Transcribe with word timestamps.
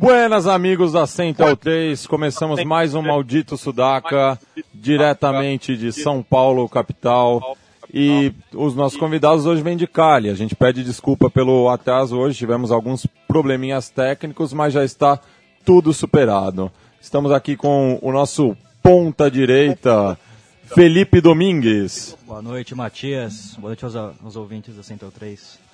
Buenas 0.00 0.46
amigos 0.46 0.92
da 0.92 1.06
Central 1.06 1.54
3, 1.54 2.06
começamos 2.06 2.64
mais 2.64 2.94
um 2.94 3.02
Maldito 3.02 3.54
Sudaca, 3.58 4.40
diretamente 4.72 5.76
de 5.76 5.92
São 5.92 6.22
Paulo, 6.22 6.66
capital. 6.70 7.54
E 7.92 8.32
os 8.54 8.74
nossos 8.74 8.98
convidados 8.98 9.44
hoje 9.44 9.60
vêm 9.60 9.76
de 9.76 9.86
Cali. 9.86 10.30
A 10.30 10.34
gente 10.34 10.56
pede 10.56 10.82
desculpa 10.82 11.28
pelo 11.28 11.68
atraso 11.68 12.16
hoje, 12.16 12.38
tivemos 12.38 12.72
alguns 12.72 13.06
probleminhas 13.28 13.90
técnicos, 13.90 14.54
mas 14.54 14.72
já 14.72 14.82
está 14.82 15.20
tudo 15.66 15.92
superado. 15.92 16.72
Estamos 16.98 17.30
aqui 17.30 17.54
com 17.54 17.98
o 18.00 18.10
nosso 18.10 18.56
ponta 18.82 19.30
direita, 19.30 20.18
Felipe 20.64 21.20
Domingues. 21.20 22.16
Boa 22.26 22.40
noite, 22.40 22.74
Matias. 22.74 23.54
Boa 23.58 23.68
noite 23.68 23.84
aos, 23.84 23.94
aos 23.94 24.34
ouvintes 24.34 24.74
da 24.74 24.82
Central 24.82 25.10
3. 25.10 25.69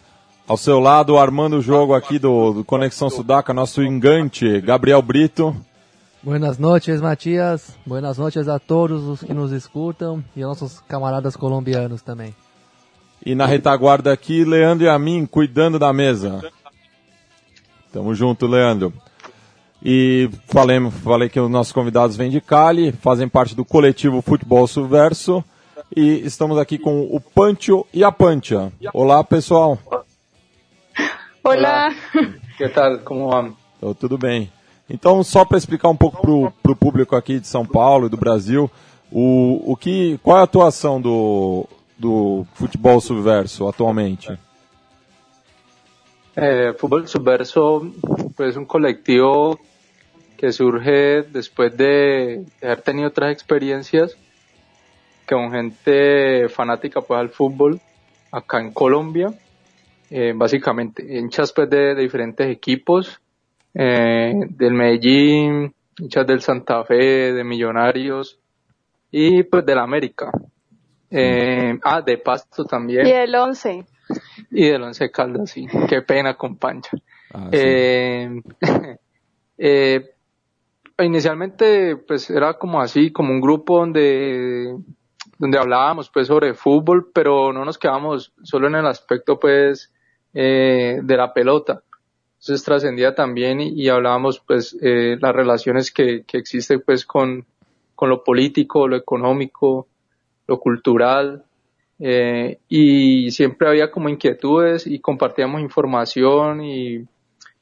Ao 0.49 0.57
seu 0.57 0.79
lado, 0.79 1.19
armando 1.19 1.57
o 1.57 1.61
jogo 1.61 1.93
aqui 1.93 2.21
do, 2.21 2.53
do 2.53 2.65
Conexão 2.65 3.11
Sudaca, 3.11 3.53
nosso 3.53 3.83
engante, 3.83 4.61
Gabriel 4.61 5.03
Brito. 5.03 5.57
Buenas 6.23 6.57
noches, 6.57 7.01
Matias. 7.01 7.77
Buenas 7.85 8.17
noches 8.17 8.47
a 8.47 8.61
todos 8.61 9.03
os 9.09 9.25
que 9.25 9.35
nos 9.35 9.51
escutam 9.51 10.23
e 10.37 10.45
aos 10.45 10.61
nossos 10.61 10.79
camaradas 10.81 11.35
colombianos 11.35 12.01
também. 12.01 12.33
E 13.25 13.35
na 13.35 13.45
retaguarda 13.45 14.13
aqui, 14.13 14.45
Leandro 14.45 14.87
e 14.87 14.89
a 14.89 14.97
mim, 15.01 15.27
cuidando 15.27 15.81
da 15.81 15.93
mesa. 15.93 16.41
Tamo 17.93 18.15
junto, 18.15 18.47
Leandro. 18.47 18.93
E 19.83 20.31
falei, 20.47 20.79
falei 20.91 21.29
que 21.29 21.41
os 21.41 21.51
nossos 21.51 21.73
convidados 21.73 22.17
vêm 22.17 22.31
de 22.31 22.41
Cali, 22.41 22.93
fazem 22.93 23.29
parte 23.29 23.57
do 23.57 23.65
coletivo 23.65 24.23
Futebol 24.23 24.65
Subverso. 24.69 25.45
E 25.95 26.21
estamos 26.25 26.57
aqui 26.57 26.79
com 26.79 27.01
o 27.03 27.21
Pancho 27.21 27.85
e 27.93 28.05
a 28.05 28.13
Pancha. 28.13 28.73
Olá, 28.95 29.25
pessoal. 29.25 30.06
Olá. 31.47 31.95
Que 32.59 32.69
tal? 32.69 32.99
Como 33.01 33.29
vamos? 33.29 33.55
Tudo 34.01 34.19
bem. 34.19 34.51
Então, 34.89 35.23
só 35.23 35.45
para 35.45 35.59
explicar 35.59 35.91
um 35.91 35.97
pouco 35.97 36.51
para 36.63 36.73
o 36.73 36.77
público 36.77 37.15
aqui 37.15 37.39
de 37.39 37.47
São 37.47 37.67
Paulo 37.67 38.07
e 38.07 38.09
do 38.09 38.17
Brasil, 38.17 38.71
o, 39.13 39.73
o 39.73 39.77
que, 39.77 40.19
qual 40.23 40.39
é 40.39 40.41
a 40.41 40.45
atuação 40.45 41.01
do, 41.01 41.69
do 41.99 42.47
futebol 42.55 42.99
subverso 43.01 43.69
atualmente? 43.69 44.37
Eh, 46.35 46.73
Fútbol 46.79 47.07
Subverso 47.07 47.93
pues, 48.35 48.51
es 48.51 48.57
un 48.57 48.65
colectivo 48.65 49.61
que 50.37 50.51
surge 50.51 51.23
después 51.31 51.77
de, 51.77 52.45
haber 52.63 52.81
tenido 52.81 53.09
otras 53.09 53.33
experiencias 53.33 54.17
con 55.29 55.53
gente 55.53 56.49
fanática 56.49 57.03
pues, 57.03 57.21
al 57.21 57.29
fútbol 57.29 57.81
acá 58.33 58.61
en 58.61 58.73
Colombia 58.73 59.33
eh, 60.11 60.33
básicamente, 60.35 61.05
hinchas 61.09 61.53
pues 61.53 61.69
de, 61.71 61.95
de 61.95 62.03
diferentes 62.03 62.49
equipos, 62.49 63.21
eh, 63.75 64.33
del 64.51 64.73
Medellín, 64.73 65.75
hinchas 65.99 66.27
del 66.27 66.41
Santa 66.41 66.85
Fe, 66.85 67.33
de 67.33 67.45
Millonarios 67.45 68.39
y 69.11 69.43
pues 69.45 69.65
del 69.67 69.79
América. 69.79 70.31
Eh, 71.11 71.79
ah, 71.85 72.03
de 72.03 72.19
Pasto 72.19 72.65
también. 72.65 73.07
Y 73.07 73.13
del 73.13 73.35
Once. 73.35 73.85
Y 74.51 74.69
del 74.69 74.83
Once 74.83 75.11
Caldas, 75.11 75.51
sí. 75.51 75.67
Qué 75.89 76.03
pena 76.03 76.35
con 76.35 76.57
Pancha. 76.57 76.97
Ah, 77.33 77.49
sí. 77.51 77.59
eh, 77.59 78.43
eh, 79.59 80.11
inicialmente 80.99 81.97
pues 81.97 82.31
era 82.31 82.55
como 82.55 82.81
así, 82.81 83.13
como 83.13 83.33
un 83.33 83.41
grupo 83.41 83.79
donde 83.79 84.75
donde 85.39 85.59
hablábamos 85.59 86.09
pues 86.11 86.29
sobre 86.29 86.55
fútbol, 86.55 87.11
pero 87.13 87.53
no 87.53 87.65
nos 87.65 87.79
quedamos 87.79 88.33
solo 88.43 88.69
en 88.69 88.77
el 88.77 88.87
aspecto 88.87 89.39
pues 89.39 89.93
eh, 90.39 91.01
de 91.03 91.17
la 91.17 91.33
pelota. 91.33 91.83
Entonces 92.39 92.63
trascendía 92.63 93.15
también 93.15 93.59
y, 93.59 93.89
hablábamos 93.89 94.39
pues 94.39 94.77
eh, 94.83 95.17
las 95.19 95.35
relaciones 95.35 95.91
que, 95.91 96.25
que 96.27 96.37
existen 96.37 96.83
pues 96.85 97.07
con, 97.07 97.47
con 97.95 98.11
lo 98.11 98.23
político, 98.23 98.87
lo 98.87 98.97
económico, 98.97 99.89
lo 100.47 100.61
cultural, 100.61 101.43
eh, 101.99 102.59
y 102.69 103.31
siempre 103.31 103.67
había 103.67 103.91
como 103.91 104.11
inquietudes 104.11 104.87
y 104.87 104.99
compartíamos 104.99 105.63
información 105.63 106.63
y, 106.63 107.07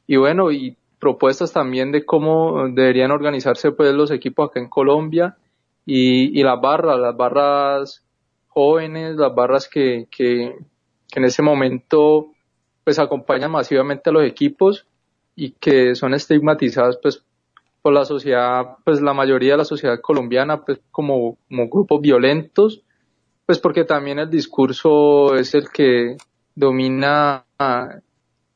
y 0.08 0.16
bueno, 0.16 0.50
y 0.50 0.76
propuestas 0.98 1.52
también 1.52 1.92
de 1.92 2.04
cómo 2.04 2.68
deberían 2.70 3.12
organizarse 3.12 3.70
pues 3.70 3.94
los 3.94 4.10
equipos 4.10 4.50
acá 4.50 4.58
en 4.58 4.68
Colombia 4.68 5.36
y, 5.86 6.40
y 6.40 6.42
las 6.42 6.60
barras, 6.60 6.98
las 6.98 7.16
barras 7.16 8.02
jóvenes, 8.48 9.14
las 9.14 9.32
barras 9.32 9.68
que, 9.68 10.08
que, 10.10 10.56
que 11.08 11.20
en 11.20 11.24
ese 11.24 11.42
momento 11.42 12.33
pues 12.84 12.98
acompañan 12.98 13.50
masivamente 13.50 14.10
a 14.10 14.12
los 14.12 14.24
equipos 14.24 14.86
y 15.34 15.52
que 15.52 15.94
son 15.94 16.14
estigmatizadas 16.14 16.98
pues 17.02 17.24
por 17.82 17.92
la 17.92 18.04
sociedad, 18.04 18.76
pues 18.84 19.00
la 19.02 19.12
mayoría 19.12 19.52
de 19.52 19.58
la 19.58 19.64
sociedad 19.64 20.00
colombiana 20.00 20.64
pues 20.64 20.80
como, 20.90 21.36
como 21.48 21.68
grupos 21.68 22.00
violentos, 22.00 22.82
pues 23.46 23.58
porque 23.58 23.84
también 23.84 24.18
el 24.18 24.30
discurso 24.30 25.34
es 25.34 25.54
el 25.54 25.68
que 25.68 26.16
domina 26.54 27.44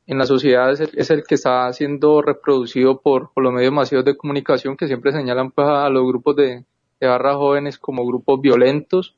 en 0.07 0.17
la 0.17 0.25
sociedad, 0.25 0.71
es 0.71 1.11
el, 1.11 1.23
que 1.23 1.35
está 1.35 1.71
siendo 1.73 2.21
reproducido 2.21 2.99
por, 3.01 3.29
los 3.35 3.53
medios 3.53 3.73
masivos 3.73 4.05
de 4.05 4.17
comunicación 4.17 4.75
que 4.75 4.87
siempre 4.87 5.11
señalan 5.11 5.51
pues 5.51 5.67
a 5.67 5.89
los 5.89 6.07
grupos 6.07 6.35
de, 6.35 6.65
barras 6.99 7.35
jóvenes 7.35 7.77
como 7.77 8.05
grupos 8.05 8.41
violentos 8.41 9.15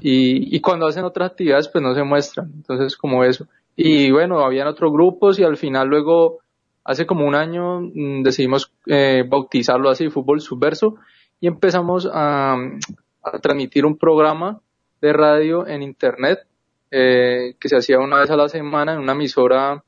y, 0.00 0.54
y 0.54 0.60
cuando 0.60 0.86
hacen 0.86 1.04
otras 1.04 1.30
actividades 1.30 1.68
pues 1.68 1.82
no 1.82 1.94
se 1.94 2.02
muestran, 2.02 2.50
entonces 2.56 2.96
como 2.96 3.24
eso. 3.24 3.46
Y 3.80 4.10
bueno, 4.10 4.40
habían 4.40 4.66
otros 4.66 4.92
grupos 4.92 5.38
y 5.38 5.44
al 5.44 5.56
final 5.56 5.86
luego, 5.86 6.40
hace 6.82 7.06
como 7.06 7.24
un 7.24 7.36
año, 7.36 7.80
mmm, 7.80 8.24
decidimos 8.24 8.72
eh, 8.86 9.22
bautizarlo 9.24 9.88
así, 9.88 10.10
Fútbol 10.10 10.40
Subverso, 10.40 10.96
y 11.38 11.46
empezamos 11.46 12.10
a, 12.12 12.54
a, 13.22 13.38
transmitir 13.38 13.86
un 13.86 13.96
programa 13.96 14.60
de 15.00 15.12
radio 15.12 15.64
en 15.64 15.84
Internet 15.84 16.40
eh, 16.90 17.54
que 17.60 17.68
se 17.68 17.76
hacía 17.76 18.00
una 18.00 18.18
vez 18.18 18.28
a 18.30 18.36
la 18.36 18.48
semana 18.48 18.94
en 18.94 18.98
una 18.98 19.12
emisora 19.12 19.84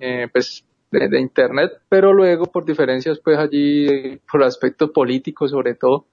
eh, 0.00 0.26
pues 0.32 0.64
de, 0.90 1.08
de, 1.08 1.20
Internet, 1.20 1.70
pero 1.88 2.12
luego 2.12 2.46
por 2.46 2.64
diferencias 2.64 3.20
pues 3.20 3.38
allí, 3.38 4.18
por 4.28 4.42
aspectos 4.42 4.90
políticos 4.90 5.52
sobre 5.52 5.76
todo, 5.76 6.06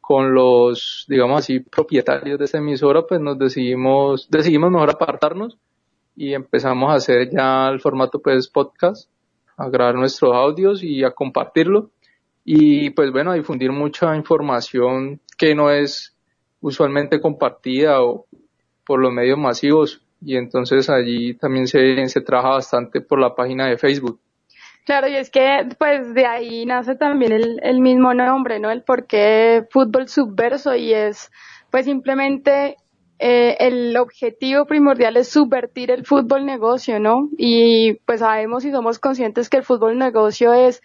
con 0.00 0.34
los, 0.34 1.06
digamos 1.08 1.38
así, 1.38 1.60
propietarios 1.60 2.36
de 2.36 2.46
esa 2.46 2.58
emisora, 2.58 3.02
pues 3.06 3.20
nos 3.20 3.38
decidimos, 3.38 4.28
decidimos 4.28 4.72
mejor 4.72 4.90
apartarnos 4.90 5.56
y 6.16 6.34
empezamos 6.34 6.90
a 6.90 6.96
hacer 6.96 7.30
ya 7.30 7.68
el 7.68 7.80
formato 7.80 8.20
pues 8.20 8.48
podcast, 8.48 9.10
a 9.56 9.68
grabar 9.68 9.94
nuestros 9.94 10.34
audios 10.34 10.82
y 10.82 11.04
a 11.04 11.12
compartirlo 11.12 11.90
y 12.44 12.90
pues 12.90 13.10
bueno, 13.10 13.30
a 13.30 13.34
difundir 13.34 13.72
mucha 13.72 14.14
información 14.16 15.20
que 15.38 15.54
no 15.54 15.70
es 15.70 16.14
usualmente 16.60 17.20
compartida 17.20 18.02
o 18.02 18.26
por 18.86 19.00
los 19.00 19.12
medios 19.12 19.38
masivos 19.38 20.02
y 20.20 20.36
entonces 20.36 20.88
allí 20.90 21.34
también 21.34 21.66
se, 21.66 22.06
se 22.08 22.20
trabaja 22.20 22.50
bastante 22.50 23.00
por 23.00 23.18
la 23.18 23.34
página 23.34 23.66
de 23.66 23.78
Facebook. 23.78 24.20
Claro, 24.84 25.08
y 25.08 25.16
es 25.16 25.30
que 25.30 25.66
pues 25.78 26.12
de 26.12 26.26
ahí 26.26 26.66
nace 26.66 26.94
también 26.94 27.32
el, 27.32 27.60
el 27.62 27.80
mismo 27.80 28.12
nombre, 28.12 28.60
¿no? 28.60 28.70
El 28.70 28.82
por 28.82 29.06
qué 29.06 29.66
fútbol 29.70 30.08
subverso 30.08 30.74
y 30.74 30.92
es 30.92 31.30
pues 31.70 31.86
simplemente 31.86 32.76
eh, 33.18 33.56
el 33.60 33.96
objetivo 33.96 34.66
primordial 34.66 35.16
es 35.16 35.28
subvertir 35.28 35.90
el 35.90 36.04
fútbol 36.04 36.44
negocio, 36.44 36.98
¿no? 36.98 37.28
Y 37.38 37.94
pues 38.06 38.20
sabemos 38.20 38.64
y 38.64 38.70
somos 38.70 38.98
conscientes 38.98 39.48
que 39.48 39.58
el 39.58 39.64
fútbol 39.64 39.98
negocio 39.98 40.52
es 40.52 40.82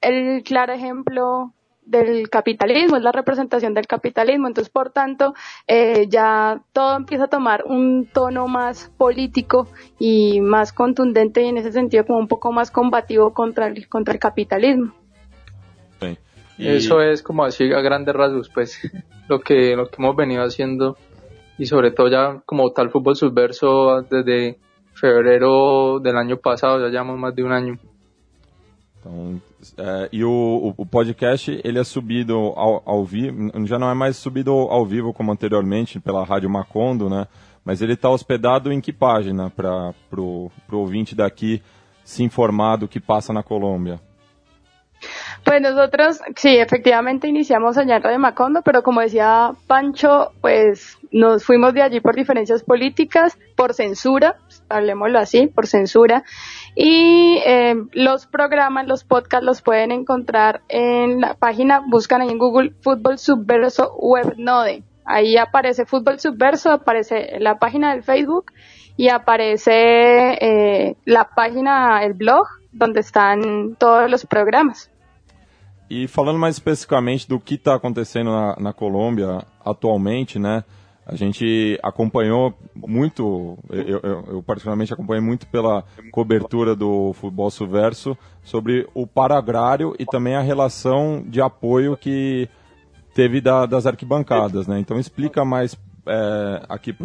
el 0.00 0.42
claro 0.44 0.72
ejemplo 0.72 1.52
del 1.84 2.30
capitalismo, 2.30 2.96
es 2.96 3.02
la 3.02 3.10
representación 3.10 3.74
del 3.74 3.86
capitalismo. 3.86 4.46
Entonces, 4.46 4.72
por 4.72 4.90
tanto, 4.90 5.34
eh, 5.66 6.06
ya 6.08 6.62
todo 6.72 6.96
empieza 6.96 7.24
a 7.24 7.28
tomar 7.28 7.64
un 7.66 8.06
tono 8.06 8.46
más 8.46 8.92
político 8.96 9.68
y 9.98 10.40
más 10.40 10.72
contundente 10.72 11.42
y 11.42 11.48
en 11.48 11.58
ese 11.58 11.72
sentido 11.72 12.06
como 12.06 12.20
un 12.20 12.28
poco 12.28 12.52
más 12.52 12.70
combativo 12.70 13.34
contra 13.34 13.66
el, 13.66 13.88
contra 13.88 14.14
el 14.14 14.20
capitalismo. 14.20 14.94
Sí. 16.00 16.18
Y... 16.58 16.68
Eso 16.68 17.00
es 17.00 17.22
como 17.22 17.44
así 17.44 17.72
a 17.72 17.80
grandes 17.80 18.14
rasgos, 18.14 18.48
pues, 18.50 18.78
lo 19.28 19.40
que, 19.40 19.74
lo 19.74 19.88
que 19.88 19.96
hemos 19.98 20.14
venido 20.14 20.44
haciendo 20.44 20.96
y 21.58 21.66
sobre 21.66 21.90
todo 21.90 22.08
ya 22.08 22.42
como 22.46 22.70
tal 22.72 22.90
fútbol 22.90 23.16
subverso 23.16 24.02
desde 24.02 24.58
febrero 24.94 25.98
del 26.00 26.16
año 26.16 26.36
pasado, 26.36 26.80
já 26.80 26.88
llevamos 26.88 27.18
mais 27.18 27.34
de 27.34 27.42
um 27.42 27.52
ano. 27.52 27.78
Então, 28.98 29.40
é, 29.78 30.08
e 30.12 30.24
o, 30.24 30.74
o, 30.76 30.86
podcast 30.86 31.60
ele 31.64 31.78
é 31.78 31.84
subido 31.84 32.34
ao, 32.34 32.82
ao 32.86 33.04
vivo, 33.04 33.50
já 33.66 33.78
não 33.78 33.90
é 33.90 33.94
mais 33.94 34.16
subido 34.16 34.52
ao 34.52 34.86
vivo 34.86 35.12
como 35.12 35.32
anteriormente 35.32 35.98
pela 35.98 36.24
Rádio 36.24 36.48
Macondo, 36.48 37.10
né? 37.10 37.26
Mas 37.64 37.82
ele 37.82 37.94
está 37.94 38.08
hospedado 38.08 38.72
em 38.72 38.80
que 38.80 38.92
página 38.92 39.50
para 39.50 39.92
o 40.18 40.50
ouvinte 40.70 41.14
daqui 41.14 41.62
se 42.04 42.22
informar 42.22 42.76
do 42.76 42.88
que 42.88 43.00
passa 43.00 43.32
na 43.32 43.42
Colômbia? 43.42 44.00
Pues 45.44 45.60
nosotros, 45.60 46.20
sí, 46.36 46.56
efectivamente 46.56 47.26
iniciamos 47.26 47.76
allá 47.76 47.96
en 47.96 48.02
Radio 48.02 48.18
Macondo, 48.20 48.62
pero 48.62 48.82
como 48.82 49.00
decía 49.00 49.52
Pancho, 49.66 50.32
pues 50.40 50.98
nos 51.10 51.44
fuimos 51.44 51.74
de 51.74 51.82
allí 51.82 52.00
por 52.00 52.14
diferencias 52.14 52.62
políticas, 52.62 53.36
por 53.56 53.74
censura, 53.74 54.36
hablemoslo 54.68 55.18
así, 55.18 55.48
por 55.48 55.66
censura. 55.66 56.22
Y 56.76 57.38
eh, 57.44 57.74
los 57.92 58.26
programas, 58.26 58.86
los 58.86 59.02
podcasts 59.02 59.44
los 59.44 59.62
pueden 59.62 59.90
encontrar 59.90 60.62
en 60.68 61.20
la 61.20 61.34
página, 61.34 61.82
buscan 61.86 62.22
ahí 62.22 62.30
en 62.30 62.38
Google 62.38 62.72
Fútbol 62.80 63.18
Subverso 63.18 63.94
Webnode. 63.96 64.84
Ahí 65.04 65.36
aparece 65.36 65.86
Fútbol 65.86 66.20
Subverso, 66.20 66.70
aparece 66.70 67.40
la 67.40 67.58
página 67.58 67.92
del 67.92 68.04
Facebook 68.04 68.52
y 68.96 69.08
aparece 69.08 69.72
eh, 69.72 70.96
la 71.04 71.28
página, 71.34 72.04
el 72.04 72.12
blog, 72.12 72.46
donde 72.70 73.00
están 73.00 73.74
todos 73.74 74.08
los 74.08 74.24
programas. 74.24 74.91
E 75.94 76.08
falando 76.08 76.38
mais 76.38 76.54
especificamente 76.54 77.28
do 77.28 77.38
que 77.38 77.56
está 77.56 77.74
acontecendo 77.74 78.30
na, 78.30 78.56
na 78.58 78.72
Colômbia 78.72 79.42
atualmente, 79.62 80.38
né? 80.38 80.64
A 81.04 81.14
gente 81.14 81.78
acompanhou 81.82 82.54
muito, 82.74 83.58
eu, 83.68 84.00
eu, 84.02 84.24
eu, 84.28 84.42
particularmente 84.42 84.94
acompanhei 84.94 85.22
muito 85.22 85.46
pela 85.48 85.84
cobertura 86.10 86.74
do 86.74 87.12
Futebol 87.12 87.50
Subverso 87.50 88.16
sobre 88.42 88.88
o 88.94 89.06
paragrário 89.06 89.94
e 89.98 90.06
também 90.06 90.34
a 90.34 90.40
relação 90.40 91.22
de 91.26 91.42
apoio 91.42 91.94
que 91.94 92.48
teve 93.14 93.42
da, 93.42 93.66
das 93.66 93.84
arquibancadas, 93.84 94.66
né? 94.66 94.80
Então 94.80 94.98
explica 94.98 95.44
mais 95.44 95.76
é, 96.06 96.62
aqui 96.70 96.96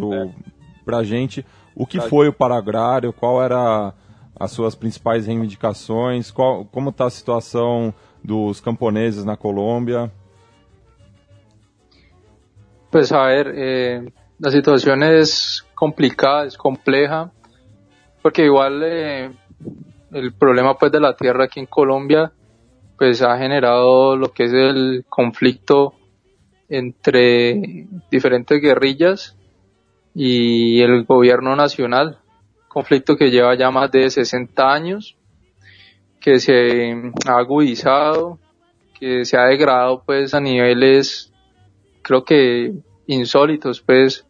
para 0.82 0.96
a 0.96 1.04
gente 1.04 1.44
o 1.74 1.84
que 1.84 2.00
foi 2.00 2.26
o 2.28 2.32
paragrário, 2.32 3.12
qual 3.12 3.42
era 3.42 3.92
as 4.34 4.50
suas 4.50 4.74
principais 4.74 5.26
reivindicações, 5.26 6.30
qual, 6.30 6.64
como 6.64 6.88
está 6.88 7.04
a 7.04 7.10
situação 7.10 7.92
dos 8.22 8.60
camponeses 8.60 9.24
na 9.24 9.36
Colômbia. 9.36 10.10
Pues 12.90 13.12
a 13.12 13.22
ver, 13.26 13.52
eh, 13.54 14.12
la 14.38 14.50
situación 14.50 15.02
es 15.02 15.64
complicada, 15.74 16.46
es 16.46 16.56
compleja, 16.56 17.30
porque 18.22 18.44
igual 18.44 18.82
eh, 18.84 19.30
el 20.12 20.32
problema 20.32 20.76
pues 20.78 20.90
de 20.92 21.00
la 21.00 21.14
tierra 21.14 21.44
aquí 21.44 21.60
en 21.60 21.66
Colombia 21.66 22.32
pues 22.96 23.22
ha 23.22 23.38
generado 23.38 24.16
lo 24.16 24.32
que 24.32 24.44
es 24.44 24.52
el 24.52 25.04
conflicto 25.08 25.94
entre 26.68 27.86
diferentes 28.10 28.60
guerrillas 28.60 29.36
y 30.14 30.80
el 30.80 31.04
gobierno 31.04 31.54
nacional, 31.54 32.18
conflicto 32.66 33.16
que 33.16 33.30
lleva 33.30 33.54
ya 33.56 33.70
más 33.70 33.90
de 33.92 34.10
60 34.10 34.72
años, 34.72 35.16
que 36.20 36.38
se 36.38 36.92
ha 37.26 37.38
agudizado, 37.38 38.38
que 38.98 39.24
se 39.24 39.36
ha 39.36 39.44
degradado 39.44 40.02
pues 40.04 40.34
a 40.34 40.40
niveles 40.40 41.32
creo 42.02 42.24
que 42.24 42.72
insólitos 43.06 43.80
pues 43.80 44.26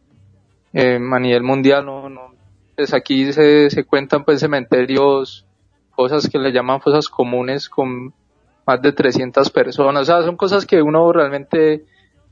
eh, 0.72 0.98
a 0.98 1.18
nivel 1.18 1.42
mundial 1.42 1.86
no, 1.86 2.08
no 2.08 2.34
pues 2.76 2.94
aquí 2.94 3.32
se, 3.32 3.70
se 3.70 3.84
cuentan 3.84 4.24
pues 4.24 4.40
cementerios 4.40 5.44
cosas 5.90 6.28
que 6.28 6.38
le 6.38 6.52
llaman 6.52 6.80
fosas 6.80 7.08
comunes 7.08 7.68
con 7.68 8.12
más 8.66 8.82
de 8.82 8.92
300 8.92 9.50
personas. 9.50 10.02
O 10.02 10.04
sea 10.04 10.22
son 10.22 10.36
cosas 10.36 10.64
que 10.64 10.80
uno 10.80 11.12
realmente 11.12 11.84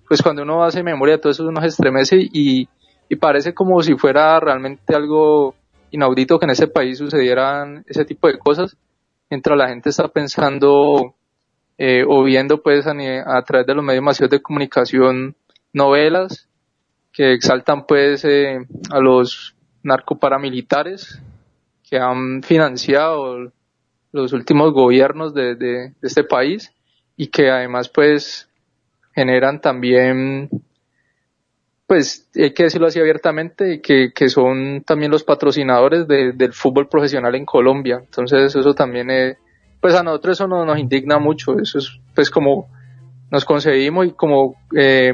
pues 0.06 0.22
cuando 0.22 0.42
uno 0.42 0.62
hace 0.62 0.82
memoria 0.82 1.20
todo 1.20 1.32
eso 1.32 1.46
uno 1.48 1.60
se 1.60 1.68
estremece 1.68 2.16
y, 2.20 2.68
y 3.08 3.16
parece 3.16 3.54
como 3.54 3.82
si 3.82 3.96
fuera 3.96 4.38
realmente 4.38 4.94
algo 4.94 5.54
inaudito 5.90 6.38
que 6.38 6.44
en 6.44 6.50
ese 6.50 6.68
país 6.68 6.98
sucedieran 6.98 7.84
ese 7.88 8.04
tipo 8.04 8.28
de 8.28 8.38
cosas 8.38 8.76
mientras 9.30 9.56
la 9.56 9.68
gente 9.68 9.90
está 9.90 10.08
pensando 10.08 11.14
eh, 11.78 12.04
o 12.06 12.22
viendo 12.22 12.62
pues 12.62 12.86
a, 12.86 12.92
a, 12.92 13.42
través 13.42 13.66
de 13.66 13.74
los 13.74 13.84
medios 13.84 14.02
masivos 14.02 14.30
de 14.30 14.42
comunicación 14.42 15.36
novelas 15.72 16.48
que 17.12 17.32
exaltan 17.32 17.86
pues 17.86 18.24
eh, 18.24 18.58
a 18.90 19.00
los 19.00 19.54
narcoparamilitares 19.82 21.20
que 21.88 21.98
han 21.98 22.42
financiado 22.42 23.52
los 24.12 24.32
últimos 24.32 24.72
gobiernos 24.72 25.34
de, 25.34 25.54
de, 25.54 25.90
de 25.90 25.94
este 26.02 26.24
país 26.24 26.72
y 27.16 27.28
que 27.28 27.50
además 27.50 27.88
pues 27.88 28.48
generan 29.14 29.60
también 29.60 30.50
pues 31.86 32.28
hay 32.34 32.52
que 32.52 32.64
decirlo 32.64 32.88
así 32.88 32.98
abiertamente, 32.98 33.80
que, 33.80 34.12
que 34.12 34.28
son 34.28 34.82
también 34.84 35.10
los 35.10 35.22
patrocinadores 35.22 36.08
de, 36.08 36.32
del 36.32 36.52
fútbol 36.52 36.88
profesional 36.88 37.34
en 37.34 37.46
Colombia. 37.46 38.00
Entonces 38.02 38.54
eso 38.56 38.74
también, 38.74 39.10
es, 39.10 39.36
pues 39.80 39.94
a 39.94 40.02
nosotros 40.02 40.36
eso 40.36 40.48
nos, 40.48 40.66
nos 40.66 40.78
indigna 40.78 41.18
mucho, 41.18 41.58
eso 41.58 41.78
es 41.78 41.98
pues 42.14 42.30
como 42.30 42.68
nos 43.30 43.44
concebimos 43.44 44.06
y 44.06 44.12
como 44.12 44.56
eh, 44.76 45.12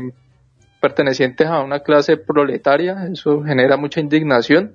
pertenecientes 0.80 1.46
a 1.46 1.60
una 1.62 1.80
clase 1.80 2.16
proletaria, 2.16 3.06
eso 3.12 3.42
genera 3.42 3.76
mucha 3.76 4.00
indignación. 4.00 4.74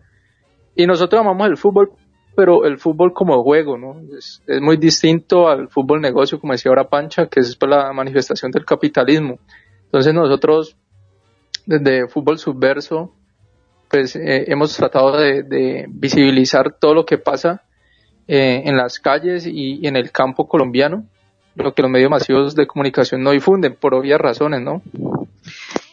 Y 0.75 0.85
nosotros 0.85 1.21
amamos 1.21 1.47
el 1.47 1.57
fútbol, 1.57 1.91
pero 2.35 2.65
el 2.65 2.77
fútbol 2.77 3.11
como 3.13 3.41
juego, 3.43 3.77
¿no? 3.77 3.99
Es, 4.15 4.43
es 4.45 4.61
muy 4.61 4.77
distinto 4.77 5.49
al 5.49 5.67
fútbol 5.69 5.99
negocio, 6.01 6.39
como 6.39 6.53
decía 6.53 6.69
ahora 6.69 6.87
Pancha, 6.87 7.25
que 7.25 7.39
es 7.39 7.55
pues, 7.55 7.69
la 7.69 7.91
manifestación 7.91 8.51
del 8.51 8.65
capitalismo. 8.65 9.39
Entonces 9.85 10.13
nosotros 10.13 10.77
desde 11.67 12.07
Fútbol 12.07 12.39
Subverso, 12.39 13.13
pues 13.89 14.15
eh, 14.15 14.45
hemos 14.47 14.75
tratado 14.75 15.17
de, 15.17 15.85
visibilizar 15.89 16.73
todo 16.79 16.93
lo 16.93 17.05
que 17.05 17.17
pasa 17.17 17.61
eh, 18.27 18.63
en 18.65 18.75
las 18.75 18.99
calles 18.99 19.45
y, 19.45 19.79
y, 19.81 19.87
en 19.87 19.95
el 19.95 20.11
campo 20.11 20.47
colombiano, 20.47 21.05
lo 21.55 21.73
que 21.73 21.81
los 21.81 21.91
medios 21.91 22.09
masivos 22.09 22.55
de 22.55 22.67
comunicación 22.67 23.21
no 23.21 23.31
difunden, 23.31 23.75
por 23.75 23.93
obvias 23.93 24.19
razones, 24.19 24.61
¿no? 24.61 24.81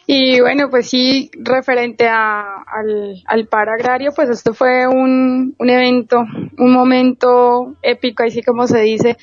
Y 0.07 0.39
bueno, 0.39 0.69
pues 0.69 0.87
sí, 0.89 1.31
referente 1.33 2.07
a, 2.07 2.63
al, 2.67 3.23
al 3.25 3.47
par 3.47 3.69
agrario, 3.69 4.11
pues 4.15 4.29
esto 4.29 4.53
fue 4.53 4.87
un, 4.87 5.55
un 5.57 5.69
evento, 5.69 6.23
un 6.57 6.71
momento 6.71 7.75
épico, 7.81 8.23
así 8.23 8.43
como 8.43 8.67
se 8.67 8.81
dice, 8.81 9.17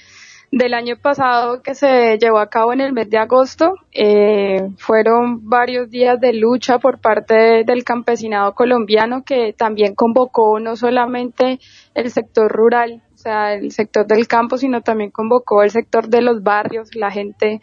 del 0.52 0.74
año 0.74 0.96
pasado 1.00 1.62
que 1.62 1.74
se 1.74 2.18
llevó 2.18 2.38
a 2.38 2.50
cabo 2.50 2.74
en 2.74 2.82
el 2.82 2.92
mes 2.92 3.08
de 3.08 3.16
agosto. 3.16 3.72
Eh, 3.90 4.60
fueron 4.76 5.48
varios 5.48 5.88
días 5.90 6.20
de 6.20 6.34
lucha 6.34 6.78
por 6.78 7.00
parte 7.00 7.64
del 7.64 7.84
campesinado 7.84 8.54
colombiano 8.54 9.24
que 9.24 9.54
también 9.54 9.94
convocó 9.94 10.60
no 10.60 10.76
solamente 10.76 11.58
el 11.94 12.10
sector 12.10 12.52
rural, 12.52 13.02
o 13.14 13.16
sea, 13.16 13.54
el 13.54 13.70
sector 13.70 14.06
del 14.06 14.28
campo, 14.28 14.58
sino 14.58 14.82
también 14.82 15.10
convocó 15.10 15.62
el 15.62 15.70
sector 15.70 16.08
de 16.08 16.20
los 16.20 16.42
barrios, 16.42 16.94
la 16.94 17.10
gente 17.10 17.62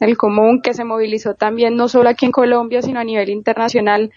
del 0.00 0.16
común 0.16 0.62
que 0.62 0.72
se 0.72 0.84
movilizó 0.84 1.34
también 1.34 1.76
no 1.76 1.88
solo 1.88 2.08
aquí 2.08 2.24
en 2.24 2.32
Colombia, 2.32 2.80
sino 2.80 3.00
a 3.00 3.04
nivel 3.04 3.28
internacional 3.28 4.12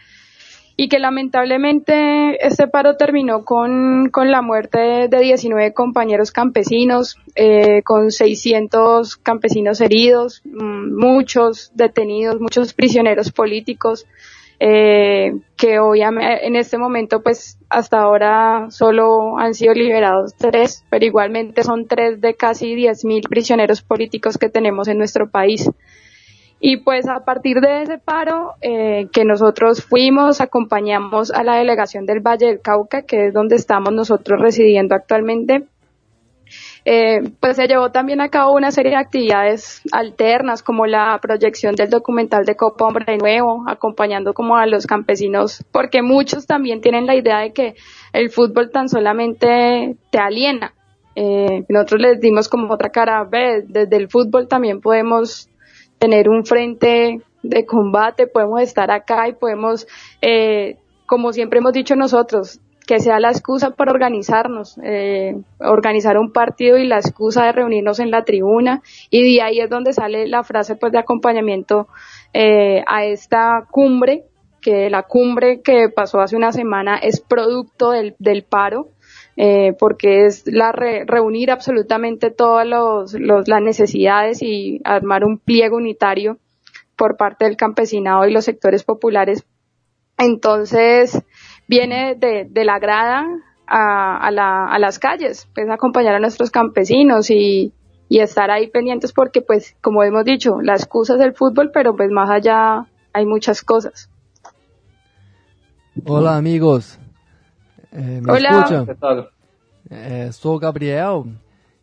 y 0.81 0.89
que 0.89 0.97
lamentablemente 0.97 2.43
este 2.43 2.67
paro 2.67 2.97
terminó 2.97 3.45
con, 3.45 4.09
con 4.09 4.31
la 4.31 4.41
muerte 4.41 5.07
de 5.07 5.19
19 5.19 5.75
compañeros 5.75 6.31
campesinos, 6.31 7.19
eh, 7.35 7.83
con 7.83 8.09
600 8.09 9.17
campesinos 9.17 9.79
heridos, 9.79 10.41
mm, 10.43 10.97
muchos 10.99 11.71
detenidos, 11.75 12.41
muchos 12.41 12.73
prisioneros 12.73 13.31
políticos, 13.31 14.07
eh, 14.59 15.33
que 15.55 15.77
obviamente 15.77 16.47
en 16.47 16.55
este 16.55 16.79
momento 16.79 17.21
pues 17.21 17.59
hasta 17.69 17.99
ahora 17.99 18.65
solo 18.71 19.37
han 19.37 19.53
sido 19.53 19.75
liberados 19.75 20.33
tres, 20.35 20.83
pero 20.89 21.05
igualmente 21.05 21.61
son 21.61 21.85
tres 21.85 22.21
de 22.21 22.33
casi 22.33 22.75
10.000 22.75 23.29
prisioneros 23.29 23.83
políticos 23.83 24.39
que 24.39 24.49
tenemos 24.49 24.87
en 24.87 24.97
nuestro 24.97 25.29
país. 25.29 25.69
Y 26.63 26.77
pues 26.77 27.07
a 27.07 27.25
partir 27.25 27.59
de 27.59 27.81
ese 27.81 27.97
paro 27.97 28.53
eh, 28.61 29.07
que 29.11 29.25
nosotros 29.25 29.83
fuimos, 29.83 30.41
acompañamos 30.41 31.31
a 31.31 31.43
la 31.43 31.55
delegación 31.55 32.05
del 32.05 32.19
Valle 32.19 32.45
del 32.45 32.61
Cauca, 32.61 33.01
que 33.01 33.27
es 33.27 33.33
donde 33.33 33.55
estamos 33.55 33.91
nosotros 33.91 34.39
residiendo 34.39 34.93
actualmente, 34.93 35.65
eh, 36.85 37.21
pues 37.39 37.55
se 37.55 37.67
llevó 37.67 37.91
también 37.91 38.21
a 38.21 38.29
cabo 38.29 38.53
una 38.53 38.71
serie 38.71 38.91
de 38.91 38.97
actividades 38.97 39.81
alternas 39.91 40.63
como 40.63 40.85
la 40.85 41.17
proyección 41.21 41.75
del 41.75 41.89
documental 41.89 42.45
de 42.45 42.55
Copa 42.55 42.85
Hombre 42.85 43.17
Nuevo, 43.17 43.63
acompañando 43.67 44.33
como 44.33 44.55
a 44.55 44.65
los 44.65 44.87
campesinos, 44.87 45.63
porque 45.71 46.01
muchos 46.01 46.47
también 46.47 46.81
tienen 46.81 47.05
la 47.05 47.15
idea 47.15 47.39
de 47.39 47.53
que 47.53 47.75
el 48.13 48.29
fútbol 48.29 48.71
tan 48.71 48.89
solamente 48.89 49.95
te 50.09 50.19
aliena. 50.19 50.73
Eh, 51.15 51.65
nosotros 51.69 52.01
les 52.01 52.21
dimos 52.21 52.47
como 52.49 52.73
otra 52.73 52.89
cara, 52.89 53.23
ve, 53.23 53.63
desde 53.67 53.97
el 53.97 54.09
fútbol 54.09 54.47
también 54.47 54.79
podemos 54.79 55.50
tener 56.01 56.29
un 56.29 56.43
frente 56.45 57.21
de 57.43 57.65
combate, 57.67 58.25
podemos 58.25 58.59
estar 58.61 58.89
acá 58.89 59.27
y 59.27 59.33
podemos, 59.33 59.87
eh, 60.19 60.77
como 61.05 61.31
siempre 61.31 61.59
hemos 61.59 61.73
dicho 61.73 61.95
nosotros, 61.95 62.59
que 62.87 62.99
sea 62.99 63.19
la 63.19 63.29
excusa 63.29 63.69
para 63.69 63.91
organizarnos, 63.91 64.79
eh, 64.83 65.35
organizar 65.59 66.17
un 66.17 66.31
partido 66.31 66.79
y 66.79 66.87
la 66.87 66.97
excusa 66.97 67.45
de 67.45 67.51
reunirnos 67.51 67.99
en 67.99 68.09
la 68.09 68.23
tribuna. 68.23 68.81
Y 69.11 69.35
de 69.35 69.41
ahí 69.43 69.59
es 69.59 69.69
donde 69.69 69.93
sale 69.93 70.27
la 70.27 70.43
frase 70.43 70.75
pues 70.75 70.91
de 70.91 70.97
acompañamiento 70.97 71.87
eh, 72.33 72.83
a 72.87 73.05
esta 73.05 73.67
cumbre, 73.69 74.23
que 74.59 74.89
la 74.89 75.03
cumbre 75.03 75.61
que 75.61 75.89
pasó 75.89 76.19
hace 76.19 76.35
una 76.35 76.51
semana 76.51 76.97
es 76.97 77.21
producto 77.21 77.91
del, 77.91 78.15
del 78.17 78.43
paro, 78.43 78.87
eh, 79.37 79.73
porque 79.79 80.25
es 80.25 80.43
la 80.45 80.71
re, 80.71 81.05
reunir 81.05 81.51
absolutamente 81.51 82.31
todas 82.31 82.67
los, 82.67 83.13
los, 83.13 83.47
las 83.47 83.61
necesidades 83.61 84.41
y 84.41 84.81
armar 84.83 85.23
un 85.23 85.37
pliego 85.37 85.77
unitario 85.77 86.37
por 86.95 87.17
parte 87.17 87.45
del 87.45 87.57
campesinado 87.57 88.27
y 88.27 88.33
los 88.33 88.45
sectores 88.45 88.83
populares. 88.83 89.45
Entonces, 90.17 91.23
viene 91.67 92.15
de, 92.15 92.45
de 92.49 92.65
la 92.65 92.77
grada 92.79 93.25
a, 93.65 94.17
a, 94.17 94.31
la, 94.31 94.65
a 94.65 94.77
las 94.79 94.99
calles, 94.99 95.47
pues 95.55 95.69
acompañar 95.69 96.15
a 96.15 96.19
nuestros 96.19 96.51
campesinos 96.51 97.29
y, 97.31 97.73
y 98.09 98.19
estar 98.19 98.51
ahí 98.51 98.69
pendientes 98.69 99.13
porque 99.13 99.41
pues 99.41 99.75
como 99.81 100.03
hemos 100.03 100.25
dicho, 100.25 100.61
la 100.61 100.73
excusa 100.73 101.15
es 101.15 101.21
el 101.21 101.33
fútbol, 101.33 101.71
pero 101.73 101.95
pues 101.95 102.11
más 102.11 102.29
allá 102.29 102.85
hay 103.13 103.25
muchas 103.25 103.61
cosas. 103.61 104.09
Olá 106.05 106.35
amigos, 106.35 106.99
eh, 107.91 108.21
¿me 108.21 108.31
Olá. 108.31 108.49
escutam? 108.61 109.27
É, 109.89 110.31
sou 110.31 110.55
o 110.55 110.59
Gabriel 110.59 111.27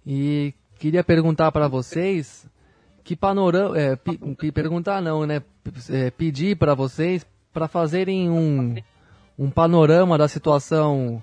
e 0.07 0.55
queria 0.79 1.03
perguntar 1.05 1.51
para 1.53 1.69
vocês 1.69 2.47
que 3.05 3.17
panorama, 3.17 3.77
é, 3.79 3.97
pe- 3.97 4.19
pe- 4.37 4.53
perguntar 4.53 5.03
não, 5.03 5.27
né? 5.27 5.43
É, 5.91 6.11
pedir 6.11 6.57
para 6.57 6.75
vocês 6.75 7.27
para 7.53 7.67
fazerem 7.67 8.31
um, 8.31 8.77
um 9.39 9.51
panorama 9.51 10.17
da 10.17 10.29
situação 10.29 11.23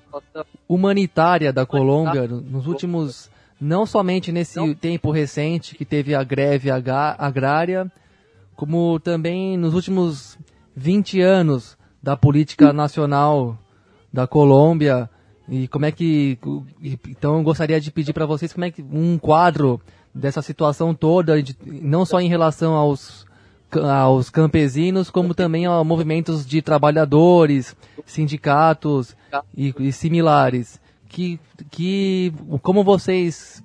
humanitária 0.67 1.53
da 1.53 1.65
Colômbia 1.65 2.27
no- 2.27 2.41
nos 2.41 2.67
últimos, 2.67 3.31
não 3.59 3.85
somente 3.85 4.31
nesse 4.31 4.75
tempo 4.75 5.11
recente 5.11 5.75
que 5.75 5.85
teve 5.85 6.13
a 6.13 6.23
greve 6.23 6.69
agrária, 6.69 7.89
como 8.55 8.99
também 8.99 9.57
nos 9.57 9.73
últimos 9.73 10.37
20 10.75 11.21
anos 11.21 11.77
da 12.03 12.17
política 12.17 12.73
nacional 12.73 13.57
da 14.15 14.25
Colômbia 14.25 15.09
e 15.47 15.67
como 15.67 15.85
é 15.85 15.91
que 15.91 16.39
então 17.05 17.37
eu 17.37 17.43
gostaria 17.43 17.79
de 17.79 17.91
pedir 17.91 18.13
para 18.13 18.25
vocês 18.25 18.51
como 18.51 18.65
é 18.65 18.71
que 18.71 18.81
um 18.81 19.17
quadro 19.19 19.79
dessa 20.13 20.41
situação 20.41 20.95
toda 20.95 21.43
de- 21.43 21.55
não 21.65 22.03
só 22.05 22.19
em 22.19 22.27
relação 22.29 22.73
aos 22.73 23.25
aos 24.01 24.29
campesinos 24.29 25.09
como 25.09 25.33
também 25.35 25.65
a 25.65 25.83
movimentos 25.83 26.45
de 26.45 26.61
trabalhadores 26.61 27.75
sindicatos 28.05 29.15
e, 29.55 29.73
e 29.79 29.91
similares. 29.91 30.79
Que 31.09 31.39
que 31.69 32.33
como 32.61 32.83
vocês 32.83 33.61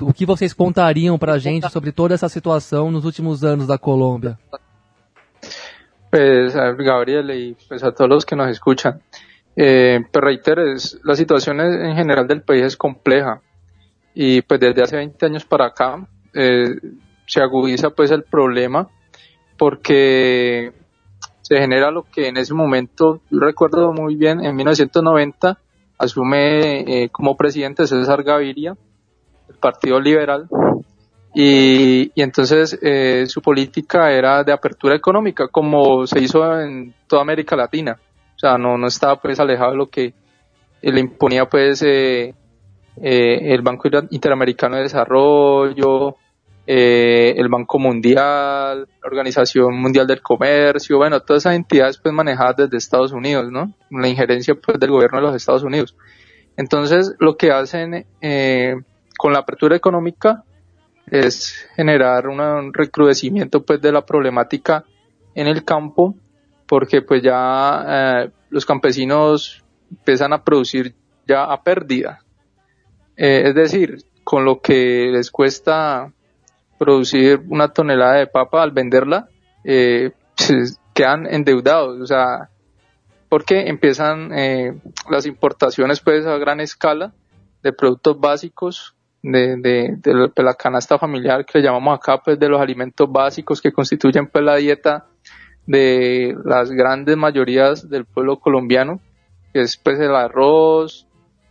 o 0.00 0.12
que 0.12 0.24
vocês 0.24 0.52
contariam 0.52 1.18
para 1.18 1.32
a 1.34 1.38
gente 1.38 1.68
sobre 1.70 1.90
toda 1.90 2.14
essa 2.14 2.28
situação 2.28 2.90
nos 2.92 3.04
últimos 3.04 3.42
anos 3.42 3.66
da 3.66 3.76
Colômbia 3.76 4.38
Pues 6.14 6.54
a 6.54 6.70
Gabriel 6.74 7.28
y 7.32 7.56
pues 7.68 7.82
a 7.82 7.90
todos 7.90 8.08
los 8.08 8.24
que 8.24 8.36
nos 8.36 8.48
escuchan. 8.48 9.02
Eh, 9.56 9.98
pero 10.12 10.26
reitero, 10.26 10.62
es- 10.64 11.00
la 11.02 11.16
situación 11.16 11.60
en 11.60 11.96
general 11.96 12.28
del 12.28 12.42
país 12.42 12.62
es 12.62 12.76
compleja 12.76 13.40
y 14.14 14.40
pues 14.42 14.60
desde 14.60 14.80
hace 14.84 14.96
20 14.96 15.26
años 15.26 15.44
para 15.44 15.66
acá 15.66 16.06
eh, 16.32 16.66
se 17.26 17.40
agudiza 17.42 17.90
pues 17.90 18.12
el 18.12 18.22
problema 18.22 18.88
porque 19.58 20.72
se 21.42 21.58
genera 21.58 21.90
lo 21.90 22.04
que 22.04 22.28
en 22.28 22.36
ese 22.36 22.54
momento, 22.54 23.20
yo 23.28 23.40
recuerdo 23.40 23.92
muy 23.92 24.14
bien, 24.14 24.44
en 24.44 24.54
1990 24.54 25.58
asume 25.98 26.80
eh, 27.04 27.08
como 27.10 27.36
presidente 27.36 27.88
César 27.88 28.22
Gaviria, 28.22 28.76
el 29.48 29.56
Partido 29.56 29.98
Liberal, 29.98 30.46
y, 31.34 32.12
y 32.14 32.22
entonces 32.22 32.78
eh, 32.80 33.24
su 33.26 33.42
política 33.42 34.12
era 34.12 34.44
de 34.44 34.52
apertura 34.52 34.94
económica, 34.94 35.48
como 35.48 36.06
se 36.06 36.20
hizo 36.20 36.60
en 36.60 36.94
toda 37.08 37.22
América 37.22 37.56
Latina. 37.56 37.98
O 38.36 38.38
sea, 38.38 38.56
no, 38.58 38.78
no 38.78 38.86
estaba 38.86 39.20
pues 39.20 39.38
alejado 39.40 39.72
de 39.72 39.76
lo 39.76 39.86
que 39.88 40.14
le 40.82 41.00
imponía 41.00 41.46
pues 41.46 41.82
eh, 41.82 42.34
eh, 43.02 43.54
el 43.54 43.62
Banco 43.62 43.88
Inter- 43.88 44.08
Interamericano 44.10 44.76
de 44.76 44.82
Desarrollo, 44.82 46.16
eh, 46.66 47.34
el 47.36 47.48
Banco 47.48 47.78
Mundial, 47.78 48.80
la 48.80 49.06
Organización 49.06 49.76
Mundial 49.76 50.06
del 50.06 50.22
Comercio, 50.22 50.96
bueno, 50.96 51.20
todas 51.20 51.42
esas 51.42 51.56
entidades 51.56 51.98
pues 51.98 52.14
manejadas 52.14 52.56
desde 52.56 52.76
Estados 52.76 53.12
Unidos, 53.12 53.50
¿no? 53.50 53.72
La 53.90 54.08
injerencia 54.08 54.54
pues 54.54 54.78
del 54.78 54.90
gobierno 54.90 55.18
de 55.18 55.26
los 55.26 55.36
Estados 55.36 55.62
Unidos. 55.62 55.96
Entonces, 56.56 57.14
lo 57.18 57.36
que 57.36 57.50
hacen 57.50 58.06
eh, 58.20 58.74
con 59.18 59.32
la 59.32 59.40
apertura 59.40 59.76
económica 59.76 60.44
es 61.10 61.66
generar 61.76 62.28
una- 62.28 62.56
un 62.56 62.72
recrudecimiento 62.72 63.64
pues 63.64 63.80
de 63.80 63.92
la 63.92 64.04
problemática 64.04 64.84
en 65.34 65.46
el 65.46 65.64
campo 65.64 66.14
porque 66.66 67.02
pues 67.02 67.22
ya 67.22 67.84
eh, 68.24 68.30
los 68.50 68.64
campesinos 68.64 69.62
empiezan 69.90 70.32
a 70.32 70.42
producir 70.42 70.94
ya 71.26 71.44
a 71.44 71.62
pérdida. 71.62 72.20
Eh, 73.16 73.42
es 73.48 73.54
decir 73.54 73.98
con 74.24 74.44
lo 74.44 74.60
que 74.60 75.10
les 75.12 75.30
cuesta 75.30 76.10
producir 76.78 77.42
una 77.48 77.68
tonelada 77.68 78.14
de 78.14 78.26
papa 78.26 78.62
al 78.62 78.72
venderla 78.72 79.28
eh, 79.62 80.12
pues, 80.36 80.80
quedan 80.94 81.26
endeudados. 81.26 82.00
O 82.00 82.06
sea 82.06 82.48
porque 83.28 83.68
empiezan 83.68 84.32
eh, 84.32 84.78
las 85.10 85.26
importaciones 85.26 86.00
pues 86.00 86.24
a 86.24 86.38
gran 86.38 86.60
escala 86.60 87.12
de 87.62 87.72
productos 87.72 88.18
básicos 88.20 88.93
de, 89.24 89.56
de, 89.56 89.96
de 90.02 90.42
la- 90.42 90.54
canasta 90.54 90.98
familiar 90.98 91.46
que 91.46 91.58
le 91.58 91.64
llamamos 91.64 91.96
acá, 91.98 92.20
pues 92.22 92.38
de 92.38 92.48
los 92.48 92.60
alimentos 92.60 93.10
básicos 93.10 93.60
que 93.60 93.72
constituyen 93.72 94.26
pues 94.26 94.44
la 94.44 94.56
dieta 94.56 95.06
de 95.66 96.36
las 96.44 96.70
grandes 96.70 97.16
mayorías 97.16 97.88
del 97.88 98.04
pueblo 98.04 98.38
colombiano, 98.38 99.00
que 99.52 99.62
es 99.62 99.78
pues 99.78 99.98
el 99.98 100.14
arroz, 100.14 101.06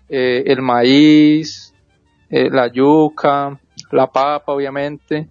eh, 0.07 0.43
el 0.45 0.61
maíz, 0.61 1.73
eh, 2.29 2.49
la 2.51 2.67
yuca, 2.67 3.59
la 3.91 4.05
papa 4.05 4.53
obviamente. 4.53 5.29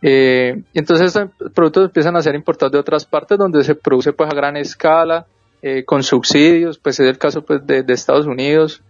Eh, 0.00 0.62
entonces 0.74 1.08
estos 1.08 1.52
productos 1.52 1.86
empiezan 1.86 2.14
a 2.14 2.22
ser 2.22 2.36
importados 2.36 2.70
de 2.70 2.78
otras 2.78 3.04
partes 3.04 3.36
donde 3.36 3.64
se 3.64 3.74
produce 3.74 4.12
pues 4.12 4.30
a 4.30 4.34
gran 4.34 4.56
escala, 4.56 5.26
eh, 5.60 5.84
con 5.84 6.04
subsidios, 6.04 6.78
pues 6.78 7.00
es 7.00 7.08
el 7.08 7.18
caso 7.18 7.42
pues 7.42 7.66
de 7.66 7.84
Estados 7.88 8.26
Unidos, 8.26 8.80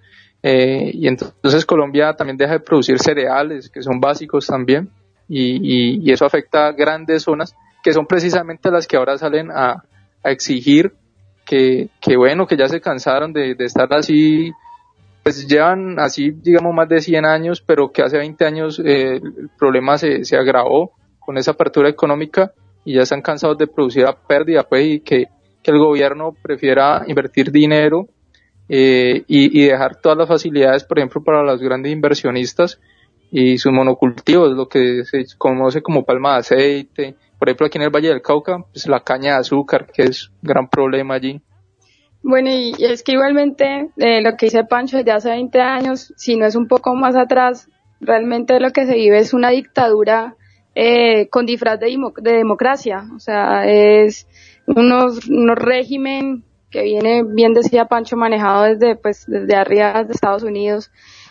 eh, 0.42 0.90
y 0.94 1.08
entonces 1.08 1.66
Colombia 1.66 2.14
también 2.14 2.36
deja 2.36 2.52
de 2.52 2.60
producir 2.60 2.98
cereales, 2.98 3.68
que 3.68 3.82
son 3.82 4.00
básicos 4.00 4.46
también, 4.46 4.90
y, 5.28 6.10
eso 6.10 6.24
afecta 6.24 6.68
a 6.68 6.72
grandes 6.72 7.24
zonas, 7.24 7.54
que 7.82 7.92
son 7.92 8.06
precisamente 8.06 8.70
las 8.70 8.86
que 8.86 8.96
ahora 8.96 9.18
salen 9.18 9.50
a, 9.50 9.84
exigir 10.24 10.92
que, 11.46 11.88
que 12.00 12.16
bueno, 12.16 12.46
que 12.46 12.56
ya 12.56 12.68
se 12.68 12.80
cansaron 12.80 13.32
de, 13.32 13.54
de 13.54 13.64
estar 13.64 13.90
así, 13.94 14.52
pues 15.22 15.46
llevan 15.46 15.98
así, 15.98 16.32
digamos, 16.32 16.74
más 16.74 16.88
de 16.88 17.00
100 17.00 17.24
años, 17.24 17.62
pero 17.64 17.90
que 17.92 18.02
hace 18.02 18.18
20 18.18 18.44
años 18.44 18.82
eh, 18.84 19.16
el 19.16 19.48
problema 19.58 19.96
se, 19.96 20.24
se 20.24 20.36
agravó 20.36 20.92
con 21.18 21.38
esa 21.38 21.52
apertura 21.52 21.88
económica 21.88 22.52
y 22.84 22.94
ya 22.94 23.02
están 23.02 23.22
cansados 23.22 23.56
de 23.56 23.68
producir 23.68 24.04
a 24.06 24.12
pérdida, 24.12 24.64
pues, 24.64 24.84
y 24.86 25.00
que, 25.00 25.28
que 25.62 25.70
el 25.70 25.78
gobierno 25.78 26.34
prefiera 26.42 27.04
invertir 27.06 27.50
dinero 27.52 28.08
eh, 28.68 29.24
y, 29.26 29.66
dejar 29.66 29.96
todas 30.00 30.18
las 30.18 30.28
facilidades, 30.28 30.84
por 30.84 30.98
ejemplo, 30.98 31.22
para 31.22 31.42
los 31.42 31.60
grandes 31.60 31.92
inversionistas 31.92 32.80
y 33.30 33.58
sus 33.58 33.72
monocultivos, 33.72 34.52
lo 34.52 34.68
que 34.68 35.04
se 35.04 35.24
conoce 35.36 35.82
como 35.82 36.04
palma 36.04 36.34
de 36.34 36.38
aceite. 36.38 37.14
Por 37.38 37.48
ejemplo, 37.48 37.66
aquí 37.66 37.78
en 37.78 37.84
el 37.84 37.90
Valle 37.90 38.08
del 38.08 38.22
Cauca, 38.22 38.64
pues 38.72 38.86
la 38.86 39.00
caña 39.00 39.34
de 39.34 39.40
azúcar, 39.40 39.86
que 39.92 40.04
es 40.04 40.28
un 40.42 40.48
gran 40.48 40.68
problema 40.68 41.14
allí. 41.14 41.40
Bueno, 42.22 42.50
y 42.50 42.74
es 42.78 43.02
que 43.02 43.12
igualmente 43.12 43.90
eh, 43.96 44.20
lo 44.22 44.36
que 44.36 44.46
dice 44.46 44.64
Pancho 44.64 44.98
desde 44.98 45.12
hace 45.12 45.30
20 45.30 45.60
años, 45.60 46.12
si 46.16 46.36
no 46.36 46.46
es 46.46 46.56
un 46.56 46.66
poco 46.66 46.94
más 46.94 47.14
atrás, 47.16 47.70
realmente 48.00 48.60
lo 48.60 48.70
que 48.70 48.86
se 48.86 48.94
vive 48.94 49.18
es 49.18 49.32
una 49.32 49.50
dictadura 49.50 50.34
eh, 50.74 51.28
con 51.28 51.46
disfraz 51.46 51.78
de, 51.80 51.96
de 52.20 52.32
democracia. 52.32 53.04
O 53.14 53.20
sea, 53.20 53.66
es 53.66 54.26
unos, 54.66 55.26
unos 55.28 55.56
régimen 55.56 56.44
que 56.70 56.82
viene, 56.82 57.22
bien 57.24 57.54
decía 57.54 57.86
Pancho, 57.86 58.16
manejado 58.16 58.64
desde, 58.64 58.96
pues, 58.96 59.24
desde 59.26 59.54
arriba 59.56 60.04
de 60.04 60.12
Estados 60.12 60.42
Unidos 60.42 60.90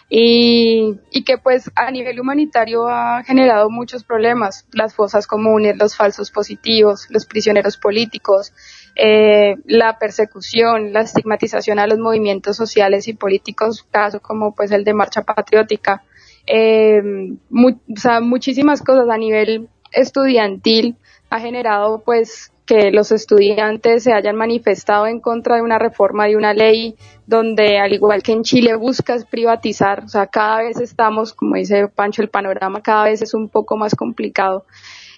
y, 0.09 0.99
y 1.11 1.23
que 1.23 1.37
pues 1.37 1.69
a 1.75 1.91
nivel 1.91 2.19
humanitario 2.19 2.87
ha 2.87 3.23
generado 3.23 3.69
muchos 3.69 4.05
problemas, 4.05 4.65
las 4.71 4.95
fosas 4.95 5.27
comunes, 5.27 5.77
los 5.77 5.95
falsos 5.95 6.31
positivos, 6.31 7.07
los 7.09 7.25
prisioneros 7.25 7.77
políticos, 7.77 8.53
eh, 8.95 9.55
la 9.65 9.99
persecución, 9.99 10.93
la 10.93 11.01
estigmatización 11.01 11.79
a 11.79 11.87
los 11.87 11.99
movimientos 11.99 12.55
sociales 12.55 13.07
y 13.09 13.13
políticos, 13.13 13.85
caso 13.91 14.21
como 14.21 14.55
pues 14.55 14.71
el 14.71 14.85
de 14.85 14.93
Marcha 14.93 15.23
Patriótica, 15.23 16.03
eh, 16.45 17.01
muchísimas 17.49 18.81
cosas 18.81 19.09
a 19.09 19.17
nivel 19.17 19.67
estudiantil 19.91 20.95
ha 21.29 21.41
generado 21.41 22.01
pues 22.05 22.53
que 22.67 22.91
los 22.91 23.11
estudiantes 23.11 24.03
se 24.03 24.13
hayan 24.13 24.35
manifestado 24.35 25.07
en 25.07 25.19
contra 25.19 25.55
de 25.55 25.61
una 25.63 25.79
reforma 25.79 26.25
de 26.25 26.35
una 26.35 26.53
ley 26.53 26.95
donde 27.25 27.79
al 27.79 27.93
igual 27.93 28.21
que 28.21 28.33
en 28.33 28.43
Chile 28.43 28.75
buscas 28.75 29.25
privatizar, 29.25 30.03
o 30.03 30.07
sea, 30.07 30.27
cada 30.27 30.63
vez 30.63 30.79
estamos, 30.79 31.33
como 31.33 31.55
dice 31.55 31.87
Pancho, 31.87 32.21
el 32.21 32.29
panorama 32.29 32.81
cada 32.81 33.05
vez 33.05 33.21
es 33.21 33.33
un 33.33 33.49
poco 33.49 33.77
más 33.77 33.95
complicado. 33.95 34.65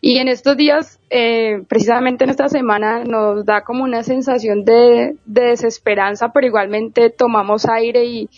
Y 0.01 0.19
en 0.19 0.29
estos 0.29 0.55
días, 0.55 0.99
eh, 1.09 1.61
precisamente 1.67 2.23
en 2.23 2.29
esta 2.29 2.47
semana, 2.47 3.03
nos 3.03 3.45
da 3.45 3.63
como 3.63 3.83
una 3.83 4.03
sensación 4.03 4.63
de, 4.63 5.15
de 5.25 5.41
desesperanza, 5.41 6.29
pero 6.31 6.47
igualmente 6.47 7.09
tomamos 7.09 7.67
aire 7.67 8.05
y, 8.05 8.29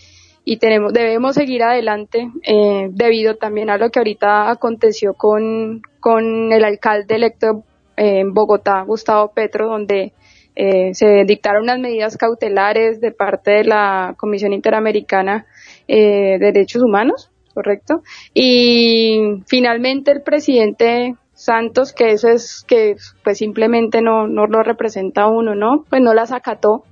y 0.44 0.58
tenemos, 0.58 0.91
debemos 0.91 1.36
seguir 1.36 1.62
adelante, 1.63 2.32
eh, 2.48 2.88
debido 2.89 3.36
también 3.36 3.70
a 3.70 3.77
lo 3.77 3.91
que 3.91 4.00
ahorita 4.00 4.50
aconteció 4.50 5.13
con, 5.13 5.82
con 6.00 6.51
el 6.51 6.63
alcalde 6.63 7.15
electo 7.15 7.63
en 8.01 8.34
Bogotá, 8.34 8.84
Gustavo 8.86 9.31
Petro, 9.34 9.67
donde 9.67 10.13
Eh, 10.53 10.93
se 10.93 11.24
dictaron 11.25 11.63
unas 11.63 11.79
medidas 11.79 12.17
cautelares 12.17 13.00
de 13.00 13.12
parte 13.12 13.51
de 13.51 13.63
la 13.63 14.15
Comisión 14.17 14.51
Interamericana 14.51 15.46
eh, 15.88 16.38
de 16.39 16.51
Derechos 16.51 16.84
Humanos, 16.84 17.31
correcto. 17.53 18.01
Y 18.34 19.41
finalmente 19.48 20.12
el 20.12 20.22
presidente 20.24 21.15
Santos, 21.34 21.93
que 21.93 22.12
eso 22.12 22.27
es 22.27 22.65
que 22.67 22.96
pues 23.24 23.38
simplemente 23.38 24.01
no, 24.01 24.27
no 24.27 24.46
lo 24.46 24.62
representa 24.62 25.27
uno, 25.27 25.55
¿no? 25.55 25.86
Pues 25.89 26.01
no 26.01 26.13
las 26.13 26.31
acató 26.34 26.84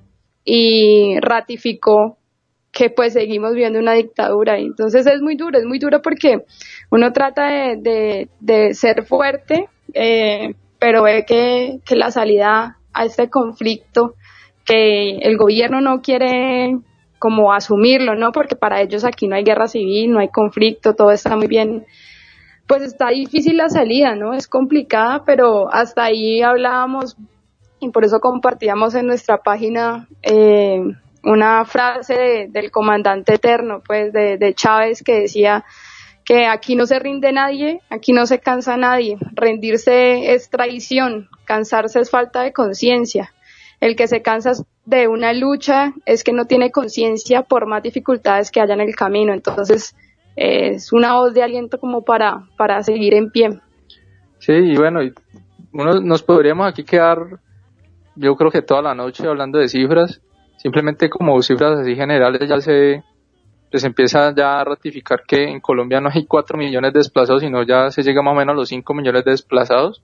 y 0.45 1.19
ratificó 1.19 2.17
que 2.71 2.89
pues 2.89 3.13
seguimos 3.13 3.53
viendo 3.55 3.77
una 3.77 3.93
dictadura. 3.93 4.57
Entonces 4.57 5.05
es 5.05 5.21
muy 5.21 5.35
duro, 5.35 5.59
es 5.59 5.65
muy 5.65 5.79
duro 5.79 6.01
porque 6.01 6.45
uno 6.91 7.11
trata 7.11 7.43
de, 7.75 8.29
de, 8.39 8.73
ser 8.73 9.03
fuerte, 9.03 9.67
eh, 9.93 10.55
pero 10.79 11.03
ve 11.03 11.25
que, 11.25 11.79
que 11.85 11.95
la 11.95 12.11
salida 12.11 12.77
a 12.93 13.05
este 13.05 13.29
conflicto, 13.29 14.15
que 14.65 15.17
el 15.17 15.37
gobierno 15.37 15.81
no 15.81 16.01
quiere 16.01 16.77
como 17.19 17.53
asumirlo, 17.53 18.15
¿no? 18.15 18.31
Porque 18.31 18.55
para 18.55 18.81
ellos 18.81 19.03
aquí 19.03 19.27
no 19.27 19.35
hay 19.35 19.43
guerra 19.43 19.67
civil, 19.67 20.11
no 20.11 20.19
hay 20.19 20.29
conflicto, 20.29 20.95
todo 20.95 21.11
está 21.11 21.35
muy 21.35 21.47
bien. 21.47 21.85
Pues 22.65 22.81
está 22.81 23.09
difícil 23.09 23.57
la 23.57 23.69
salida, 23.69 24.15
¿no? 24.15 24.33
Es 24.33 24.47
complicada, 24.47 25.23
pero 25.25 25.71
hasta 25.71 26.05
ahí 26.05 26.41
hablábamos 26.41 27.17
y 27.79 27.89
por 27.89 28.05
eso 28.05 28.19
compartíamos 28.19 28.95
en 28.95 29.07
nuestra 29.07 29.37
página 29.37 30.07
eh, 30.21 30.81
una 31.23 31.65
frase 31.65 32.47
del 32.49 32.71
comandante 32.71 33.35
eterno, 33.35 33.81
pues 33.85 34.13
de, 34.13 34.37
de 34.37 34.53
Chávez 34.53 35.03
que 35.03 35.21
decía 35.21 35.65
que 36.29 36.45
aquí 36.45 36.75
no 36.75 36.85
se 36.85 36.99
rinde 36.99 37.31
nadie, 37.31 37.81
aquí 37.89 38.13
no 38.13 38.27
se 38.27 38.37
cansa 38.37 38.77
nadie, 38.77 39.17
rendirse 39.33 40.31
es 40.35 40.51
traición, 40.51 41.27
cansarse 41.43 41.99
es 41.99 42.11
falta 42.11 42.43
de 42.43 42.53
conciencia. 42.53 43.31
El 43.79 43.95
que 43.95 44.07
se 44.07 44.21
cansa 44.21 44.51
de 44.85 45.07
una 45.07 45.33
lucha 45.33 45.91
es 46.05 46.23
que 46.23 46.31
no 46.31 46.45
tiene 46.45 46.69
conciencia 46.69 47.41
por 47.41 47.65
más 47.65 47.81
dificultades 47.81 48.51
que 48.51 48.61
haya 48.61 48.75
en 48.75 48.81
el 48.81 48.95
camino. 48.95 49.33
Entonces, 49.33 49.95
es 50.35 50.93
una 50.93 51.15
voz 51.15 51.33
de 51.33 51.41
aliento 51.41 51.79
como 51.79 52.03
para, 52.03 52.43
para 52.59 52.83
seguir 52.83 53.15
en 53.15 53.31
pie. 53.31 53.59
Sí, 54.37 54.53
y 54.53 54.77
bueno, 54.77 54.99
uno, 55.73 55.99
nos 55.99 56.21
podríamos 56.21 56.67
aquí 56.67 56.83
quedar, 56.83 57.39
yo 58.15 58.35
creo 58.35 58.51
que 58.51 58.61
toda 58.61 58.83
la 58.83 58.93
noche 58.93 59.27
hablando 59.27 59.57
de 59.57 59.67
cifras, 59.67 60.21
simplemente 60.57 61.09
como 61.09 61.41
cifras 61.41 61.79
así 61.79 61.95
generales 61.95 62.47
ya 62.47 62.61
se 62.61 63.03
pues 63.69 63.83
empieza 63.83 64.33
ya 64.35 64.59
a 64.59 64.63
ratificar 64.63 65.23
que 65.27 65.43
en 65.43 65.59
Colombia 65.59 66.01
no 66.01 66.09
hay 66.13 66.25
4 66.25 66.57
millones 66.57 66.93
de 66.93 66.99
desplazados, 66.99 67.41
sino 67.41 67.63
ya 67.63 67.91
se 67.91 68.03
llega 68.03 68.21
más 68.21 68.33
o 68.33 68.37
menos 68.37 68.53
a 68.53 68.55
los 68.55 68.69
5 68.69 68.93
millones 68.93 69.23
de 69.25 69.31
desplazados, 69.31 70.01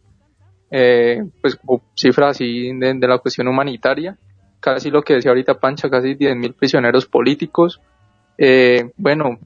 eh, 0.72 1.24
pues 1.42 1.60
cifras 1.96 2.32
así 2.32 2.72
de, 2.78 3.08
la 3.08 3.18
cuestión 3.18 3.48
humanitaria, 3.48 4.18
casi 4.60 4.92
lo 4.92 5.02
que 5.02 5.16
decía 5.16 5.32
ahorita 5.32 5.60
Pancha, 5.60 5.90
casi 5.90 6.16
10 6.16 6.36
mil 6.36 6.54
prisioneros 6.54 7.06
políticos, 7.06 7.82
eh, 8.38 8.92
bueno, 8.98 9.40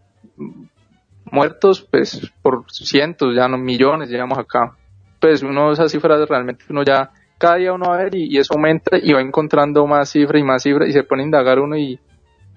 muertos 1.32 1.88
pues 1.90 2.32
por 2.42 2.66
cientos, 2.72 3.36
ya 3.36 3.48
no 3.48 3.58
millones, 3.58 4.10
llegamos 4.10 4.38
acá, 4.38 4.76
pues 5.20 5.44
uno 5.44 5.72
esas 5.72 5.92
cifras 5.92 6.28
realmente 6.28 6.66
uno 6.70 6.84
ya 6.84 7.12
cada 7.38 7.56
día 7.56 7.74
uno 7.74 7.88
va 7.90 7.96
a 7.96 8.04
ver 8.04 8.16
y, 8.16 8.38
eso 8.38 8.54
aumenta 8.54 8.98
y 9.02 9.14
va 9.14 9.22
encontrando 9.22 9.88
más 9.88 10.10
cifras 10.10 10.42
y 10.42 10.44
más 10.44 10.62
cifras 10.62 10.90
y 10.90 10.92
se 10.92 11.04
pone 11.04 11.24
a 11.24 11.26
indagar 11.26 11.60
uno 11.60 11.78
y, 11.78 12.00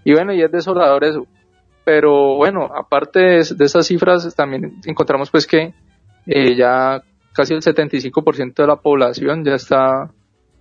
y 0.04 0.12
bueno, 0.12 0.32
y 0.34 0.42
es 0.42 0.50
desolador 0.50 1.04
eso. 1.04 1.26
Pero 1.84 2.36
bueno, 2.36 2.68
aparte 2.74 3.20
de, 3.20 3.64
esas 3.64 3.86
cifras, 3.86 4.34
también 4.34 4.80
encontramos 4.86 5.30
pues 5.30 5.46
que 5.46 5.74
eh, 6.26 6.54
ya 6.54 7.02
casi 7.32 7.54
el 7.54 7.60
75% 7.60 8.54
de 8.54 8.66
la 8.66 8.76
población 8.76 9.44
ya 9.44 9.54
está 9.54 10.10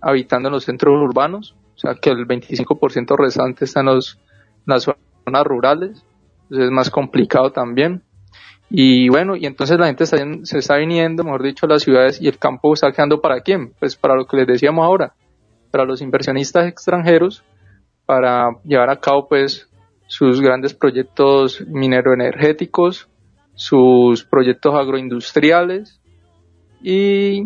habitando 0.00 0.48
en 0.48 0.54
los 0.54 0.64
centros 0.64 0.94
urbanos, 1.00 1.54
o 1.76 1.78
sea 1.78 1.94
que 1.94 2.10
el 2.10 2.26
25% 2.26 3.16
restante 3.16 3.64
está 3.64 3.80
en, 3.80 3.86
los, 3.86 4.18
las 4.66 4.84
zonas 4.84 5.44
rurales, 5.44 6.04
entonces 6.44 6.66
es 6.66 6.70
más 6.70 6.90
complicado 6.90 7.52
también. 7.52 8.02
Y 8.74 9.10
bueno, 9.10 9.36
y 9.36 9.44
entonces 9.44 9.78
la 9.78 9.86
gente 9.86 10.06
se 10.06 10.58
está 10.58 10.76
viniendo, 10.76 11.24
mejor 11.24 11.42
dicho, 11.42 11.66
a 11.66 11.68
las 11.68 11.82
ciudades 11.82 12.20
y 12.20 12.26
el 12.26 12.38
campo 12.38 12.72
está 12.72 12.90
quedando 12.90 13.20
para 13.20 13.42
quién? 13.42 13.74
Pues 13.78 13.96
para 13.96 14.16
lo 14.16 14.26
que 14.26 14.38
les 14.38 14.46
decíamos 14.46 14.84
ahora, 14.84 15.14
para 15.70 15.84
los 15.84 16.00
inversionistas 16.00 16.66
extranjeros, 16.66 17.44
para 18.06 18.48
llevar 18.64 18.88
a 18.88 18.98
cabo 18.98 19.28
pues 19.28 19.68
sus 20.12 20.42
grandes 20.42 20.74
proyectos 20.74 21.64
mineroenergéticos, 21.66 23.08
sus 23.54 24.24
proyectos 24.24 24.74
agroindustriales 24.74 26.02
y 26.82 27.44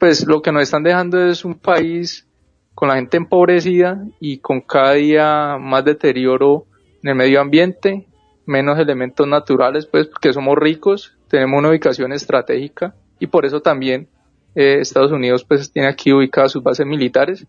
pues 0.00 0.26
lo 0.26 0.42
que 0.42 0.50
nos 0.50 0.64
están 0.64 0.82
dejando 0.82 1.24
es 1.24 1.44
un 1.44 1.54
país 1.54 2.26
con 2.74 2.88
la 2.88 2.96
gente 2.96 3.18
empobrecida 3.18 4.04
y 4.18 4.38
con 4.38 4.62
cada 4.62 4.94
día 4.94 5.58
más 5.60 5.84
deterioro 5.84 6.66
en 7.04 7.10
el 7.10 7.14
medio 7.14 7.40
ambiente, 7.40 8.08
menos 8.46 8.80
elementos 8.80 9.28
naturales, 9.28 9.86
pues 9.86 10.08
porque 10.08 10.32
somos 10.32 10.58
ricos, 10.58 11.16
tenemos 11.28 11.56
una 11.56 11.68
ubicación 11.68 12.12
estratégica 12.12 12.96
y 13.20 13.28
por 13.28 13.46
eso 13.46 13.60
también 13.60 14.08
eh, 14.56 14.78
Estados 14.80 15.12
Unidos 15.12 15.44
pues 15.44 15.70
tiene 15.70 15.86
aquí 15.86 16.12
ubicadas 16.12 16.50
sus 16.50 16.64
bases 16.64 16.84
militares. 16.84 17.46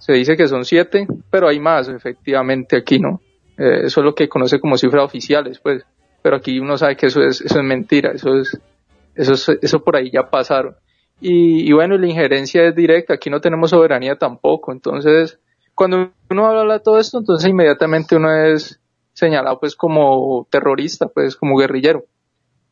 Se 0.00 0.12
dice 0.12 0.36
que 0.36 0.48
son 0.48 0.66
siete, 0.66 1.06
pero 1.30 1.48
hay 1.48 1.58
más 1.60 1.88
efectivamente 1.88 2.76
aquí, 2.76 2.98
¿no? 2.98 3.22
Eh, 3.58 3.84
eso 3.84 4.00
es 4.00 4.04
lo 4.04 4.14
que 4.14 4.28
conoce 4.28 4.60
como 4.60 4.76
cifras 4.76 5.04
oficiales, 5.04 5.58
pues, 5.60 5.84
pero 6.22 6.36
aquí 6.36 6.58
uno 6.58 6.76
sabe 6.76 6.96
que 6.96 7.06
eso 7.06 7.22
es, 7.22 7.40
eso 7.40 7.58
es 7.58 7.64
mentira, 7.64 8.12
eso 8.12 8.34
es, 8.36 8.58
eso 9.14 9.52
eso 9.60 9.80
por 9.80 9.96
ahí 9.96 10.10
ya 10.10 10.30
pasaron. 10.30 10.74
Y, 11.20 11.72
bueno, 11.72 11.96
la 11.96 12.06
injerencia 12.06 12.66
es 12.66 12.74
directa, 12.74 13.14
aquí 13.14 13.30
no 13.30 13.40
tenemos 13.40 13.70
soberanía 13.70 14.16
tampoco, 14.16 14.72
entonces, 14.72 15.38
cuando 15.74 16.10
uno 16.30 16.46
habla 16.46 16.74
de 16.74 16.80
todo 16.80 16.98
esto, 16.98 17.18
entonces 17.18 17.48
inmediatamente 17.48 18.16
uno 18.16 18.34
es 18.34 18.80
señalado 19.12 19.60
pues 19.60 19.76
como 19.76 20.46
terrorista, 20.50 21.06
pues 21.06 21.36
como 21.36 21.56
guerrillero. 21.56 22.04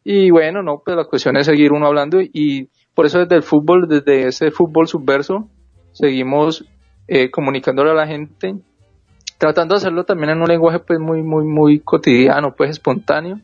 Y 0.04 0.30
bueno, 0.30 0.62
no, 0.62 0.82
pues 0.84 0.96
la 0.96 1.04
cuestión 1.04 1.36
es 1.36 1.46
seguir 1.46 1.72
uno 1.72 1.86
hablando 1.86 2.20
y 2.20 2.68
por 2.94 3.06
eso 3.06 3.20
desde 3.20 3.36
el 3.36 3.42
fútbol, 3.42 3.88
desde 3.88 4.28
ese 4.28 4.50
fútbol 4.50 4.88
subverso, 4.88 5.48
seguimos 5.92 6.64
eh, 7.06 7.30
comunicándole 7.30 7.90
a 7.90 7.94
la 7.94 8.06
gente, 8.06 8.56
tratando 9.42 9.74
de 9.74 9.78
hacerlo 9.78 10.04
también 10.04 10.30
en 10.30 10.40
un 10.40 10.46
lenguaje 10.46 10.78
pues 10.78 11.00
muy, 11.00 11.20
muy, 11.20 11.44
muy 11.44 11.80
cotidiano, 11.80 12.54
pues 12.54 12.70
espontáneo, 12.70 13.40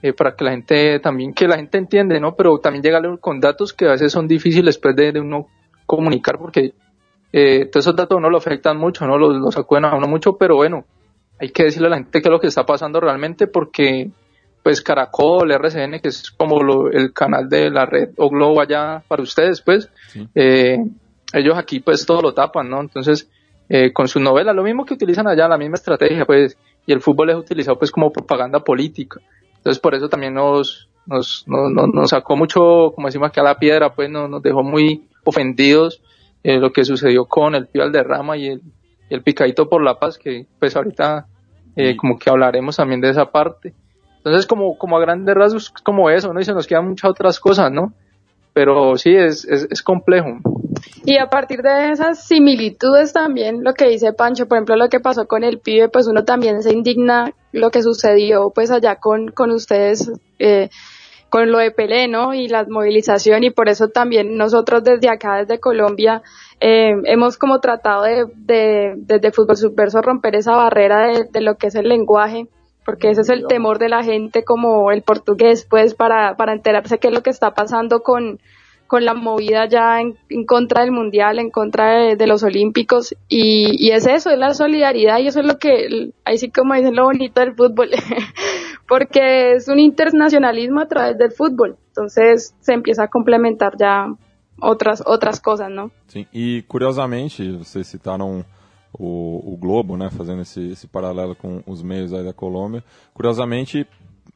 eh, 0.00 0.12
para 0.12 0.36
que 0.36 0.44
la 0.44 0.52
gente 0.52 1.00
también, 1.00 1.34
que 1.34 1.48
la 1.48 1.56
gente 1.56 1.78
entiende, 1.78 2.20
¿no? 2.20 2.36
Pero 2.36 2.58
también 2.58 2.84
llegarle 2.84 3.18
con 3.18 3.40
datos 3.40 3.72
que 3.72 3.86
a 3.86 3.90
veces 3.90 4.12
son 4.12 4.28
difíciles 4.28 4.76
después 4.76 4.94
de, 4.94 5.18
uno 5.18 5.48
comunicar 5.84 6.38
porque 6.38 6.74
eh, 7.32 7.66
todos 7.72 7.86
esos 7.86 7.96
datos 7.96 8.20
no 8.20 8.30
lo 8.30 8.38
afectan 8.38 8.76
mucho, 8.76 9.04
no 9.04 9.18
los, 9.18 9.34
los 9.34 9.56
acuden 9.56 9.84
a 9.84 9.96
uno 9.96 10.06
mucho, 10.06 10.36
pero 10.36 10.54
bueno, 10.54 10.84
hay 11.40 11.48
que 11.48 11.64
decirle 11.64 11.88
a 11.88 11.90
la 11.90 11.96
gente 11.96 12.22
qué 12.22 12.28
es 12.28 12.32
lo 12.32 12.38
que 12.38 12.46
está 12.46 12.64
pasando 12.64 13.00
realmente 13.00 13.48
porque 13.48 14.12
pues 14.62 14.80
Caracol, 14.80 15.50
RCN, 15.50 15.98
que 15.98 16.08
es 16.08 16.30
como 16.30 16.62
lo, 16.62 16.88
el 16.88 17.12
canal 17.12 17.48
de 17.48 17.68
la 17.68 17.84
red 17.84 18.10
o 18.16 18.30
Globo 18.30 18.60
allá 18.60 19.02
para 19.08 19.24
ustedes, 19.24 19.60
pues, 19.60 19.90
eh, 20.36 20.78
ellos 21.32 21.58
aquí 21.58 21.80
pues 21.80 22.06
todo 22.06 22.22
lo 22.22 22.32
tapan, 22.32 22.70
¿no? 22.70 22.80
Entonces, 22.80 23.28
eh, 23.68 23.92
con 23.92 24.08
sus 24.08 24.22
novelas, 24.22 24.54
lo 24.54 24.62
mismo 24.62 24.84
que 24.84 24.94
utilizan 24.94 25.26
allá, 25.26 25.48
la 25.48 25.58
misma 25.58 25.74
estrategia, 25.74 26.24
pues, 26.24 26.56
y 26.86 26.92
el 26.92 27.00
fútbol 27.00 27.30
es 27.30 27.36
utilizado 27.36 27.78
pues 27.78 27.90
como 27.90 28.12
propaganda 28.12 28.60
política. 28.60 29.20
Entonces, 29.56 29.80
por 29.80 29.94
eso 29.94 30.08
también 30.08 30.34
nos, 30.34 30.88
nos, 31.06 31.44
nos, 31.46 31.70
nos 31.70 32.10
sacó 32.10 32.36
mucho, 32.36 32.92
como 32.94 33.08
decimos 33.08 33.28
aquí 33.28 33.40
a 33.40 33.44
la 33.44 33.58
piedra, 33.58 33.94
pues 33.94 34.10
nos, 34.10 34.28
nos 34.28 34.42
dejó 34.42 34.62
muy 34.62 35.06
ofendidos 35.24 36.02
eh, 36.42 36.58
lo 36.58 36.72
que 36.72 36.84
sucedió 36.84 37.26
con 37.26 37.54
el 37.54 37.68
Pío 37.68 37.82
Alderrama 37.82 38.36
y 38.36 38.48
el, 38.48 38.62
y 39.08 39.14
el 39.14 39.22
Picadito 39.22 39.68
por 39.68 39.82
la 39.82 39.98
Paz, 39.98 40.18
que 40.18 40.46
pues 40.58 40.74
ahorita 40.74 41.26
eh, 41.76 41.96
como 41.96 42.18
que 42.18 42.30
hablaremos 42.30 42.76
también 42.76 43.00
de 43.00 43.10
esa 43.10 43.26
parte. 43.26 43.74
Entonces, 44.16 44.46
como, 44.46 44.76
como 44.76 44.96
a 44.96 45.00
grandes 45.00 45.34
rasgos, 45.34 45.70
como 45.70 46.10
eso, 46.10 46.32
¿no? 46.32 46.40
Y 46.40 46.44
se 46.44 46.52
nos 46.52 46.66
quedan 46.66 46.88
muchas 46.88 47.10
otras 47.10 47.40
cosas, 47.40 47.70
¿no? 47.72 47.92
Pero 48.52 48.96
sí, 48.96 49.14
es, 49.14 49.44
es, 49.44 49.66
es 49.70 49.82
complejo. 49.82 50.38
Y 51.04 51.18
a 51.18 51.26
partir 51.26 51.62
de 51.62 51.90
esas 51.90 52.24
similitudes 52.24 53.12
también, 53.12 53.64
lo 53.64 53.74
que 53.74 53.88
dice 53.88 54.12
Pancho, 54.12 54.46
por 54.46 54.58
ejemplo, 54.58 54.76
lo 54.76 54.88
que 54.88 55.00
pasó 55.00 55.26
con 55.26 55.44
el 55.44 55.58
pibe, 55.58 55.88
pues 55.88 56.06
uno 56.06 56.24
también 56.24 56.62
se 56.62 56.72
indigna 56.72 57.32
lo 57.52 57.70
que 57.70 57.82
sucedió 57.82 58.50
pues 58.54 58.70
allá 58.70 58.96
con, 58.96 59.28
con 59.28 59.50
ustedes, 59.50 60.10
eh, 60.38 60.70
con 61.28 61.50
lo 61.50 61.58
de 61.58 61.70
Pelé, 61.70 62.08
¿no? 62.08 62.34
Y 62.34 62.48
la 62.48 62.64
movilización 62.68 63.42
y 63.42 63.50
por 63.50 63.68
eso 63.68 63.88
también 63.88 64.36
nosotros 64.36 64.84
desde 64.84 65.08
acá, 65.08 65.38
desde 65.38 65.58
Colombia, 65.58 66.22
eh, 66.60 66.92
hemos 67.04 67.38
como 67.38 67.58
tratado 67.60 68.02
de, 68.04 68.26
de, 68.36 68.94
desde 68.96 69.32
Fútbol 69.32 69.56
Subverso 69.56 70.02
romper 70.02 70.36
esa 70.36 70.54
barrera 70.54 71.08
de, 71.08 71.24
de, 71.24 71.40
lo 71.40 71.56
que 71.56 71.68
es 71.68 71.74
el 71.74 71.88
lenguaje, 71.88 72.46
porque 72.84 73.10
ese 73.10 73.22
es 73.22 73.30
el 73.30 73.46
temor 73.46 73.78
de 73.78 73.88
la 73.88 74.04
gente 74.04 74.44
como 74.44 74.92
el 74.92 75.02
portugués, 75.02 75.66
pues 75.68 75.94
para, 75.94 76.36
para 76.36 76.52
enterarse 76.52 76.98
qué 76.98 77.08
es 77.08 77.14
lo 77.14 77.22
que 77.22 77.30
está 77.30 77.52
pasando 77.52 78.02
con, 78.02 78.38
con 78.92 79.06
la 79.06 79.14
movida 79.14 79.66
ya 79.66 80.02
en, 80.02 80.18
en 80.28 80.44
contra 80.44 80.82
del 80.82 80.92
mundial, 80.92 81.38
en 81.38 81.48
contra 81.48 81.92
de, 81.92 82.16
de 82.16 82.26
los 82.26 82.42
olímpicos 82.42 83.14
y, 83.26 83.74
y, 83.82 83.90
es 83.92 84.06
eso, 84.06 84.28
es 84.28 84.38
la 84.38 84.52
solidaridad 84.52 85.18
y 85.18 85.28
eso 85.28 85.40
es 85.40 85.46
lo 85.46 85.56
que, 85.56 86.12
ahí 86.26 86.36
sí 86.36 86.50
como 86.50 86.74
dicen 86.74 86.94
lo 86.94 87.04
bonito 87.04 87.40
del 87.40 87.54
fútbol, 87.54 87.88
porque 88.86 89.52
es 89.52 89.68
un 89.68 89.80
internacionalismo 89.80 90.80
a 90.80 90.88
través 90.88 91.16
del 91.16 91.32
fútbol, 91.32 91.78
entonces 91.86 92.54
se 92.60 92.74
empieza 92.74 93.04
a 93.04 93.08
complementar 93.08 93.78
ya 93.78 94.14
otras 94.60 95.02
otras 95.06 95.40
cosas, 95.40 95.70
¿no? 95.70 95.90
Sim, 96.08 96.26
e 96.30 96.62
curiosamente, 96.68 97.50
vocês 97.50 97.86
citaram 97.86 98.44
o, 98.92 99.54
o 99.54 99.56
Globo, 99.56 99.96
né, 99.96 100.10
fazendo 100.10 100.42
esse, 100.42 100.72
esse 100.72 100.86
paralelo 100.86 101.34
com 101.34 101.62
os 101.66 101.82
meios 101.82 102.12
aí 102.12 102.22
da 102.22 102.34
Colômbia. 102.34 102.84
Curiosamente, 103.14 103.86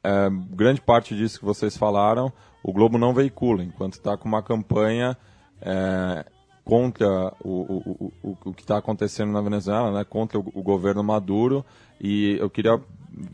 é, 0.03 0.31
grande 0.51 0.81
parte 0.81 1.15
disso 1.15 1.41
que 1.41 1.45
vocês 1.45 1.77
falaram, 1.77 2.33
o 2.67 2.73
Globo 2.73 2.99
não 2.99 3.15
veicula, 3.15 3.63
enquanto 3.63 3.93
está 3.93 4.17
com 4.17 4.29
uma 4.29 4.43
campanha 4.43 5.17
é, 5.63 6.25
contra 6.65 7.33
o, 7.41 7.49
o, 7.49 8.13
o, 8.25 8.37
o 8.47 8.53
que 8.53 8.63
está 8.63 8.77
acontecendo 8.77 9.31
na 9.31 9.41
Venezuela, 9.41 9.93
né, 9.93 10.05
contra 10.05 10.37
o, 10.37 10.45
o 10.53 10.65
governo 10.65 11.01
Maduro. 11.05 11.65
E 12.01 12.37
eu 12.41 12.51
queria, 12.51 12.81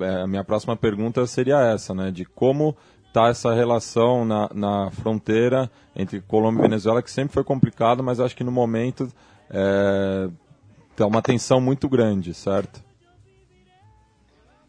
é, 0.01 0.21
a 0.21 0.27
minha 0.27 0.45
próxima 0.45 0.77
pergunta 0.77 1.27
seria 1.27 1.59
essa, 1.63 1.95
né, 1.95 2.11
de 2.11 2.27
como 2.27 2.77
está 3.07 3.29
essa 3.29 3.55
relação 3.55 4.27
na, 4.27 4.51
na 4.53 4.91
fronteira 4.91 5.71
entre 5.97 6.21
Colômbia 6.21 6.61
e 6.61 6.69
Venezuela, 6.69 7.03
que 7.03 7.11
sempre 7.11 7.33
foi 7.33 7.43
complicado, 7.43 8.03
mas 8.03 8.21
acho 8.21 8.37
que 8.37 8.45
no 8.45 8.53
momento 8.53 9.11
é, 9.49 10.29
está 10.91 11.07
uma 11.07 11.23
tensão 11.23 11.59
muito 11.59 11.89
grande, 11.89 12.35
certo? 12.35 12.83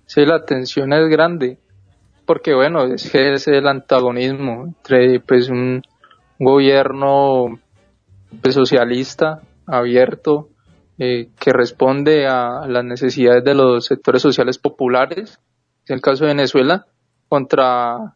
Sí, 0.06 0.26
la 0.26 0.45
tensión 0.45 0.93
es 0.93 1.10
grande, 1.10 1.58
porque 2.34 2.56
bueno, 2.56 2.86
es 2.86 3.12
que 3.12 3.34
es 3.34 3.48
el 3.48 3.67
antagonismo 3.67 4.65
entre 4.65 5.19
pues 5.19 5.50
un 5.50 5.84
gobierno 6.39 7.60
pues, 8.41 8.56
socialista, 8.56 9.43
abierto, 9.67 10.50
eh, 10.98 11.30
que 11.39 11.54
responde 11.54 12.26
a 12.26 12.65
las 12.67 12.84
necesidades 12.84 13.43
de 13.43 13.54
los 13.54 13.86
sectores 13.86 14.24
sociales 14.24 14.58
populares, 14.58 15.39
en 15.88 15.93
el 15.93 16.02
caso 16.02 16.24
de 16.24 16.34
Venezuela, 16.34 16.88
contra 17.30 18.15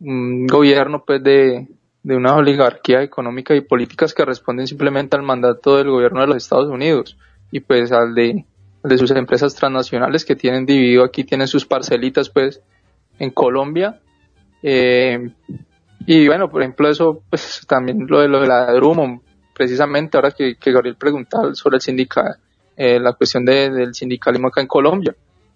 un 0.00 0.46
gobierno 0.46 1.04
pues 1.06 1.22
de, 1.22 1.68
una 2.04 2.36
oligarquía 2.36 3.02
económica 3.02 3.54
y 3.54 3.60
políticas 3.60 4.14
que 4.14 4.24
responden 4.24 4.68
simplemente 4.68 5.16
al 5.16 5.22
mandato 5.22 5.76
del 5.76 5.90
gobierno 5.90 6.22
de 6.22 6.28
los 6.28 6.36
Estados 6.38 6.70
Unidos 6.70 7.18
y 7.50 7.60
pues 7.60 7.92
al 7.92 8.14
de 8.14 8.46
sus 8.96 9.10
empresas 9.10 9.54
transnacionales 9.54 10.24
que 10.24 10.34
tienen 10.34 10.64
dividido 10.64 11.04
aquí, 11.04 11.24
tienen 11.24 11.46
sus 11.46 11.66
parcelitas 11.66 12.30
pues 12.30 12.62
en 13.20 13.30
Colombia. 13.30 14.00
Eh, 14.62 15.30
y 16.06 16.26
bueno, 16.26 16.50
por 16.50 16.62
ejemplo, 16.62 16.88
eso, 16.88 17.22
pues 17.30 17.64
también 17.68 18.06
lo 18.08 18.20
de, 18.20 18.28
lo 18.28 18.40
de 18.40 18.48
la 18.48 18.72
Drummond, 18.72 19.20
precisamente 19.54 20.16
ahora 20.16 20.32
que, 20.32 20.56
Gabriel 20.60 20.96
preguntaba 20.96 21.54
sobre 21.54 21.76
el 21.76 21.82
sindical, 21.82 22.36
eh, 22.76 22.98
la 22.98 23.12
cuestión 23.12 23.44
de, 23.44 23.70
del 23.70 23.94
sindicalismo 23.94 24.48
acá 24.48 24.62
en 24.62 24.66
Colombia. 24.66 25.14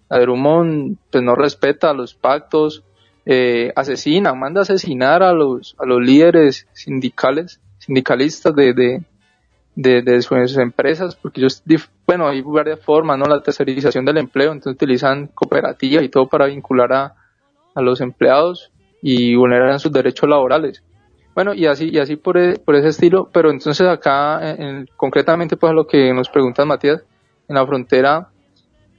La 0.09 0.19
Drummond, 0.19 0.97
pues 1.11 1.23
no 1.23 1.35
respeta 1.35 1.91
los 1.93 2.13
pactos, 2.13 2.83
eh, 3.25 3.73
asesina, 3.75 4.35
manda 4.35 4.61
a 4.61 4.63
asesinar 4.63 5.23
a 5.23 5.33
los, 5.33 5.75
a 5.79 5.85
los 5.85 5.99
líderes 5.99 6.67
sindicales, 6.73 7.59
sindicalistas 7.79 8.55
de, 8.55 8.73
de, 8.73 9.03
de, 9.75 10.03
de 10.03 10.21
sus 10.21 10.57
empresas, 10.57 11.15
porque 11.15 11.41
ellos, 11.41 11.63
bueno, 12.05 12.27
hay 12.27 12.41
varias 12.41 12.79
formas, 12.81 13.17
¿no? 13.17 13.25
La 13.25 13.41
tercerización 13.41 14.05
del 14.05 14.19
empleo, 14.19 14.51
entonces 14.51 14.75
utilizan 14.75 15.27
cooperativas 15.27 16.03
y 16.03 16.09
todo 16.09 16.27
para 16.27 16.45
vincular 16.45 16.93
a, 16.93 17.15
a 17.75 17.81
los 17.81 18.01
empleados 18.01 18.71
y 19.01 19.35
vulneran 19.35 19.79
sus 19.79 19.91
derechos 19.91 20.27
laborales. 20.27 20.83
Bueno, 21.35 21.53
y 21.53 21.65
así, 21.65 21.89
y 21.89 21.99
así 21.99 22.15
por, 22.15 22.37
e, 22.37 22.57
por 22.57 22.75
ese 22.75 22.87
estilo, 22.87 23.29
pero 23.31 23.51
entonces 23.51 23.85
acá, 23.85 24.39
en, 24.53 24.87
concretamente, 24.95 25.57
pues 25.57 25.71
a 25.71 25.73
lo 25.73 25.85
que 25.85 26.13
nos 26.13 26.29
pregunta 26.29 26.65
Matías, 26.65 27.03
en 27.47 27.55
la 27.55 27.65
frontera, 27.67 28.29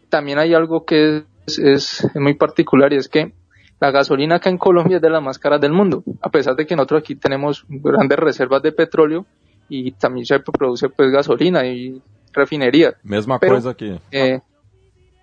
también 0.08 0.38
hay 0.38 0.54
algo 0.54 0.84
que 0.84 1.24
es, 1.46 1.58
es, 1.58 2.04
es 2.04 2.16
muy 2.16 2.34
particular 2.34 2.92
y 2.92 2.96
es 2.96 3.08
que 3.08 3.32
la 3.80 3.90
gasolina 3.90 4.36
acá 4.36 4.50
en 4.50 4.58
Colombia 4.58 4.96
es 4.96 5.02
de 5.02 5.10
las 5.10 5.22
más 5.22 5.38
caras 5.38 5.60
del 5.60 5.72
mundo, 5.72 6.04
a 6.20 6.28
pesar 6.28 6.54
de 6.54 6.66
que 6.66 6.76
nosotros 6.76 7.00
aquí 7.00 7.16
tenemos 7.16 7.64
grandes 7.68 8.18
reservas 8.18 8.62
de 8.62 8.72
petróleo, 8.72 9.26
y 9.68 9.92
también 9.92 10.26
se 10.26 10.38
produce 10.40 10.88
pues 10.88 11.10
gasolina 11.10 11.66
y 11.66 12.00
refinería. 12.32 12.94
Misma 13.02 13.38
cosa 13.38 13.70
aquí. 13.70 13.98
Eh, 14.10 14.40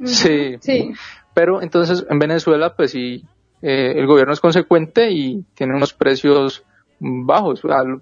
sí, 0.04 0.58
sí. 0.60 0.94
Pero 1.34 1.62
entonces 1.62 2.06
en 2.10 2.20
Venezuela 2.20 2.76
pues 2.76 2.92
sí, 2.92 3.24
eh, 3.64 3.94
el 3.96 4.06
gobierno 4.06 4.34
es 4.34 4.42
consecuente 4.42 5.10
y 5.10 5.46
tiene 5.56 5.74
unos 5.74 5.94
precios 5.94 6.64
bajos, 7.00 7.62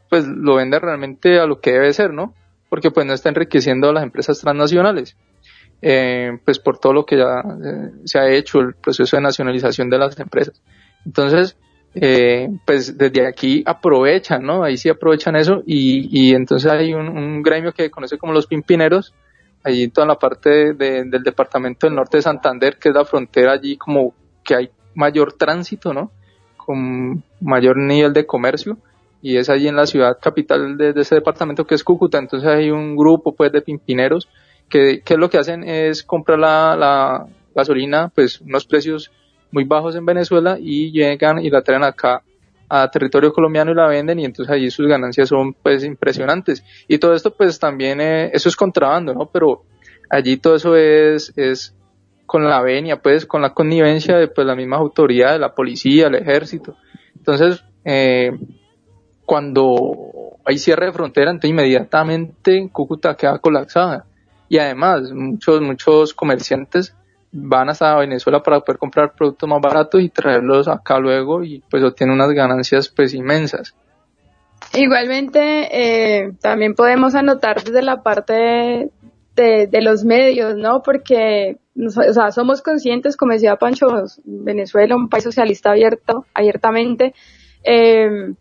pues 0.09 0.27
lo 0.27 0.55
vende 0.55 0.79
realmente 0.79 1.39
a 1.39 1.45
lo 1.45 1.61
que 1.61 1.71
debe 1.71 1.93
ser, 1.93 2.13
¿no? 2.13 2.33
Porque 2.67 2.91
pues 2.91 3.05
no 3.05 3.13
está 3.13 3.29
enriqueciendo 3.29 3.89
a 3.89 3.93
las 3.93 4.03
empresas 4.03 4.39
transnacionales. 4.39 5.15
Eh, 5.83 6.37
pues 6.45 6.59
por 6.59 6.77
todo 6.77 6.93
lo 6.93 7.05
que 7.05 7.17
ya 7.17 7.39
eh, 7.39 7.91
se 8.05 8.19
ha 8.19 8.29
hecho, 8.29 8.59
el 8.59 8.75
proceso 8.75 9.17
de 9.17 9.23
nacionalización 9.23 9.89
de 9.89 9.97
las 9.97 10.19
empresas. 10.19 10.61
Entonces, 11.05 11.57
eh, 11.93 12.49
pues 12.65 12.97
desde 12.97 13.27
aquí 13.27 13.63
aprovechan, 13.65 14.43
¿no? 14.43 14.63
Ahí 14.63 14.77
sí 14.77 14.89
aprovechan 14.89 15.35
eso 15.35 15.63
y, 15.65 16.07
y 16.11 16.33
entonces 16.33 16.71
hay 16.71 16.93
un, 16.93 17.41
gremio 17.43 17.71
que 17.71 17.89
conoce 17.89 18.17
como 18.17 18.33
los 18.33 18.47
pimpineros, 18.47 19.13
allí 19.63 19.83
en 19.83 19.91
toda 19.91 20.07
la 20.07 20.15
parte 20.15 20.73
de, 20.73 21.03
del 21.05 21.23
departamento 21.23 21.87
del 21.87 21.95
norte 21.95 22.17
de 22.17 22.23
Santander, 22.23 22.77
que 22.77 22.89
es 22.89 22.95
la 22.95 23.05
frontera 23.05 23.53
allí 23.53 23.77
como 23.77 24.13
que 24.43 24.55
hay 24.55 24.69
mayor 24.95 25.33
tránsito, 25.33 25.93
¿no? 25.93 26.11
Con 26.57 27.23
mayor 27.39 27.77
nivel 27.77 28.13
de 28.13 28.25
comercio 28.25 28.77
y 29.21 29.37
es 29.37 29.49
allí 29.49 29.67
en 29.67 29.75
la 29.75 29.85
ciudad 29.85 30.17
capital 30.19 30.77
de, 30.77 30.93
ese 30.95 31.15
departamento 31.15 31.65
que 31.65 31.75
es 31.75 31.83
Cúcuta, 31.83 32.17
entonces 32.17 32.49
hay 32.49 32.71
un 32.71 32.95
grupo 32.95 33.33
pues 33.33 33.51
de 33.51 33.61
pimpineros 33.61 34.27
que, 34.69 35.03
lo 35.17 35.29
que 35.29 35.37
hacen 35.37 35.63
es 35.63 36.03
comprar 36.03 36.39
la, 36.39 36.75
la 36.75 37.27
gasolina 37.53 38.11
pues 38.13 38.41
unos 38.41 38.65
precios 38.65 39.11
muy 39.51 39.65
bajos 39.65 39.95
en 39.95 40.05
Venezuela 40.05 40.57
y 40.59 40.91
llegan 40.91 41.39
y 41.39 41.49
la 41.49 41.61
traen 41.61 41.83
acá 41.83 42.23
a 42.73 42.89
territorio 42.89 43.33
colombiano 43.33 43.71
y 43.71 43.75
la 43.75 43.87
venden 43.87 44.19
y 44.19 44.25
entonces 44.25 44.51
allí 44.53 44.71
sus 44.71 44.87
ganancias 44.87 45.27
son 45.27 45.53
pues 45.53 45.83
impresionantes. 45.83 46.63
Y 46.87 46.99
todo 46.99 47.13
esto 47.13 47.31
pues 47.31 47.59
también, 47.59 47.99
eh, 47.99 48.31
eso 48.33 48.47
es 48.47 48.55
contrabando, 48.55 49.13
¿no? 49.13 49.25
Pero 49.25 49.63
allí 50.09 50.37
todo 50.37 50.55
eso 50.55 50.77
es, 50.77 51.33
es 51.35 51.75
con 52.31 52.45
la 52.45 52.61
venia, 52.61 53.01
pues 53.01 53.25
con 53.25 53.41
la 53.41 53.53
connivencia 53.53 54.15
de 54.15 54.29
pues 54.29 54.47
la 54.47 54.55
misma 54.55 54.77
autoridad, 54.77 55.33
de 55.33 55.39
la 55.39 55.53
policía, 55.53 56.07
el 56.07 56.15
ejército. 56.15 56.77
Entonces, 57.13 57.61
eh, 57.83 58.31
cuando 59.25 60.37
hay 60.45 60.57
cierre 60.57 60.85
de 60.85 60.93
frontera, 60.93 61.29
entonces 61.29 61.49
inmediatamente 61.49 62.69
Cúcuta 62.71 63.15
queda 63.15 63.37
colapsada. 63.39 64.05
Y 64.47 64.59
además, 64.59 65.11
muchos, 65.11 65.59
muchos 65.59 66.13
comerciantes 66.13 66.95
van 67.33 67.67
hasta 67.67 67.97
Venezuela 67.97 68.41
para 68.41 68.61
poder 68.61 68.79
comprar 68.79 69.13
productos 69.13 69.49
más 69.49 69.59
baratos 69.59 70.01
y 70.01 70.07
traerlos 70.07 70.69
acá 70.69 70.99
luego 70.99 71.43
y 71.43 71.61
pues 71.69 71.83
obtienen 71.83 72.15
unas 72.15 72.31
ganancias 72.31 72.87
pues 72.87 73.13
inmensas. 73.13 73.75
Igualmente, 74.71 76.21
eh, 76.23 76.31
también 76.39 76.75
podemos 76.75 77.13
anotar 77.13 77.61
desde 77.61 77.81
la 77.81 78.03
parte 78.03 78.89
de, 79.35 79.81
los 79.81 80.03
medios, 80.03 80.55
¿no? 80.55 80.81
Porque, 80.83 81.57
o 81.87 82.13
sea, 82.13 82.31
somos 82.31 82.61
conscientes, 82.61 83.17
como 83.17 83.33
decía 83.33 83.55
Pancho, 83.55 83.87
Venezuela, 84.23 84.95
un 84.95 85.09
país 85.09 85.23
socialista 85.23 85.71
abierto, 85.71 86.25
abiertamente, 86.33 87.13
eh, 87.63 88.33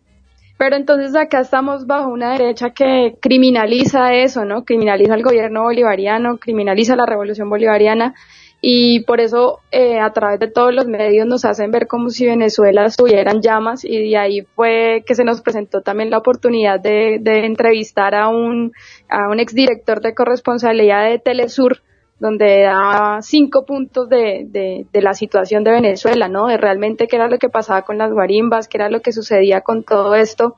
pero 0.57 0.75
entonces 0.75 1.15
acá 1.15 1.39
estamos 1.39 1.87
bajo 1.87 2.09
una 2.11 2.33
derecha 2.33 2.69
que 2.69 3.15
criminaliza 3.19 4.13
eso, 4.13 4.45
¿no? 4.45 4.63
Criminaliza 4.63 5.15
el 5.15 5.23
gobierno 5.23 5.63
bolivariano, 5.63 6.37
criminaliza 6.37 6.95
la 6.95 7.07
revolución 7.07 7.49
bolivariana 7.49 8.13
y 8.61 9.03
por 9.05 9.19
eso 9.21 9.61
eh, 9.71 9.99
a 9.99 10.13
través 10.13 10.39
de 10.39 10.51
todos 10.51 10.71
los 10.71 10.85
medios 10.85 11.25
nos 11.25 11.45
hacen 11.45 11.71
ver 11.71 11.87
como 11.87 12.11
si 12.11 12.27
Venezuela 12.27 12.85
estuviera 12.85 13.31
en 13.31 13.41
llamas 13.41 13.83
y 13.83 14.11
de 14.11 14.17
ahí 14.17 14.41
fue 14.55 15.03
que 15.07 15.15
se 15.15 15.23
nos 15.23 15.41
presentó 15.41 15.81
también 15.81 16.11
la 16.11 16.19
oportunidad 16.19 16.79
de, 16.79 17.17
de 17.19 17.47
entrevistar 17.47 18.13
a 18.13 18.27
un, 18.27 18.71
a 19.09 19.31
un 19.31 19.39
exdirector 19.39 19.99
de 19.99 20.13
corresponsabilidad 20.13 21.09
de 21.09 21.17
Telesur 21.17 21.81
donde 22.21 22.61
daba 22.61 23.23
cinco 23.23 23.65
puntos 23.65 24.07
de, 24.07 24.45
de, 24.47 24.85
de, 24.93 25.01
la 25.01 25.15
situación 25.15 25.63
de 25.63 25.71
Venezuela, 25.71 26.27
¿no? 26.27 26.45
De 26.45 26.55
realmente 26.55 27.07
qué 27.07 27.15
era 27.15 27.27
lo 27.27 27.39
que 27.39 27.49
pasaba 27.49 27.81
con 27.81 27.97
las 27.97 28.11
guarimbas, 28.11 28.67
qué 28.67 28.77
era 28.77 28.91
lo 28.91 29.01
que 29.01 29.11
sucedía 29.11 29.61
con 29.61 29.83
todo 29.83 30.13
esto 30.13 30.55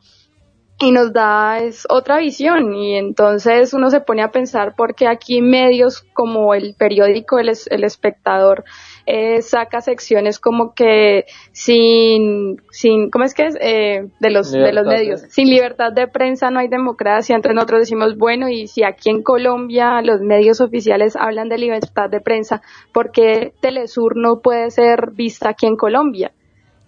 y 0.79 0.91
nos 0.91 1.13
da 1.13 1.59
es 1.59 1.85
otra 1.89 2.17
visión 2.17 2.73
y 2.73 2.95
entonces 2.95 3.73
uno 3.73 3.89
se 3.89 4.01
pone 4.01 4.21
a 4.21 4.31
pensar 4.31 4.75
por 4.75 4.95
qué 4.95 5.07
aquí 5.07 5.41
medios 5.41 6.03
como 6.13 6.53
el 6.53 6.75
periódico 6.77 7.39
El, 7.39 7.49
el 7.69 7.83
Espectador 7.85 8.65
eh, 9.05 9.41
saca 9.41 9.81
secciones 9.81 10.39
como 10.39 10.73
que 10.73 11.25
sin 11.51 12.61
sin 12.71 13.09
cómo 13.09 13.25
es 13.25 13.33
que 13.33 13.47
es 13.47 13.57
eh, 13.59 14.07
de 14.19 14.29
los 14.29 14.51
libertad 14.53 14.67
de 14.67 14.73
los 14.73 14.87
medios 14.87 15.21
sin 15.29 15.49
libertad 15.49 15.91
de 15.91 16.07
prensa 16.07 16.49
no 16.49 16.59
hay 16.59 16.67
democracia. 16.69 17.35
Entonces 17.35 17.55
nosotros 17.55 17.81
decimos 17.81 18.17
bueno 18.17 18.49
y 18.49 18.67
si 18.67 18.83
aquí 18.83 19.09
en 19.09 19.21
Colombia 19.21 20.01
los 20.01 20.21
medios 20.21 20.61
oficiales 20.61 21.15
hablan 21.15 21.49
de 21.49 21.57
libertad 21.57 22.09
de 22.09 22.21
prensa 22.21 22.61
¿por 22.93 23.11
qué 23.11 23.53
Telesur 23.61 24.15
no 24.15 24.39
puede 24.41 24.71
ser 24.71 25.11
vista 25.11 25.49
aquí 25.49 25.65
en 25.65 25.75
Colombia? 25.75 26.31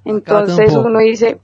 Entonces 0.05 0.75
uno 0.75 0.99
dice 0.99 1.39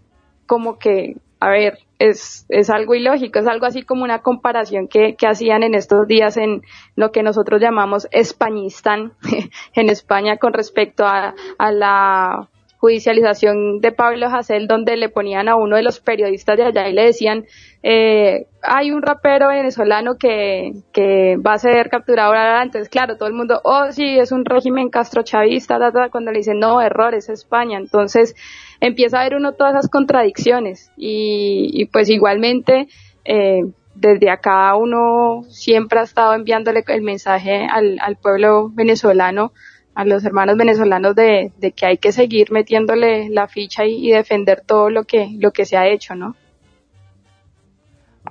como 0.46 0.78
que 0.78 1.16
a 1.42 1.50
ver, 1.50 1.80
es, 1.98 2.46
es 2.50 2.70
algo 2.70 2.94
ilógico, 2.94 3.40
es 3.40 3.48
algo 3.48 3.66
así 3.66 3.82
como 3.82 4.04
una 4.04 4.22
comparación 4.22 4.88
que, 4.88 5.16
que 5.16 5.26
hacían 5.26 5.64
en 5.64 5.74
estos 5.74 6.08
días 6.08 6.38
en 6.38 6.62
lo 6.96 7.12
que 7.12 7.24
nosotros 7.24 7.60
llamamos 7.60 8.08
Españistán 8.12 9.14
en 9.74 9.90
España 9.90 10.38
con 10.38 10.54
respecto 10.54 11.04
a, 11.04 11.34
a 11.58 11.72
la 11.72 12.48
judicialización 12.78 13.80
de 13.80 13.92
Pablo 13.92 14.28
Hasél, 14.28 14.68
donde 14.68 14.98
le 14.98 15.10
ponían 15.10 15.48
a 15.48 15.56
uno 15.56 15.76
de 15.76 15.84
los 15.84 16.00
periodistas 16.00 16.58
de 16.58 16.64
allá 16.64 16.90
y 16.90 16.94
le 16.94 17.06
decían, 17.06 17.46
eh, 17.84 18.48
hay 18.64 18.92
un 18.92 19.04
rapero 19.04 19.50
venezolano 19.50 20.18
que, 20.18 20.72
que 20.92 21.38
va 21.38 21.54
a 21.54 21.60
ser 21.60 21.90
capturado 21.90 22.30
ahora. 22.30 22.64
Entonces, 22.64 22.90
claro, 22.90 23.18
todo 23.18 23.30
el 23.30 23.36
mundo, 23.36 23.62
oh, 23.64 23.92
sí, 23.92 24.18
es 24.18 24.32
un 24.32 24.46
régimen 24.46 24.90
castrochavista, 24.90 25.78
cuando 26.12 26.32
le 26.32 26.40
dicen, 26.40 26.60
no, 26.60 26.82
error, 26.82 27.14
es 27.14 27.30
España. 27.30 27.78
Entonces, 27.78 28.36
empieza 28.82 29.22
a 29.22 29.24
ver 29.24 29.36
uno 29.36 29.54
todas 29.54 29.74
esas 29.74 29.90
contradicciones 29.90 30.92
y, 30.98 31.70
y 31.72 31.86
pues 31.86 32.10
igualmente, 32.10 32.88
eh, 33.24 33.62
desde 33.96 34.30
acá 34.30 34.76
uno 34.76 35.44
siempre 35.50 36.00
ha 36.00 36.04
estado 36.04 36.34
enviándole 36.34 36.84
el 36.88 37.02
mensaje 37.02 37.68
al, 37.70 38.00
al 38.02 38.18
pueblo 38.18 38.70
venezolano, 38.70 39.54
a 39.94 40.04
los 40.04 40.26
hermanos 40.26 40.58
venezolanos 40.58 41.16
de, 41.16 41.52
de, 41.60 41.72
que 41.74 41.86
hay 41.86 41.98
que 41.98 42.12
seguir 42.12 42.52
metiéndole 42.52 43.30
la 43.30 43.48
ficha 43.48 43.86
y, 43.86 44.08
y, 44.08 44.12
defender 44.12 44.62
todo 44.66 44.90
lo 44.90 45.04
que, 45.04 45.30
lo 45.38 45.52
que 45.52 45.66
se 45.66 45.78
ha 45.78 45.88
hecho, 45.88 46.16
¿no? 46.16 46.36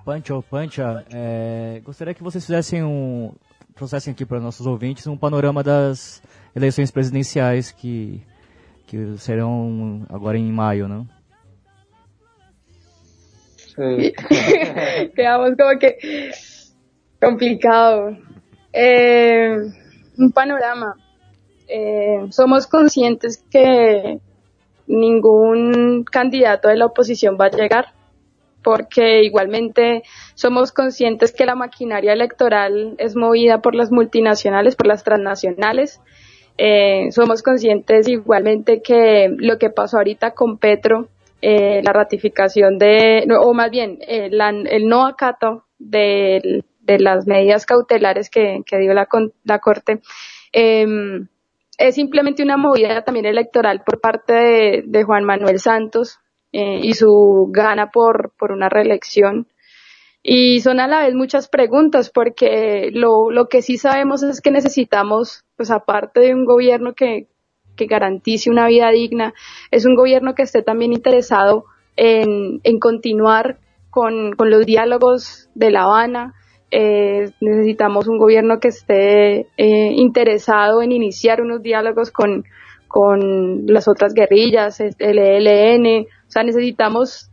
Pancho, 0.05 0.43
Pancha, 0.43 1.05
é, 1.13 1.81
gostaria 1.85 2.15
que 2.15 2.23
vocês 2.23 2.45
fizessem 2.45 2.83
um, 2.83 3.33
trouxessem 3.75 4.13
aqui 4.13 4.25
para 4.25 4.41
nossos 4.41 4.67
ouvintes 4.67 5.07
um 5.07 5.17
panorama 5.17 5.63
das 5.63 6.23
eleições 6.57 6.91
presidenciais 6.91 7.71
que, 7.71 8.23
que 8.91 9.17
serão 9.19 10.05
agora 10.11 10.37
em 10.37 10.51
maio, 10.51 10.89
não? 10.89 11.07
Sí. 13.57 14.13
Quedamos 15.15 15.55
como 15.57 15.79
que 15.79 15.97
complicado. 17.21 18.19
Eh, 18.73 19.57
un 20.19 20.33
panorama. 20.33 20.97
Eh, 21.69 22.27
somos 22.31 22.67
conscientes 22.67 23.45
que 23.49 24.19
ningún 24.89 26.03
candidato 26.03 26.67
de 26.67 26.77
la 26.77 26.87
oposición 26.87 27.39
va 27.41 27.45
a 27.45 27.51
llegar, 27.51 27.93
porque 28.65 29.23
igualmente 29.23 30.03
somos 30.35 30.73
conscientes 30.73 31.31
que 31.31 31.47
la 31.47 31.55
maquinaria 31.55 32.13
electoral 32.13 32.97
es 32.99 33.15
movida 33.15 33.63
por 33.63 33.77
las 33.77 33.93
multinacionales, 33.93 34.75
por 34.75 34.89
las 34.89 35.05
transnacionales. 35.05 36.01
Eh, 36.59 37.11
somos 37.13 37.43
conscientes 37.43 38.09
igualmente 38.09 38.83
que 38.83 39.29
lo 39.39 39.59
que 39.59 39.71
pasó 39.71 39.99
ahorita 39.99 40.33
con 40.33 40.59
Petro 40.59 41.09
eh, 41.43 41.81
la 41.83 41.93
ratificación 41.93 42.79
de, 42.79 43.27
o 43.41 43.55
más 43.55 43.71
bien, 43.71 43.99
eh, 44.03 44.31
el 44.31 44.89
no 44.89 45.07
acato 45.07 45.65
de, 45.79 46.65
las 46.87 47.27
medidas 47.27 47.67
cautelares 47.67 48.29
que, 48.29 48.63
dio 48.79 48.93
la, 48.93 49.09
la 49.45 49.59
Corte, 49.61 50.01
eh, 50.53 50.87
es 51.79 51.95
simplemente 51.95 52.43
una 52.43 52.59
movida 52.59 53.03
también 53.03 53.25
electoral 53.25 53.83
por 53.85 54.01
parte 54.01 54.83
de, 54.85 55.05
Juan 55.05 55.25
Manuel 55.25 55.61
Santos 55.61 56.19
eh, 56.53 56.81
y 56.83 56.93
su 56.93 57.49
gana 57.51 57.91
por 57.91 58.33
una 58.41 58.69
reelección. 58.69 59.47
Y 60.23 60.61
son 60.61 60.81
a 60.81 60.87
la 60.87 61.01
vez 61.01 61.15
muchas 61.15 61.49
preguntas 61.49 62.11
porque 62.11 62.91
lo, 62.93 63.31
lo 63.31 63.49
que 63.49 63.63
sí 63.63 63.79
sabemos 63.79 64.23
es 64.23 64.41
que 64.41 64.51
necesitamos, 64.51 65.45
pues 65.57 65.71
aparte 65.71 66.21
de 66.21 66.35
un 66.35 66.45
gobierno 66.45 66.93
que, 66.95 67.29
que 67.75 67.87
garantice 67.87 68.51
una 68.51 68.67
vida 68.69 68.91
digna, 68.91 69.33
es 69.71 69.87
un 69.87 69.95
gobierno 69.95 70.35
que 70.35 70.43
esté 70.43 70.63
también 70.63 70.93
interesado 70.93 71.65
en, 71.97 72.61
en 72.65 72.79
continuar 72.79 73.59
con, 73.89 74.33
con, 74.33 74.51
los 74.51 74.67
diálogos 74.67 75.49
de 75.55 75.71
La 75.71 75.85
Habana. 75.85 76.35
Eh, 76.71 77.31
necesitamos 77.41 78.07
un 78.07 78.19
gobierno 78.19 78.61
que 78.61 78.69
esté 78.69 79.47
eh, 79.57 79.93
interesado 79.97 80.83
en 80.83 80.93
iniciar 80.93 81.41
unos 81.41 81.63
diálogos 81.63 82.13
con, 82.13 82.45
con 82.87 83.67
las 83.67 83.89
otras 83.89 84.13
guerrillas, 84.13 84.81
el 84.81 85.19
ELN, 85.19 86.05
o 86.05 86.31
sea, 86.31 86.43
necesitamos 86.43 87.30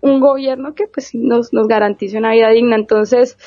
un 0.00 0.20
gobierno 0.20 0.74
que 0.74 0.84
pues 0.86 1.14
nos, 1.14 1.52
nos 1.52 1.66
garantice 1.66 2.18
una 2.18 2.32
vida 2.32 2.50
digna. 2.50 2.76
Entonces, 2.76 3.38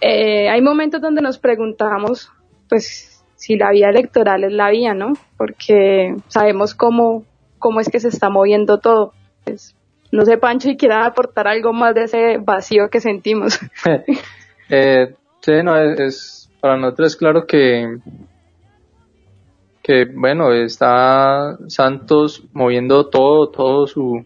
eh, 0.00 0.48
hay 0.48 0.60
momentos 0.62 1.00
donde 1.00 1.22
nos 1.22 1.38
preguntamos, 1.38 2.30
pues, 2.68 3.24
si 3.36 3.56
la 3.56 3.70
vía 3.70 3.90
electoral 3.90 4.44
es 4.44 4.52
la 4.52 4.70
vía, 4.70 4.94
¿no? 4.94 5.12
Porque 5.36 6.14
sabemos 6.28 6.74
cómo, 6.74 7.24
cómo 7.58 7.80
es 7.80 7.90
que 7.90 8.00
se 8.00 8.08
está 8.08 8.30
moviendo 8.30 8.78
todo. 8.78 9.12
Pues, 9.44 9.76
no 10.12 10.24
sé, 10.24 10.38
Pancho, 10.38 10.70
y 10.70 10.76
quiera 10.76 11.04
aportar 11.04 11.48
algo 11.48 11.72
más 11.72 11.94
de 11.94 12.04
ese 12.04 12.38
vacío 12.38 12.88
que 12.90 13.00
sentimos. 13.00 13.58
eh, 14.70 15.14
sí, 15.40 15.52
no, 15.62 15.76
es, 15.76 16.50
para 16.60 16.76
nosotros 16.76 17.12
es 17.12 17.16
claro 17.16 17.46
que, 17.46 17.98
que, 19.82 20.06
bueno, 20.14 20.52
está 20.52 21.56
Santos 21.68 22.44
moviendo 22.52 23.08
todo, 23.08 23.50
todo 23.50 23.86
su, 23.86 24.24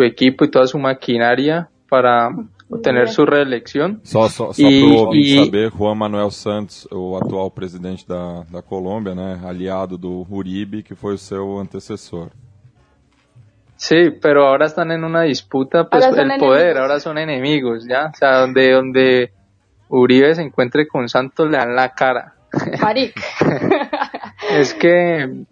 su 0.00 0.04
equipo 0.04 0.44
y 0.44 0.50
toda 0.50 0.66
su 0.66 0.78
maquinaria 0.78 1.68
para 1.88 2.30
obtener 2.70 3.08
sua 3.08 3.26
reeleição. 3.26 4.00
Só, 4.02 4.28
só, 4.28 4.52
só 4.52 4.62
para 4.62 4.86
o 4.86 5.06
ouvinte 5.06 5.44
saber, 5.44 5.70
Juan 5.70 5.98
Manuel 5.98 6.30
Santos, 6.30 6.88
o 6.90 7.16
atual 7.16 7.50
presidente 7.50 8.06
da, 8.06 8.44
da 8.50 8.62
Colômbia, 8.62 9.14
né, 9.14 9.40
aliado 9.44 9.98
do 9.98 10.26
Uribe, 10.30 10.82
que 10.82 10.94
foi 10.94 11.14
o 11.14 11.18
seu 11.18 11.58
antecessor. 11.58 12.30
Sí, 13.76 14.10
pero 14.10 14.46
ahora 14.46 14.66
están 14.66 14.90
en 14.90 15.04
una 15.04 15.22
disputa, 15.22 15.88
pues 15.88 16.04
el 16.04 16.14
enemigos. 16.14 16.48
poder, 16.48 16.78
ahora 16.78 17.00
son 17.00 17.18
enemigos, 17.18 17.86
¿ya? 17.88 18.10
O 18.12 18.16
sea, 18.16 18.40
donde, 18.40 18.72
donde 18.72 19.32
Uribe 19.88 20.34
se 20.34 20.42
encuentre 20.42 20.86
con 20.86 21.08
Santos 21.08 21.50
le 21.50 21.56
dan 21.56 21.74
la 21.74 21.90
cara. 21.92 22.34
es 24.50 24.74
que, 24.74 25.44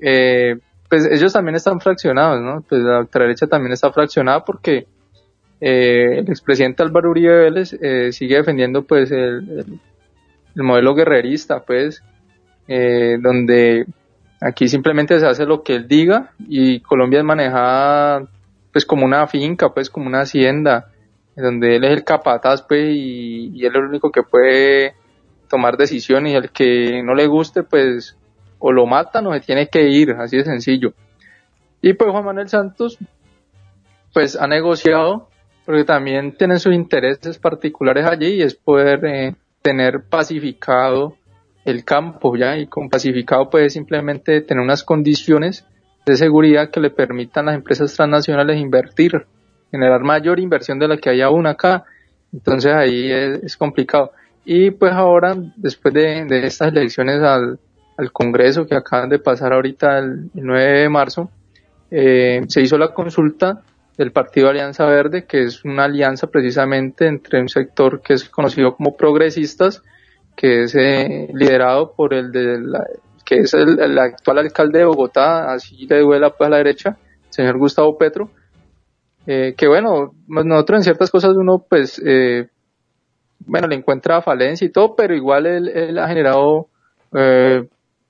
eh, 0.00 0.56
pues 0.88 1.06
ellos 1.10 1.32
también 1.32 1.56
están 1.56 1.80
fraccionados, 1.80 2.40
¿no? 2.40 2.62
Pues 2.68 2.80
la 2.80 3.06
derecha 3.12 3.46
también 3.46 3.72
está 3.72 3.92
fraccionada 3.92 4.44
porque 4.44 4.86
eh, 5.60 6.18
el 6.18 6.28
expresidente 6.28 6.82
Álvaro 6.82 7.10
Uribe 7.10 7.34
Vélez 7.34 7.72
eh, 7.80 8.12
sigue 8.12 8.36
defendiendo 8.36 8.82
pues 8.82 9.10
el, 9.10 9.80
el, 10.54 10.62
modelo 10.62 10.94
guerrerista 10.94 11.60
pues 11.60 12.02
eh, 12.68 13.16
donde 13.20 13.86
aquí 14.40 14.68
simplemente 14.68 15.18
se 15.18 15.26
hace 15.26 15.46
lo 15.46 15.62
que 15.62 15.76
él 15.76 15.88
diga 15.88 16.32
y 16.46 16.80
Colombia 16.80 17.20
es 17.20 17.24
manejada 17.24 18.26
pues 18.70 18.84
como 18.84 19.06
una 19.06 19.26
finca 19.28 19.72
pues 19.72 19.88
como 19.88 20.08
una 20.08 20.20
hacienda 20.20 20.88
donde 21.34 21.76
él 21.76 21.84
es 21.84 21.92
el 21.92 22.04
capataz 22.04 22.62
pues 22.62 22.90
y, 22.90 23.52
y 23.54 23.64
él 23.64 23.72
es 23.72 23.76
el 23.76 23.88
único 23.88 24.12
que 24.12 24.22
puede 24.22 24.94
tomar 25.48 25.78
decisiones 25.78 26.34
y 26.34 26.36
el 26.36 26.50
que 26.50 27.02
no 27.02 27.14
le 27.14 27.26
guste 27.26 27.62
pues 27.62 28.14
o 28.58 28.72
lo 28.72 28.86
matan 28.86 29.26
o 29.26 29.34
se 29.34 29.40
tiene 29.40 29.68
que 29.68 29.88
ir 29.88 30.12
así 30.12 30.36
de 30.36 30.44
sencillo 30.44 30.92
y 31.82 31.92
pues 31.92 32.10
Juan 32.10 32.24
Manuel 32.24 32.48
Santos 32.48 32.98
pues 34.12 34.36
ha 34.36 34.46
negociado 34.46 35.28
porque 35.64 35.84
también 35.84 36.36
tienen 36.36 36.58
sus 36.58 36.74
intereses 36.74 37.38
particulares 37.38 38.06
allí 38.06 38.34
y 38.34 38.42
es 38.42 38.54
poder 38.54 39.04
eh, 39.04 39.34
tener 39.62 40.04
pacificado 40.08 41.16
el 41.64 41.84
campo 41.84 42.36
ya 42.36 42.56
y 42.56 42.68
con 42.68 42.88
pacificado 42.88 43.50
puede 43.50 43.68
simplemente 43.68 44.40
tener 44.40 44.62
unas 44.62 44.84
condiciones 44.84 45.66
de 46.06 46.16
seguridad 46.16 46.70
que 46.70 46.78
le 46.78 46.90
permitan 46.90 47.48
a 47.48 47.50
las 47.50 47.58
empresas 47.58 47.92
transnacionales 47.94 48.60
invertir, 48.60 49.26
generar 49.72 50.02
mayor 50.02 50.38
inversión 50.38 50.78
de 50.78 50.86
la 50.86 50.96
que 50.96 51.10
hay 51.10 51.20
aún 51.20 51.48
acá. 51.48 51.84
Entonces 52.32 52.72
ahí 52.72 53.10
es, 53.10 53.56
complicado. 53.56 54.12
Y 54.44 54.70
pues 54.70 54.92
ahora, 54.92 55.34
después 55.56 55.92
de, 55.92 56.24
de 56.26 56.46
estas 56.46 56.68
elecciones 56.68 57.20
al, 57.20 57.58
al, 57.96 58.12
Congreso 58.12 58.66
que 58.66 58.74
acaban 58.74 59.08
de 59.08 59.18
pasar 59.18 59.52
ahorita 59.52 59.98
el, 59.98 60.30
el 60.34 60.44
9 60.44 60.80
de 60.80 60.88
marzo, 60.88 61.30
eh, 61.90 62.42
se 62.48 62.62
hizo 62.62 62.78
la 62.78 62.88
consulta 62.88 63.62
del 63.96 64.12
Partido 64.12 64.48
Alianza 64.48 64.84
Verde, 64.86 65.24
que 65.24 65.44
es 65.44 65.64
una 65.64 65.84
alianza 65.84 66.26
precisamente 66.26 67.06
entre 67.06 67.40
un 67.40 67.48
sector 67.48 68.02
que 68.02 68.14
es 68.14 68.28
conocido 68.28 68.74
como 68.76 68.96
progresistas, 68.96 69.82
que 70.36 70.64
es 70.64 70.74
eh, 70.74 71.28
liderado 71.32 71.92
por 71.92 72.12
el 72.12 72.30
de 72.30 72.60
la, 72.60 72.86
que 73.24 73.38
es 73.40 73.54
el, 73.54 73.98
actual 73.98 74.38
alcalde 74.38 74.80
de 74.80 74.84
Bogotá, 74.84 75.52
así 75.52 75.86
le 75.86 76.00
duela 76.00 76.30
pues 76.30 76.46
a 76.46 76.50
la 76.50 76.58
derecha, 76.58 76.96
señor 77.30 77.58
Gustavo 77.58 77.96
Petro, 77.96 78.30
eh, 79.26 79.54
que 79.56 79.66
bueno, 79.66 80.14
nosotros 80.28 80.80
en 80.80 80.84
ciertas 80.84 81.10
cosas 81.10 81.34
uno 81.34 81.64
pues, 81.68 82.00
eh, 82.04 82.48
bueno, 83.40 83.66
le 83.66 83.76
encuentra 83.76 84.22
falencia 84.22 84.66
y 84.66 84.70
todo, 84.70 84.94
pero 84.94 85.14
igual 85.14 85.46
él, 85.46 85.98
ha 85.98 86.08
generado 86.08 86.68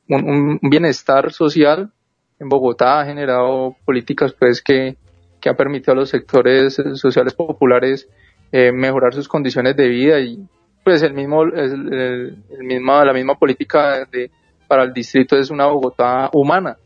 un, 0.09 0.59
bienestar 0.63 1.33
social 1.33 1.91
en 2.39 2.49
Bogotá, 2.49 3.01
ha 3.01 3.07
generado 3.07 3.77
políticas 3.85 4.35
pues 4.39 4.63
que, 4.63 4.97
que 5.41 5.49
ha 5.49 5.55
permitido 5.55 5.93
a 5.93 5.97
los 5.97 6.11
sectores 6.11 6.81
sociales 6.95 7.35
populares 7.35 8.09
eh, 8.53 8.73
mejorar 8.73 9.15
sus 9.15 9.29
condiciones 9.29 9.77
de 9.77 9.89
vida 9.89 10.21
y 10.21 10.39
pues 10.85 11.03
el 11.03 11.15
mismo, 11.15 11.43
el, 11.43 12.37
misma, 12.61 13.05
la 13.05 13.13
misma 13.13 13.35
política 13.35 14.05
de, 14.11 14.31
para 14.69 14.85
el 14.85 14.93
distrito 14.93 15.37
es 15.37 15.51
una 15.51 15.67
Bogotá 15.67 16.31
humana. 16.33 16.77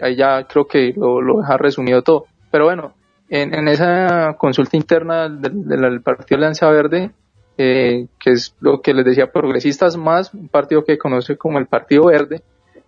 Ahí 0.00 0.16
ya 0.16 0.44
creo 0.44 0.66
que 0.66 0.94
lo, 0.96 1.20
lo 1.20 1.40
deja 1.40 1.58
resumido 1.58 2.02
todo. 2.02 2.24
Pero 2.50 2.64
bueno, 2.64 2.94
en, 3.28 3.54
en 3.54 3.68
esa 3.68 4.34
consulta 4.38 4.76
interna 4.76 5.28
del, 5.28 5.64
del 5.64 6.00
Partido 6.00 6.38
Alianza 6.38 6.70
Verde, 6.70 7.10
eh, 7.58 8.06
que 8.18 8.30
es 8.30 8.56
lo 8.60 8.80
que 8.80 8.94
les 8.94 9.04
decía, 9.04 9.30
progresistas 9.30 9.96
más, 9.96 10.32
un 10.32 10.48
partido 10.48 10.82
que 10.82 10.96
conoce 10.96 11.36
como 11.36 11.58
el 11.58 11.66
Partido 11.66 12.06
Verde, 12.06 12.42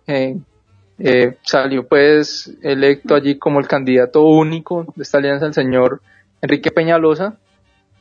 eh, 0.07 0.37
eh, 0.99 1.37
salió 1.41 1.87
pues 1.87 2.53
electo 2.61 3.15
allí 3.15 3.37
como 3.37 3.59
el 3.59 3.67
candidato 3.67 4.21
único 4.23 4.85
de 4.95 5.03
esta 5.03 5.17
alianza 5.17 5.47
el 5.47 5.53
señor 5.53 6.01
Enrique 6.41 6.71
Peñalosa 6.71 7.37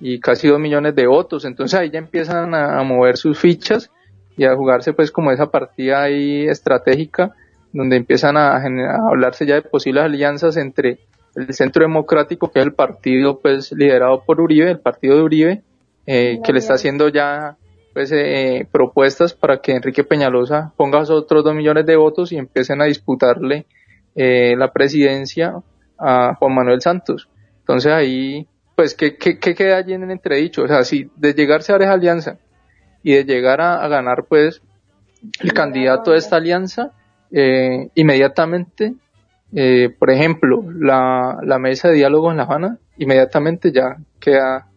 y 0.00 0.20
casi 0.20 0.48
dos 0.48 0.60
millones 0.60 0.94
de 0.94 1.06
votos. 1.06 1.44
Entonces 1.44 1.78
ahí 1.78 1.90
ya 1.90 1.98
empiezan 1.98 2.54
a, 2.54 2.82
mover 2.82 3.16
sus 3.16 3.38
fichas 3.38 3.90
y 4.36 4.44
a 4.44 4.54
jugarse 4.54 4.92
pues 4.92 5.10
como 5.10 5.30
esa 5.30 5.50
partida 5.50 6.02
ahí 6.02 6.46
estratégica 6.46 7.34
donde 7.72 7.96
empiezan 7.96 8.36
a, 8.36 8.56
a 8.56 9.08
hablarse 9.08 9.46
ya 9.46 9.54
de 9.54 9.62
posibles 9.62 10.04
alianzas 10.04 10.56
entre 10.56 10.98
el 11.34 11.52
Centro 11.54 11.82
Democrático, 11.82 12.50
que 12.50 12.60
es 12.60 12.66
el 12.66 12.74
partido 12.74 13.40
pues 13.40 13.72
liderado 13.72 14.22
por 14.24 14.40
Uribe, 14.40 14.70
el 14.70 14.80
partido 14.80 15.16
de 15.16 15.22
Uribe, 15.22 15.62
eh, 16.06 16.40
que 16.44 16.52
le 16.52 16.58
está 16.58 16.74
haciendo 16.74 17.08
ya 17.08 17.56
pues 17.92 18.10
eh, 18.12 18.66
propuestas 18.70 19.34
para 19.34 19.60
que 19.60 19.72
Enrique 19.72 20.04
Peñalosa 20.04 20.72
ponga 20.76 21.00
otros 21.00 21.44
dos 21.44 21.54
millones 21.54 21.86
de 21.86 21.96
votos 21.96 22.32
y 22.32 22.36
empiecen 22.36 22.80
a 22.80 22.86
disputarle 22.86 23.66
eh, 24.14 24.54
la 24.56 24.72
presidencia 24.72 25.54
a 25.98 26.34
Juan 26.34 26.54
Manuel 26.54 26.80
Santos. 26.80 27.28
Entonces 27.60 27.92
ahí, 27.92 28.46
pues, 28.74 28.94
¿qué, 28.94 29.16
qué, 29.16 29.38
qué 29.38 29.54
queda 29.54 29.76
allí 29.76 29.92
en 29.92 30.04
el 30.04 30.10
entredicho? 30.10 30.62
O 30.62 30.68
sea, 30.68 30.84
si 30.84 31.10
de 31.16 31.34
llegarse 31.34 31.72
a 31.72 31.76
esa 31.76 31.92
alianza 31.92 32.38
y 33.02 33.14
de 33.14 33.24
llegar 33.24 33.60
a, 33.60 33.86
ganar, 33.88 34.24
pues, 34.28 34.62
el 35.40 35.52
candidato 35.52 36.12
de 36.12 36.18
esta 36.18 36.36
alianza, 36.36 36.92
eh, 37.30 37.88
inmediatamente, 37.94 38.94
eh, 39.54 39.90
por 39.98 40.10
ejemplo, 40.10 40.64
la, 40.74 41.38
la 41.42 41.58
mesa 41.58 41.88
de 41.88 41.94
diálogo 41.94 42.30
en 42.30 42.38
La 42.38 42.44
Habana, 42.44 42.78
inmediatamente 42.96 43.70
ya 43.70 43.96
queda 44.18 44.71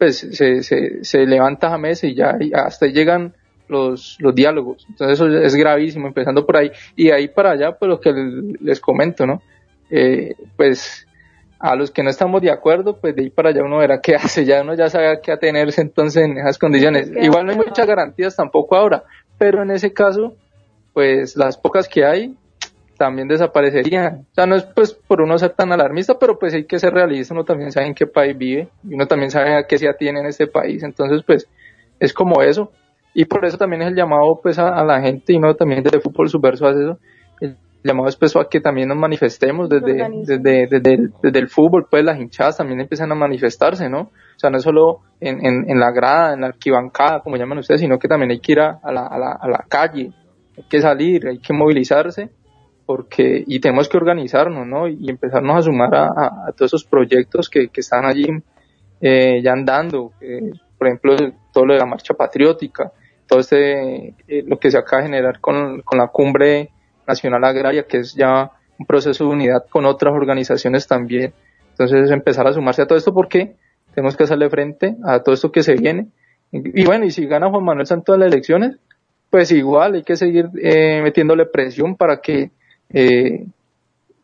pues 0.00 0.16
se, 0.16 0.62
se, 0.62 1.04
se 1.04 1.26
levanta 1.26 1.74
a 1.74 1.76
mesa 1.76 2.06
y 2.06 2.14
ya 2.14 2.38
hasta 2.54 2.86
ahí 2.86 2.92
llegan 2.92 3.34
los, 3.68 4.16
los 4.18 4.34
diálogos. 4.34 4.86
Entonces 4.88 5.20
eso 5.20 5.28
es 5.28 5.54
gravísimo, 5.54 6.08
empezando 6.08 6.46
por 6.46 6.56
ahí. 6.56 6.70
Y 6.96 7.10
ahí 7.10 7.28
para 7.28 7.50
allá, 7.50 7.72
pues 7.72 7.90
lo 7.90 8.00
que 8.00 8.14
les 8.60 8.80
comento, 8.80 9.26
¿no? 9.26 9.42
Eh, 9.90 10.36
pues 10.56 11.06
a 11.58 11.76
los 11.76 11.90
que 11.90 12.02
no 12.02 12.08
estamos 12.08 12.40
de 12.40 12.50
acuerdo, 12.50 12.96
pues 12.96 13.14
de 13.14 13.24
ahí 13.24 13.30
para 13.30 13.50
allá 13.50 13.62
uno 13.62 13.76
verá 13.76 14.00
qué 14.00 14.14
hace, 14.16 14.46
ya 14.46 14.62
uno 14.62 14.72
ya 14.74 14.88
sabe 14.88 15.20
qué 15.22 15.32
atenerse 15.32 15.82
entonces 15.82 16.24
en 16.24 16.38
esas 16.38 16.56
condiciones. 16.56 17.12
Igual 17.20 17.44
no 17.44 17.52
hay 17.52 17.58
muchas 17.58 17.86
garantías 17.86 18.34
tampoco 18.34 18.76
ahora, 18.76 19.04
pero 19.36 19.62
en 19.62 19.70
ese 19.70 19.92
caso, 19.92 20.34
pues 20.94 21.36
las 21.36 21.58
pocas 21.58 21.88
que 21.88 22.06
hay, 22.06 22.34
también 23.00 23.28
desaparecerían. 23.28 24.26
O 24.30 24.34
sea, 24.34 24.44
no 24.44 24.56
es 24.56 24.64
pues 24.74 24.92
por 24.92 25.22
uno 25.22 25.38
ser 25.38 25.54
tan 25.54 25.72
alarmista, 25.72 26.18
pero 26.18 26.38
pues 26.38 26.52
hay 26.52 26.66
que 26.66 26.78
ser 26.78 26.92
realista, 26.92 27.32
uno 27.32 27.44
también 27.44 27.72
sabe 27.72 27.86
en 27.86 27.94
qué 27.94 28.06
país 28.06 28.36
vive 28.36 28.68
y 28.84 28.92
uno 28.92 29.06
también 29.06 29.30
sabe 29.30 29.56
a 29.56 29.62
qué 29.66 29.78
se 29.78 29.88
atiene 29.88 30.20
en 30.20 30.26
este 30.26 30.46
país. 30.46 30.82
Entonces, 30.82 31.22
pues 31.26 31.48
es 31.98 32.12
como 32.12 32.42
eso. 32.42 32.72
Y 33.14 33.24
por 33.24 33.46
eso 33.46 33.56
también 33.56 33.80
es 33.80 33.88
el 33.88 33.96
llamado 33.96 34.38
pues 34.42 34.58
a, 34.58 34.84
la 34.84 35.00
gente 35.00 35.32
y 35.32 35.38
no 35.38 35.54
también 35.54 35.82
desde 35.82 35.98
Fútbol 35.98 36.28
Subverso 36.28 36.66
hace 36.66 36.82
eso. 36.82 36.98
El 37.40 37.56
llamado 37.82 38.06
es 38.10 38.16
pues 38.16 38.36
a 38.36 38.44
que 38.50 38.60
también 38.60 38.88
nos 38.88 38.98
manifestemos 38.98 39.70
desde, 39.70 39.94
desde, 39.94 40.66
desde, 40.68 40.92
el, 40.92 41.10
desde 41.22 41.38
el 41.38 41.48
fútbol, 41.48 41.86
pues 41.90 42.04
las 42.04 42.20
hinchadas 42.20 42.58
también 42.58 42.80
empiezan 42.80 43.10
a 43.12 43.14
manifestarse, 43.14 43.88
¿no? 43.88 44.00
O 44.00 44.38
sea, 44.38 44.50
no 44.50 44.58
es 44.58 44.62
solo 44.62 44.98
en, 45.20 45.44
en, 45.46 45.70
en 45.70 45.80
la 45.80 45.90
grada, 45.90 46.34
en 46.34 46.42
la 46.42 46.48
arquibancada, 46.48 47.20
como 47.20 47.38
llaman 47.38 47.56
ustedes, 47.56 47.80
sino 47.80 47.98
que 47.98 48.08
también 48.08 48.32
hay 48.32 48.40
que 48.40 48.52
ir 48.52 48.60
a, 48.60 48.78
la, 48.92 49.06
a, 49.06 49.18
la, 49.18 49.38
a 49.40 49.48
la 49.48 49.64
calle, 49.66 50.12
hay 50.58 50.64
que 50.68 50.82
salir, 50.82 51.26
hay 51.26 51.38
que 51.38 51.54
movilizarse 51.54 52.28
porque 52.90 53.44
y 53.46 53.60
tenemos 53.60 53.88
que 53.88 53.98
organizarnos, 53.98 54.66
¿no? 54.66 54.88
Y 54.88 55.08
empezarnos 55.08 55.58
a 55.58 55.62
sumar 55.62 55.94
a, 55.94 56.52
todos 56.56 56.70
esos 56.70 56.84
proyectos 56.84 57.48
que, 57.48 57.68
que 57.68 57.82
están 57.82 58.04
allí 58.04 58.26
eh, 59.00 59.40
ya 59.40 59.52
andando, 59.52 60.12
por 60.76 60.88
ejemplo, 60.88 61.14
todo 61.52 61.66
lo 61.66 61.74
de 61.74 61.78
la 61.78 61.86
marcha 61.86 62.14
patriótica, 62.14 62.90
todo 63.28 63.38
este, 63.38 64.08
eh, 64.26 64.42
lo 64.44 64.58
que 64.58 64.72
se 64.72 64.78
acaba 64.78 65.02
de 65.02 65.08
generar 65.08 65.38
con, 65.38 65.82
con 65.82 66.00
la 66.00 66.08
cumbre 66.08 66.70
nacional 67.06 67.44
agraria, 67.44 67.84
que 67.84 67.98
es 67.98 68.12
ya 68.12 68.50
un 68.76 68.86
proceso 68.86 69.22
de 69.22 69.30
unidad 69.30 69.66
con 69.70 69.86
otras 69.86 70.12
organizaciones 70.12 70.88
también. 70.88 71.32
Entonces, 71.70 72.10
empezar 72.10 72.48
a 72.48 72.52
sumarse 72.52 72.82
a 72.82 72.88
todo 72.88 72.98
esto 72.98 73.14
porque 73.14 73.54
tenemos 73.94 74.16
que 74.16 74.24
hacerle 74.24 74.50
frente 74.50 74.96
a 75.04 75.22
todo 75.22 75.32
esto 75.32 75.52
que 75.52 75.62
se 75.62 75.76
viene. 75.76 76.08
Y, 76.50 76.84
bueno, 76.84 77.04
y 77.04 77.12
si 77.12 77.24
gana 77.26 77.50
Juan 77.50 77.62
Manuel 77.62 77.86
Santos 77.86 78.18
las 78.18 78.32
elecciones, 78.32 78.78
pues 79.30 79.52
igual 79.52 79.94
hay 79.94 80.02
que 80.02 80.16
seguir 80.16 80.48
eh, 80.60 81.00
metiéndole 81.02 81.46
presión 81.46 81.94
para 81.94 82.20
que 82.20 82.50
eh, 82.92 83.46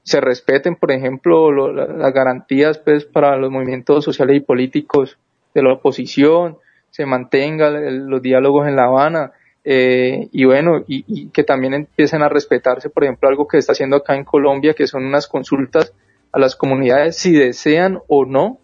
se 0.03 0.21
respeten, 0.21 0.77
por 0.77 0.93
ejemplo, 0.93 1.51
las 1.73 2.13
garantías 2.13 2.79
pues, 2.79 3.05
para 3.05 3.37
los 3.37 3.51
movimientos 3.51 4.05
sociales 4.05 4.37
y 4.37 4.41
políticos 4.41 5.19
de 5.53 5.63
la 5.63 5.73
oposición, 5.73 6.59
se 6.91 7.07
mantengan 7.07 8.09
los 8.09 8.23
diálogos 8.23 8.69
en 8.69 8.77
La 8.77 8.85
Habana, 8.85 9.33
eh, 9.69 10.29
y 10.31 10.45
bueno, 10.45 10.85
y, 10.87 11.29
que 11.31 11.43
también 11.43 11.75
empiecen 11.75 12.23
a 12.23 12.29
respetarse, 12.29 12.89
por 12.89 13.03
ejemplo, 13.03 13.29
algo 13.29 13.49
que 13.49 13.59
está 13.59 13.73
haciendo 13.73 13.97
acá 13.97 14.15
en 14.15 14.23
Colombia, 14.23 14.75
que 14.75 14.87
son 14.87 15.05
unas 15.05 15.27
consultas 15.27 15.93
a 16.31 16.39
las 16.39 16.55
comunidades 16.55 17.17
si 17.17 17.33
desean 17.33 17.99
o 18.07 18.25
no 18.25 18.61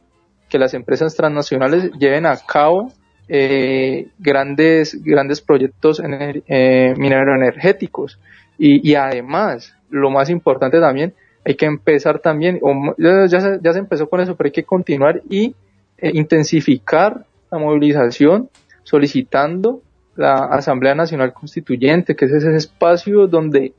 que 0.49 0.61
las 0.61 0.75
empresas 0.75 1.17
transnacionales 1.17 1.91
lleven 1.99 2.25
a 2.25 2.37
cabo 2.37 2.93
eh, 3.27 4.11
grandes, 4.21 5.03
grandes 5.03 5.41
proyectos 5.41 6.01
eh, 6.01 6.95
energéticos. 6.97 8.21
Y, 8.57 8.89
y 8.89 8.95
además, 8.95 9.75
lo 9.93 10.11
más 10.11 10.29
importante 10.31 10.81
también, 10.81 11.15
hay 11.45 11.55
que 11.55 11.67
empezar 11.67 12.19
también, 12.19 12.61
ya, 12.99 13.41
se, 13.41 13.59
ya 13.63 13.73
se 13.73 13.79
empezó 13.79 14.09
con 14.09 14.21
eso, 14.21 14.37
pero 14.37 14.49
hay 14.49 14.53
que 14.53 14.65
continuar 14.65 15.23
y 15.29 15.55
eh, 15.99 16.11
intensificar 16.15 17.25
la 17.51 17.59
movilización 17.59 18.49
solicitando 18.83 19.83
la 20.17 20.35
Asamblea 20.35 20.95
Nacional 20.95 21.33
Constituyente, 21.33 22.15
que 22.17 22.27
es 22.27 22.33
ese 22.33 22.55
espacio 22.55 23.27
donde 23.27 23.73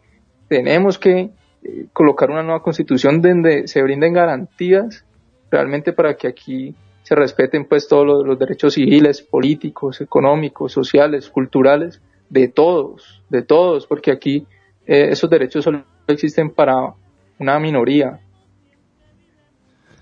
tenemos 0.48 0.98
que 0.98 1.30
eh, 1.64 1.86
colocar 1.94 2.30
una 2.32 2.44
nueva 2.44 2.62
constitución 2.62 3.22
donde 3.22 3.68
se 3.68 3.82
brinden 3.82 4.14
garantías 4.14 5.06
realmente 5.50 5.94
para 5.94 6.16
que 6.16 6.28
aquí 6.28 6.76
se 7.04 7.16
respeten 7.16 7.66
pues 7.66 7.88
todos 7.88 8.26
los, 8.26 8.40
derechos 8.40 8.74
civiles, 8.74 9.22
políticos, 9.22 10.02
económicos, 10.02 10.72
sociales, 10.72 11.30
culturales, 11.30 12.02
de 12.30 12.48
todos, 12.48 13.22
de 13.30 13.44
todos, 13.44 13.86
porque 13.86 14.12
aquí 14.12 14.48
eh, 14.88 15.10
esos 15.12 15.30
derechos 15.30 15.64
solo 15.64 15.84
existen 16.08 16.50
para 16.50 16.94
una 17.40 17.60
minoría. 17.60 18.20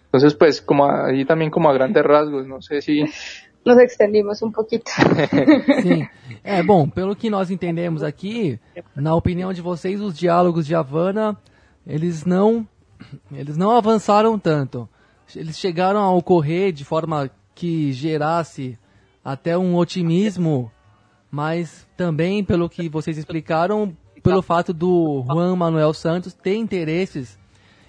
Entonces, 0.05 0.33
pues, 0.33 0.61
como 0.61 0.85
ahí 0.85 1.25
también 1.25 1.49
como 1.49 1.69
a 1.69 1.73
grandes 1.73 2.03
rasgos, 2.03 2.45
não 2.45 2.61
sei 2.61 2.81
se 2.81 3.05
nos 3.65 3.77
extendimos 3.77 4.41
um 4.41 4.51
pouquinho. 4.51 4.81
Sim. 5.81 6.07
É, 6.43 6.61
bom, 6.63 6.89
pelo 6.89 7.15
que 7.15 7.29
nós 7.29 7.49
entendemos 7.51 8.03
aqui, 8.03 8.59
na 8.95 9.15
opinião 9.15 9.53
de 9.53 9.61
vocês, 9.61 10.01
os 10.01 10.17
diálogos 10.17 10.65
de 10.65 10.75
Havana, 10.75 11.37
eles 11.85 12.25
não 12.25 12.67
eles 13.31 13.57
não 13.57 13.71
avançaram 13.71 14.37
tanto. 14.37 14.87
Eles 15.35 15.57
chegaram 15.57 15.99
a 15.99 16.13
ocorrer 16.13 16.71
de 16.71 16.83
forma 16.83 17.29
que 17.55 17.91
gerasse 17.93 18.77
até 19.23 19.57
um 19.57 19.75
otimismo, 19.75 20.71
mas 21.29 21.87
também, 21.95 22.43
pelo 22.43 22.69
que 22.69 22.89
vocês 22.89 23.17
explicaram, 23.17 23.95
pelo 24.21 24.41
fato 24.41 24.73
do 24.73 25.23
Juan 25.27 25.55
Manuel 25.55 25.93
Santos 25.93 26.33
ter 26.33 26.55
interesses 26.55 27.39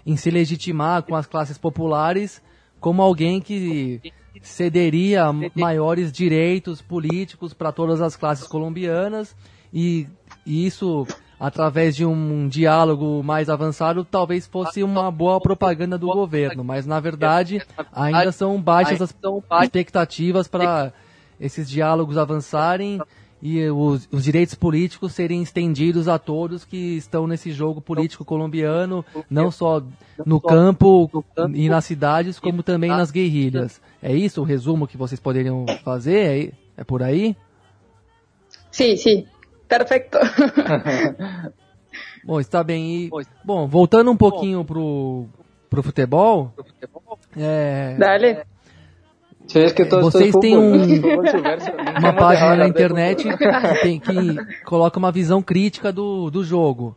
em 0.05 0.17
se 0.17 0.31
legitimar 0.31 1.03
com 1.03 1.15
as 1.15 1.27
classes 1.27 1.59
populares 1.59 2.43
como 2.81 3.01
alguém 3.01 3.41
que 3.41 4.01
cederia 4.43 5.27
maiores 5.55 6.11
direitos 6.11 6.83
políticos 6.83 7.55
para 7.55 7.71
todas 7.71 8.01
as 8.01 8.17
classes 8.17 8.47
colombianas 8.47 9.37
e, 9.73 10.09
e 10.45 10.67
isso 10.67 11.07
através 11.39 11.97
de 11.97 12.05
um 12.05 12.49
diálogo 12.49 13.23
mais 13.23 13.49
avançado 13.49 14.05
talvez 14.05 14.47
fosse 14.47 14.83
uma 14.83 15.11
boa 15.11 15.41
propaganda 15.41 15.99
do 15.99 16.07
governo, 16.07 16.63
mas 16.63 16.87
na 16.87 17.01
verdade 17.01 17.61
ainda 17.93 18.31
são 18.33 18.61
baixas 18.61 19.01
as 19.03 19.15
expectativas 19.63 20.47
para 20.49 20.93
esses 21.41 21.69
diálogos 21.69 22.17
avançarem 22.17 23.01
e 23.43 23.69
os, 23.69 24.09
os, 24.13 24.23
direitos 24.23 24.55
políticos 24.55 25.13
serem 25.13 25.43
estendidos 25.43 26.07
a 26.07 26.17
todos 26.17 26.65
que 26.65 26.97
estão 26.97 27.27
nesse 27.27 27.51
jogo 27.51 27.81
político 27.81 28.25
colombiano, 28.25 29.05
não 29.29 29.51
só 29.51 29.83
no 30.25 30.41
campo 30.41 31.11
e 31.53 31.69
nas 31.69 31.85
cidades, 31.85 32.39
como 32.39 32.63
também 32.63 32.89
nas 32.89 33.11
guerrilhas. 33.11 33.81
É 34.01 34.15
isso 34.15 34.41
o 34.41 34.45
resumo 34.45 34.87
que 34.87 34.97
vocês 34.97 35.19
poderiam 35.19 35.67
fazer? 35.83 36.53
É, 36.77 36.81
é 36.83 36.85
por 36.85 37.03
aí? 37.03 37.37
Sim, 38.71 38.97
sim. 38.97 39.27
Perfeito. 39.69 40.19
bom, 42.25 42.39
está 42.39 42.63
bem. 42.63 43.07
E, 43.07 43.11
bom, 43.45 43.67
voltando 43.67 44.11
um 44.11 44.17
pouquinho 44.17 44.65
pro, 44.65 45.27
pro 45.69 45.83
futebol. 45.83 46.53
É, 47.37 47.97
Dale. 47.99 48.45
Vocês 50.01 50.35
têm 50.37 50.57
um, 50.57 50.83
uma 51.99 52.13
página 52.13 52.57
na 52.57 52.69
internet 52.69 53.25
que, 53.37 53.83
tem, 53.83 54.01
que 54.01 54.65
coloca 54.65 54.99
uma 54.99 55.13
visão 55.13 55.43
crítica 55.43 55.93
do, 55.93 56.31
do 56.31 56.43
jogo. 56.45 56.97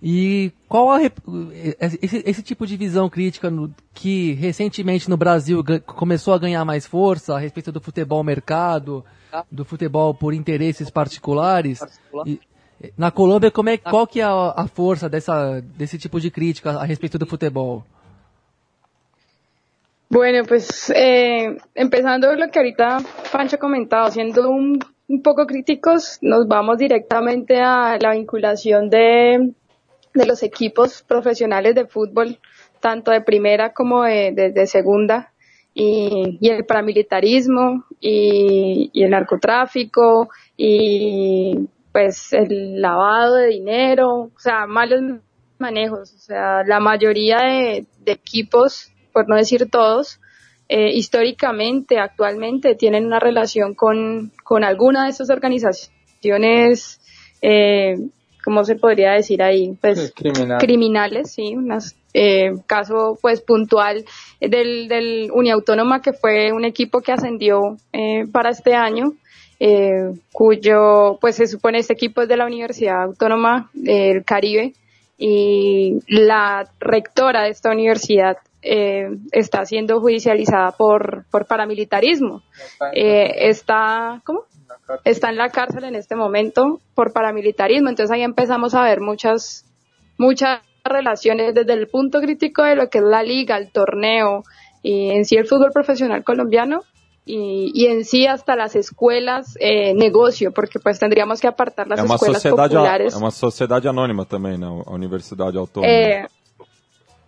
E 0.00 0.52
qual 0.68 0.92
a, 0.92 1.02
esse, 1.02 2.22
esse, 2.24 2.42
tipo 2.42 2.66
de 2.66 2.76
visão 2.76 3.08
crítica 3.10 3.50
no, 3.50 3.74
que 3.92 4.32
recentemente 4.34 5.10
no 5.10 5.16
Brasil 5.16 5.64
começou 5.84 6.34
a 6.34 6.38
ganhar 6.38 6.64
mais 6.64 6.86
força 6.86 7.34
a 7.34 7.38
respeito 7.38 7.72
do 7.72 7.80
futebol 7.80 8.22
mercado, 8.22 9.04
do 9.50 9.64
futebol 9.64 10.14
por 10.14 10.32
interesses 10.32 10.88
particulares? 10.88 11.80
E, 12.24 12.40
Na 12.96 13.10
Colômbia, 13.10 13.50
como 13.50 13.70
é, 13.70 13.76
qual 13.76 14.06
que 14.06 14.20
é 14.20 14.24
a, 14.24 14.54
a 14.56 14.68
força 14.68 15.08
dessa, 15.08 15.60
desse 15.60 15.98
tipo 15.98 16.20
de 16.20 16.30
crítica 16.30 16.70
a 16.78 16.84
respeito 16.84 17.18
do 17.18 17.26
futebol? 17.26 17.84
Bueno, 20.10 20.44
pues 20.48 20.88
eh, 20.96 21.58
empezando 21.74 22.34
lo 22.34 22.48
que 22.48 22.58
ahorita 22.58 22.98
Pancho 23.30 23.56
ha 23.56 23.58
comentado, 23.58 24.10
siendo 24.10 24.48
un, 24.48 24.78
un, 25.06 25.22
poco 25.22 25.46
críticos, 25.46 26.18
nos 26.22 26.48
vamos 26.48 26.78
directamente 26.78 27.60
a 27.60 27.98
la 28.00 28.12
vinculación 28.12 28.88
de, 28.88 29.52
los 30.14 30.42
equipos 30.42 31.02
profesionales 31.02 31.74
de 31.74 31.86
fútbol, 31.86 32.38
tanto 32.80 33.10
de 33.10 33.20
primera 33.20 33.74
como 33.74 34.04
de, 34.04 34.66
segunda, 34.66 35.34
y, 35.74 36.38
el 36.40 36.64
paramilitarismo, 36.64 37.84
y, 38.00 38.90
el 38.94 39.10
narcotráfico, 39.10 40.30
y 40.56 41.68
pues 41.92 42.32
el 42.32 42.80
lavado 42.80 43.34
de 43.34 43.48
dinero, 43.48 44.30
o 44.34 44.38
sea, 44.38 44.66
malos 44.66 45.20
manejos, 45.58 46.14
o 46.14 46.18
sea, 46.18 46.62
la 46.64 46.80
mayoría 46.80 47.40
de 47.42 47.86
equipos 48.06 48.90
por 49.18 49.28
no 49.28 49.34
decir 49.34 49.68
todos, 49.68 50.20
eh, 50.68 50.92
históricamente, 50.94 51.98
actualmente, 51.98 52.76
tienen 52.76 53.04
una 53.04 53.18
relación 53.18 53.74
con, 53.74 54.30
con 54.44 54.62
alguna 54.62 55.04
de 55.04 55.10
estas 55.10 55.28
organizaciones, 55.28 57.00
eh, 57.42 57.96
¿cómo 58.44 58.62
se 58.62 58.76
podría 58.76 59.14
decir 59.14 59.42
ahí? 59.42 59.76
Pues 59.80 60.12
Criminal. 60.14 60.58
criminales, 60.58 61.32
sí, 61.32 61.56
un 61.56 61.76
eh, 62.14 62.52
caso 62.68 63.18
pues 63.20 63.40
puntual 63.40 64.04
del, 64.40 64.86
del 64.86 65.32
Uniautónoma 65.32 66.00
que 66.00 66.12
fue 66.12 66.52
un 66.52 66.64
equipo 66.64 67.00
que 67.00 67.10
ascendió 67.10 67.76
eh, 67.92 68.24
para 68.30 68.50
este 68.50 68.74
año. 68.74 69.14
Cuyo, 70.30 71.18
pues 71.20 71.34
se 71.34 71.48
supone 71.48 71.80
este 71.80 71.94
equipo 71.94 72.22
es 72.22 72.28
de 72.28 72.36
la 72.36 72.46
Universidad 72.46 73.02
Autónoma 73.02 73.70
del 73.74 74.24
Caribe 74.24 74.74
y 75.18 75.98
la 76.06 76.70
rectora 76.78 77.42
de 77.42 77.50
esta 77.50 77.72
universidad 77.72 78.36
eh, 78.62 79.08
está 79.32 79.64
siendo 79.64 80.00
judicializada 80.00 80.72
por, 80.72 81.24
por 81.30 81.46
paramilitarismo. 81.46 82.42
Eh, 82.92 83.48
está, 83.48 84.20
¿cómo? 84.24 84.42
Está 85.04 85.30
en 85.30 85.36
la 85.36 85.50
cárcel 85.50 85.84
en 85.84 85.94
este 85.94 86.16
momento 86.16 86.80
por 86.94 87.12
paramilitarismo. 87.12 87.88
Entonces 87.88 88.14
ahí 88.14 88.22
empezamos 88.22 88.74
a 88.74 88.82
ver 88.82 89.00
muchas, 89.00 89.64
muchas 90.16 90.60
relaciones 90.84 91.54
desde 91.54 91.74
el 91.74 91.88
punto 91.88 92.20
crítico 92.20 92.62
de 92.62 92.76
lo 92.76 92.88
que 92.88 92.98
es 92.98 93.04
la 93.04 93.22
liga, 93.22 93.56
el 93.56 93.70
torneo 93.70 94.42
y 94.82 95.10
en 95.10 95.24
sí 95.24 95.36
el 95.36 95.46
fútbol 95.46 95.70
profesional 95.72 96.24
colombiano 96.24 96.82
y, 97.28 97.70
y 97.74 97.86
en 97.86 98.04
sí 98.04 98.26
hasta 98.26 98.56
las 98.56 98.74
escuelas 98.74 99.54
eh, 99.60 99.92
negocio, 99.94 100.50
porque 100.52 100.78
pues 100.78 100.98
tendríamos 100.98 101.40
que 101.40 101.46
apartar 101.46 101.86
las 101.86 102.00
é 102.00 102.04
escuelas 102.04 102.42
sociedade, 102.42 102.74
populares. 102.74 103.14
é 103.14 103.16
uma 103.18 103.30
sociedade 103.30 103.86
anônima 103.86 104.24
também, 104.24 104.56
né? 104.56 104.66
A 104.66 104.94
Universidade 104.94 105.58
Autônoma. 105.58 105.92
Eh, 105.92 106.26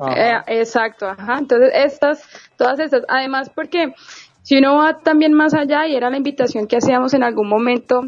eh, 0.09 0.41
exacto, 0.47 1.07
ajá. 1.07 1.39
Entonces, 1.39 1.71
estas, 1.75 2.23
todas 2.57 2.81
estas, 2.81 3.03
además 3.09 3.51
porque 3.55 3.95
si 4.43 4.59
uno 4.59 4.77
va 4.77 4.99
también 4.99 5.33
más 5.33 5.55
allá, 5.55 5.87
y 5.87 5.95
era 5.95 6.11
la 6.11 6.17
invitación 6.17 6.67
que 6.67 6.77
hacíamos 6.77 7.15
en 7.15 7.23
algún 7.23 7.49
momento 7.49 8.03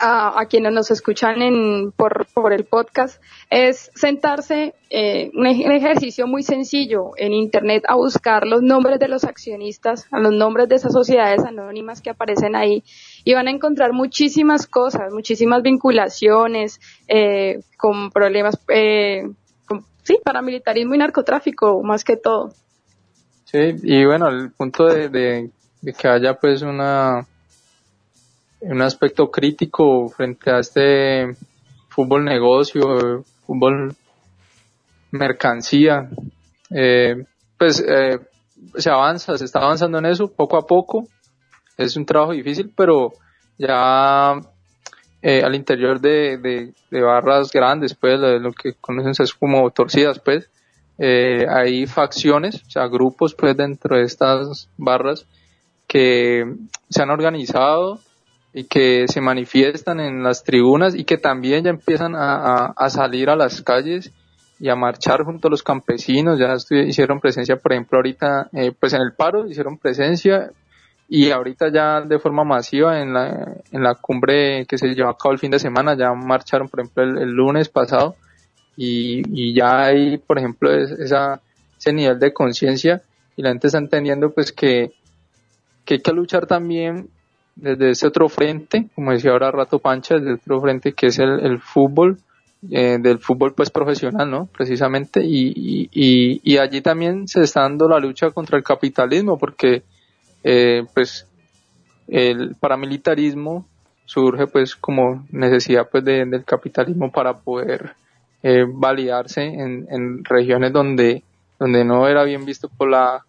a, 0.00 0.46
quienes 0.46 0.72
nos 0.72 0.90
escuchan 0.90 1.42
en, 1.42 1.92
por, 1.92 2.26
por 2.34 2.52
el 2.52 2.64
podcast, 2.64 3.22
es 3.50 3.90
sentarse, 3.94 4.74
eh, 4.90 5.30
un, 5.34 5.46
un 5.46 5.72
ejercicio 5.72 6.26
muy 6.26 6.42
sencillo 6.42 7.10
en 7.16 7.32
Internet 7.32 7.84
a 7.86 7.94
buscar 7.94 8.46
los 8.46 8.62
nombres 8.62 8.98
de 8.98 9.08
los 9.08 9.24
accionistas, 9.24 10.06
a 10.10 10.18
los 10.18 10.32
nombres 10.32 10.68
de 10.68 10.76
esas 10.76 10.92
sociedades 10.92 11.44
anónimas 11.44 12.00
que 12.00 12.10
aparecen 12.10 12.56
ahí, 12.56 12.82
y 13.24 13.34
van 13.34 13.48
a 13.48 13.50
encontrar 13.50 13.92
muchísimas 13.92 14.66
cosas, 14.66 15.12
muchísimas 15.12 15.62
vinculaciones, 15.62 16.80
eh, 17.06 17.60
con 17.78 18.10
problemas, 18.10 18.58
eh, 18.68 19.22
sí, 20.02 20.18
paramilitarismo 20.24 20.94
y 20.94 20.98
narcotráfico, 20.98 21.82
más 21.82 22.04
que 22.04 22.16
todo. 22.16 22.52
Sí, 23.44 23.74
y 23.82 24.04
bueno, 24.04 24.28
el 24.28 24.50
punto 24.52 24.86
de, 24.86 25.50
que 25.98 26.08
haya 26.08 26.34
pues 26.34 26.62
una 26.62 27.26
un 28.60 28.80
aspecto 28.80 29.28
crítico 29.30 30.08
frente 30.08 30.50
a 30.50 30.60
este 30.60 31.36
fútbol 31.88 32.24
negocio, 32.24 33.24
fútbol 33.44 33.94
mercancía, 35.10 36.08
eh, 36.70 37.24
pues 37.58 37.84
eh, 37.86 38.20
se 38.76 38.90
avanza, 38.90 39.36
se 39.36 39.44
está 39.44 39.60
avanzando 39.60 39.98
en 39.98 40.06
eso 40.06 40.32
poco 40.32 40.56
a 40.56 40.66
poco. 40.66 41.08
Es 41.76 41.96
un 41.96 42.06
trabajo 42.06 42.32
difícil, 42.32 42.72
pero 42.74 43.12
ya 43.58 44.40
eh, 45.22 45.42
al 45.44 45.54
interior 45.54 46.00
de, 46.00 46.36
de, 46.38 46.72
de 46.90 47.00
barras 47.00 47.52
grandes, 47.52 47.94
pues 47.94 48.18
lo, 48.18 48.52
que 48.52 48.74
conocen 48.74 49.12
es 49.24 49.32
como 49.32 49.70
torcidas, 49.70 50.18
pues 50.18 50.50
eh, 50.98 51.46
hay 51.48 51.86
facciones, 51.86 52.62
o 52.66 52.70
sea, 52.70 52.86
grupos 52.88 53.34
pues 53.34 53.56
dentro 53.56 53.96
de 53.96 54.02
estas 54.02 54.68
barras 54.76 55.26
que 55.86 56.54
se 56.90 57.02
han 57.02 57.10
organizado 57.10 58.00
y 58.52 58.64
que 58.64 59.06
se 59.08 59.20
manifiestan 59.20 60.00
en 60.00 60.22
las 60.22 60.42
tribunas 60.42 60.94
y 60.94 61.04
que 61.04 61.18
también 61.18 61.64
ya 61.64 61.70
empiezan 61.70 62.14
a, 62.16 62.34
a, 62.34 62.66
a 62.76 62.90
salir 62.90 63.30
a 63.30 63.36
las 63.36 63.62
calles 63.62 64.12
y 64.58 64.68
a 64.68 64.76
marchar 64.76 65.24
junto 65.24 65.48
a 65.48 65.50
los 65.50 65.62
campesinos, 65.62 66.38
ya 66.38 66.54
hicieron 66.84 67.18
presencia, 67.20 67.56
por 67.56 67.72
ejemplo, 67.72 67.98
ahorita, 67.98 68.48
eh, 68.52 68.72
pues 68.78 68.92
en 68.92 69.00
el 69.02 69.12
paro 69.12 69.46
hicieron 69.46 69.76
presencia 69.76 70.52
y 71.14 71.30
ahorita 71.30 71.68
ya 71.70 72.00
de 72.00 72.18
forma 72.18 72.42
masiva 72.42 72.98
en 73.02 73.12
la, 73.12 73.54
en 73.70 73.82
la 73.82 73.94
cumbre 73.96 74.64
que 74.64 74.78
se 74.78 74.94
llevó 74.94 75.10
a 75.10 75.18
cabo 75.18 75.34
el 75.34 75.38
fin 75.38 75.50
de 75.50 75.58
semana, 75.58 75.94
ya 75.94 76.10
marcharon, 76.14 76.70
por 76.70 76.80
ejemplo, 76.80 77.02
el, 77.02 77.28
lunes 77.28 77.68
pasado 77.68 78.16
y, 78.78 79.52
ya 79.52 79.82
hay, 79.82 80.16
por 80.16 80.38
ejemplo, 80.38 80.72
es- 80.72 80.90
esa, 80.92 81.42
ese 81.78 81.92
nivel 81.92 82.18
de 82.18 82.32
conciencia 82.32 83.02
y 83.36 83.42
la 83.42 83.50
gente 83.50 83.66
está 83.66 83.76
entendiendo 83.78 84.30
pues 84.30 84.52
que, 84.52 84.92
que 85.84 85.94
hay 85.94 86.00
que 86.00 86.12
luchar 86.12 86.46
también 86.46 87.10
desde 87.56 87.90
ese 87.90 88.06
otro 88.06 88.30
frente, 88.30 88.88
como 88.94 89.12
decía 89.12 89.32
ahora 89.32 89.50
Rato 89.50 89.80
Pancha, 89.80 90.14
desde 90.14 90.32
otro 90.32 90.62
frente 90.62 90.94
que 90.94 91.08
es 91.08 91.18
el, 91.18 91.40
el 91.44 91.60
fútbol, 91.60 92.20
eh, 92.70 92.96
del 92.98 93.18
fútbol 93.18 93.52
pues 93.52 93.68
profesional, 93.68 94.30
¿no? 94.30 94.46
Precisamente, 94.46 95.20
y, 95.22 95.90
y 95.92 96.56
allí 96.56 96.80
también 96.80 97.28
se 97.28 97.42
está 97.42 97.60
dando 97.60 97.86
la 97.86 97.98
lucha 97.98 98.30
contra 98.30 98.56
el 98.56 98.64
capitalismo, 98.64 99.36
porque 99.36 99.82
eh, 100.44 100.84
pues 100.94 101.26
el 102.08 102.54
paramilitarismo 102.56 103.66
surge 104.04 104.46
pues 104.46 104.76
como 104.76 105.26
necesidad 105.30 105.88
pues 105.90 106.04
de- 106.04 106.26
del 106.26 106.44
capitalismo 106.44 107.10
para 107.12 107.34
poder 107.34 107.94
eh, 108.42 108.64
validarse 108.68 109.42
en, 109.44 109.86
en 109.90 110.24
regiones 110.24 110.72
donde 110.72 111.22
donde 111.58 111.84
no 111.84 112.08
era 112.08 112.24
bien 112.24 112.44
visto 112.44 112.68
por 112.68 112.90
la 112.90 113.24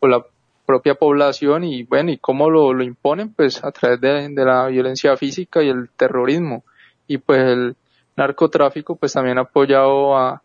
por 0.00 0.10
la 0.10 0.24
propia 0.66 0.96
población 0.96 1.62
y 1.64 1.84
bueno 1.84 2.10
y 2.10 2.18
cómo 2.18 2.50
lo, 2.50 2.72
lo 2.74 2.82
imponen 2.82 3.32
pues 3.32 3.62
a 3.64 3.70
través 3.70 4.00
de, 4.00 4.28
de 4.30 4.44
la 4.44 4.66
violencia 4.66 5.16
física 5.16 5.62
y 5.62 5.68
el 5.68 5.88
terrorismo. 5.96 6.64
Y 7.06 7.18
pues 7.18 7.40
el 7.40 7.76
narcotráfico 8.16 8.96
pues 8.96 9.12
también 9.12 9.38
ha 9.38 9.42
apoyado 9.42 10.16
a 10.16 10.42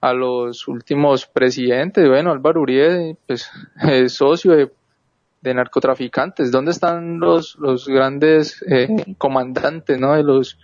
a 0.00 0.12
los 0.14 0.66
últimos 0.66 1.26
presidentes 1.26 2.08
bueno 2.08 2.32
Álvaro 2.32 2.60
Uribe 2.62 3.16
pues 3.26 3.48
es 3.82 4.14
socio 4.14 4.52
de 4.52 4.68
de 5.42 5.54
narcotraficantes. 5.54 6.50
¿Dónde 6.50 6.70
están 6.70 7.18
los, 7.18 7.56
los 7.58 7.86
grandes 7.86 8.64
eh, 8.68 8.88
comandantes 9.18 9.98
¿no? 9.98 10.14
de 10.14 10.22
los 10.22 10.58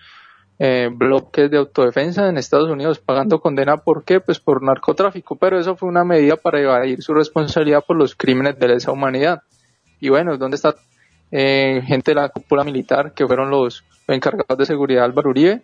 eh, 0.60 0.88
bloques 0.90 1.50
de 1.50 1.58
autodefensa 1.58 2.28
en 2.28 2.38
Estados 2.38 2.70
Unidos 2.70 3.00
pagando 3.00 3.40
condena? 3.40 3.78
¿Por 3.78 4.04
qué? 4.04 4.20
Pues 4.20 4.38
por 4.38 4.62
narcotráfico. 4.62 5.36
Pero 5.36 5.58
eso 5.58 5.76
fue 5.76 5.88
una 5.88 6.04
medida 6.04 6.36
para 6.36 6.60
evadir 6.60 7.02
su 7.02 7.12
responsabilidad 7.12 7.84
por 7.86 7.96
los 7.96 8.14
crímenes 8.14 8.58
de 8.58 8.68
lesa 8.68 8.92
humanidad. 8.92 9.42
Y 10.00 10.10
bueno, 10.10 10.38
¿dónde 10.38 10.54
está 10.54 10.76
eh, 11.32 11.82
gente 11.84 12.12
de 12.12 12.14
la 12.14 12.28
cúpula 12.28 12.62
militar 12.62 13.12
que 13.12 13.26
fueron 13.26 13.50
los, 13.50 13.84
encargados 14.06 14.56
de 14.56 14.64
seguridad 14.64 15.04
Álvaro 15.04 15.30
Uribe? 15.30 15.62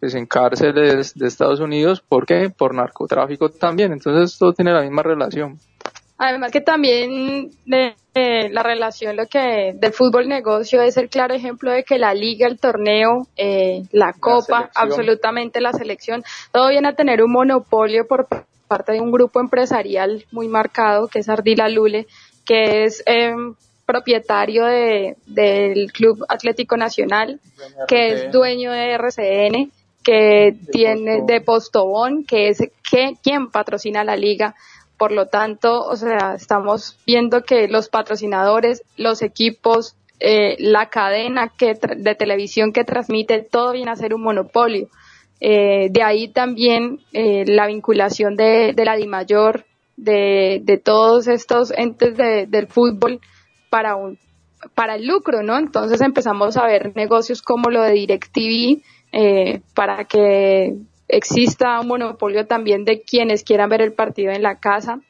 Pues 0.00 0.14
en 0.14 0.26
cárceles 0.26 1.14
de 1.14 1.26
Estados 1.26 1.60
Unidos. 1.60 2.00
¿Por 2.00 2.24
qué? 2.24 2.50
Por 2.50 2.74
narcotráfico 2.74 3.50
también. 3.50 3.92
Entonces 3.92 4.38
todo 4.38 4.54
tiene 4.54 4.72
la 4.72 4.80
misma 4.80 5.02
relación. 5.02 5.58
Además 6.18 6.50
que 6.50 6.60
también 6.60 7.50
de, 7.66 7.94
de 8.14 8.48
la 8.50 8.62
relación 8.62 9.16
lo 9.16 9.26
que 9.26 9.74
del 9.74 9.92
fútbol 9.92 10.28
negocio 10.28 10.80
es 10.80 10.96
el 10.96 11.10
claro 11.10 11.34
ejemplo 11.34 11.70
de 11.70 11.84
que 11.84 11.98
la 11.98 12.14
liga, 12.14 12.46
el 12.46 12.58
torneo, 12.58 13.26
eh, 13.36 13.82
la 13.92 14.14
copa, 14.14 14.70
absolutamente 14.74 15.60
la 15.60 15.72
selección, 15.72 16.24
todo 16.52 16.68
viene 16.68 16.88
a 16.88 16.94
tener 16.94 17.22
un 17.22 17.32
monopolio 17.32 18.06
por 18.06 18.28
parte 18.66 18.92
de 18.92 19.00
un 19.00 19.12
grupo 19.12 19.40
empresarial 19.40 20.24
muy 20.32 20.48
marcado 20.48 21.08
que 21.08 21.18
es 21.18 21.28
Ardila 21.28 21.68
Lule, 21.68 22.06
que 22.46 22.84
es 22.84 23.02
eh, 23.06 23.34
propietario 23.84 24.64
de, 24.64 25.16
del 25.26 25.92
Club 25.92 26.24
Atlético 26.28 26.76
Nacional, 26.76 27.40
que 27.86 28.08
es 28.08 28.32
dueño 28.32 28.72
de 28.72 28.92
RCN, 28.92 29.72
que 30.02 30.56
tiene 30.70 31.18
Postobón. 31.18 31.26
de 31.26 31.40
Postobón, 31.40 32.24
que 32.24 32.48
es 32.48 32.58
que, 32.88 33.14
quien 33.22 33.50
patrocina 33.50 34.04
la 34.04 34.16
liga. 34.16 34.54
Por 34.98 35.12
lo 35.12 35.26
tanto, 35.26 35.82
o 35.82 35.96
sea, 35.96 36.34
estamos 36.34 36.98
viendo 37.06 37.42
que 37.42 37.68
los 37.68 37.88
patrocinadores, 37.88 38.82
los 38.96 39.22
equipos, 39.22 39.96
eh, 40.20 40.56
la 40.58 40.88
cadena 40.88 41.52
que 41.56 41.74
de 41.74 42.14
televisión 42.14 42.72
que 42.72 42.84
transmite 42.84 43.42
todo 43.42 43.72
viene 43.72 43.90
a 43.90 43.96
ser 43.96 44.14
un 44.14 44.22
monopolio. 44.22 44.88
Eh, 45.40 45.88
de 45.90 46.02
ahí 46.02 46.28
también 46.28 47.00
eh, 47.12 47.44
la 47.46 47.66
vinculación 47.66 48.36
de, 48.36 48.72
de 48.74 48.84
la 48.86 48.96
DIMAYOR, 48.96 49.66
de, 49.96 50.60
de 50.62 50.78
todos 50.78 51.26
estos 51.28 51.70
entes 51.70 52.16
de, 52.16 52.46
del 52.46 52.66
fútbol 52.66 53.20
para 53.70 53.96
un 53.96 54.18
para 54.74 54.96
el 54.96 55.06
lucro, 55.06 55.42
¿no? 55.42 55.58
Entonces 55.58 56.00
empezamos 56.00 56.56
a 56.56 56.66
ver 56.66 56.94
negocios 56.96 57.42
como 57.42 57.70
lo 57.70 57.82
de 57.82 57.92
DirecTV 57.92 58.82
eh, 59.12 59.60
para 59.74 60.04
que 60.04 60.76
exista 61.08 61.80
un 61.80 61.88
monopolio 61.88 62.46
también 62.46 62.84
de 62.84 63.02
quienes 63.02 63.44
quieran 63.44 63.70
ver 63.70 63.82
el 63.82 63.92
partido 63.92 64.32
en 64.32 64.42
la 64.42 64.58
casa. 64.58 65.00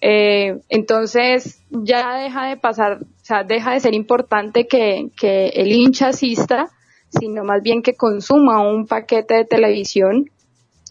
Eh, 0.00 0.58
entonces 0.68 1.62
ya 1.70 2.18
deja 2.18 2.46
de 2.46 2.56
pasar, 2.56 2.98
o 3.02 3.24
sea, 3.24 3.44
deja 3.44 3.72
de 3.72 3.80
ser 3.80 3.94
importante 3.94 4.66
que, 4.66 5.10
que 5.16 5.48
el 5.48 5.72
hincha 5.72 6.08
asista, 6.08 6.68
sino 7.08 7.44
más 7.44 7.62
bien 7.62 7.82
que 7.82 7.94
consuma 7.94 8.60
un 8.60 8.86
paquete 8.86 9.34
de 9.34 9.44
televisión 9.44 10.30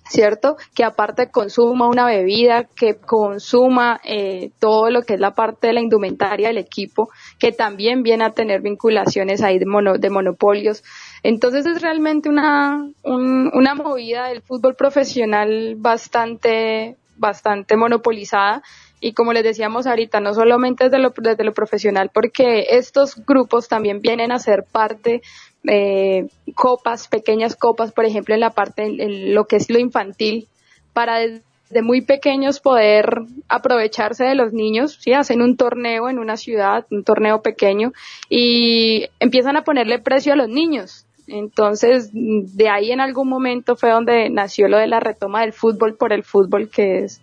¿cierto? 0.07 0.57
Que 0.73 0.83
aparte 0.83 1.29
consuma 1.29 1.87
una 1.87 2.05
bebida, 2.05 2.65
que 2.65 2.95
consuma 2.95 3.99
eh, 4.03 4.51
todo 4.59 4.89
lo 4.89 5.01
que 5.01 5.15
es 5.15 5.19
la 5.19 5.33
parte 5.33 5.67
de 5.67 5.73
la 5.73 5.81
indumentaria 5.81 6.49
del 6.49 6.57
equipo, 6.57 7.09
que 7.39 7.51
también 7.51 8.03
viene 8.03 8.25
a 8.25 8.31
tener 8.31 8.61
vinculaciones 8.61 9.41
ahí 9.41 9.59
de, 9.59 9.65
de 9.99 10.09
monopolios. 10.09 10.83
Entonces 11.23 11.65
es 11.65 11.81
realmente 11.81 12.29
una, 12.29 12.87
una 13.03 13.75
movida 13.75 14.27
del 14.27 14.41
fútbol 14.41 14.75
profesional 14.75 15.75
bastante, 15.77 16.97
bastante 17.17 17.75
monopolizada 17.75 18.61
y 19.05 19.13
como 19.13 19.33
les 19.33 19.43
decíamos 19.43 19.85
ahorita, 19.85 20.19
no 20.19 20.33
solamente 20.33 20.85
desde 20.85 20.99
lo, 20.99 21.13
desde 21.15 21.43
lo 21.43 21.53
profesional, 21.53 22.09
porque 22.13 22.67
estos 22.71 23.23
grupos 23.25 23.67
también 23.67 24.01
vienen 24.01 24.31
a 24.31 24.39
ser 24.39 24.63
parte 24.71 25.21
eh, 25.67 26.27
copas, 26.53 27.07
pequeñas 27.07 27.55
copas, 27.55 27.91
por 27.91 28.05
ejemplo, 28.05 28.33
en 28.33 28.41
la 28.41 28.51
parte, 28.51 28.83
en, 28.83 29.33
lo 29.33 29.45
que 29.45 29.57
es 29.57 29.69
lo 29.69 29.79
infantil, 29.79 30.47
para 30.93 31.19
desde 31.19 31.81
muy 31.81 32.01
pequeños 32.01 32.59
poder 32.59 33.21
aprovecharse 33.49 34.23
de 34.23 34.35
los 34.35 34.53
niños, 34.53 34.97
¿sí? 35.01 35.13
Hacen 35.13 35.41
un 35.41 35.57
torneo 35.57 36.09
en 36.09 36.19
una 36.19 36.37
ciudad, 36.37 36.85
un 36.91 37.03
torneo 37.03 37.41
pequeño, 37.41 37.91
y 38.29 39.07
empiezan 39.19 39.57
a 39.57 39.63
ponerle 39.63 39.99
precio 39.99 40.33
a 40.33 40.37
los 40.37 40.49
niños. 40.49 41.05
Entonces, 41.27 42.11
de 42.13 42.69
ahí 42.69 42.91
en 42.91 43.01
algún 43.01 43.27
momento 43.27 43.75
fue 43.75 43.89
donde 43.89 44.29
nació 44.29 44.67
lo 44.67 44.77
de 44.77 44.87
la 44.87 44.99
retoma 44.99 45.41
del 45.41 45.53
fútbol 45.53 45.95
por 45.95 46.13
el 46.13 46.23
fútbol, 46.23 46.69
que 46.69 46.99
es 46.99 47.21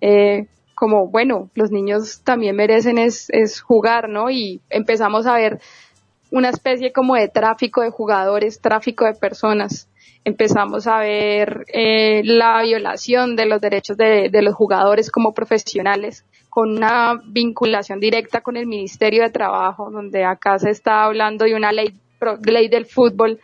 eh, 0.00 0.46
como, 0.74 1.06
bueno, 1.06 1.50
los 1.54 1.70
niños 1.70 2.22
también 2.24 2.56
merecen 2.56 2.98
es, 2.98 3.30
es 3.30 3.60
jugar, 3.60 4.08
¿no? 4.08 4.28
Y 4.28 4.60
empezamos 4.70 5.26
a 5.26 5.34
ver 5.34 5.60
una 6.34 6.48
especie 6.48 6.92
como 6.92 7.14
de 7.14 7.28
tráfico 7.28 7.80
de 7.82 7.90
jugadores, 7.90 8.60
tráfico 8.60 9.04
de 9.04 9.14
personas. 9.14 9.88
Empezamos 10.24 10.88
a 10.88 10.98
ver 10.98 11.64
eh, 11.72 12.22
la 12.24 12.60
violación 12.62 13.36
de 13.36 13.46
los 13.46 13.60
derechos 13.60 13.96
de, 13.96 14.28
los 14.42 14.52
jugadores 14.52 15.12
como 15.12 15.32
profesionales, 15.32 16.24
con 16.50 16.72
una 16.72 17.20
vinculación 17.24 18.00
directa 18.00 18.40
con 18.40 18.56
el 18.56 18.66
Ministerio 18.66 19.22
de 19.22 19.30
Trabajo, 19.30 19.92
donde 19.92 20.24
acá 20.24 20.58
se 20.58 20.70
está 20.70 21.04
hablando 21.04 21.44
de 21.44 21.54
una 21.54 21.70
ley, 21.70 21.94
ley 22.42 22.66
del 22.66 22.86
fútbol, 22.86 23.38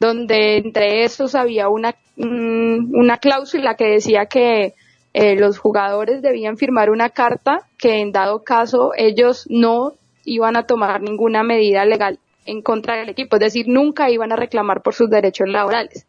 donde 0.00 0.56
entre 0.56 1.04
estos 1.04 1.36
había 1.36 1.68
una, 1.68 1.94
mm, 2.16 2.96
una 2.96 3.18
cláusula 3.18 3.76
que 3.76 3.86
decía 3.86 4.26
que 4.26 4.74
eh, 5.12 5.36
los 5.36 5.58
jugadores 5.58 6.20
debían 6.20 6.56
firmar 6.56 6.90
una 6.90 7.10
carta 7.10 7.60
que 7.78 8.00
en 8.00 8.10
dado 8.10 8.42
caso 8.42 8.90
ellos 8.96 9.46
no 9.48 9.92
iban 10.24 10.56
a 10.56 10.66
tomar 10.66 11.00
ninguna 11.00 11.44
medida 11.44 11.84
legal 11.84 12.18
en 12.44 12.62
contra 12.62 12.96
del 12.96 13.08
equipo, 13.08 13.36
es 13.36 13.40
decir, 13.40 13.66
nunca 13.68 14.10
iban 14.10 14.32
a 14.32 14.36
reclamar 14.36 14.82
por 14.82 14.94
sus 14.94 15.08
derechos 15.08 15.48
laborales. 15.48 16.06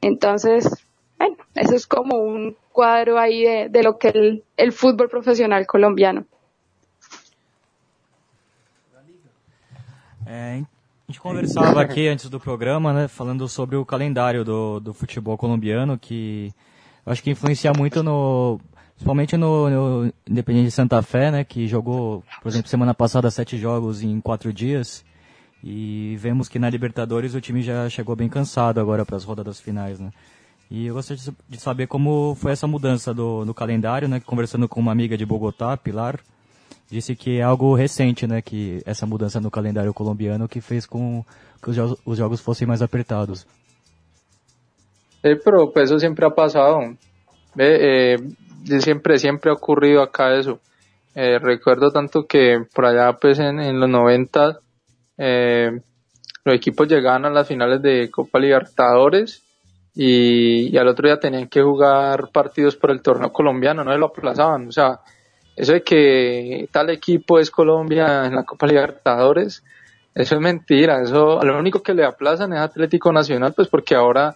Entonces, 0.00 0.68
bueno, 1.18 1.36
eso 1.54 1.74
es 1.74 1.86
como 1.86 2.16
un 2.16 2.56
cuadro 2.72 3.18
ahí 3.18 3.42
de, 3.42 3.68
de 3.68 3.82
lo 3.82 3.98
que 3.98 4.08
el, 4.08 4.44
el 4.56 4.72
fútbol 4.72 5.08
profissional 5.08 5.66
colombiano. 5.66 6.26
É, 10.24 10.62
a 10.62 11.12
gente 11.12 11.20
conversava 11.20 11.82
aqui 11.82 12.08
antes 12.08 12.30
do 12.30 12.40
programa, 12.40 12.92
né, 12.92 13.08
falando 13.08 13.46
sobre 13.48 13.76
o 13.76 13.84
calendário 13.84 14.44
do, 14.44 14.80
do 14.80 14.94
futebol 14.94 15.36
colombiano, 15.36 15.98
que 15.98 16.54
eu 17.04 17.12
acho 17.12 17.22
que 17.22 17.30
influencia 17.30 17.72
muito 17.76 18.02
no, 18.02 18.58
principalmente 18.94 19.36
no, 19.36 19.68
no 19.68 20.12
Independente 20.26 20.66
de 20.66 20.70
Santa 20.70 21.02
Fé, 21.02 21.30
né, 21.30 21.44
que 21.44 21.66
jogou, 21.66 22.24
por 22.40 22.48
exemplo, 22.48 22.68
semana 22.68 22.94
passada 22.94 23.30
sete 23.30 23.58
jogos 23.58 24.02
em 24.02 24.20
quatro 24.20 24.52
dias. 24.52 25.04
E 25.62 26.16
vemos 26.18 26.48
que 26.48 26.58
na 26.58 26.68
Libertadores 26.68 27.34
o 27.34 27.40
time 27.40 27.62
já 27.62 27.88
chegou 27.88 28.16
bem 28.16 28.28
cansado 28.28 28.80
agora 28.80 29.04
para 29.04 29.16
as 29.16 29.24
rodadas 29.24 29.60
finais, 29.60 30.00
né? 30.00 30.10
E 30.68 30.86
eu 30.86 30.94
gostaria 30.94 31.22
de 31.48 31.60
saber 31.60 31.86
como 31.86 32.34
foi 32.34 32.52
essa 32.52 32.66
mudança 32.66 33.12
do, 33.12 33.44
no 33.44 33.54
calendário, 33.54 34.08
né? 34.08 34.20
Conversando 34.24 34.68
com 34.68 34.80
uma 34.80 34.90
amiga 34.90 35.16
de 35.16 35.26
Bogotá, 35.26 35.76
Pilar, 35.76 36.18
disse 36.90 37.14
que 37.14 37.38
é 37.38 37.42
algo 37.42 37.74
recente, 37.74 38.26
né? 38.26 38.42
Que 38.42 38.82
essa 38.84 39.06
mudança 39.06 39.40
no 39.40 39.50
calendário 39.50 39.94
colombiano 39.94 40.48
que 40.48 40.60
fez 40.60 40.86
com 40.86 41.24
que 41.62 41.70
os, 41.70 41.76
jogos, 41.76 41.98
os 42.04 42.18
jogos 42.18 42.40
fossem 42.40 42.66
mais 42.66 42.82
apertados. 42.82 43.46
Sí, 45.22 45.36
pero 45.44 45.70
pues 45.72 45.90
eso 45.90 46.00
siempre 46.00 46.26
ha 46.26 46.30
pasado. 46.30 46.96
Eh, 47.56 48.16
siempre, 48.80 49.18
siempre 49.18 49.50
ha 49.50 49.54
ocurrido 49.54 50.02
acá 50.02 50.34
eso. 50.36 50.58
Eh, 51.14 51.38
recuerdo 51.38 51.92
tanto 51.92 52.26
que 52.26 52.64
por 52.74 52.86
allá 52.86 53.12
pues 53.12 53.38
en, 53.38 53.60
en 53.60 53.78
los 53.78 53.88
90 53.88 54.58
eh, 55.24 55.80
los 56.44 56.56
equipos 56.56 56.88
llegaban 56.88 57.24
a 57.24 57.30
las 57.30 57.46
finales 57.46 57.80
de 57.80 58.10
Copa 58.10 58.40
Libertadores 58.40 59.44
y, 59.94 60.76
al 60.76 60.88
otro 60.88 61.06
día 61.06 61.20
tenían 61.20 61.46
que 61.46 61.62
jugar 61.62 62.30
partidos 62.32 62.74
por 62.74 62.90
el 62.90 63.02
torneo 63.02 63.32
colombiano, 63.32 63.84
no 63.84 63.96
lo 63.96 64.06
aplazaban. 64.06 64.66
O 64.66 64.72
sea, 64.72 64.98
eso 65.54 65.74
de 65.74 65.82
que 65.82 66.68
tal 66.72 66.90
equipo 66.90 67.38
es 67.38 67.52
Colombia 67.52 68.26
en 68.26 68.34
la 68.34 68.42
Copa 68.42 68.66
Libertadores, 68.66 69.62
eso 70.12 70.34
es 70.34 70.40
mentira. 70.40 71.00
Eso, 71.02 71.40
lo 71.40 71.56
único 71.56 71.82
que 71.82 71.94
le 71.94 72.04
aplazan 72.04 72.52
es 72.52 72.58
Atlético 72.58 73.12
Nacional, 73.12 73.52
pues 73.54 73.68
porque 73.68 73.94
ahora, 73.94 74.34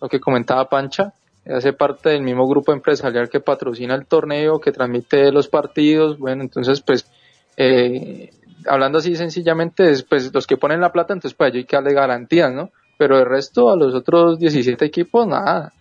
lo 0.00 0.08
que 0.08 0.20
comentaba 0.20 0.68
Pancha, 0.68 1.12
hace 1.46 1.72
parte 1.72 2.10
del 2.10 2.22
mismo 2.22 2.46
grupo 2.46 2.72
empresarial 2.72 3.28
que 3.28 3.40
patrocina 3.40 3.96
el 3.96 4.06
torneo, 4.06 4.60
que 4.60 4.70
transmite 4.70 5.32
los 5.32 5.48
partidos. 5.48 6.16
Bueno, 6.16 6.42
entonces, 6.42 6.80
pues, 6.80 7.10
eh, 7.56 8.30
hablando 8.66 8.98
así 8.98 9.14
sencillamente, 9.16 9.90
es, 9.90 10.02
pues 10.02 10.32
los 10.32 10.46
que 10.46 10.56
ponen 10.56 10.80
la 10.80 10.92
plata, 10.92 11.12
entonces 11.12 11.36
pues 11.36 11.54
hay 11.54 11.64
que 11.64 11.76
darle 11.76 11.94
garantías, 11.94 12.52
¿no? 12.52 12.70
Pero 12.96 13.18
el 13.18 13.26
resto, 13.26 13.70
a 13.70 13.76
los 13.76 13.94
otros 13.94 14.38
17 14.38 14.84
equipos, 14.84 15.26
nada. 15.26 15.72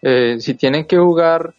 Eh, 0.00 0.40
si 0.40 0.54
tienen 0.54 0.86
que 0.86 0.96
jugar 0.96 1.54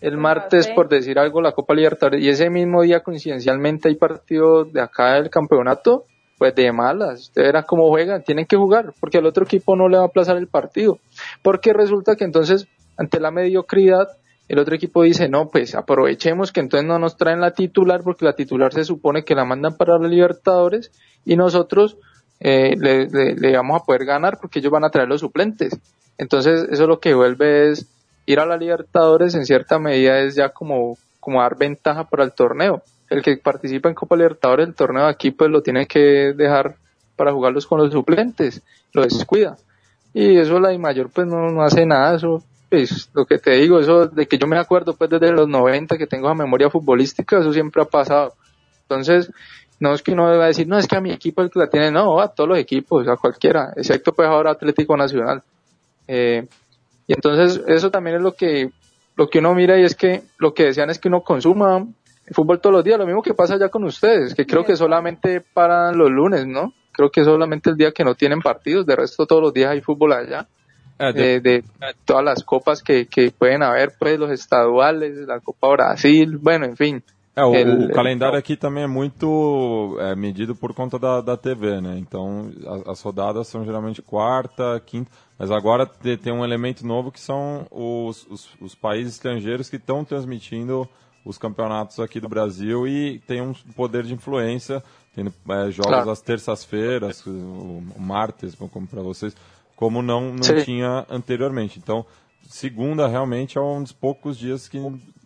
el 0.00 0.16
martes, 0.18 0.68
por 0.68 0.88
decir 0.88 1.18
algo, 1.18 1.40
la 1.40 1.52
Copa 1.52 1.74
Libertadores, 1.74 2.22
y 2.22 2.28
ese 2.28 2.50
mismo 2.50 2.82
día 2.82 3.00
coincidencialmente 3.00 3.88
hay 3.88 3.94
partido 3.94 4.64
de 4.64 4.80
acá 4.80 5.14
del 5.14 5.30
campeonato, 5.30 6.04
pues 6.38 6.54
de 6.54 6.70
malas, 6.70 7.20
ustedes 7.20 7.48
verán 7.48 7.64
cómo 7.66 7.88
juegan, 7.88 8.22
tienen 8.22 8.44
que 8.44 8.56
jugar, 8.56 8.92
porque 9.00 9.18
al 9.18 9.26
otro 9.26 9.44
equipo 9.44 9.74
no 9.74 9.88
le 9.88 9.96
va 9.96 10.04
a 10.04 10.06
aplazar 10.06 10.36
el 10.36 10.48
partido. 10.48 10.98
Porque 11.42 11.72
resulta 11.72 12.14
que 12.14 12.24
entonces, 12.24 12.68
ante 12.98 13.20
la 13.20 13.30
mediocridad, 13.30 14.08
el 14.48 14.58
otro 14.58 14.76
equipo 14.76 15.02
dice, 15.02 15.28
no, 15.28 15.48
pues 15.48 15.74
aprovechemos 15.74 16.52
que 16.52 16.60
entonces 16.60 16.86
no 16.86 16.98
nos 16.98 17.16
traen 17.16 17.40
la 17.40 17.50
titular 17.50 18.02
porque 18.02 18.24
la 18.24 18.34
titular 18.34 18.72
se 18.72 18.84
supone 18.84 19.24
que 19.24 19.34
la 19.34 19.44
mandan 19.44 19.76
para 19.76 19.98
los 19.98 20.08
Libertadores 20.08 20.92
y 21.24 21.36
nosotros 21.36 21.96
eh, 22.38 22.76
le, 22.76 23.56
vamos 23.56 23.82
a 23.82 23.84
poder 23.84 24.04
ganar 24.04 24.38
porque 24.40 24.60
ellos 24.60 24.70
van 24.70 24.84
a 24.84 24.90
traer 24.90 25.08
los 25.08 25.20
suplentes. 25.20 25.76
Entonces 26.16 26.66
eso 26.70 26.86
lo 26.86 27.00
que 27.00 27.14
vuelve 27.14 27.70
es 27.70 27.86
ir 28.24 28.38
a 28.38 28.46
la 28.46 28.56
Libertadores 28.56 29.34
en 29.34 29.46
cierta 29.46 29.80
medida 29.80 30.20
es 30.20 30.36
ya 30.36 30.50
como, 30.50 30.96
como 31.18 31.40
dar 31.40 31.56
ventaja 31.58 32.04
para 32.04 32.22
el 32.22 32.32
torneo. 32.32 32.82
El 33.10 33.22
que 33.22 33.36
participa 33.38 33.88
en 33.88 33.94
Copa 33.96 34.16
Libertadores, 34.16 34.68
el 34.68 34.74
torneo 34.74 35.04
de 35.04 35.10
aquí 35.10 35.32
pues 35.32 35.50
lo 35.50 35.62
tiene 35.62 35.86
que 35.86 36.32
dejar 36.36 36.76
para 37.16 37.32
jugarlos 37.32 37.66
con 37.66 37.80
los 37.80 37.92
suplentes, 37.92 38.62
lo 38.92 39.02
descuida. 39.02 39.56
Y 40.14 40.38
eso 40.38 40.60
la 40.60 40.72
I 40.72 40.78
mayor 40.78 41.10
pues 41.10 41.26
no, 41.26 41.50
no 41.50 41.62
hace 41.62 41.84
nada, 41.84 42.14
eso 42.14 42.42
pues 42.68 43.10
lo 43.14 43.26
que 43.26 43.38
te 43.38 43.52
digo, 43.52 43.78
eso 43.78 44.06
de 44.06 44.26
que 44.26 44.38
yo 44.38 44.46
me 44.46 44.58
acuerdo 44.58 44.94
pues 44.94 45.10
desde 45.10 45.32
los 45.32 45.48
90 45.48 45.96
que 45.96 46.06
tengo 46.06 46.28
la 46.28 46.34
memoria 46.34 46.70
futbolística, 46.70 47.38
eso 47.38 47.52
siempre 47.52 47.82
ha 47.82 47.86
pasado. 47.86 48.34
Entonces, 48.82 49.30
no 49.78 49.92
es 49.92 50.02
que 50.02 50.12
uno 50.12 50.30
deba 50.30 50.46
decir, 50.46 50.66
no, 50.66 50.78
es 50.78 50.86
que 50.86 50.96
a 50.96 51.00
mi 51.00 51.12
equipo 51.12 51.42
el 51.42 51.50
que 51.50 51.58
la 51.58 51.68
tiene, 51.68 51.90
no, 51.90 52.20
a 52.20 52.28
todos 52.28 52.48
los 52.48 52.58
equipos, 52.58 53.06
a 53.08 53.16
cualquiera, 53.16 53.72
excepto 53.76 54.12
pues 54.12 54.28
ahora 54.28 54.52
Atlético 54.52 54.96
Nacional. 54.96 55.42
Eh, 56.08 56.46
y 57.06 57.12
entonces 57.12 57.62
eso 57.66 57.90
también 57.90 58.16
es 58.16 58.22
lo 58.22 58.32
que, 58.32 58.70
lo 59.16 59.28
que 59.28 59.38
uno 59.38 59.54
mira 59.54 59.78
y 59.78 59.84
es 59.84 59.94
que 59.94 60.22
lo 60.38 60.54
que 60.54 60.64
desean 60.64 60.90
es 60.90 60.98
que 60.98 61.08
uno 61.08 61.22
consuma 61.22 61.86
fútbol 62.32 62.60
todos 62.60 62.74
los 62.74 62.84
días, 62.84 62.98
lo 62.98 63.06
mismo 63.06 63.22
que 63.22 63.34
pasa 63.34 63.58
ya 63.58 63.68
con 63.68 63.84
ustedes, 63.84 64.34
que 64.34 64.46
creo 64.46 64.64
que 64.64 64.76
solamente 64.76 65.40
paran 65.40 65.96
los 65.96 66.10
lunes, 66.10 66.46
¿no? 66.46 66.72
Creo 66.92 67.10
que 67.10 67.22
solamente 67.22 67.70
el 67.70 67.76
día 67.76 67.92
que 67.92 68.04
no 68.04 68.14
tienen 68.14 68.40
partidos, 68.40 68.86
de 68.86 68.96
resto 68.96 69.26
todos 69.26 69.42
los 69.42 69.54
días 69.54 69.70
hay 69.70 69.80
fútbol 69.80 70.12
allá. 70.12 70.48
Ah, 70.98 71.12
de, 71.12 71.40
de, 71.40 71.64
todas 72.04 72.24
las 72.24 72.42
copas 72.42 72.82
que, 72.82 73.06
que 73.06 73.30
pueden 73.30 73.62
haber, 73.62 73.92
pues 73.98 74.18
los 74.18 74.30
estaduales, 74.30 75.14
la 75.26 75.40
Copa 75.40 75.68
Brasil, 75.68 76.38
bueno, 76.38 76.64
en 76.64 76.76
fin, 76.76 77.02
É, 77.36 77.44
o, 77.44 77.54
el, 77.54 77.90
o 77.90 77.92
calendário 77.92 78.36
el... 78.36 78.38
aqui 78.38 78.56
também 78.56 78.84
é 78.84 78.86
muito 78.86 79.98
é, 80.00 80.16
medido 80.16 80.56
por 80.56 80.72
conta 80.72 80.98
da, 80.98 81.20
da 81.20 81.36
TV, 81.36 81.82
né? 81.82 81.98
Então, 81.98 82.50
as, 82.66 82.88
as 82.88 83.02
rodadas 83.02 83.46
são 83.46 83.62
geralmente 83.62 84.00
quarta, 84.00 84.80
quinta, 84.86 85.10
mas 85.38 85.50
agora 85.50 85.84
tem 85.84 86.32
um 86.32 86.42
elemento 86.42 86.86
novo 86.86 87.12
que 87.12 87.20
são 87.20 87.66
os, 87.70 88.26
os, 88.30 88.48
os 88.58 88.74
países 88.74 89.12
estrangeiros 89.12 89.68
que 89.68 89.76
estão 89.76 90.02
transmitindo 90.02 90.88
os 91.26 91.36
campeonatos 91.36 92.00
aqui 92.00 92.20
do 92.20 92.28
Brasil 92.28 92.88
e 92.88 93.18
tem 93.26 93.42
um 93.42 93.52
poder 93.74 94.04
de 94.04 94.14
influência, 94.14 94.82
tendo 95.14 95.30
é, 95.50 95.70
jogos 95.70 95.92
claro. 95.92 96.10
às 96.10 96.22
terças-feiras, 96.22 97.26
o, 97.26 97.30
o 97.94 98.00
martes, 98.00 98.54
como 98.54 98.86
para 98.86 99.02
vocês, 99.02 99.36
como 99.76 100.02
não, 100.02 100.32
não 100.32 100.64
tinha 100.64 101.06
anteriormente. 101.08 101.78
Então, 101.78 102.04
segunda 102.48 103.06
realmente 103.06 103.58
é 103.58 103.60
um 103.60 103.82
dos 103.82 103.92
poucos 103.92 104.38
dias 104.38 104.66
que 104.68 104.80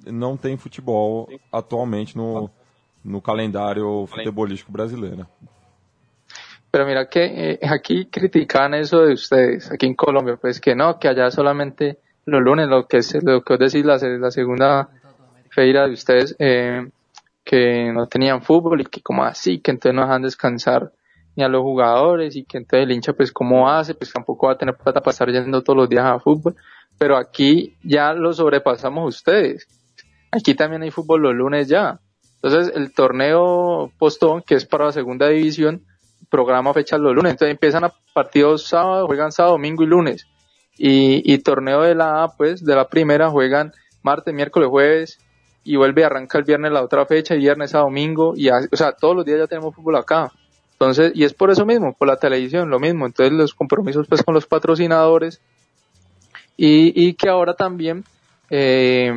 não 0.06 0.36
tem 0.36 0.56
futebol 0.56 1.28
atualmente 1.52 2.16
no, 2.16 2.50
no 3.04 3.22
calendário 3.22 4.06
futebolístico 4.06 4.72
brasileiro. 4.72 5.26
Pero 6.72 6.86
mira 6.86 7.06
que 7.06 7.20
eh, 7.20 7.58
aquí 7.62 8.06
critican 8.06 8.74
eso 8.74 9.00
de 9.00 9.14
ustedes, 9.14 9.70
aquí 9.72 9.86
en 9.86 9.94
Colombia, 9.94 10.36
pues 10.36 10.60
que 10.60 10.74
no, 10.74 10.98
que 10.98 11.08
allá 11.08 11.30
solamente 11.30 11.98
los 12.26 12.40
lunes, 12.40 12.68
lo 12.68 12.86
que 12.86 12.98
es 12.98 13.22
lo 13.24 13.42
que 13.42 13.54
os 13.54 13.58
decís, 13.58 13.84
la, 13.84 13.96
la 13.96 14.30
segunda 14.30 14.88
feira 15.50 15.86
de 15.86 15.94
ustedes, 15.94 16.36
eh, 16.38 16.88
que 17.42 17.92
no 17.92 18.06
tenían 18.06 18.42
fútbol 18.42 18.82
y 18.82 18.84
que 18.84 19.00
como 19.00 19.24
así, 19.24 19.58
que 19.58 19.72
entonces 19.72 19.96
no 19.96 20.02
dejan 20.02 20.22
descansar 20.22 20.92
ni 21.36 21.44
a 21.44 21.48
los 21.48 21.62
jugadores 21.62 22.36
y 22.36 22.44
que 22.44 22.58
entonces 22.58 22.86
el 22.86 22.92
hincha 22.92 23.12
pues 23.12 23.32
cómo 23.32 23.68
hace, 23.68 23.94
pues 23.94 24.12
tampoco 24.12 24.46
va 24.46 24.54
a 24.54 24.58
tener 24.58 24.76
plata 24.76 25.00
para 25.00 25.12
estar 25.12 25.30
yendo 25.30 25.62
todos 25.62 25.76
los 25.76 25.88
días 25.88 26.04
a 26.04 26.18
fútbol, 26.18 26.56
pero 26.98 27.16
aquí 27.16 27.76
ya 27.82 28.12
lo 28.12 28.32
sobrepasamos 28.32 29.16
ustedes. 29.16 29.66
Aquí 30.32 30.54
también 30.54 30.82
hay 30.82 30.90
fútbol 30.90 31.22
los 31.22 31.34
lunes 31.34 31.68
ya. 31.68 32.00
Entonces 32.42 32.74
el 32.74 32.92
torneo 32.92 33.92
postón, 33.98 34.42
que 34.42 34.54
es 34.54 34.64
para 34.64 34.86
la 34.86 34.92
segunda 34.92 35.28
división, 35.28 35.84
programa 36.30 36.72
fechas 36.72 37.00
los 37.00 37.14
lunes. 37.14 37.32
Entonces 37.32 37.52
empiezan 37.52 37.84
a 37.84 37.92
partidos 38.14 38.66
sábado, 38.66 39.06
juegan 39.06 39.32
sábado, 39.32 39.54
domingo 39.54 39.82
y 39.82 39.86
lunes. 39.86 40.26
Y, 40.78 41.22
y 41.30 41.38
torneo 41.38 41.82
de 41.82 41.94
la 41.94 42.22
A, 42.22 42.36
pues, 42.36 42.64
de 42.64 42.74
la 42.74 42.88
primera, 42.88 43.28
juegan 43.28 43.72
martes, 44.02 44.32
miércoles, 44.32 44.68
jueves, 44.70 45.18
y 45.62 45.76
vuelve 45.76 46.04
a 46.04 46.06
arrancar 46.06 46.40
el 46.40 46.46
viernes 46.46 46.72
la 46.72 46.82
otra 46.82 47.04
fecha, 47.04 47.34
y 47.34 47.38
viernes 47.38 47.74
a 47.74 47.80
domingo, 47.80 48.32
y 48.34 48.48
o 48.48 48.76
sea, 48.76 48.92
todos 48.92 49.14
los 49.14 49.26
días 49.26 49.40
ya 49.40 49.46
tenemos 49.46 49.74
fútbol 49.74 49.96
acá. 49.96 50.32
Entonces, 50.80 51.12
y 51.14 51.24
es 51.24 51.34
por 51.34 51.50
eso 51.50 51.66
mismo, 51.66 51.92
por 51.92 52.08
la 52.08 52.16
televisión, 52.16 52.70
lo 52.70 52.80
mismo. 52.80 53.04
Entonces 53.04 53.34
los 53.34 53.52
compromisos 53.52 54.06
pues 54.08 54.22
con 54.22 54.32
los 54.32 54.46
patrocinadores, 54.46 55.42
y, 56.56 57.14
que 57.14 57.28
ahora 57.28 57.54
también, 57.54 58.04
eh, 58.48 59.12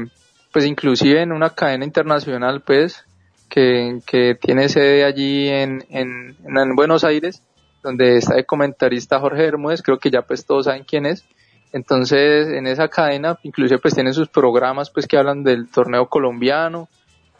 pues 0.52 0.66
inclusive 0.66 1.22
en 1.22 1.32
una 1.32 1.52
cadena 1.52 1.86
internacional, 1.86 2.62
pues, 2.62 3.06
que, 3.50 4.38
tiene 4.42 4.68
sede 4.68 5.06
allí 5.06 5.48
en, 5.48 5.86
en, 5.90 6.36
en, 6.46 6.76
Buenos 6.76 7.06
Aires, 7.06 7.42
donde 7.82 8.18
está 8.18 8.36
el 8.36 8.46
comentarista 8.46 9.20
Jorge 9.20 9.46
Hermúdez, 9.46 9.82
creo 9.82 10.00
que 10.00 10.12
ya 10.12 10.22
pues 10.22 10.46
todos 10.46 10.66
saben 10.66 10.84
quién 10.84 11.06
es. 11.06 11.26
Entonces, 11.72 12.50
en 12.50 12.68
esa 12.68 12.90
cadena, 12.90 13.40
inclusive 13.44 13.80
pues 13.80 13.94
tienen 13.94 14.14
sus 14.14 14.28
programas 14.28 14.90
pues 14.90 15.08
que 15.08 15.18
hablan 15.18 15.44
del 15.44 15.70
torneo 15.70 16.08
colombiano 16.08 16.90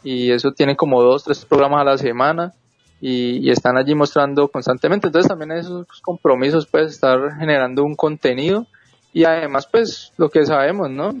y 0.02 0.32
eso 0.32 0.52
tiene 0.52 0.76
como 0.76 1.02
dos, 1.02 1.24
tres 1.24 1.44
programas 1.44 1.82
a 1.82 1.84
la 1.84 1.98
semana 1.98 2.54
y, 3.00 3.46
y 3.46 3.50
están 3.50 3.76
allí 3.76 3.94
mostrando 3.94 4.48
constantemente. 4.48 5.08
Entonces 5.08 5.28
también 5.28 5.52
esos 5.52 5.86
compromisos 6.00 6.66
pues 6.66 6.92
estar 6.92 7.18
generando 7.38 7.82
un 7.82 7.94
contenido 7.94 8.66
y 9.12 9.24
además 9.24 9.68
pues 9.70 10.12
lo 10.16 10.28
que 10.28 10.44
sabemos, 10.44 10.90
¿no? 10.90 11.14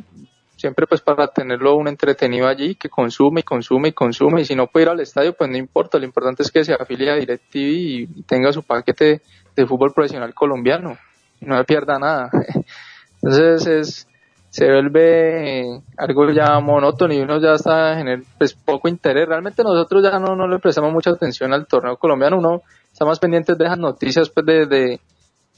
siempre 0.64 0.86
pues 0.86 1.02
para 1.02 1.28
tenerlo 1.28 1.76
un 1.76 1.88
entretenido 1.88 2.48
allí, 2.48 2.74
que 2.74 2.88
consume 2.88 3.40
y 3.40 3.42
consume 3.42 3.88
y 3.88 3.92
consume, 3.92 4.40
y 4.40 4.44
si 4.46 4.54
no 4.54 4.66
puede 4.66 4.84
ir 4.84 4.90
al 4.90 5.00
estadio, 5.00 5.34
pues 5.34 5.50
no 5.50 5.58
importa, 5.58 5.98
lo 5.98 6.06
importante 6.06 6.42
es 6.42 6.50
que 6.50 6.64
se 6.64 6.72
afilie 6.72 7.10
a 7.10 7.16
DirecTV 7.16 7.54
y 7.54 8.06
tenga 8.22 8.50
su 8.50 8.62
paquete 8.62 9.20
de 9.54 9.66
fútbol 9.66 9.92
profesional 9.92 10.32
colombiano, 10.32 10.96
no 11.40 11.62
pierda 11.64 11.98
nada. 11.98 12.30
Entonces 13.22 13.66
es, 13.66 14.08
se 14.54 14.70
vuelve 14.70 15.82
algo 15.96 16.30
ya 16.30 16.60
monótono 16.60 17.12
y 17.12 17.18
uno 17.18 17.40
ya 17.40 17.54
está 17.54 17.98
en 17.98 18.24
pues 18.38 18.54
poco 18.54 18.86
interés. 18.86 19.26
Realmente 19.26 19.64
nosotros 19.64 20.00
ya 20.00 20.16
no, 20.20 20.36
no 20.36 20.46
le 20.46 20.60
prestamos 20.60 20.92
mucha 20.92 21.10
atención 21.10 21.52
al 21.52 21.66
torneo 21.66 21.96
colombiano, 21.96 22.38
uno 22.38 22.62
está 22.92 23.04
más 23.04 23.18
pendiente 23.18 23.56
de 23.56 23.64
esas 23.64 23.78
noticias 23.78 24.30
pues 24.30 24.46
de, 24.46 24.66
de 24.66 25.00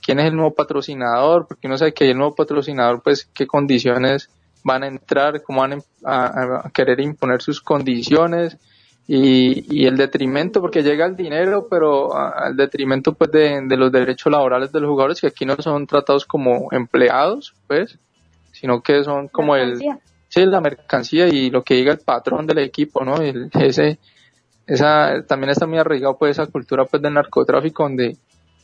quién 0.01 0.18
es 0.18 0.24
el 0.24 0.34
nuevo 0.34 0.55
patrocinador, 0.55 1.47
porque 1.47 1.66
uno 1.66 1.76
sabe 1.76 1.92
que 1.92 2.11
el 2.11 2.16
nuevo 2.16 2.34
patrocinador, 2.34 3.03
pues 3.03 3.28
qué 3.34 3.47
condiciones 3.47 4.30
van 4.64 4.82
a 4.82 4.86
entrar, 4.86 5.42
cómo 5.42 5.61
van 5.61 5.82
a, 6.03 6.70
querer 6.72 6.99
imponer 7.01 7.42
sus 7.42 7.61
condiciones 7.61 8.57
y, 9.07 9.84
el 9.84 9.99
detrimento, 9.99 10.62
porque 10.62 10.82
llega 10.82 11.05
el 11.05 11.16
dinero, 11.16 11.66
pero 11.68 12.16
al 12.16 12.57
detrimento 12.57 13.12
pues 13.12 13.30
de, 13.30 13.61
los 13.76 13.92
derechos 13.92 14.32
laborales 14.32 14.72
de 14.72 14.80
los 14.80 14.88
jugadores 14.88 15.20
que 15.20 15.26
aquí 15.26 15.44
no 15.44 15.55
son 15.59 15.86
tratados 15.86 16.24
como 16.24 16.68
empleados, 16.72 17.53
pues, 17.66 17.99
sino 18.59 18.82
que 18.82 19.04
son 19.04 19.28
como 19.28 19.57
el, 19.57 19.78
sí, 20.28 20.44
la 20.46 20.61
mercancía 20.61 21.28
y 21.28 21.50
lo 21.50 21.62
que 21.62 21.74
diga 21.74 21.92
el 21.92 21.98
patrón 21.98 22.46
del 22.46 22.59
equipo, 22.59 23.04
¿no? 23.04 23.16
El, 23.16 23.50
ese, 23.54 23.98
esa, 24.66 25.22
también 25.26 25.50
está 25.50 25.66
muy 25.66 25.78
arraigado 25.78 26.16
pues 26.16 26.32
esa 26.32 26.46
cultura 26.46 26.84
pues 26.84 27.02
del 27.02 27.14
narcotráfico 27.14 27.82
donde, 27.82 28.16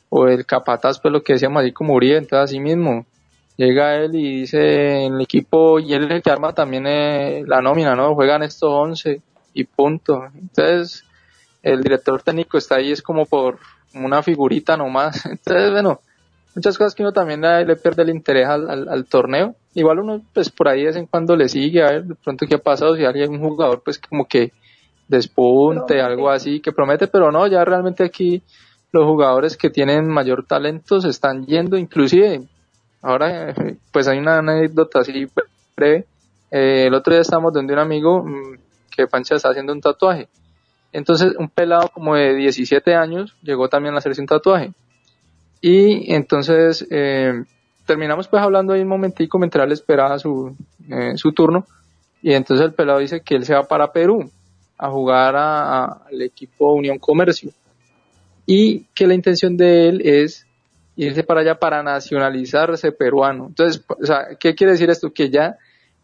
o 0.09 0.27
el 0.27 0.47
capataz 0.47 0.99
pues 1.01 1.13
lo 1.13 1.23
que 1.23 1.35
decíamos 1.35 1.63
así 1.63 1.73
como 1.73 1.95
Uribe, 1.95 2.17
entonces 2.17 2.51
así 2.51 2.61
mismo, 2.61 3.07
llega 3.57 3.97
él 3.97 4.15
y 4.15 4.41
dice 4.41 5.05
en 5.05 5.15
el 5.15 5.21
equipo, 5.21 5.79
y 5.79 5.93
él 5.95 6.05
es 6.05 6.11
el 6.11 6.23
que 6.23 6.31
arma 6.31 6.55
también 6.55 6.87
eh, 6.87 7.45
la 7.47 7.61
nómina, 7.61 7.95
¿no? 7.95 8.15
Juegan 8.15 8.43
estos 8.43 8.71
11 8.71 9.21
y 9.55 9.65
punto. 9.65 10.25
Entonces, 10.35 11.05
el 11.63 11.83
director 11.83 12.23
técnico 12.23 12.59
está 12.59 12.77
ahí, 12.77 12.93
es 12.93 13.03
como 13.03 13.27
por 13.27 13.59
una 13.95 14.23
figurita 14.23 14.77
nomás. 14.77 15.27
Entonces, 15.27 15.71
bueno, 15.71 16.01
muchas 16.55 16.77
cosas 16.77 16.95
que 16.95 17.03
uno 17.03 17.13
también 17.13 17.41
le, 17.41 17.77
pierde 17.77 18.03
el 18.03 18.11
interés 18.11 18.47
al, 18.47 18.89
al, 18.89 19.05
torneo. 19.07 19.55
Igual 19.75 20.01
uno, 20.01 20.23
pues 20.33 20.51
por 20.51 20.69
ahí 20.69 20.81
de 20.81 20.87
vez 20.87 20.97
en 20.97 21.07
cuando 21.07 21.37
le 21.37 21.49
sigue 21.49 21.83
a 21.83 21.91
ver 21.91 22.05
de 22.05 22.15
pronto 22.15 22.47
qué 22.47 22.57
ha 22.57 22.59
pasado, 22.59 22.97
si 22.97 23.05
hay 23.05 23.23
un 23.25 23.41
jugador, 23.41 23.83
pues 23.85 23.99
como 23.99 24.27
que 24.27 24.53
despunte, 25.09 26.01
algo 26.01 26.31
así, 26.31 26.61
que 26.61 26.73
promete, 26.73 27.07
pero 27.07 27.31
no, 27.31 27.47
ya 27.47 27.65
realmente 27.65 28.05
aquí 28.05 28.43
los 28.93 29.05
jugadores 29.05 29.57
que 29.57 29.71
tienen 29.71 30.07
mayor 30.09 30.47
talento 30.47 31.01
se 31.01 31.09
están 31.09 31.47
yendo, 31.47 31.77
inclusive 31.77 32.43
Ahora, 33.03 33.53
pues 33.93 34.07
hay 34.07 34.19
una 34.19 34.39
anécdota 34.39 35.01
así 35.01 35.27
breve. 35.77 36.07
Eh, 36.51 36.87
el 36.87 36.95
otro 36.95 37.13
día 37.13 37.23
estábamos 37.23 37.53
donde 37.53 37.73
un 37.73 37.81
amigo 37.81 38.23
mm, 38.25 38.59
que 38.95 39.09
Pancha 39.09 39.35
está 39.35 39.51
haciendo 39.51 39.73
un 39.73 39.81
tatuaje. 39.81 40.29
Entonces, 40.93 41.35
un 41.37 41.49
pelado 41.49 41.89
como 41.89 42.15
de 42.15 42.35
17 42.35 42.95
años 42.95 43.35
llegó 43.43 43.69
también 43.69 43.95
a 43.95 43.99
hacerse 43.99 44.21
un 44.21 44.27
tatuaje. 44.29 44.73
Y 45.63 46.13
entonces, 46.13 46.87
eh, 46.91 47.45
terminamos 47.87 48.29
pues 48.29 48.43
hablando 48.43 48.73
ahí 48.73 48.83
un 48.83 48.89
momentico 48.89 49.39
mientras 49.39 49.65
él 49.65 49.73
esperaba 49.73 50.19
su, 50.19 50.57
eh, 50.91 51.17
su 51.17 51.33
turno. 51.33 51.65
Y 52.21 52.35
entonces 52.35 52.67
el 52.67 52.75
pelado 52.75 52.99
dice 52.99 53.21
que 53.21 53.37
él 53.37 53.45
se 53.45 53.55
va 53.55 53.63
para 53.63 53.93
Perú 53.93 54.31
a 54.77 54.91
jugar 54.91 55.37
al 55.37 56.21
equipo 56.21 56.73
Unión 56.73 56.99
Comercio. 56.99 57.53
Y 58.45 58.87
que 58.93 59.07
la 59.07 59.15
intención 59.15 59.57
de 59.57 59.89
él 59.89 60.03
es 60.05 60.47
irse 60.97 61.23
para 61.23 61.41
allá 61.41 61.55
para 61.55 61.83
nacionalizarse 61.85 62.91
peruano. 62.91 63.47
Entonces, 63.47 63.85
o 63.89 64.05
sea, 64.05 64.37
¿qué 64.39 64.57
quiere 64.57 64.73
decir 64.73 64.91
esto? 64.91 65.13
Que 65.13 65.31
ya 65.31 65.59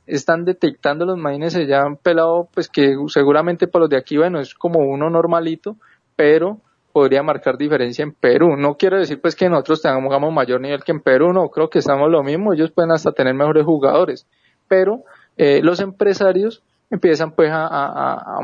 están 0.07 0.45
detectando 0.45 1.05
los 1.05 1.53
se 1.53 1.67
ya 1.67 1.83
han 1.83 1.97
pelado, 1.97 2.49
pues 2.55 2.69
que 2.69 2.95
seguramente 3.09 3.67
para 3.67 3.83
los 3.83 3.91
de 3.91 3.99
aquí, 3.99 4.17
bueno, 4.17 4.41
es 4.41 4.55
como 4.55 4.79
uno 4.81 5.11
normalito, 5.11 5.77
pero 6.17 6.61
podría 6.99 7.23
marcar 7.23 7.57
diferencia 7.57 8.03
en 8.03 8.13
Perú. 8.13 8.57
No 8.57 8.75
quiero 8.75 8.99
decir 8.99 9.21
pues 9.21 9.37
que 9.37 9.49
nosotros 9.49 9.81
tengamos 9.81 10.33
mayor 10.33 10.61
nivel 10.61 10.83
que 10.83 10.91
en 10.91 11.01
Perú, 11.01 11.33
no, 11.33 11.49
creo 11.49 11.71
que 11.71 11.79
estamos 11.79 12.11
lo 12.11 12.25
mismo, 12.25 12.53
ellos 12.53 12.73
pueden 12.73 12.91
hasta 12.91 13.13
tener 13.13 13.35
mejores 13.35 13.65
jugadores, 13.65 14.27
pero 14.67 15.05
eh, 15.37 15.61
los 15.63 15.79
empresarios 15.79 16.65
empiezan 16.91 17.31
pues 17.31 17.53
a, 17.53 17.69
a, 17.69 18.15
a 18.15 18.41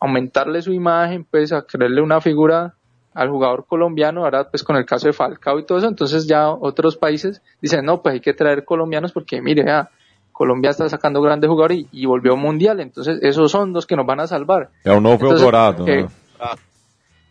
aumentarle 0.00 0.60
su 0.60 0.72
imagen, 0.72 1.24
pues 1.24 1.52
a 1.52 1.62
crearle 1.62 2.02
una 2.02 2.20
figura 2.20 2.74
al 3.14 3.30
jugador 3.30 3.64
colombiano, 3.64 4.24
ahora 4.24 4.50
pues 4.50 4.64
con 4.64 4.74
el 4.74 4.84
caso 4.84 5.06
de 5.06 5.12
Falcao 5.12 5.60
y 5.60 5.64
todo 5.64 5.78
eso, 5.78 5.86
entonces 5.86 6.26
ya 6.26 6.50
otros 6.50 6.96
países 6.96 7.42
dicen, 7.62 7.84
no, 7.84 8.02
pues 8.02 8.14
hay 8.14 8.20
que 8.20 8.34
traer 8.34 8.64
colombianos 8.64 9.12
porque 9.12 9.40
mire, 9.40 9.64
ya, 9.64 9.88
Colombia 10.32 10.70
está 10.70 10.88
sacando 10.88 11.22
grandes 11.22 11.48
jugadores 11.48 11.86
y, 11.92 12.06
volvió 12.06 12.36
mundial, 12.36 12.80
entonces 12.80 13.20
esos 13.22 13.52
son 13.52 13.72
los 13.72 13.86
que 13.86 13.94
nos 13.94 14.04
van 14.04 14.18
a 14.18 14.26
salvar. 14.26 14.70
Es 14.82 14.92
un 14.92 15.04
nuevo 15.04 15.32
dorado. 15.32 15.86
Eh, 15.86 16.08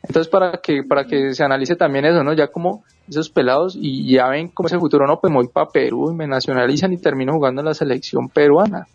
entonces 0.04 0.28
para 0.28 0.58
que, 0.58 0.84
para 0.84 1.06
que 1.06 1.34
se 1.34 1.44
analice 1.44 1.76
también 1.76 2.06
eso, 2.06 2.24
¿no? 2.24 2.34
Ya 2.34 2.48
como 2.48 2.84
esos 3.08 3.30
pelados 3.30 3.78
y 3.80 4.12
ya 4.14 4.28
ven 4.28 4.50
cómo 4.50 4.68
es 4.68 4.74
el 4.74 4.80
futuro, 4.80 5.08
no, 5.08 5.20
pues 5.20 5.32
me 5.32 5.38
voy 5.38 5.48
para 5.48 5.70
Perú 5.70 6.12
y 6.12 6.16
me 6.16 6.28
nacionalizan 6.28 6.92
y 6.92 6.98
termino 6.98 7.34
jugando 7.34 7.62
en 7.62 7.68
la 7.68 7.74
selección 7.74 8.28
peruana. 8.28 8.86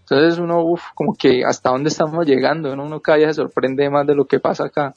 Entonces 0.00 0.38
uno, 0.38 0.62
uff, 0.62 0.82
como 0.94 1.14
que 1.14 1.42
hasta 1.44 1.70
dónde 1.70 1.88
estamos 1.88 2.26
llegando, 2.26 2.76
¿no? 2.76 2.84
uno 2.84 3.00
cada 3.00 3.18
día 3.18 3.28
se 3.28 3.34
sorprende 3.34 3.88
más 3.90 4.06
de 4.06 4.14
lo 4.14 4.26
que 4.26 4.40
pasa 4.40 4.66
acá. 4.66 4.94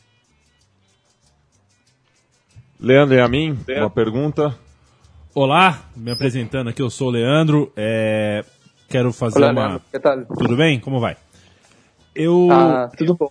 Leandro 2.80 3.24
a 3.24 3.28
mim, 3.28 3.58
uma 3.78 3.94
pergunta. 3.94 4.58
Olá, 5.36 5.84
me 5.96 6.12
apresentando 6.12 6.72
aqui, 6.72 6.82
eu 6.82 6.90
sou 6.90 7.10
o 7.10 7.12
Leandro. 7.12 7.72
É, 7.78 8.44
quero 8.90 9.14
fazer 9.14 9.38
Olá, 9.38 9.52
uma. 9.52 9.62
Leandro. 9.62 9.82
Que 9.92 10.00
tal? 10.00 10.26
Tudo 10.26 10.58
bem? 10.58 10.80
Como 10.80 11.00
vai? 11.00 11.16
Eu. 12.16 12.50
Ah, 12.52 12.90
tudo 12.98 13.16
bom. 13.16 13.30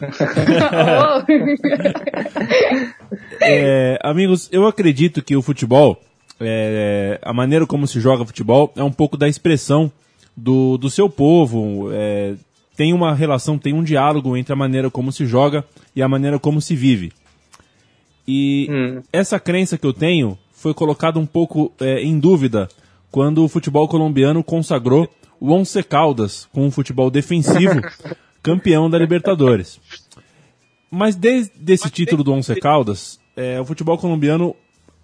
É, 3.42 3.98
amigos, 4.02 4.48
eu 4.52 4.66
acredito 4.66 5.22
que 5.22 5.36
o 5.36 5.42
futebol, 5.42 6.00
é, 6.38 7.18
a 7.22 7.32
maneira 7.32 7.66
como 7.66 7.86
se 7.86 8.00
joga 8.00 8.24
futebol, 8.24 8.72
é 8.76 8.82
um 8.82 8.92
pouco 8.92 9.16
da 9.16 9.28
expressão 9.28 9.90
do, 10.36 10.76
do 10.78 10.90
seu 10.90 11.08
povo. 11.08 11.90
É, 11.92 12.34
tem 12.76 12.92
uma 12.92 13.14
relação, 13.14 13.58
tem 13.58 13.74
um 13.74 13.82
diálogo 13.82 14.36
entre 14.36 14.52
a 14.52 14.56
maneira 14.56 14.90
como 14.90 15.12
se 15.12 15.26
joga 15.26 15.64
e 15.94 16.02
a 16.02 16.08
maneira 16.08 16.38
como 16.38 16.60
se 16.60 16.74
vive. 16.76 17.12
E 18.26 18.68
Hum. 18.70 19.02
essa 19.12 19.40
crença 19.40 19.76
que 19.76 19.86
eu 19.86 19.92
tenho 19.92 20.38
foi 20.52 20.72
colocada 20.74 21.18
um 21.18 21.26
pouco 21.26 21.72
é, 21.80 22.02
em 22.02 22.18
dúvida 22.18 22.68
quando 23.10 23.44
o 23.44 23.48
futebol 23.48 23.88
colombiano 23.88 24.44
consagrou 24.44 25.08
o 25.40 25.52
Once 25.52 25.82
Caldas 25.82 26.46
com 26.52 26.66
um 26.66 26.70
futebol 26.70 27.10
defensivo 27.10 27.80
campeão 28.42 28.90
da 28.90 28.98
Libertadores. 28.98 29.80
Mas 30.90 31.16
desde 31.16 31.52
esse 31.72 31.88
título 31.88 32.22
do 32.22 32.32
Once 32.32 32.54
Caldas, 32.56 33.18
é, 33.36 33.60
o 33.60 33.64
futebol 33.64 33.96
colombiano, 33.96 34.54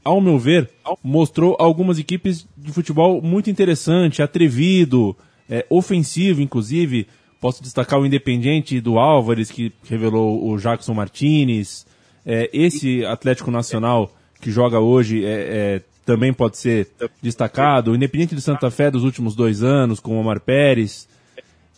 ao 0.04 0.20
meu 0.20 0.38
ver, 0.38 0.70
mostrou 1.02 1.56
algumas 1.58 1.98
equipes 1.98 2.46
de 2.56 2.72
futebol 2.72 3.22
muito 3.22 3.48
interessante, 3.48 4.22
atrevido, 4.22 5.16
é, 5.48 5.64
ofensivo, 5.70 6.42
inclusive. 6.42 7.06
Posso 7.40 7.62
destacar 7.62 8.00
o 8.00 8.06
Independiente 8.06 8.80
do 8.80 8.98
Álvares, 8.98 9.50
que 9.50 9.72
revelou 9.88 10.48
o 10.48 10.58
Jackson 10.58 10.94
Martinez. 10.94 11.86
É, 12.24 12.50
esse 12.52 13.04
Atlético 13.04 13.50
Nacional 13.50 14.10
que 14.40 14.50
joga 14.50 14.80
hoje 14.80 15.24
é, 15.24 15.28
é, 15.28 15.82
também 16.06 16.32
pode 16.32 16.56
ser 16.56 16.88
destacado. 17.20 17.90
O 17.90 17.96
Independiente 17.96 18.36
de 18.36 18.40
Santa 18.40 18.70
Fé 18.70 18.90
dos 18.90 19.02
últimos 19.02 19.34
dois 19.34 19.62
anos, 19.62 19.98
com 19.98 20.16
o 20.16 20.20
Omar 20.20 20.40
Pérez. 20.40 21.08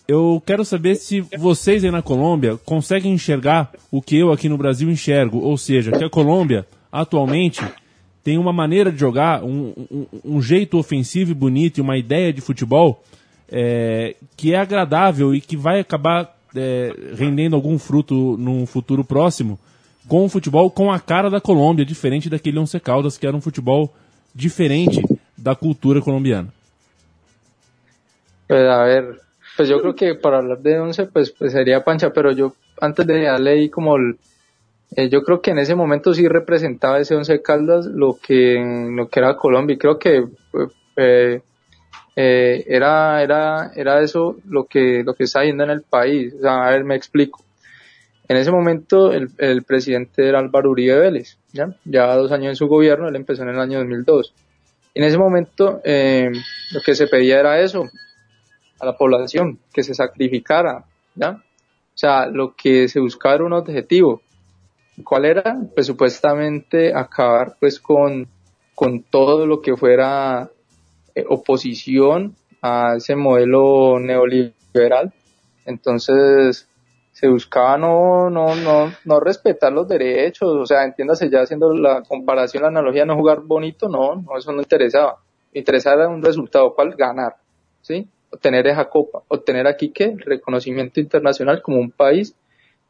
Eu 0.07 0.43
quero 0.45 0.65
saber 0.65 0.97
se 0.97 1.23
vocês 1.39 1.83
aí 1.83 1.91
na 1.91 2.03
Colômbia 2.03 2.59
conseguem 2.59 3.13
enxergar 3.13 3.73
o 3.91 4.03
que 4.03 4.17
eu 4.17 4.31
aqui 4.31 4.49
no 4.49 4.59
Brasil 4.59 4.91
enxergo, 4.91 5.39
ou 5.39 5.57
seja, 5.57 5.93
que 5.93 6.05
a 6.05 6.11
Colômbia 6.11 6.67
atualmente 6.93 7.63
tem 8.23 8.37
uma 8.39 8.53
maneira 8.53 8.93
de 8.93 8.99
jogar, 8.99 9.43
um, 9.43 9.73
um, 9.91 10.07
um 10.25 10.43
jeito 10.43 10.79
ofensivo 10.79 11.31
e 11.31 11.35
bonito 11.35 11.79
e 11.79 11.81
uma 11.81 11.97
ideia 11.97 12.33
de 12.33 12.43
futebol 12.43 13.03
é, 13.51 14.15
que 14.37 14.53
é 14.53 14.59
agradável 14.59 15.35
e 15.35 15.41
que 15.41 15.57
vai 15.57 15.81
acabar 15.81 16.37
é, 16.55 16.95
rendendo 17.17 17.57
algum 17.57 17.79
fruto 17.79 18.37
num 18.39 18.67
futuro 18.67 19.03
próximo 19.03 19.59
com 20.07 20.25
o 20.25 20.29
futebol 20.29 20.71
com 20.71 20.91
a 20.91 20.99
cara 20.99 21.31
da 21.31 21.41
Colômbia, 21.41 21.85
diferente 21.85 22.31
daquele 22.31 22.59
Once 22.59 22.79
Caldas 22.81 23.17
que 23.17 23.27
era 23.27 23.37
um 23.37 23.41
futebol 23.41 23.95
diferente 24.39 25.03
da 25.37 25.55
cultura 25.55 26.01
colombiana. 26.01 26.49
Pues 28.47 28.69
a 28.69 28.83
ver, 28.85 29.21
pues 29.57 29.69
yo 29.69 29.81
creo 29.81 29.95
que 29.95 30.15
para 30.15 30.39
hablar 30.39 30.59
de 30.61 30.79
once, 30.79 31.07
pues, 31.07 31.31
pues 31.33 31.53
sería 31.53 31.85
Pancha, 31.85 32.11
pero 32.11 32.33
yo 32.33 32.55
antes 32.81 33.07
de 33.07 33.25
darle 33.25 33.51
ahí 33.51 33.69
como 33.69 33.97
el, 33.97 34.17
eh, 34.97 35.09
yo 35.09 35.23
creo 35.23 35.43
que 35.43 35.51
en 35.51 35.59
ese 35.59 35.75
momento 35.75 36.15
sí 36.15 36.27
representaba 36.29 37.01
ese 37.01 37.17
once 37.17 37.43
Caldas 37.43 37.87
lo 37.87 38.19
que, 38.23 38.57
lo 38.91 39.09
que 39.09 39.21
era 39.21 39.37
Colombia 39.37 39.75
y 39.75 39.79
creo 39.79 39.99
que 39.99 40.25
eh, 40.97 41.43
eh, 42.17 42.65
era, 42.67 43.23
era, 43.23 43.73
era 43.75 44.01
eso 44.03 44.37
lo 44.49 44.65
que, 44.65 45.03
lo 45.05 45.15
que 45.15 45.25
está 45.25 45.45
yendo 45.45 45.65
en 45.65 45.71
el 45.71 45.83
país. 45.83 46.35
O 46.39 46.41
sea, 46.41 46.67
a 46.67 46.71
ver, 46.71 46.85
me 46.85 46.95
explico. 46.95 47.45
En 48.29 48.37
ese 48.37 48.51
momento 48.51 49.13
el, 49.13 49.31
el 49.39 49.63
presidente 49.63 50.29
era 50.29 50.39
Álvaro 50.39 50.71
Uribe 50.71 50.99
Vélez, 50.99 51.39
¿ya? 51.85 52.15
Dos 52.17 52.33
años 52.33 52.51
en 52.51 52.57
su 52.57 52.67
gobierno, 52.67 53.09
él 53.09 53.17
empezó 53.17 53.43
en 53.43 53.51
el 53.51 53.61
año 53.61 53.79
2002. 53.79 54.35
En 54.95 55.05
ese 55.05 55.19
momento 55.19 55.81
eh, 55.85 56.31
lo 56.73 56.81
que 56.81 56.95
se 56.95 57.07
pedía 57.07 57.41
era 57.41 57.61
eso, 57.61 57.85
a 58.81 58.87
la 58.87 58.97
población, 58.97 59.59
que 59.73 59.83
se 59.83 59.95
sacrificara, 59.95 60.85
¿ya? 61.15 61.31
O 61.31 62.01
sea, 62.01 62.27
lo 62.27 62.55
que 62.55 62.89
se 62.89 63.01
buscaba 63.01 63.37
era 63.37 63.45
un 63.45 63.53
objetivo. 63.53 64.23
¿Cuál 65.05 65.25
era? 65.25 65.57
Pues 65.75 65.87
supuestamente 65.87 66.95
acabar 66.95 67.57
pues 67.59 67.81
con, 67.81 68.29
con 68.75 69.03
todo 69.03 69.47
lo 69.47 69.61
que 69.61 69.77
fuera 69.77 70.51
eh, 71.15 71.25
oposición 71.29 72.37
a 72.63 72.95
ese 72.97 73.17
modelo 73.17 73.99
neoliberal. 73.99 75.13
Entonces, 75.65 76.69
se 77.19 77.27
buscaba 77.27 77.77
no, 77.77 78.31
no, 78.31 78.55
no, 78.55 78.93
no 79.05 79.19
respetar 79.19 79.73
los 79.73 79.89
derechos, 79.89 80.49
o 80.55 80.65
sea, 80.65 80.85
entiéndase 80.85 81.29
ya 81.29 81.41
haciendo 81.41 81.73
la 81.73 82.03
comparación, 82.03 82.63
la 82.63 82.69
analogía, 82.69 83.05
no 83.05 83.17
jugar 83.17 83.41
bonito, 83.41 83.89
no, 83.89 84.15
no, 84.15 84.39
eso 84.39 84.53
no 84.53 84.61
interesaba. 84.61 85.19
Interesaba 85.53 86.07
un 86.07 86.23
resultado, 86.23 86.73
¿cuál? 86.77 86.95
Ganar, 86.95 87.35
¿sí? 87.83 88.09
obtener 88.31 88.69
esa 88.69 88.85
copa, 88.85 89.23
obtener 89.27 89.67
aquí 89.67 89.91
que 89.91 90.15
reconocimiento 90.17 91.01
internacional 91.01 91.61
como 91.61 91.79
un 91.79 91.91
país 91.91 92.37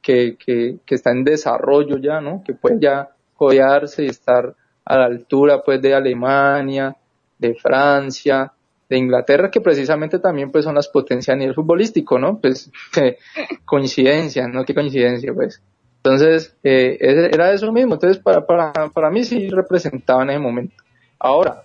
que, 0.03 0.37
que, 0.37 0.77
que 0.85 0.95
está 0.95 1.11
en 1.11 1.25
desarrollo 1.25 1.97
ya, 1.97 2.21
¿no? 2.21 2.43
Que 2.45 2.53
puede 2.53 2.81
ya 2.81 3.09
codearse 3.35 4.05
y 4.05 4.09
estar 4.09 4.55
a 4.85 4.99
la 4.99 5.07
altura 5.07 5.63
pues 5.65 5.81
de 5.81 5.95
Alemania, 5.95 6.95
de 7.39 7.55
Francia, 7.55 8.53
de 8.89 8.99
Inglaterra, 8.99 9.51
que 9.51 9.61
precisamente 9.61 10.19
también 10.19 10.51
pues 10.51 10.65
son 10.65 10.75
las 10.75 10.89
potencias 10.89 11.35
a 11.35 11.39
nivel 11.39 11.55
futbolístico, 11.55 12.19
¿no? 12.19 12.39
Pues 12.39 12.71
coincidencia, 13.65 14.49
¿no? 14.49 14.65
Qué 14.65 14.75
coincidencia, 14.75 15.33
pues. 15.35 15.63
Entonces, 15.97 16.57
eh, 16.63 16.97
era 17.01 17.53
eso 17.53 17.71
mismo. 17.73 17.95
Entonces, 17.95 18.23
para, 18.23 18.47
para, 18.47 18.73
para 18.89 19.11
mí 19.11 19.25
sí 19.25 19.49
representaba 19.51 20.23
en 20.23 20.31
ese 20.31 20.39
momento. 20.39 20.75
Ahora, 21.19 21.63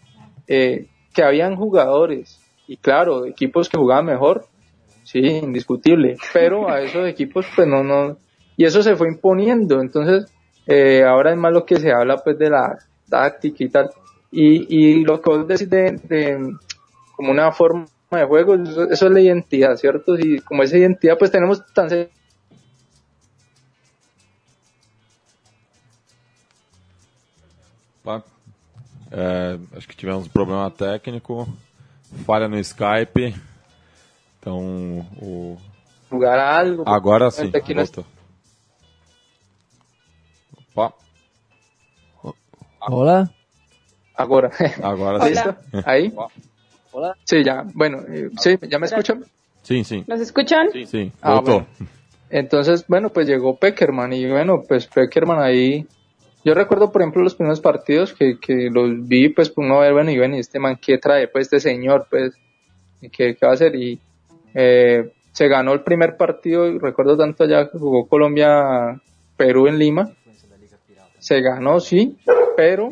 eh, 0.48 0.88
que 1.14 1.24
habían 1.24 1.56
jugadores 1.56 2.40
y 2.68 2.78
claro, 2.78 3.26
equipos 3.26 3.70
que 3.70 3.78
jugaban 3.78 4.06
mejor, 4.06 4.46
sí, 5.04 5.20
indiscutible, 5.20 6.18
pero 6.34 6.70
a 6.70 6.82
esos 6.82 7.08
equipos 7.08 7.46
pues 7.56 7.68
no, 7.68 7.84
no, 7.84 8.18
y 8.58 8.66
eso 8.66 8.82
se 8.82 8.96
fue 8.96 9.10
imponiendo, 9.10 9.82
entonces 9.82 10.32
eh, 10.66 11.04
ahora 11.04 11.32
es 11.32 11.38
más 11.38 11.52
lo 11.52 11.66
que 11.66 11.76
se 11.76 11.92
habla 11.92 12.18
pues 12.18 12.38
de 12.38 12.50
la 12.50 12.78
táctica 13.10 13.64
y 13.64 13.70
tal, 13.70 13.90
y, 14.32 14.76
y 14.76 15.04
lo 15.04 15.22
que 15.22 15.30
vos 15.30 15.48
decís 15.48 15.70
de, 15.70 16.00
de 16.04 16.56
como 17.16 17.32
una 17.32 17.52
forma 17.52 17.86
de 18.12 18.26
juego, 18.26 18.56
eso, 18.56 18.90
eso, 18.90 19.08
es 19.08 19.12
la 19.12 19.22
identidad, 19.22 19.76
¿cierto? 19.78 20.18
Y 20.18 20.40
como 20.42 20.64
esa 20.64 20.78
identidad 20.78 21.18
pues 21.18 21.32
tenemos 21.32 21.64
tan 21.74 21.90
É, 29.16 29.60
acho 29.78 29.88
que 29.88 29.96
tivemos 29.96 30.26
um 30.26 30.30
problema 30.30 30.72
técnico 30.72 31.48
falha 32.26 32.48
no 32.48 32.64
Skype. 32.64 33.36
Então, 34.40 35.06
o. 35.22 35.58
Lugar 36.12 36.40
algo. 36.40 36.84
Agora 36.86 37.32
sim. 37.32 37.52
Aqui 37.54 37.74
voltou. 37.74 38.06
Opa. 40.76 40.94
Hola. 42.82 43.30
Agora. 44.16 44.52
Agora 44.82 45.20
sim. 45.26 45.34
Ahí. 45.86 46.14
Hola. 46.94 47.18
Sí, 47.26 47.44
ya. 47.44 47.66
Bueno, 47.74 48.00
eh, 48.08 48.30
sí, 48.40 48.58
¿ya 48.70 48.80
me 48.80 48.86
escuchan? 48.86 49.26
Sí, 49.62 49.84
sí. 49.84 50.04
¿Nos 50.08 50.22
escuchan? 50.22 50.70
Sí, 50.72 50.86
sí. 50.86 51.12
Ah, 51.22 51.42
bueno. 51.42 51.66
Entonces, 52.30 52.86
bueno, 52.88 53.10
pues 53.10 53.28
llegó 53.28 53.58
Peckerman 53.58 54.14
y 54.14 54.30
bueno, 54.30 54.64
pues 54.68 54.88
Peckerman 54.88 55.40
ahí 55.42 55.86
yo 56.46 56.54
recuerdo, 56.54 56.92
por 56.92 57.02
ejemplo, 57.02 57.24
los 57.24 57.36
primeros 57.36 57.62
partidos 57.62 58.14
que, 58.14 58.38
que 58.38 58.70
los 58.70 59.08
vi, 59.08 59.30
pues, 59.30 59.50
por 59.50 59.64
uno 59.64 59.80
ver, 59.80 59.94
bueno, 59.94 60.12
y 60.12 60.18
ven, 60.18 60.34
este 60.34 60.60
man, 60.60 60.78
¿qué 60.82 60.98
trae? 60.98 61.30
Pues, 61.30 61.46
este 61.46 61.62
señor, 61.62 62.08
pues, 62.10 62.34
¿qué, 63.00 63.36
qué 63.36 63.46
va 63.46 63.52
a 63.52 63.54
hacer? 63.54 63.76
Y 63.76 63.98
eh, 64.54 65.14
se 65.32 65.48
ganó 65.48 65.72
el 65.72 65.84
primer 65.84 66.18
partido, 66.18 66.68
y 66.68 66.78
recuerdo 66.80 67.16
tanto 67.16 67.46
allá 67.46 67.70
que 67.70 67.78
jugó 67.78 68.08
Colombia-Perú 68.08 69.68
en 69.68 69.80
Lima. 69.80 70.12
Se 71.18 71.40
ganó, 71.40 71.80
sí, 71.80 72.18
pero 72.58 72.90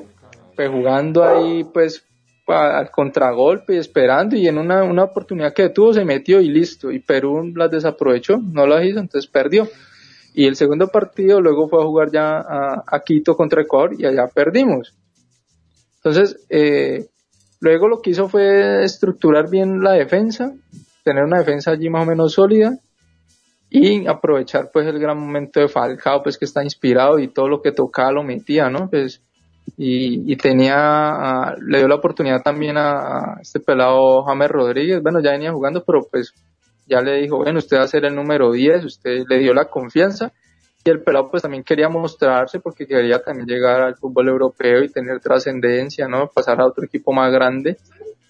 pues, 0.55 0.69
jugando 0.69 1.25
ahí, 1.25 1.65
pues, 1.65 2.05
al 2.53 2.91
contragolpe 2.91 3.75
y 3.75 3.77
esperando, 3.77 4.35
y 4.35 4.47
en 4.47 4.57
una, 4.57 4.83
una 4.83 5.03
oportunidad 5.03 5.53
que 5.53 5.69
tuvo 5.69 5.93
se 5.93 6.05
metió 6.05 6.41
y 6.41 6.49
listo. 6.49 6.91
Y 6.91 6.99
Perú 6.99 7.51
las 7.55 7.71
desaprovechó, 7.71 8.37
no 8.37 8.67
las 8.67 8.85
hizo, 8.85 8.99
entonces 8.99 9.29
perdió. 9.29 9.67
Y 10.33 10.45
el 10.45 10.55
segundo 10.55 10.87
partido 10.87 11.41
luego 11.41 11.67
fue 11.67 11.81
a 11.81 11.85
jugar 11.85 12.11
ya 12.11 12.37
a, 12.37 12.83
a 12.87 12.99
Quito 13.01 13.35
contra 13.35 13.61
Ecuador 13.61 13.95
y 13.97 14.05
allá 14.05 14.27
perdimos. 14.33 14.95
Entonces, 15.97 16.45
eh, 16.49 17.07
luego 17.59 17.87
lo 17.87 18.01
que 18.01 18.11
hizo 18.11 18.27
fue 18.27 18.83
estructurar 18.83 19.49
bien 19.49 19.83
la 19.83 19.93
defensa, 19.93 20.53
tener 21.03 21.23
una 21.23 21.39
defensa 21.39 21.71
allí 21.71 21.89
más 21.89 22.03
o 22.03 22.09
menos 22.09 22.33
sólida 22.33 22.77
y 23.69 24.07
aprovechar 24.07 24.69
pues 24.73 24.87
el 24.87 24.99
gran 24.99 25.17
momento 25.17 25.59
de 25.59 25.67
Falcao 25.67 26.23
pues 26.23 26.37
que 26.37 26.45
está 26.45 26.63
inspirado 26.63 27.19
y 27.19 27.27
todo 27.27 27.47
lo 27.47 27.61
que 27.61 27.71
tocaba 27.71 28.11
lo 28.11 28.23
metía, 28.23 28.69
¿no? 28.69 28.89
Pues, 28.89 29.21
y, 29.77 30.31
y 30.31 30.35
tenía, 30.35 31.55
uh, 31.57 31.61
le 31.61 31.79
dio 31.79 31.87
la 31.87 31.95
oportunidad 31.95 32.41
también 32.41 32.77
a, 32.77 33.35
a 33.35 33.41
este 33.41 33.59
pelado 33.59 34.23
James 34.23 34.49
Rodríguez, 34.49 35.01
bueno 35.01 35.19
ya 35.21 35.31
venía 35.31 35.51
jugando 35.51 35.83
pero 35.83 36.07
pues 36.09 36.33
ya 36.87 37.01
le 37.01 37.21
dijo, 37.21 37.37
bueno, 37.37 37.59
usted 37.59 37.77
va 37.77 37.83
a 37.83 37.87
ser 37.87 38.05
el 38.05 38.15
número 38.15 38.51
10, 38.51 38.83
usted 38.83 39.23
le 39.29 39.39
dio 39.39 39.53
la 39.53 39.65
confianza 39.65 40.33
y 40.83 40.89
el 40.89 41.01
pelado 41.01 41.29
pues 41.29 41.43
también 41.43 41.63
quería 41.63 41.89
mostrarse 41.89 42.59
porque 42.59 42.85
quería 42.85 43.19
también 43.19 43.47
llegar 43.47 43.81
al 43.81 43.95
fútbol 43.95 44.29
europeo 44.29 44.83
y 44.83 44.89
tener 44.89 45.19
trascendencia, 45.19 46.07
¿no? 46.07 46.27
Pasar 46.27 46.59
a 46.59 46.65
otro 46.65 46.83
equipo 46.83 47.13
más 47.13 47.31
grande 47.31 47.77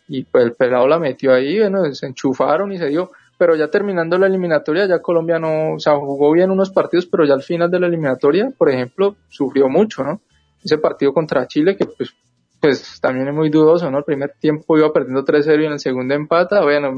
y 0.08 0.24
pues 0.24 0.44
el 0.44 0.54
pelado 0.54 0.88
la 0.88 1.00
metió 1.00 1.34
ahí, 1.34 1.60
bueno, 1.60 1.92
se 1.94 2.06
enchufaron 2.06 2.72
y 2.74 2.78
se 2.78 2.88
dio. 2.88 3.12
pero 3.38 3.56
ya 3.56 3.70
terminando 3.70 4.18
la 4.18 4.28
eliminatoria, 4.28 4.86
ya 4.86 5.00
Colombia 5.00 5.39
no, 5.39 5.74
o 5.76 5.80
sea, 5.80 5.96
jugó 5.96 6.32
bien 6.32 6.52
unos 6.52 6.70
partidos, 6.70 7.06
pero 7.06 7.26
ya 7.26 7.34
al 7.34 7.42
final 7.42 7.72
de 7.72 7.80
la 7.80 7.88
eliminatoria, 7.88 8.52
por 8.56 8.70
ejemplo, 8.70 9.16
sufrió 9.30 9.70
mucho, 9.70 10.04
¿no? 10.04 10.20
Ese 10.64 10.78
partido 10.78 11.14
contra 11.14 11.47
Chile, 11.47 11.76
que 11.76 11.86
pues, 11.86 12.14
pues 12.59 12.99
también 13.01 13.28
es 13.28 13.34
muy 13.34 13.49
dudoso, 13.49 13.89
¿no? 13.89 13.99
El 13.99 14.03
primer 14.03 14.34
tiempo 14.39 14.78
iba 14.78 14.93
perdiendo 14.93 15.24
3-0 15.24 15.62
y 15.62 15.66
en 15.66 15.72
el 15.74 15.80
segundo 15.80 16.14
empata, 16.14 16.62
bueno, 16.62 16.93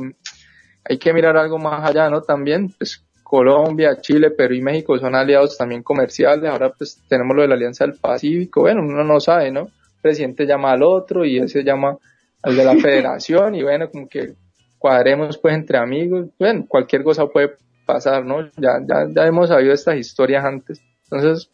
hay 0.84 0.98
que 0.98 1.14
mirar 1.14 1.38
algo 1.38 1.58
más 1.58 1.90
allá, 1.90 2.10
¿no? 2.10 2.22
También, 2.22 2.74
pues 2.78 3.04
Colombia, 3.34 4.00
Chile, 4.00 4.30
Perú 4.30 4.54
y 4.54 4.62
México 4.62 4.98
son 5.00 5.16
aliados 5.16 5.58
también 5.58 5.82
comerciales, 5.82 6.48
ahora 6.50 6.72
pues 6.72 7.02
tenemos 7.08 7.36
lo 7.36 7.42
de 7.42 7.48
la 7.48 7.56
Alianza 7.56 7.86
del 7.86 7.96
Pacífico, 7.96 8.62
bueno, 8.62 8.82
uno 8.82 9.04
no 9.04 9.20
sabe, 9.20 9.52
¿no? 9.52 9.62
El 9.62 10.02
presidente 10.02 10.46
llama 10.46 10.72
al 10.72 10.84
otro 10.84 11.26
y 11.26 11.40
ese 11.40 11.64
llama 11.64 11.98
al 12.44 12.56
de 12.56 12.64
la 12.64 12.76
federación 12.76 13.56
y 13.56 13.64
bueno, 13.64 13.90
como 13.90 14.08
que 14.08 14.34
cuadremos 14.78 15.38
pues 15.40 15.56
entre 15.56 15.78
amigos, 15.78 16.28
bueno, 16.38 16.66
cualquier 16.68 17.04
cosa 17.04 17.26
puede 17.26 17.56
pasar, 17.88 18.24
¿no? 18.24 18.46
Ya, 18.58 18.80
ya, 18.88 19.08
ya 19.10 19.26
hemos 19.26 19.50
sabido 19.50 19.74
estas 19.74 19.96
historias 19.96 20.46
antes, 20.46 20.82
entonces, 21.06 21.50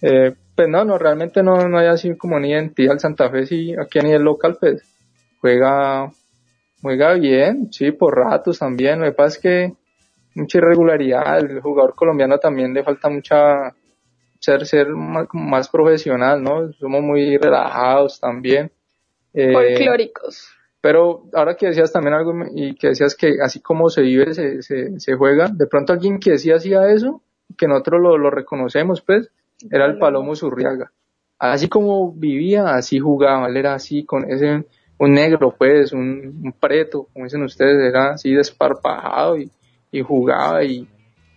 eh, 0.00 0.34
pues 0.58 0.68
no, 0.68 0.84
no, 0.84 0.98
realmente 0.98 1.40
no, 1.40 1.68
no 1.68 1.78
hay 1.78 1.86
así 1.86 2.16
como 2.16 2.40
ni 2.40 2.50
identidad 2.50 2.94
el 2.94 2.98
Santa 2.98 3.30
Fe, 3.30 3.46
sí, 3.46 3.76
aquí 3.80 4.00
a 4.00 4.02
nivel 4.02 4.22
local 4.22 4.56
pues 4.58 4.82
juega 5.40 6.10
juega 6.82 7.14
bien, 7.14 7.72
sí, 7.72 7.92
por 7.92 8.16
ratos 8.16 8.58
también. 8.58 8.98
Lo 8.98 9.06
que 9.06 9.12
pasa 9.12 9.36
es 9.36 9.38
que 9.38 9.72
mucha 10.34 10.58
irregularidad. 10.58 11.38
El 11.38 11.60
jugador 11.60 11.94
colombiano 11.94 12.38
también 12.38 12.74
le 12.74 12.82
falta 12.82 13.08
mucha 13.08 13.72
ser 14.40 14.66
ser 14.66 14.88
más, 14.88 15.28
más 15.32 15.68
profesional, 15.68 16.42
¿no? 16.42 16.72
Somos 16.72 17.02
muy 17.02 17.36
relajados 17.36 18.18
también. 18.18 18.72
Eh, 19.34 19.52
Folclóricos. 19.52 20.48
Pero 20.80 21.22
ahora 21.34 21.54
que 21.54 21.66
decías 21.66 21.92
también 21.92 22.14
algo 22.14 22.32
y 22.52 22.74
que 22.74 22.88
decías 22.88 23.14
que 23.14 23.36
así 23.40 23.60
como 23.60 23.90
se 23.90 24.02
vive, 24.02 24.34
se, 24.34 24.60
se, 24.62 24.98
se 24.98 25.14
juega, 25.14 25.46
de 25.52 25.68
pronto 25.68 25.92
alguien 25.92 26.18
que 26.18 26.32
decía 26.32 26.56
hacía 26.56 26.88
eso, 26.88 27.22
que 27.56 27.68
nosotros 27.68 28.02
lo, 28.02 28.18
lo 28.18 28.28
reconocemos, 28.28 29.02
pues, 29.02 29.30
era 29.70 29.86
el 29.86 29.98
Palomo 29.98 30.34
Zurriaga. 30.34 30.90
Así 31.38 31.68
como 31.68 32.12
vivía, 32.12 32.74
así 32.74 32.98
jugaba, 32.98 33.48
él 33.48 33.56
era 33.56 33.74
así 33.74 34.04
con 34.04 34.30
ese 34.30 34.64
un 34.98 35.12
negro, 35.12 35.54
pues, 35.56 35.92
un, 35.92 36.40
un, 36.44 36.52
preto, 36.52 37.08
como 37.12 37.24
dicen 37.24 37.42
ustedes, 37.42 37.80
era 37.80 38.14
así 38.14 38.32
desparpajado 38.32 39.38
y, 39.38 39.50
y 39.92 40.02
jugaba 40.02 40.64
y, 40.64 40.88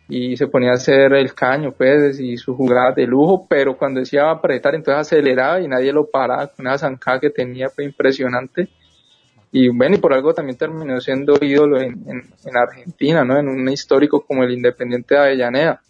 y, 0.09 0.35
se 0.35 0.47
ponía 0.47 0.71
a 0.71 0.75
hacer 0.75 1.13
el 1.13 1.33
caño, 1.33 1.71
pues, 1.71 2.19
y 2.19 2.37
su 2.37 2.55
jugada 2.55 2.91
de 2.91 3.05
lujo, 3.05 3.45
pero 3.47 3.77
cuando 3.77 3.99
decía 3.99 4.31
apretar, 4.31 4.73
entonces 4.73 5.01
aceleraba 5.01 5.61
y 5.61 5.67
nadie 5.67 5.93
lo 5.93 6.09
paraba 6.09 6.47
con 6.47 6.65
esa 6.67 6.79
zancada 6.79 7.19
que 7.19 7.29
tenía, 7.29 7.69
fue 7.69 7.85
impresionante. 7.85 8.67
Y 9.51 9.67
bueno, 9.67 9.95
y 9.95 9.99
por 9.99 10.13
algo 10.13 10.33
también 10.33 10.57
terminó 10.57 10.99
siendo 11.01 11.35
ídolo 11.41 11.79
en, 11.79 12.03
en, 12.07 12.23
en 12.45 12.57
Argentina, 12.57 13.23
¿no? 13.23 13.37
En 13.37 13.47
un 13.49 13.67
histórico 13.69 14.21
como 14.21 14.43
el 14.43 14.53
Independiente 14.53 15.13
de 15.13 15.21
Avellaneda. 15.21 15.81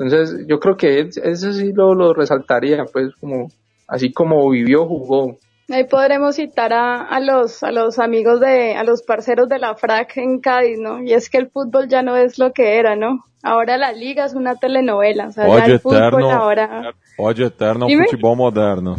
Entonces, 0.00 0.46
yo 0.48 0.58
creo 0.58 0.76
que 0.76 1.00
eso 1.00 1.52
sí 1.52 1.72
lo, 1.74 1.94
lo 1.94 2.14
resaltaría, 2.14 2.84
pues, 2.90 3.14
como, 3.20 3.48
así 3.86 4.12
como 4.12 4.48
vivió, 4.48 4.86
jugó. 4.86 5.36
Ahí 5.68 5.84
podremos 5.84 6.36
citar 6.36 6.72
a, 6.72 7.02
a, 7.02 7.20
los 7.20 7.62
a 7.62 7.70
los 7.70 7.98
amigos 7.98 8.40
de 8.40 8.74
a 8.74 8.82
los 8.82 9.02
parceros 9.02 9.48
de 9.48 9.58
la 9.58 9.76
FRAC 9.76 10.16
en 10.16 10.40
Cádiz, 10.40 10.78
¿no? 10.80 11.02
Y 11.02 11.12
es 11.12 11.30
que 11.30 11.38
el 11.38 11.48
fútbol 11.48 11.88
ya 11.88 12.02
no 12.02 12.16
es 12.16 12.38
lo 12.38 12.52
que 12.52 12.78
era, 12.78 12.96
¿no? 12.96 13.24
Ahora 13.42 13.76
la 13.76 13.92
liga 13.92 14.24
es 14.24 14.34
una 14.34 14.56
telenovela, 14.56 15.28
o 15.28 15.32
sea, 15.32 15.46
ya 15.46 15.64
el 15.66 15.78
fútbol 15.78 16.30
ahora 16.30 16.92
Odio 17.16 17.46
eterno 17.46 17.86
¿Dime? 17.86 18.06
fútbol 18.10 18.36
moderno. 18.36 18.96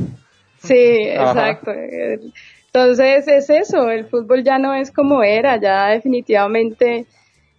Sí, 0.60 0.99
exacto. 1.10 1.72
Entonces 2.68 3.28
es 3.28 3.49
eso, 3.49 3.89
el 3.89 4.06
fútbol 4.06 4.43
ya 4.43 4.58
no 4.58 4.74
es 4.74 4.91
como 4.93 5.24
era, 5.24 5.60
ya 5.60 5.88
definitivamente 5.88 7.06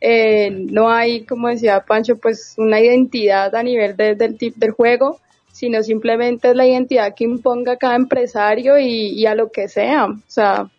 eh, 0.03 0.50
no 0.50 0.90
hay, 0.90 1.24
como 1.24 1.48
decía 1.48 1.84
Pancho, 1.86 2.16
pues 2.16 2.55
una 2.59 2.80
identidad 2.80 3.55
a 3.55 3.62
nivel 3.62 3.96
de, 3.96 4.14
del 4.16 4.36
tipo 4.36 4.59
del 4.59 4.72
juego 4.72 5.20
sino 5.53 5.82
simplemente 5.82 6.48
es 6.48 6.57
la 6.57 6.66
identidad 6.66 7.14
que 7.14 7.24
imponga 7.24 7.76
cada 7.76 7.94
empresario 7.94 8.78
y, 8.78 9.11
y, 9.11 9.26
a 9.26 9.34
lo 9.34 9.53
que 9.53 9.68
sea. 9.68 10.07
O 10.07 10.20
sea, 10.26 10.70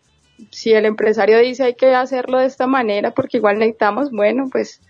si 0.50 0.72
el 0.72 0.84
empresario 0.84 1.38
dice 1.38 1.62
hay 1.62 1.74
que 1.74 1.94
hacerlo 1.94 2.38
de 2.38 2.46
esta 2.46 2.66
manera 2.66 3.12
porque 3.12 3.38
igual 3.38 3.58
necesitamos, 3.58 4.10
bueno, 4.10 4.48
pues, 4.50 4.80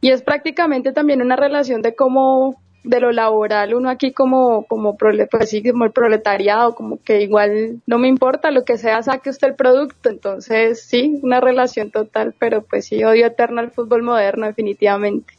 y 0.00 0.10
es 0.10 0.22
prácticamente 0.22 0.92
también 0.92 1.20
una 1.20 1.36
relación 1.36 1.82
de 1.82 1.94
cómo, 1.94 2.60
de 2.84 3.00
lo 3.00 3.12
laboral, 3.12 3.74
uno 3.74 3.90
aquí 3.90 4.12
como, 4.12 4.64
como, 4.66 4.96
pues 4.96 5.50
sí, 5.50 5.62
como 5.62 5.84
el 5.84 5.92
proletariado, 5.92 6.74
como 6.74 7.02
que 7.02 7.22
igual 7.22 7.80
no 7.86 7.98
me 7.98 8.08
importa 8.08 8.50
lo 8.50 8.64
que 8.64 8.78
sea, 8.78 9.02
saque 9.02 9.30
usted 9.30 9.48
el 9.48 9.54
producto. 9.54 10.08
Entonces, 10.08 10.82
sí, 10.82 11.18
una 11.22 11.40
relación 11.40 11.90
total, 11.90 12.34
pero 12.38 12.62
pues 12.62 12.86
sí, 12.86 13.02
odio 13.04 13.26
eterno 13.26 13.60
al 13.60 13.70
fútbol 13.70 14.02
moderno, 14.02 14.46
definitivamente. 14.46 15.34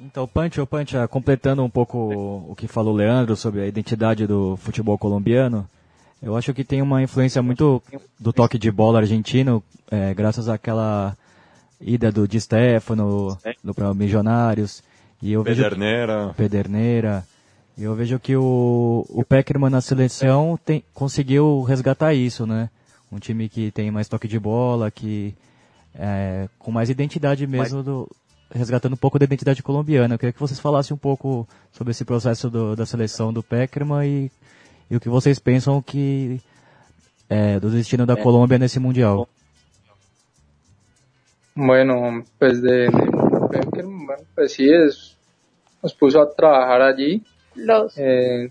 Então, 0.00 0.26
Pancho, 0.26 0.66
Pancha, 0.66 1.06
completando 1.06 1.62
um 1.62 1.70
pouco 1.70 1.98
o 2.48 2.54
que 2.56 2.66
falou 2.66 2.92
o 2.92 2.96
Leandro 2.96 3.36
sobre 3.36 3.62
a 3.62 3.66
identidade 3.66 4.26
do 4.26 4.56
futebol 4.56 4.98
colombiano, 4.98 5.66
eu 6.20 6.36
acho 6.36 6.52
que 6.52 6.64
tem 6.64 6.82
uma 6.82 7.02
influência 7.02 7.40
muito 7.42 7.82
do 8.18 8.32
toque 8.32 8.58
de 8.58 8.70
bola 8.70 8.98
argentino, 8.98 9.62
é, 9.90 10.12
graças 10.12 10.48
àquela 10.48 11.16
ida 11.80 12.10
do 12.10 12.26
Di 12.26 12.40
Stefano 12.40 13.38
no 13.62 13.94
Milionários. 13.94 14.82
E 15.24 15.32
eu 15.32 15.42
Pederneira. 15.42 16.24
Vejo, 16.24 16.34
Pederneira. 16.34 17.24
E 17.78 17.82
eu 17.82 17.94
vejo 17.94 18.20
que 18.20 18.36
o, 18.36 19.06
o 19.08 19.24
Peckerman 19.24 19.70
na 19.70 19.80
seleção 19.80 20.58
tem, 20.62 20.84
conseguiu 20.92 21.62
resgatar 21.62 22.12
isso, 22.12 22.46
né? 22.46 22.68
Um 23.10 23.18
time 23.18 23.48
que 23.48 23.70
tem 23.70 23.90
mais 23.90 24.06
toque 24.06 24.28
de 24.28 24.38
bola, 24.38 24.90
que 24.90 25.34
é, 25.94 26.46
com 26.58 26.70
mais 26.70 26.90
identidade 26.90 27.46
mesmo 27.46 27.82
do, 27.82 28.10
resgatando 28.54 28.92
um 28.92 28.98
pouco 28.98 29.18
da 29.18 29.24
identidade 29.24 29.62
colombiana. 29.62 30.14
Eu 30.14 30.18
queria 30.18 30.32
que 30.34 30.38
vocês 30.38 30.60
falassem 30.60 30.94
um 30.94 30.98
pouco 30.98 31.48
sobre 31.72 31.92
esse 31.92 32.04
processo 32.04 32.50
do, 32.50 32.76
da 32.76 32.84
seleção 32.84 33.32
do 33.32 33.42
Peckerman 33.42 34.06
e, 34.06 34.30
e, 34.90 34.96
o 34.96 35.00
que 35.00 35.08
vocês 35.08 35.38
pensam 35.38 35.80
que 35.80 36.38
é, 37.30 37.58
do 37.58 37.70
destino 37.70 38.04
da 38.04 38.14
Colômbia 38.14 38.58
nesse 38.58 38.78
mundial. 38.78 39.26
Bueno, 41.56 42.22
pues 42.38 42.60
de, 42.60 42.88
de 42.88 43.48
Peckerman, 43.50 44.18
pues 44.34 44.52
sí, 44.52 44.68
es, 44.68 45.13
nos 45.84 45.94
puso 45.94 46.20
a 46.20 46.34
trabajar 46.34 46.82
allí. 46.82 47.22
Los. 47.54 47.96
Eh, 47.98 48.50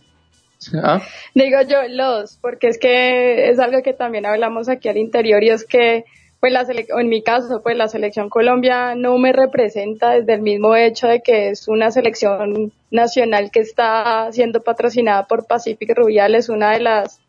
¿ah? 0.82 1.02
Digo 1.34 1.58
yo 1.68 1.80
los, 1.90 2.38
porque 2.38 2.68
es 2.68 2.78
que 2.78 3.50
es 3.50 3.60
algo 3.60 3.82
que 3.82 3.94
también 3.94 4.26
hablamos 4.26 4.70
aquí 4.70 4.88
al 4.88 4.98
interior 4.98 5.44
y 5.44 5.50
es 5.50 5.66
que 5.66 6.06
pues 6.40 6.52
la 6.52 6.66
en 7.00 7.08
mi 7.08 7.24
caso, 7.24 7.62
pues 7.64 7.76
la 7.78 7.88
selección 7.88 8.30
Colombia 8.30 8.96
no 8.96 9.18
me 9.18 9.32
representa 9.32 10.12
desde 10.12 10.34
el 10.34 10.42
mismo 10.42 10.76
hecho 10.76 11.08
de 11.08 11.22
que 11.22 11.50
es 11.50 11.70
una 11.70 11.90
selección 11.90 12.74
nacional 12.92 13.50
que 13.50 13.62
está 13.62 14.30
siendo 14.32 14.60
patrocinada 14.62 15.26
por 15.26 15.48
Pacific 15.48 15.98
Rubiales, 15.98 16.50
una 16.50 16.72
de 16.72 16.82
las 16.82 17.20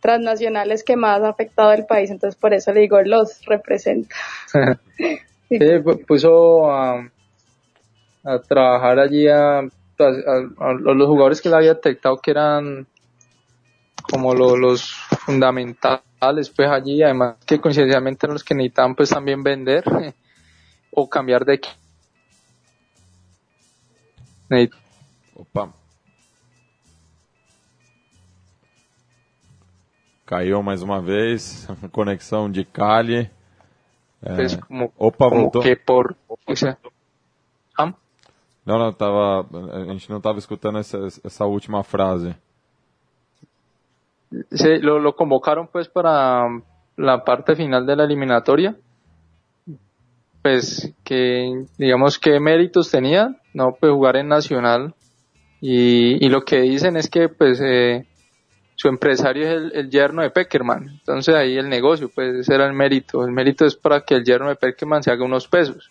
transnacionales 0.00 0.84
que 0.84 0.96
más 0.96 1.20
ha 1.22 1.30
afectado 1.30 1.70
al 1.70 1.84
país, 1.84 2.10
entonces 2.10 2.40
por 2.40 2.54
eso 2.54 2.72
le 2.72 2.82
digo 2.82 3.02
los 3.02 3.44
representa. 3.44 4.14
sí, 5.48 5.58
puso 6.06 6.70
a, 6.70 7.10
a 8.24 8.38
trabajar 8.38 8.98
allí 8.98 9.28
a, 9.28 9.58
a, 9.58 9.62
a, 9.62 10.72
los 10.74 11.08
jugadores 11.08 11.40
que 11.40 11.48
le 11.48 11.56
había 11.56 11.74
detectado 11.74 12.18
que 12.18 12.30
eran 12.30 12.86
como 14.10 14.34
lo, 14.34 14.56
los 14.56 14.92
fundamentales 15.24 16.50
pues 16.50 16.68
allí, 16.68 17.02
además 17.02 17.36
que 17.46 17.60
coincidencialmente 17.60 18.26
los 18.26 18.44
que 18.44 18.54
necesitaban 18.54 18.94
pues 18.94 19.10
también 19.10 19.42
vender 19.42 19.84
o 20.90 21.08
cambiar 21.08 21.44
de 21.44 21.54
equipo. 21.54 21.80
Opa. 25.36 25.72
Caiu 30.26 30.62
mais 30.62 30.82
uma 30.82 31.00
vez, 31.00 31.66
conexão 31.92 32.50
de 32.50 32.64
Cali. 32.64 33.30
É... 34.22 34.56
Como, 34.66 34.92
Opa, 34.98 35.28
como 35.28 35.42
voltou. 35.42 35.62
que 35.62 35.74
por... 35.74 36.14
Ah? 37.76 37.94
Não, 38.70 38.78
não, 38.78 38.92
tava, 38.92 39.44
a 39.72 39.84
gente 39.86 40.08
não 40.08 40.18
estava 40.18 40.38
escutando 40.38 40.78
essa, 40.78 40.96
essa 41.24 41.44
última 41.44 41.82
frase. 41.82 42.36
se 44.52 44.78
lo, 44.78 45.16
convocaron 45.16 45.66
pues 45.66 45.88
para 45.88 46.46
la 46.96 47.24
parte 47.24 47.56
final 47.56 47.84
de 47.84 47.96
la 47.96 48.04
eliminatoria. 48.04 48.76
Pues 50.40 50.94
que 51.02 51.64
digamos 51.78 52.20
qué 52.20 52.38
méritos 52.38 52.92
tenía 52.92 53.36
no 53.54 53.72
pues 53.78 53.92
jugar 53.92 54.14
en 54.14 54.28
nacional. 54.28 54.94
Y, 55.60 56.28
lo 56.28 56.42
que 56.42 56.60
dicen 56.60 56.96
es 56.96 57.10
que 57.10 57.28
pues 57.28 57.60
eh, 57.60 58.06
su 58.76 58.86
empresario 58.86 59.48
es 59.48 59.52
el, 59.52 59.72
el, 59.74 59.90
yerno 59.90 60.22
de 60.22 60.30
Peckerman. 60.30 60.90
Entonces 60.90 61.34
ahí 61.34 61.56
el 61.56 61.68
negocio 61.68 62.08
pues 62.14 62.36
ese 62.36 62.54
era 62.54 62.68
el 62.68 62.72
mérito. 62.72 63.24
El 63.24 63.32
mérito 63.32 63.66
es 63.66 63.74
para 63.74 64.02
que 64.02 64.14
el 64.14 64.24
yerno 64.24 64.48
de 64.48 64.54
Peckerman 64.54 65.02
se 65.02 65.10
haga 65.10 65.24
unos 65.24 65.48
pesos 65.48 65.90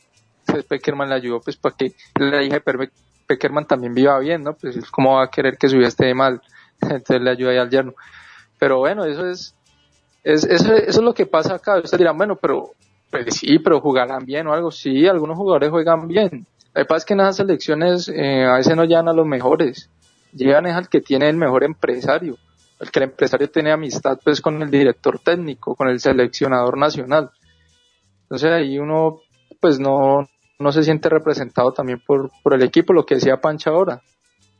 Peckerman 0.67 1.09
le 1.09 1.15
ayudó 1.15 1.39
pues 1.39 1.57
para 1.57 1.75
que 1.75 1.93
la 2.15 2.43
hija 2.43 2.59
de 2.59 2.89
Peckerman 3.27 3.65
también 3.65 3.93
viva 3.93 4.17
bien 4.19 4.43
no 4.43 4.53
pues 4.53 4.77
cómo 4.91 5.15
va 5.15 5.25
a 5.25 5.29
querer 5.29 5.57
que 5.57 5.69
su 5.69 5.77
vida 5.77 5.87
esté 5.87 6.13
mal 6.13 6.41
entonces 6.81 7.21
le 7.21 7.31
ayuda 7.31 7.51
ahí 7.51 7.57
al 7.57 7.69
yerno 7.69 7.93
pero 8.59 8.79
bueno, 8.79 9.05
eso 9.05 9.27
es, 9.27 9.55
es 10.23 10.43
eso, 10.43 10.73
eso, 10.73 10.99
es 10.99 11.01
lo 11.01 11.13
que 11.13 11.25
pasa 11.25 11.55
acá. 11.55 11.77
Ustedes 11.77 11.97
dirán, 11.97 12.17
bueno, 12.17 12.35
pero 12.35 12.71
Pues 13.09 13.37
sí, 13.37 13.57
pero 13.57 13.81
jugarán 13.81 14.25
bien 14.25 14.45
o 14.47 14.53
algo. 14.53 14.69
Sí, 14.69 15.07
algunos 15.07 15.37
jugadores 15.37 15.71
juegan 15.71 16.07
bien. 16.07 16.45
Lo 16.75 16.81
que 16.81 16.85
pasa 16.85 16.97
es 16.97 17.05
que 17.05 17.13
en 17.13 17.21
esas 17.21 17.37
selecciones 17.37 18.09
eh, 18.09 18.45
a 18.45 18.57
veces 18.57 18.75
no 18.75 18.83
llegan 18.83 19.07
a 19.07 19.13
los 19.13 19.25
mejores. 19.25 19.89
Llegan 20.33 20.67
es 20.67 20.75
al 20.75 20.89
que 20.89 21.01
tiene 21.01 21.29
el 21.29 21.37
mejor 21.37 21.63
empresario. 21.63 22.37
El 22.79 22.91
que 22.91 22.99
el 22.99 23.05
empresario 23.05 23.49
tiene 23.49 23.71
amistad 23.71 24.19
pues 24.23 24.41
con 24.41 24.61
el 24.61 24.69
director 24.69 25.19
técnico, 25.19 25.75
con 25.75 25.87
el 25.87 25.99
seleccionador 25.99 26.77
nacional. 26.77 27.31
Entonces 28.23 28.51
ahí 28.51 28.77
uno 28.77 29.21
pues 29.59 29.79
no, 29.79 30.29
no 30.59 30.71
se 30.71 30.83
siente 30.83 31.09
representado 31.09 31.71
también 31.71 32.01
por, 32.05 32.31
por 32.43 32.53
el 32.53 32.63
equipo, 32.63 32.93
lo 32.93 33.05
que 33.05 33.15
decía 33.15 33.37
Pancha 33.37 33.71
ahora. 33.71 34.01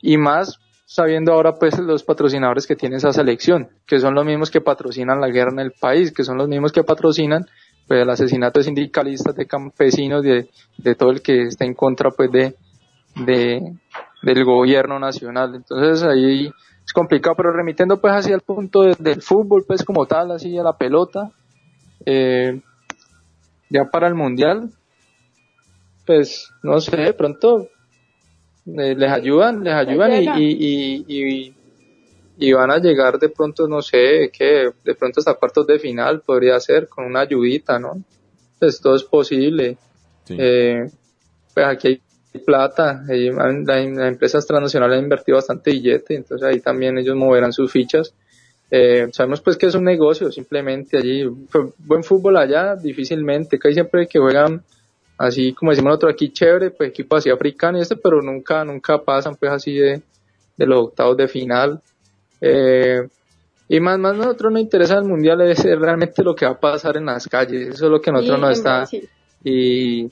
Y 0.02 0.18
más 0.18 0.60
sabiendo 0.86 1.34
ahora 1.34 1.54
pues 1.60 1.78
los 1.78 2.04
patrocinadores 2.04 2.66
que 2.66 2.76
tiene 2.76 2.96
esa 2.96 3.12
selección, 3.12 3.70
que 3.86 4.00
son 4.00 4.16
los 4.16 4.26
mismos 4.26 4.50
que 4.50 4.62
patrocinan 4.62 5.22
la 5.22 5.28
guerra 5.28 5.52
en 5.52 5.60
el 5.60 5.72
país, 5.74 6.12
que 6.12 6.24
son 6.24 6.38
los 6.38 6.48
mismos 6.48 6.72
que 6.72 6.84
patrocinan 6.84 7.46
pues 7.88 8.02
el 8.02 8.10
asesinato 8.10 8.60
de 8.60 8.64
sindicalistas, 8.64 9.36
de 9.36 9.46
campesinos, 9.46 10.24
de, 10.24 10.50
de 10.78 10.96
todo 10.96 11.12
el 11.12 11.22
que 11.22 11.44
está 11.44 11.66
en 11.66 11.74
contra 11.74 12.10
pues 12.12 12.32
de, 12.32 12.56
de 13.26 13.62
del 14.22 14.44
gobierno 14.46 15.00
nacional. 15.00 15.56
Entonces 15.56 16.04
ahí 16.04 16.50
es 16.84 16.94
complicado, 16.94 17.36
pero 17.36 17.52
remitiendo 17.52 18.00
pues 18.00 18.14
hacia 18.14 18.36
el 18.36 18.42
punto 18.42 18.82
del 18.82 19.22
fútbol 19.22 19.66
pues 19.68 19.84
como 19.84 20.06
tal, 20.06 20.32
así 20.32 20.58
a 20.58 20.64
la 20.64 20.74
pelota, 20.74 21.32
eh, 22.06 22.62
ya 23.70 23.86
para 23.92 24.08
el 24.08 24.16
mundial, 24.16 24.72
pues 26.10 26.52
no 26.64 26.82
sé, 26.82 26.98
de 26.98 27.14
pronto 27.14 27.70
eh, 28.66 28.96
les 28.96 29.12
ayudan, 29.12 29.64
les 29.64 29.76
ayudan 29.76 30.12
y, 30.12 30.26
y, 30.44 31.06
y, 31.08 31.56
y, 32.36 32.52
van 32.52 32.72
a 32.72 32.80
llegar 32.80 33.20
de 33.20 33.30
pronto, 33.30 33.68
no 33.68 33.80
sé, 33.84 34.32
que 34.36 34.72
de 34.84 34.96
pronto 34.96 35.20
hasta 35.20 35.36
cuartos 35.36 35.68
de 35.68 35.78
final 35.78 36.22
podría 36.22 36.60
ser 36.60 36.88
con 36.88 37.06
una 37.06 37.20
ayudita, 37.20 37.78
¿no? 37.78 38.04
Pues 38.58 38.82
todo 38.82 38.96
es 38.96 39.04
posible. 39.04 39.78
Eh, 40.30 40.90
pues 41.54 41.66
aquí 41.68 42.02
hay 42.34 42.40
plata, 42.44 43.04
las 43.08 43.86
empresas 43.86 44.48
transnacionales 44.48 44.98
han 44.98 45.04
invertido 45.04 45.36
bastante 45.36 45.70
billete, 45.70 46.16
entonces 46.16 46.48
ahí 46.48 46.60
también 46.60 46.98
ellos 46.98 47.16
moverán 47.16 47.54
sus 47.54 47.72
fichas. 47.72 48.16
Eh, 48.72 49.10
sabemos 49.12 49.42
pues 49.42 49.58
que 49.58 49.68
es 49.68 49.76
un 49.76 49.84
negocio, 49.84 50.32
simplemente 50.32 50.98
allí, 50.98 51.24
buen 51.78 52.04
fútbol 52.04 52.38
allá, 52.38 52.76
difícilmente, 52.76 53.60
que 53.60 53.68
hay 53.68 53.76
siempre 53.76 54.08
que 54.08 54.18
juegan 54.18 54.64
así 55.20 55.54
como 55.54 55.72
decimos 55.72 55.90
nosotros 55.90 56.14
aquí 56.14 56.32
chévere, 56.32 56.72
pues 56.72 56.90
equipo 56.90 57.18
así 57.18 57.30
africano 57.30 57.78
y 57.78 57.82
este, 57.82 57.98
pero 57.98 58.22
nunca, 58.22 58.64
nunca 58.64 58.98
pasan 58.98 59.36
pues 59.36 59.52
así 59.52 59.76
de, 59.76 60.02
de 60.58 60.66
los 60.66 60.86
octavos 60.86 61.18
de 61.18 61.28
final. 61.28 61.82
Eh, 62.40 63.02
y 63.68 63.80
más, 63.82 64.00
más 64.00 64.16
nosotros 64.16 64.52
nos 64.52 64.62
interesa 64.62 64.98
el 64.98 65.04
mundial 65.04 65.42
es 65.42 65.64
realmente 65.64 66.24
lo 66.24 66.34
que 66.34 66.46
va 66.46 66.54
a 66.54 66.60
pasar 66.60 66.96
en 66.98 67.06
las 67.06 67.28
calles, 67.28 67.76
eso 67.76 67.86
es 67.86 67.92
lo 67.92 68.02
que 68.02 68.12
nosotros 68.12 68.40
nos 68.40 68.58
está, 68.58 68.88
y 69.44 70.10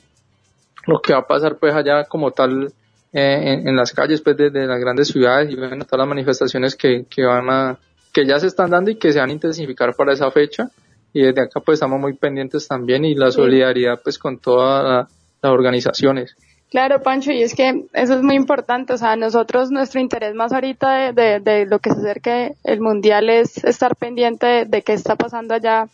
lo 0.85 0.99
que 1.01 1.13
va 1.13 1.19
a 1.19 1.27
pasar 1.27 1.57
pues 1.57 1.73
allá 1.73 2.03
como 2.03 2.31
tal 2.31 2.71
eh, 3.13 3.63
en, 3.65 3.75
las 3.75 3.93
calles 3.93 4.21
pues 4.21 4.37
desde 4.37 4.67
las 4.67 4.79
grandes 4.79 5.07
ciudades 5.07 5.49
y 5.49 5.55
bueno, 5.55 5.85
todas 5.85 5.99
las 5.99 6.07
manifestaciones 6.07 6.75
que, 6.75 7.05
que 7.09 7.23
van 7.23 7.49
a, 7.49 7.79
que 8.13 8.25
ya 8.25 8.39
se 8.39 8.47
están 8.47 8.69
dando 8.69 8.91
y 8.91 8.95
que 8.95 9.11
se 9.11 9.19
van 9.19 9.29
a 9.29 9.33
intensificar 9.33 9.95
para 9.95 10.13
esa 10.13 10.29
fecha 10.29 10.69
y 11.17 11.23
desde 11.23 11.41
acá 11.41 11.59
pues 11.61 11.77
estamos 11.77 11.99
muy 11.99 12.13
pendientes 12.13 12.67
también 12.67 13.03
y 13.03 13.15
la 13.15 13.31
solidaridad 13.31 13.99
pues 14.03 14.19
con 14.19 14.37
todas 14.37 15.07
las 15.41 15.51
organizaciones. 15.51 16.35
Claro, 16.69 17.01
Pancho, 17.01 17.31
y 17.31 17.41
es 17.41 17.55
que 17.55 17.85
eso 17.93 18.13
es 18.13 18.21
muy 18.21 18.35
importante, 18.35 18.93
o 18.93 18.97
sea, 18.97 19.15
nosotros 19.15 19.71
nuestro 19.71 19.99
interés 19.99 20.35
más 20.35 20.51
ahorita 20.51 21.13
de, 21.13 21.39
de, 21.39 21.65
lo 21.65 21.79
que 21.79 21.91
se 21.91 21.99
acerque 21.99 22.55
el 22.63 22.81
Mundial 22.81 23.29
es 23.29 23.63
estar 23.63 23.95
pendiente 23.95 24.65
de, 24.65 24.81
qué 24.83 24.93
está 24.93 25.15
pasando 25.15 25.55
allá 25.55 25.87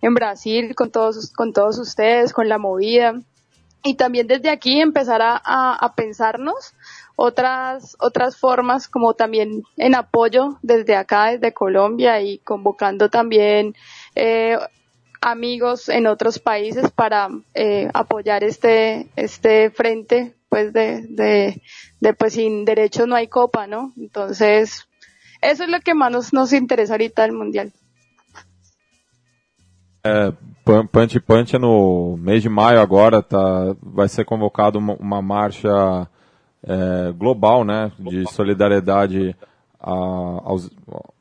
en 0.00 0.14
Brasil 0.14 0.74
con 0.74 0.90
todos, 0.90 1.32
con 1.32 1.52
todos 1.52 1.78
ustedes, 1.78 2.32
con 2.32 2.48
la 2.48 2.58
movida, 2.58 3.20
y 3.84 3.94
también 3.94 4.26
desde 4.26 4.50
aquí 4.50 4.80
empezar 4.80 5.22
a, 5.22 5.36
a, 5.44 5.94
pensarnos 5.94 6.72
otras 7.16 7.96
otras 7.98 8.36
formas 8.36 8.88
como 8.88 9.14
también 9.14 9.62
en 9.78 9.94
apoyo 9.94 10.58
desde 10.62 10.94
acá 10.94 11.32
desde 11.32 11.54
Colombia 11.54 12.20
y 12.20 12.38
convocando 12.38 13.08
también 13.08 13.74
eh, 14.14 14.58
amigos 15.22 15.88
en 15.88 16.06
otros 16.06 16.38
países 16.38 16.90
para 16.90 17.30
eh, 17.54 17.88
apoyar 17.94 18.44
este 18.44 19.08
este 19.16 19.70
frente 19.70 20.34
pues 20.50 20.72
de, 20.72 21.60
de, 22.00 22.14
pues 22.14 22.34
sin 22.34 22.64
derechos 22.64 23.08
no 23.08 23.16
hay 23.16 23.28
copa 23.28 23.66
no 23.66 23.92
entonces 23.96 24.86
eso 25.40 25.64
es 25.64 25.70
lo 25.70 25.80
que 25.80 25.94
más 25.94 26.12
nos, 26.12 26.32
nos 26.32 26.52
interesa 26.52 26.94
ahorita 26.94 27.22
del 27.22 27.32
mundial. 27.32 27.72
É, 30.02 30.32
Punch 30.64 31.20
Punch 31.20 31.54
no 31.54 32.16
mês 32.16 32.42
de 32.42 32.48
maio 32.48 32.80
agora 32.80 33.22
tá, 33.22 33.76
vai 33.82 34.08
ser 34.08 34.24
convocado 34.24 34.78
uma, 34.78 34.94
uma 34.94 35.20
marcha 35.20 36.08
é, 36.66 37.12
global 37.12 37.64
né, 37.64 37.92
de 37.98 38.28
solidariedade 38.32 39.36
aos, 39.78 40.68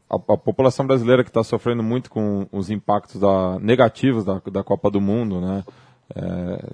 a, 0.09 0.15
a 0.15 0.37
população 0.37 0.87
brasileira 0.87 1.23
que 1.23 1.29
está 1.29 1.43
sofrendo 1.43 1.83
muito 1.83 2.09
com 2.09 2.47
os 2.51 2.71
impactos 2.71 3.21
da, 3.21 3.59
negativos 3.59 4.25
da, 4.25 4.41
da 4.51 4.63
Copa 4.63 4.89
do 4.89 4.99
Mundo, 4.99 5.39
né? 5.39 5.63
É, 6.15 6.69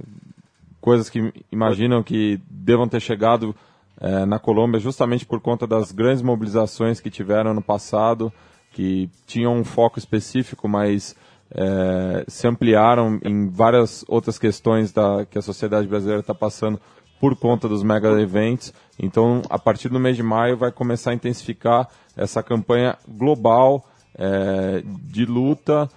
coisas 0.80 1.10
que 1.10 1.32
imaginam 1.52 2.02
que 2.02 2.40
devam 2.50 2.88
ter 2.88 3.00
chegado 3.00 3.56
é, 4.00 4.26
na 4.26 4.40
Colômbia 4.40 4.80
justamente 4.80 5.26
por 5.26 5.40
conta 5.40 5.68
das 5.68 5.92
grandes 5.92 6.22
mobilizações 6.22 7.00
que 7.00 7.10
tiveram 7.10 7.54
no 7.54 7.62
passado, 7.62 8.32
que 8.72 9.10
tinham 9.28 9.56
um 9.56 9.64
foco 9.64 10.00
específico, 10.00 10.68
mas 10.68 11.16
se 12.30 12.48
ampliaram 12.48 13.20
em 13.26 13.50
várias 13.50 14.06
outras 14.08 14.40
questões 14.40 14.94
da, 14.94 15.26
que 15.26 15.38
a 15.38 15.42
sociedade 15.42 15.86
brasileira 15.86 16.22
está 16.22 16.34
passando 16.34 16.80
por 17.22 17.36
conta 17.36 17.70
dos 17.70 17.84
mega 17.84 18.10
eventos. 18.20 18.74
Então, 18.98 19.44
a 19.48 19.60
partir 19.60 19.90
do 19.90 20.00
mês 20.00 20.18
de 20.18 20.24
maio, 20.24 20.58
vai 20.58 20.72
começar 20.72 21.12
a 21.12 21.14
intensificar 21.14 21.88
essa 22.18 22.42
campanha 22.42 22.98
global 23.08 23.86
é, 24.16 24.84
de 24.84 25.24
luta, 25.24 25.88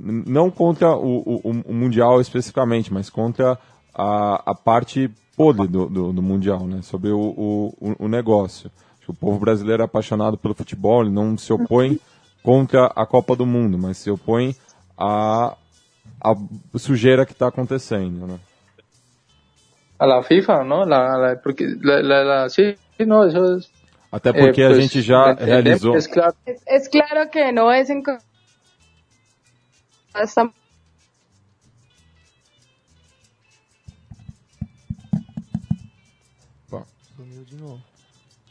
não 0.00 0.50
contra 0.50 0.96
o, 0.96 1.40
o, 1.44 1.62
o, 1.66 1.74
Mundial 1.74 2.18
especificamente, 2.20 2.92
mas 2.92 3.10
contra 3.10 3.58
a, 3.94 4.50
a 4.50 4.54
parte 4.54 5.10
podre 5.36 5.68
do, 5.68 5.86
do, 5.86 6.12
do 6.14 6.22
Mundial, 6.22 6.66
né? 6.66 6.80
sobre 6.80 7.10
o, 7.10 7.74
o, 7.98 8.08
negócio. 8.08 8.70
O 9.06 9.12
povo 9.12 9.38
brasileiro 9.38 9.82
é 9.82 9.84
apaixonado 9.84 10.38
pelo 10.38 10.54
futebol, 10.54 11.02
ele 11.02 11.10
não 11.10 11.36
se 11.36 11.52
opõe 11.52 12.00
contra 12.42 12.86
a 12.86 13.04
Copa 13.04 13.36
do 13.36 13.44
Mundo, 13.44 13.76
mas 13.76 13.98
se 13.98 14.10
opõe 14.10 14.56
à, 14.96 15.54
à 16.20 16.34
sujeira 16.78 17.26
que 17.26 17.32
está 17.32 17.48
acontecendo. 17.48 18.26
Né? 18.26 18.38
A 20.02 20.06
la 20.06 20.22
FIFA, 20.22 20.64
não? 20.64 20.84
La, 20.84 21.16
la, 21.16 21.36
porque, 21.36 21.64
la, 21.80 22.00
la, 22.02 22.22
la, 22.24 22.48
sí, 22.48 22.74
no, 23.06 23.24
eso 23.24 23.54
es 23.54 23.70
Até 24.12 24.32
porque 24.34 24.62
eh, 24.62 24.66
pues, 24.66 24.78
a 24.78 24.82
gente 24.82 25.00
já 25.00 25.36
é, 25.38 25.44
realizou. 25.44 25.96
É 25.96 26.02
claro. 26.02 26.34
É, 26.44 26.80
claro 26.88 27.30
que 27.30 27.52
não 27.52 27.70
é 27.70 27.80
em 27.82 28.02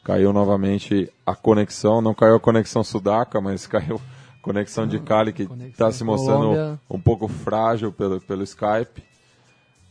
Caiu 0.04 0.34
novamente 0.34 1.12
a 1.24 1.36
conexão, 1.36 2.02
não 2.02 2.16
caiu 2.16 2.38
a 2.38 2.40
conexão 2.40 2.84
Sudaca, 2.84 3.40
mas 3.40 3.68
caiu 3.68 3.98
a 3.98 4.42
conexão 4.42 4.88
de 4.88 5.00
Cali, 5.00 5.34
que 5.34 5.44
está 5.44 5.92
se 5.92 6.04
mostrando 6.04 6.80
um 6.90 7.00
pouco 7.00 7.28
frágil 7.28 7.92
pelo, 7.92 8.20
pelo 8.22 8.42
Skype. 8.42 9.11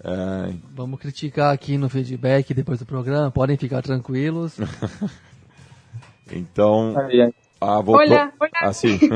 É... 0.03 0.55
Vamos 0.74 0.98
criticar 0.98 1.53
aqui 1.53 1.76
no 1.76 1.88
feedback 1.88 2.55
depois 2.55 2.78
do 2.78 2.86
programa, 2.86 3.30
podem 3.30 3.57
ficar 3.57 3.82
tranquilos. 3.82 4.57
Então. 6.32 6.94
Ah, 7.61 7.80
voltou. 7.80 8.07
Olá, 8.07 8.32
olá. 8.38 8.51
Assim. 8.62 8.98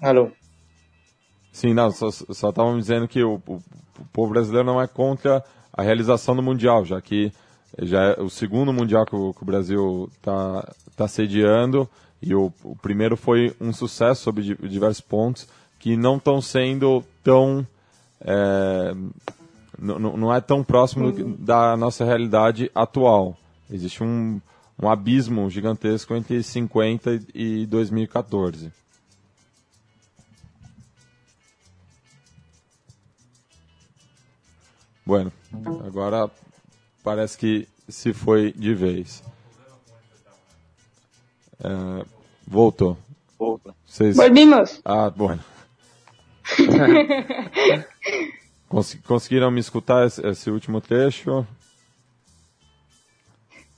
Alô. 0.00 0.30
Sim, 1.50 1.72
não, 1.72 1.90
só 1.90 2.08
estavam 2.08 2.78
dizendo 2.78 3.08
que 3.08 3.22
o, 3.22 3.40
o, 3.46 3.54
o, 3.54 4.04
povo 4.12 4.32
brasileiro 4.32 4.66
não 4.66 4.80
é 4.80 4.86
contra 4.86 5.42
a 5.72 5.82
realização 5.82 6.36
do 6.36 6.42
Mundial, 6.42 6.84
já 6.84 7.00
que 7.00 7.32
já 7.80 8.10
é 8.10 8.20
o 8.20 8.28
segundo 8.28 8.72
Mundial 8.72 9.06
que 9.06 9.16
o, 9.16 9.32
que 9.32 9.42
o 9.42 9.46
Brasil 9.46 10.10
está 10.12 10.74
tá 10.96 11.08
sediando 11.08 11.88
e 12.20 12.34
o, 12.34 12.52
o, 12.62 12.76
primeiro 12.76 13.16
foi 13.16 13.54
um 13.60 13.72
sucesso 13.72 14.22
sobre 14.22 14.42
diversos 14.68 15.00
pontos 15.00 15.48
que 15.84 15.98
não 15.98 16.16
estão 16.16 16.40
sendo 16.40 17.04
tão. 17.22 17.66
É, 18.18 18.94
não 19.78 20.32
é 20.32 20.40
tão 20.40 20.64
próximo 20.64 21.12
da 21.36 21.76
nossa 21.76 22.06
realidade 22.06 22.70
atual. 22.74 23.36
Existe 23.70 24.02
um, 24.02 24.40
um 24.82 24.88
abismo 24.88 25.50
gigantesco 25.50 26.14
entre 26.14 26.42
50 26.42 27.22
e 27.34 27.66
2014. 27.66 28.72
Bueno, 35.04 35.30
agora 35.86 36.30
parece 37.02 37.36
que 37.36 37.68
se 37.90 38.14
foi 38.14 38.54
de 38.54 38.74
vez. 38.74 39.22
É, 41.62 42.06
voltou. 42.46 42.96
Volta. 43.38 43.74
Vocês... 43.84 44.16
Volvimos. 44.16 44.80
Ah, 44.82 45.10
bueno. 45.10 45.44
Cons 48.68 48.94
conseguiram 49.06 49.50
me 49.50 49.60
escutar 49.60 50.06
esse, 50.06 50.26
esse 50.26 50.50
último 50.50 50.80
trecho? 50.80 51.46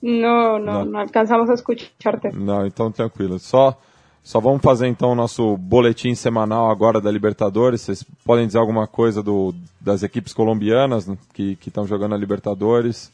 Não, 0.02 0.58
não, 0.58 0.84
não, 0.84 1.00
alcançamos 1.00 1.48
a 1.50 1.54
escucharte. 1.54 2.28
Não, 2.34 2.66
então 2.66 2.92
tranquilo. 2.92 3.38
Só, 3.38 3.78
só 4.22 4.40
vamos 4.40 4.62
fazer 4.62 4.86
então 4.86 5.10
o 5.10 5.14
nosso 5.14 5.56
boletim 5.56 6.14
semanal 6.14 6.70
agora 6.70 7.00
da 7.00 7.10
Libertadores. 7.10 7.82
Vocês 7.82 8.04
podem 8.24 8.46
dizer 8.46 8.58
alguma 8.58 8.86
coisa 8.86 9.22
do, 9.22 9.54
das 9.80 10.02
equipes 10.02 10.32
colombianas 10.32 11.06
né, 11.06 11.16
que 11.32 11.58
estão 11.66 11.86
jogando 11.86 12.14
a 12.14 12.18
Libertadores? 12.18 13.12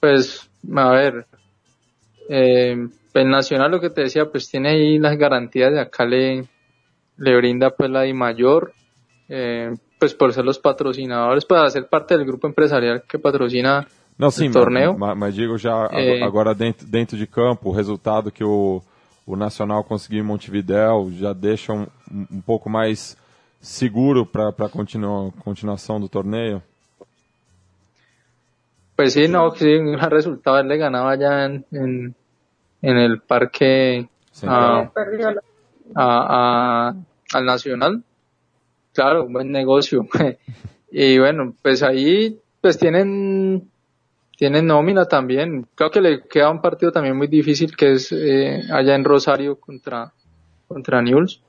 Pues, 0.00 0.48
a 0.76 0.90
ver, 0.90 1.26
eh, 2.28 2.76
el 3.14 3.30
Nacional, 3.30 3.70
lo 3.70 3.80
que 3.80 3.90
te 3.90 4.02
decía, 4.02 4.30
pues 4.30 4.48
tiene 4.48 4.70
ahí 4.70 4.98
las 4.98 5.16
garantías 5.16 5.72
de 5.72 5.80
acá 5.80 6.04
le, 7.18 7.36
brinda 7.36 7.70
pues 7.70 7.90
la 7.90 8.06
I 8.06 8.12
mayor, 8.14 8.72
eh, 9.28 9.74
pues 9.98 10.14
por 10.14 10.32
ser 10.32 10.44
los 10.44 10.58
patrocinadores, 10.58 11.44
para 11.44 11.68
ser 11.70 11.86
parte 11.88 12.16
del 12.16 12.26
grupo 12.26 12.46
empresarial 12.46 13.02
que 13.02 13.18
patrocina 13.18 13.86
Não, 14.18 14.30
sim, 14.30 14.50
torneio. 14.50 14.96
Mas, 14.98 15.16
mas 15.16 15.34
digo 15.34 15.56
já 15.58 15.88
É. 15.92 16.22
agora 16.24 16.54
dentro, 16.54 16.86
dentro 16.86 17.16
de 17.16 17.26
campo, 17.26 17.68
o 17.68 17.72
resultado 17.72 18.32
que 18.32 18.42
o, 18.42 18.82
o 19.26 19.36
Nacional 19.36 19.84
conseguiu 19.84 20.20
em 20.20 20.26
Montevidéu 20.26 21.10
já 21.12 21.32
deixa 21.32 21.72
um, 21.72 21.86
um 22.10 22.40
pouco 22.40 22.68
mais 22.68 23.16
seguro 23.60 24.24
para 24.26 24.48
a 24.48 24.68
continua, 24.68 25.30
continuação 25.44 26.00
do 26.00 26.08
torneio? 26.08 26.62
Pues 28.96 29.12
sí, 29.12 29.28
no, 29.28 29.54
sí, 29.54 29.76
un 29.76 29.92
gran 29.92 30.10
resultado, 30.10 30.58
él 30.58 30.66
le 30.66 30.76
ganaba 30.76 31.12
allá 31.12 31.44
en, 31.44 31.64
en, 31.70 32.14
en 32.82 32.96
el 32.96 33.20
parque 33.20 34.08
Sí. 34.32 34.46
a, 34.48 34.90
Perdió 34.92 35.30
la- 35.30 35.42
a- 35.94 36.88
a- 36.90 36.94
al 37.34 37.44
Nacional. 37.44 38.02
Claro, 38.94 39.24
un 39.24 39.32
buen 39.32 39.52
negocio. 39.52 40.06
y 40.90 41.18
bueno, 41.18 41.54
pues 41.62 41.82
ahí 41.82 42.38
pues 42.60 42.78
tienen 42.78 43.68
tienen 44.36 44.66
nómina 44.66 45.04
también. 45.06 45.66
Creo 45.74 45.90
que 45.90 46.00
le 46.00 46.22
queda 46.28 46.50
un 46.50 46.60
partido 46.60 46.92
también 46.92 47.16
muy 47.16 47.26
difícil 47.26 47.76
que 47.76 47.92
es 47.92 48.12
eh, 48.12 48.62
allá 48.72 48.94
en 48.94 49.04
Rosario 49.04 49.56
contra 49.58 50.12
contra 50.66 51.02
Newell's. 51.02 51.42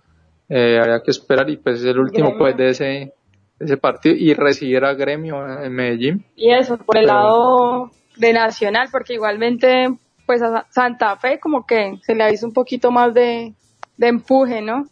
Eh, 0.47 0.79
habría 0.79 1.01
que 1.03 1.11
esperar 1.11 1.49
y 1.49 1.57
pues 1.57 1.79
es 1.79 1.85
el 1.85 1.99
último 1.99 2.29
Gremio. 2.29 2.39
pues 2.39 2.57
de 2.57 2.69
ese 2.69 3.13
de 3.59 3.65
ese 3.65 3.77
partido 3.77 4.15
y 4.15 4.33
recibir 4.33 4.83
a 4.85 4.93
Gremio 4.93 5.61
en 5.63 5.71
Medellín. 5.73 6.25
Y 6.35 6.51
eso, 6.51 6.77
por 6.77 6.97
el 6.97 7.05
Pero- 7.05 7.13
lado 7.15 7.91
de 8.15 8.33
Nacional, 8.33 8.87
porque 8.91 9.13
igualmente, 9.15 9.89
pues 10.25 10.41
a 10.41 10.65
Santa 10.69 11.15
Fe 11.17 11.39
como 11.39 11.65
que 11.65 11.99
se 12.01 12.15
le 12.15 12.31
hizo 12.33 12.45
un 12.47 12.53
poquito 12.53 12.89
más 12.89 13.13
de, 13.13 13.53
de 13.99 14.07
empuje, 14.07 14.61
¿no? 14.61 14.85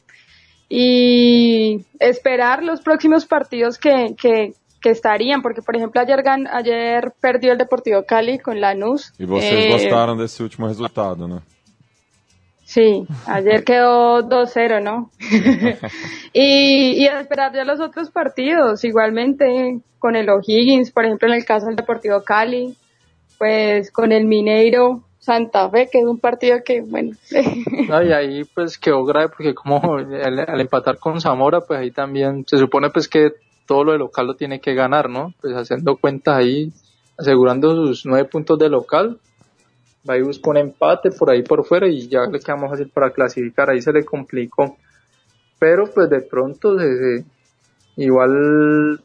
Y 0.70 1.86
esperar 2.00 2.62
los 2.62 2.82
próximos 2.82 3.26
partidos 3.26 3.78
que, 3.78 4.16
que, 4.22 4.52
que 4.82 4.90
estarían, 4.90 5.42
porque 5.42 5.62
por 5.62 5.76
ejemplo 5.78 6.02
ayer, 6.02 6.22
gan- 6.24 6.48
ayer 6.52 7.14
perdió 7.22 7.54
el 7.54 7.58
Deportivo 7.58 8.04
Cali 8.06 8.38
con 8.38 8.60
Lanús. 8.60 9.14
E 9.18 9.26
vocês 9.26 9.66
Eh, 9.66 9.72
gostaram 9.72 10.18
desse 10.18 10.44
último 10.44 10.68
resultado, 10.68 11.26
né? 11.28 11.40
Sí, 12.66 13.08
ayer 13.28 13.64
quedó 13.64 14.22
2-0, 14.28 14.84
¿no? 14.84 15.10
y, 16.34 17.02
y 17.02 17.08
a 17.08 17.22
esperar 17.22 17.54
ya 17.54 17.64
los 17.64 17.80
otros 17.80 18.12
partidos, 18.12 18.84
igualmente 18.84 19.80
con 20.00 20.18
el 20.18 20.30
O'Higgins, 20.30 20.92
por 20.92 21.06
ejemplo 21.06 21.30
en 21.30 21.36
el 21.36 21.46
caso 21.46 21.68
del 21.68 21.78
Deportivo 21.78 22.24
Cali, 22.26 22.76
pues 23.38 23.90
con 23.90 24.12
el 24.12 24.26
Mineiro 24.26 25.04
Santa 25.28 25.70
Fe, 25.70 25.90
que 25.92 26.00
es 26.00 26.06
un 26.06 26.20
partido 26.20 26.60
que, 26.64 26.80
bueno, 26.80 27.12
No, 27.90 28.02
y 28.02 28.14
ahí 28.14 28.46
pues 28.46 28.78
quedó 28.78 29.04
grave 29.04 29.28
porque 29.28 29.54
como 29.54 29.96
al, 29.96 30.62
empatar 30.62 31.00
con 31.00 31.20
Zamora, 31.20 31.60
pues 31.60 31.82
ahí 31.82 31.92
también 31.92 32.46
se 32.48 32.58
supone 32.58 32.90
pues 32.92 33.10
que 33.10 33.34
todo 33.66 33.84
lo 33.84 33.92
de 33.92 33.98
local 33.98 34.26
lo 34.26 34.36
tiene 34.36 34.62
que 34.62 34.74
ganar, 34.74 35.10
¿no? 35.10 35.34
Pues 35.42 35.54
haciendo 35.54 35.98
cuentas 35.98 36.38
ahí, 36.38 36.72
asegurando 37.18 37.76
sus 37.76 38.06
nueve 38.06 38.30
puntos 38.30 38.58
de 38.58 38.70
local, 38.70 39.20
va 40.10 40.18
y 40.18 40.22
busca 40.22 40.50
un 40.50 40.58
empate 40.58 41.12
por 41.12 41.30
ahí 41.30 41.44
por 41.44 41.66
fuera 41.66 41.90
y 41.90 42.08
ya 42.08 42.22
le 42.22 42.40
quedamos 42.40 42.70
fácil 42.70 42.88
para 42.88 43.12
clasificar, 43.12 43.70
ahí 43.70 43.82
se 43.82 43.92
le 43.92 44.06
complicó. 44.06 44.78
Pero 45.60 45.88
pues 45.94 46.10
de 46.10 46.22
pronto 46.22 46.80
se, 46.80 47.26
igual 47.98 49.02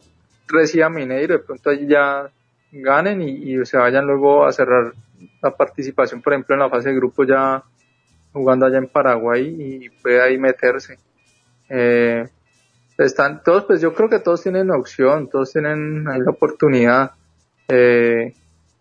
reciba 0.46 0.88
Mineiro, 0.88 1.38
de 1.38 1.40
pronto 1.40 1.70
ahí 1.70 1.84
ya 1.88 2.30
ganen 2.70 3.22
y 3.22 3.66
se 3.66 3.76
vayan 3.76 4.06
luego 4.06 4.46
a 4.46 4.52
cerrar 4.52 4.92
la 5.42 5.50
participación, 5.50 6.22
por 6.22 6.32
ejemplo, 6.32 6.54
en 6.54 6.60
la 6.60 6.70
fase 6.70 6.90
de 6.90 6.94
grupo 6.94 7.24
ya 7.24 7.62
jugando 8.32 8.66
allá 8.66 8.78
en 8.78 8.88
Paraguay 8.88 9.56
y 9.58 9.90
puede 9.90 10.22
ahí 10.22 10.38
meterse. 10.38 10.98
Eh, 11.68 12.24
están 12.98 13.42
todos, 13.42 13.64
pues 13.64 13.80
yo 13.80 13.94
creo 13.94 14.08
que 14.08 14.20
todos 14.20 14.42
tienen 14.42 14.70
opción, 14.70 15.28
todos 15.28 15.52
tienen 15.52 16.08
ahí 16.08 16.20
la 16.20 16.30
oportunidad. 16.30 17.12
Eh, 17.68 18.34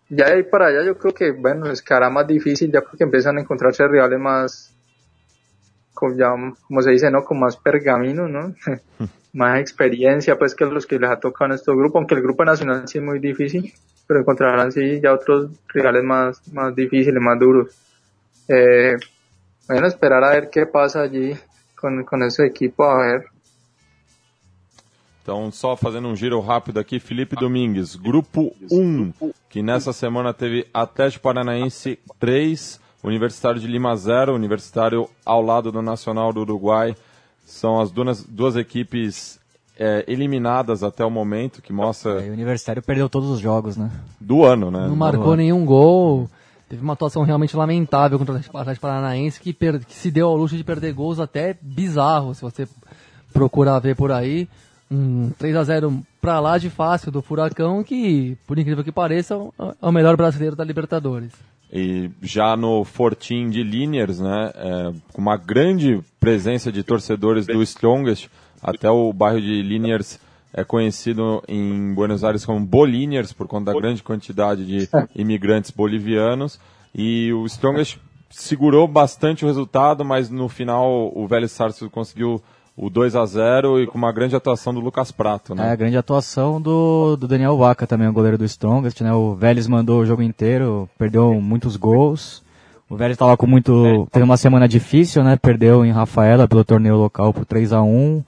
ya 0.08 0.26
de 0.26 0.32
ahí 0.32 0.42
para 0.42 0.66
allá 0.66 0.84
yo 0.84 0.96
creo 0.98 1.14
que, 1.14 1.32
bueno, 1.32 1.66
les 1.66 1.82
quedará 1.82 2.10
más 2.10 2.26
difícil 2.26 2.70
ya 2.70 2.82
porque 2.82 3.04
empiezan 3.04 3.38
a 3.38 3.40
encontrarse 3.40 3.86
rivales 3.88 4.18
más, 4.18 4.71
con 5.94 6.16
ya, 6.16 6.32
como 6.66 6.82
se 6.82 6.90
dice, 6.90 7.10
¿no? 7.10 7.24
Con 7.24 7.40
más 7.40 7.56
pergamino, 7.56 8.28
¿no? 8.28 8.54
más 9.32 9.60
experiencia, 9.60 10.38
pues 10.38 10.54
que 10.54 10.64
los 10.64 10.86
que 10.86 10.98
les 10.98 11.10
ha 11.10 11.18
tocado 11.18 11.50
en 11.50 11.54
este 11.54 11.72
grupo, 11.72 11.98
aunque 11.98 12.14
el 12.14 12.22
grupo 12.22 12.44
nacional 12.44 12.86
sí 12.86 12.98
es 12.98 13.04
muy 13.04 13.18
difícil, 13.18 13.72
pero 14.06 14.20
encontrarán 14.20 14.72
sí 14.72 15.00
ya 15.00 15.12
otros 15.12 15.50
rivales 15.68 16.04
más, 16.04 16.52
más 16.52 16.74
difíciles, 16.74 17.20
más 17.20 17.38
duros. 17.38 17.68
Eh, 18.48 18.96
bueno, 19.68 19.86
esperar 19.86 20.24
a 20.24 20.30
ver 20.30 20.50
qué 20.50 20.66
pasa 20.66 21.02
allí 21.02 21.34
con, 21.74 22.04
con 22.04 22.22
ese 22.22 22.46
equipo, 22.46 22.84
a 22.84 22.98
ver. 22.98 23.32
Então, 25.22 25.52
só 25.52 25.76
fazendo 25.76 26.08
um 26.08 26.16
giro 26.16 26.40
rápido 26.40 26.80
aqui, 26.80 26.98
Felipe 26.98 27.36
Domingues, 27.36 27.94
grupo 27.94 28.52
1, 28.68 29.14
que 29.48 29.62
nessa 29.62 29.92
semana 29.92 30.34
teve 30.34 30.66
Atlético 30.74 31.22
Paranaense 31.22 32.00
3, 32.18 32.80
Universitário 33.02 33.60
de 33.60 33.66
Lima 33.66 33.96
0, 33.96 34.34
Universitário 34.34 35.08
ao 35.24 35.42
lado 35.42 35.72
do 35.72 35.82
Nacional 35.82 36.32
do 36.32 36.40
Uruguai. 36.40 36.94
São 37.44 37.80
as 37.80 37.90
duas, 37.90 38.22
duas 38.24 38.54
equipes 38.56 39.38
é, 39.78 40.04
eliminadas 40.06 40.82
até 40.82 41.04
o 41.04 41.10
momento, 41.10 41.60
que 41.60 41.72
mostra 41.72 42.20
Aí 42.20 42.30
o 42.30 42.32
Universitário 42.32 42.80
perdeu 42.82 43.08
todos 43.08 43.28
os 43.28 43.40
jogos, 43.40 43.76
né? 43.76 43.90
do 44.20 44.44
ano, 44.44 44.70
né? 44.70 44.86
Não 44.86 44.94
marcou 44.96 45.34
nenhum 45.36 45.64
gol. 45.64 46.30
Teve 46.68 46.82
uma 46.82 46.92
atuação 46.94 47.22
realmente 47.22 47.54
lamentável 47.56 48.18
contra 48.18 48.34
o 48.34 48.58
Atlético 48.58 48.80
Paranaense 48.86 49.38
que, 49.40 49.52
per- 49.52 49.84
que 49.84 49.92
se 49.94 50.10
deu 50.10 50.28
ao 50.28 50.36
luxo 50.36 50.56
de 50.56 50.64
perder 50.64 50.94
gols 50.94 51.18
até 51.20 51.54
bizarros, 51.60 52.38
se 52.38 52.42
você 52.42 52.66
procurar 53.32 53.78
ver 53.80 53.96
por 53.96 54.10
aí. 54.12 54.48
Um 54.90 55.30
3 55.38 55.56
a 55.56 55.64
0 55.64 56.02
pra 56.20 56.38
lá 56.38 56.56
de 56.58 56.70
fácil 56.70 57.10
do 57.10 57.20
Furacão, 57.22 57.82
que, 57.82 58.36
por 58.46 58.58
incrível 58.58 58.84
que 58.84 58.92
pareça, 58.92 59.34
é 59.80 59.86
o 59.86 59.92
melhor 59.92 60.16
brasileiro 60.16 60.54
da 60.54 60.62
Libertadores. 60.64 61.32
E 61.72 62.10
já 62.20 62.54
no 62.54 62.84
Fortim 62.84 63.48
de 63.48 63.62
Liniers, 63.62 64.20
né, 64.20 64.52
é, 64.54 64.92
com 65.12 65.22
uma 65.22 65.38
grande 65.38 66.00
presença 66.20 66.70
de 66.70 66.82
torcedores 66.82 67.46
do 67.46 67.62
Strongest, 67.62 68.28
até 68.62 68.90
o 68.90 69.12
bairro 69.12 69.40
de 69.40 69.62
Liniers 69.62 70.20
é 70.52 70.62
conhecido 70.64 71.42
em 71.48 71.94
Buenos 71.94 72.22
Aires 72.22 72.44
como 72.44 72.60
Boliniers, 72.60 73.32
por 73.32 73.46
conta 73.46 73.72
da 73.72 73.78
grande 73.78 74.02
quantidade 74.02 74.66
de 74.66 74.88
imigrantes 75.16 75.70
bolivianos, 75.70 76.60
e 76.94 77.32
o 77.32 77.46
Strongest 77.46 77.98
segurou 78.28 78.86
bastante 78.86 79.44
o 79.44 79.48
resultado, 79.48 80.04
mas 80.04 80.28
no 80.28 80.48
final 80.48 81.10
o 81.14 81.26
Vélez 81.26 81.52
Sarsfield 81.52 81.92
conseguiu 81.92 82.42
o 82.76 82.88
2 82.88 83.14
a 83.16 83.26
0 83.26 83.80
e 83.82 83.86
com 83.86 83.98
uma 83.98 84.12
grande 84.12 84.34
atuação 84.34 84.72
do 84.72 84.80
Lucas 84.80 85.12
Prato, 85.12 85.52
É, 85.52 85.56
né? 85.56 85.70
a 85.70 85.76
grande 85.76 85.96
atuação 85.96 86.60
do, 86.60 87.16
do 87.16 87.28
Daniel 87.28 87.56
Vaca 87.56 87.86
também, 87.86 88.08
o 88.08 88.12
goleiro 88.12 88.38
do 88.38 88.44
Strongest, 88.44 89.00
né? 89.02 89.12
O 89.12 89.34
Vélez 89.34 89.66
mandou 89.68 90.00
o 90.00 90.06
jogo 90.06 90.22
inteiro, 90.22 90.88
perdeu 90.98 91.40
muitos 91.40 91.76
gols. 91.76 92.42
O 92.88 92.96
Vélez 92.96 93.14
estava 93.14 93.36
com 93.36 93.46
muito. 93.46 94.06
Teve 94.12 94.24
uma 94.24 94.36
semana 94.36 94.68
difícil, 94.68 95.22
né? 95.24 95.36
Perdeu 95.36 95.84
em 95.84 95.90
Rafaela 95.92 96.46
pelo 96.48 96.64
torneio 96.64 96.96
local 96.96 97.32
por 97.32 97.44
3 97.46 97.72
a 97.72 97.82
1 97.82 98.22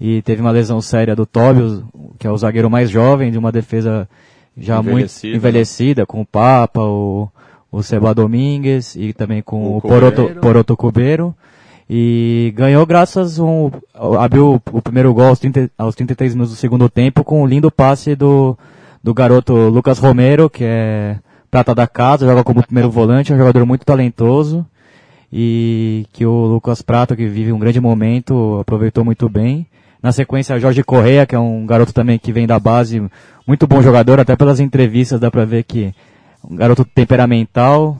E 0.00 0.22
teve 0.22 0.40
uma 0.40 0.50
lesão 0.52 0.80
séria 0.80 1.16
do 1.16 1.26
Tobias, 1.26 1.82
que 2.18 2.26
é 2.26 2.30
o 2.30 2.36
zagueiro 2.36 2.70
mais 2.70 2.90
jovem, 2.90 3.30
de 3.32 3.38
uma 3.38 3.50
defesa 3.50 4.08
já 4.56 4.78
Envelhecida, 4.78 5.26
muito 5.32 5.36
envelhecida, 5.36 6.06
com 6.06 6.20
o 6.20 6.26
Papa, 6.26 6.80
o, 6.80 7.28
o 7.72 7.82
Seba 7.82 8.14
Domingues 8.14 8.94
e 8.94 9.12
também 9.12 9.42
com 9.42 9.64
O 9.66 9.78
o, 9.78 9.80
Poroto, 9.80 10.22
Cubeiro. 10.22 10.40
Poroto 10.40 10.76
Cubeiro. 10.76 11.34
E 11.88 12.52
ganhou 12.56 12.86
graças 12.86 13.38
um, 13.38 13.70
abriu 14.18 14.60
o 14.72 14.82
primeiro 14.82 15.12
gol 15.12 15.26
aos, 15.26 15.38
30, 15.38 15.70
aos 15.76 15.94
33 15.94 16.34
minutos 16.34 16.54
do 16.54 16.58
segundo 16.58 16.88
tempo 16.88 17.22
com 17.22 17.42
um 17.42 17.46
lindo 17.46 17.70
passe 17.70 18.14
do, 18.14 18.56
do 19.02 19.12
garoto 19.12 19.52
Lucas 19.52 19.98
Romero, 19.98 20.48
que 20.48 20.64
é 20.64 21.18
prata 21.50 21.74
da 21.74 21.86
casa, 21.86 22.26
joga 22.26 22.42
como 22.42 22.62
primeiro 22.62 22.90
volante, 22.90 23.32
é 23.32 23.34
um 23.34 23.38
jogador 23.38 23.66
muito 23.66 23.84
talentoso 23.84 24.66
e 25.36 26.06
que 26.12 26.24
o 26.24 26.46
Lucas 26.46 26.80
Prato, 26.80 27.16
que 27.16 27.26
vive 27.26 27.52
um 27.52 27.58
grande 27.58 27.80
momento, 27.80 28.58
aproveitou 28.60 29.04
muito 29.04 29.28
bem. 29.28 29.66
Na 30.00 30.12
sequência, 30.12 30.58
Jorge 30.60 30.84
Correa, 30.84 31.26
que 31.26 31.34
é 31.34 31.38
um 31.38 31.66
garoto 31.66 31.92
também 31.92 32.18
que 32.18 32.32
vem 32.32 32.46
da 32.46 32.58
base, 32.58 33.02
muito 33.46 33.66
bom 33.66 33.82
jogador, 33.82 34.20
até 34.20 34.36
pelas 34.36 34.60
entrevistas 34.60 35.18
dá 35.18 35.30
pra 35.30 35.44
ver 35.44 35.64
que 35.64 35.92
um 36.48 36.54
garoto 36.54 36.84
temperamental 36.84 37.98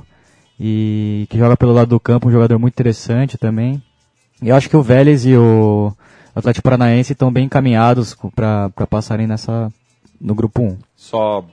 e 0.66 1.26
que 1.28 1.36
joga 1.36 1.58
pelo 1.58 1.74
lado 1.74 1.90
do 1.90 2.00
campo, 2.00 2.26
um 2.26 2.32
jogador 2.32 2.58
muito 2.58 2.72
interessante 2.72 3.36
também. 3.36 3.82
E 4.40 4.48
eu 4.48 4.56
acho 4.56 4.70
que 4.70 4.76
o 4.78 4.82
Vélez 4.82 5.26
e 5.26 5.36
o 5.36 5.92
Atlético 6.34 6.64
Paranaense 6.64 7.12
estão 7.12 7.30
bem 7.30 7.44
encaminhados 7.44 8.16
para 8.34 8.70
passarem 8.88 9.26
nessa 9.26 9.70
no 10.18 10.34
grupo 10.34 10.62
1. 10.62 10.78
Só 10.96 11.44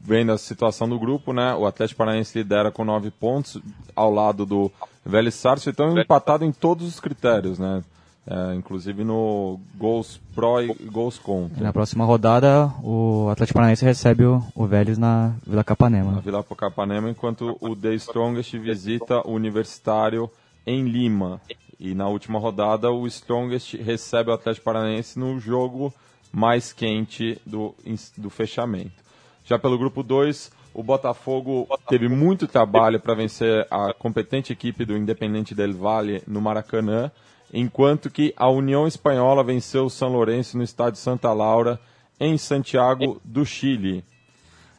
vendo 0.00 0.32
a 0.32 0.38
situação 0.38 0.88
do 0.88 0.98
grupo, 0.98 1.32
né? 1.32 1.54
O 1.54 1.66
Atlético 1.66 1.98
Paranaense 1.98 2.36
lidera 2.36 2.72
com 2.72 2.84
nove 2.84 3.12
pontos 3.12 3.62
ao 3.94 4.12
lado 4.12 4.44
do 4.44 4.72
Vélez 5.04 5.36
Sarsfield, 5.36 5.80
então 5.80 5.96
empatado 5.96 6.44
em 6.44 6.50
todos 6.50 6.84
os 6.88 6.98
critérios, 6.98 7.60
né? 7.60 7.84
É, 8.28 8.54
inclusive 8.56 9.04
no 9.04 9.60
gols 9.76 10.20
pró 10.34 10.60
e 10.60 10.66
gols 10.90 11.16
contra. 11.16 11.62
Na 11.62 11.72
próxima 11.72 12.04
rodada, 12.04 12.66
o 12.82 13.28
Atlético 13.30 13.54
Paranaense 13.54 13.84
recebe 13.84 14.24
o, 14.24 14.42
o 14.52 14.66
Vélez 14.66 14.98
na 14.98 15.36
Vila 15.46 15.62
Capanema. 15.62 16.10
Na 16.10 16.20
Vila 16.20 16.42
Capanema, 16.42 17.08
enquanto 17.08 17.56
o 17.60 17.76
The 17.76 17.94
Strongest 17.94 18.58
visita 18.58 19.20
o 19.24 19.32
Universitário 19.32 20.28
em 20.66 20.84
Lima. 20.88 21.40
E 21.78 21.94
na 21.94 22.08
última 22.08 22.40
rodada, 22.40 22.90
o 22.90 23.06
Strongest 23.06 23.74
recebe 23.76 24.30
o 24.30 24.34
Atlético 24.34 24.64
Paranaense 24.64 25.16
no 25.18 25.38
jogo 25.38 25.94
mais 26.32 26.72
quente 26.72 27.40
do, 27.46 27.74
do 28.16 28.28
fechamento. 28.28 29.04
Já 29.44 29.56
pelo 29.56 29.78
grupo 29.78 30.02
2, 30.02 30.50
o 30.74 30.82
Botafogo 30.82 31.68
teve 31.88 32.08
muito 32.08 32.48
trabalho 32.48 32.98
para 32.98 33.14
vencer 33.14 33.66
a 33.70 33.94
competente 33.94 34.52
equipe 34.52 34.84
do 34.84 34.96
Independente 34.96 35.54
del 35.54 35.72
Valle 35.72 36.22
no 36.26 36.40
Maracanã, 36.40 37.10
enquanto 37.52 38.10
que 38.10 38.34
a 38.36 38.48
União 38.48 38.86
Espanhola 38.86 39.42
venceu 39.42 39.86
o 39.86 39.90
São 39.90 40.08
Lourenço 40.08 40.56
no 40.56 40.62
estádio 40.62 41.00
Santa 41.00 41.32
Laura, 41.32 41.80
em 42.18 42.36
Santiago 42.38 43.20
do 43.24 43.44
Chile. 43.44 44.04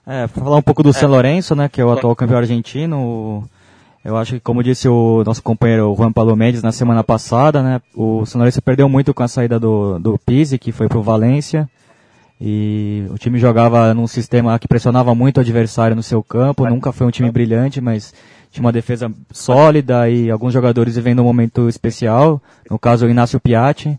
É, 0.05 0.25
para 0.27 0.43
falar 0.43 0.57
um 0.57 0.61
pouco 0.61 0.83
do 0.83 0.93
São 0.93 1.09
Lourenço, 1.09 1.55
né, 1.55 1.67
que 1.67 1.81
é 1.81 1.85
o 1.85 1.91
atual 1.91 2.15
campeão 2.15 2.37
argentino, 2.37 3.47
eu 4.03 4.15
acho 4.15 4.35
que, 4.35 4.39
como 4.39 4.63
disse 4.63 4.87
o 4.87 5.23
nosso 5.25 5.43
companheiro 5.43 5.93
Juan 5.95 6.13
Paulo 6.13 6.35
Mendes 6.35 6.63
na 6.63 6.71
semana 6.71 7.03
passada, 7.03 7.61
né, 7.61 7.81
o 7.93 8.25
São 8.25 8.39
Lourenço 8.39 8.61
perdeu 8.61 8.87
muito 8.87 9.13
com 9.13 9.23
a 9.23 9.27
saída 9.27 9.59
do, 9.59 9.99
do 9.99 10.17
Pizzi, 10.17 10.57
que 10.57 10.71
foi 10.71 10.87
para 10.87 10.97
o 10.97 11.03
Valência. 11.03 11.69
E 12.39 13.05
o 13.09 13.17
time 13.17 13.39
jogava 13.39 13.93
num 13.95 14.05
sistema 14.05 14.57
que 14.59 14.67
pressionava 14.67 15.15
muito 15.15 15.37
o 15.37 15.41
adversário 15.41 15.95
no 15.95 16.03
seu 16.03 16.23
campo. 16.23 16.69
Nunca 16.69 16.91
foi 16.91 17.07
um 17.07 17.11
time 17.11 17.31
brilhante, 17.31 17.81
mas 17.81 18.13
tinha 18.57 18.65
uma 18.65 18.71
defesa 18.71 19.11
sólida 19.31 20.09
e 20.09 20.31
alguns 20.31 20.51
jogadores 20.51 20.95
vivendo 20.95 21.21
um 21.21 21.25
momento 21.25 21.69
especial. 21.69 22.41
No 22.69 22.79
caso, 22.79 23.05
o 23.05 23.09
Inácio 23.09 23.39
Piatti, 23.39 23.89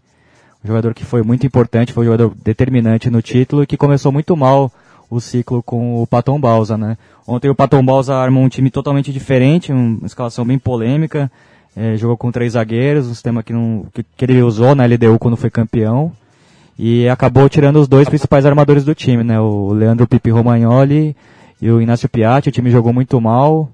um 0.64 0.68
jogador 0.68 0.94
que 0.94 1.04
foi 1.04 1.22
muito 1.22 1.46
importante, 1.46 1.92
foi 1.92 2.02
um 2.02 2.06
jogador 2.06 2.34
determinante 2.42 3.08
no 3.08 3.22
título 3.22 3.62
e 3.62 3.66
que 3.66 3.76
começou 3.76 4.10
muito 4.10 4.36
mal 4.36 4.70
o 5.08 5.20
ciclo 5.20 5.62
com 5.62 6.02
o 6.02 6.06
Paton 6.06 6.38
Balsa, 6.40 6.76
né? 6.76 6.98
Ontem 7.26 7.48
o 7.48 7.54
Paton 7.54 7.84
Balsa 7.84 8.14
armou 8.14 8.42
um 8.42 8.48
time 8.48 8.70
totalmente 8.70 9.12
diferente, 9.12 9.72
uma 9.72 10.06
escalação 10.06 10.44
bem 10.44 10.58
polêmica, 10.58 11.30
é, 11.76 11.96
jogou 11.96 12.16
com 12.16 12.32
três 12.32 12.52
zagueiros, 12.52 13.06
um 13.06 13.14
sistema 13.14 13.42
que, 13.42 13.52
não, 13.52 13.86
que, 13.94 14.02
que, 14.02 14.24
ele 14.24 14.42
usou 14.42 14.74
na 14.74 14.84
LDU 14.84 15.18
quando 15.18 15.36
foi 15.36 15.48
campeão, 15.48 16.12
e 16.78 17.08
acabou 17.08 17.48
tirando 17.48 17.76
os 17.76 17.88
dois 17.88 18.08
principais 18.08 18.44
armadores 18.44 18.84
do 18.84 18.94
time, 18.94 19.24
né? 19.24 19.40
O 19.40 19.72
Leandro 19.72 20.06
Pipi 20.06 20.30
Romagnoli 20.30 21.16
e 21.62 21.70
o 21.70 21.80
Inácio 21.80 22.08
Piatti, 22.08 22.50
o 22.50 22.52
time 22.52 22.70
jogou 22.70 22.92
muito 22.92 23.18
mal, 23.20 23.70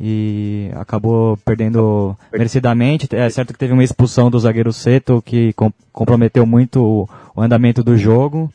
e 0.00 0.70
acabou 0.74 1.36
perdendo 1.38 2.16
merecidamente. 2.32 3.08
É 3.12 3.28
certo 3.28 3.52
que 3.52 3.58
teve 3.58 3.72
uma 3.72 3.82
expulsão 3.82 4.30
do 4.30 4.38
zagueiro 4.38 4.72
Seto 4.72 5.22
que 5.24 5.52
com, 5.54 5.72
comprometeu 5.92 6.46
muito 6.46 6.82
o, 6.82 7.08
o 7.34 7.42
andamento 7.42 7.82
do 7.82 7.96
jogo. 7.96 8.52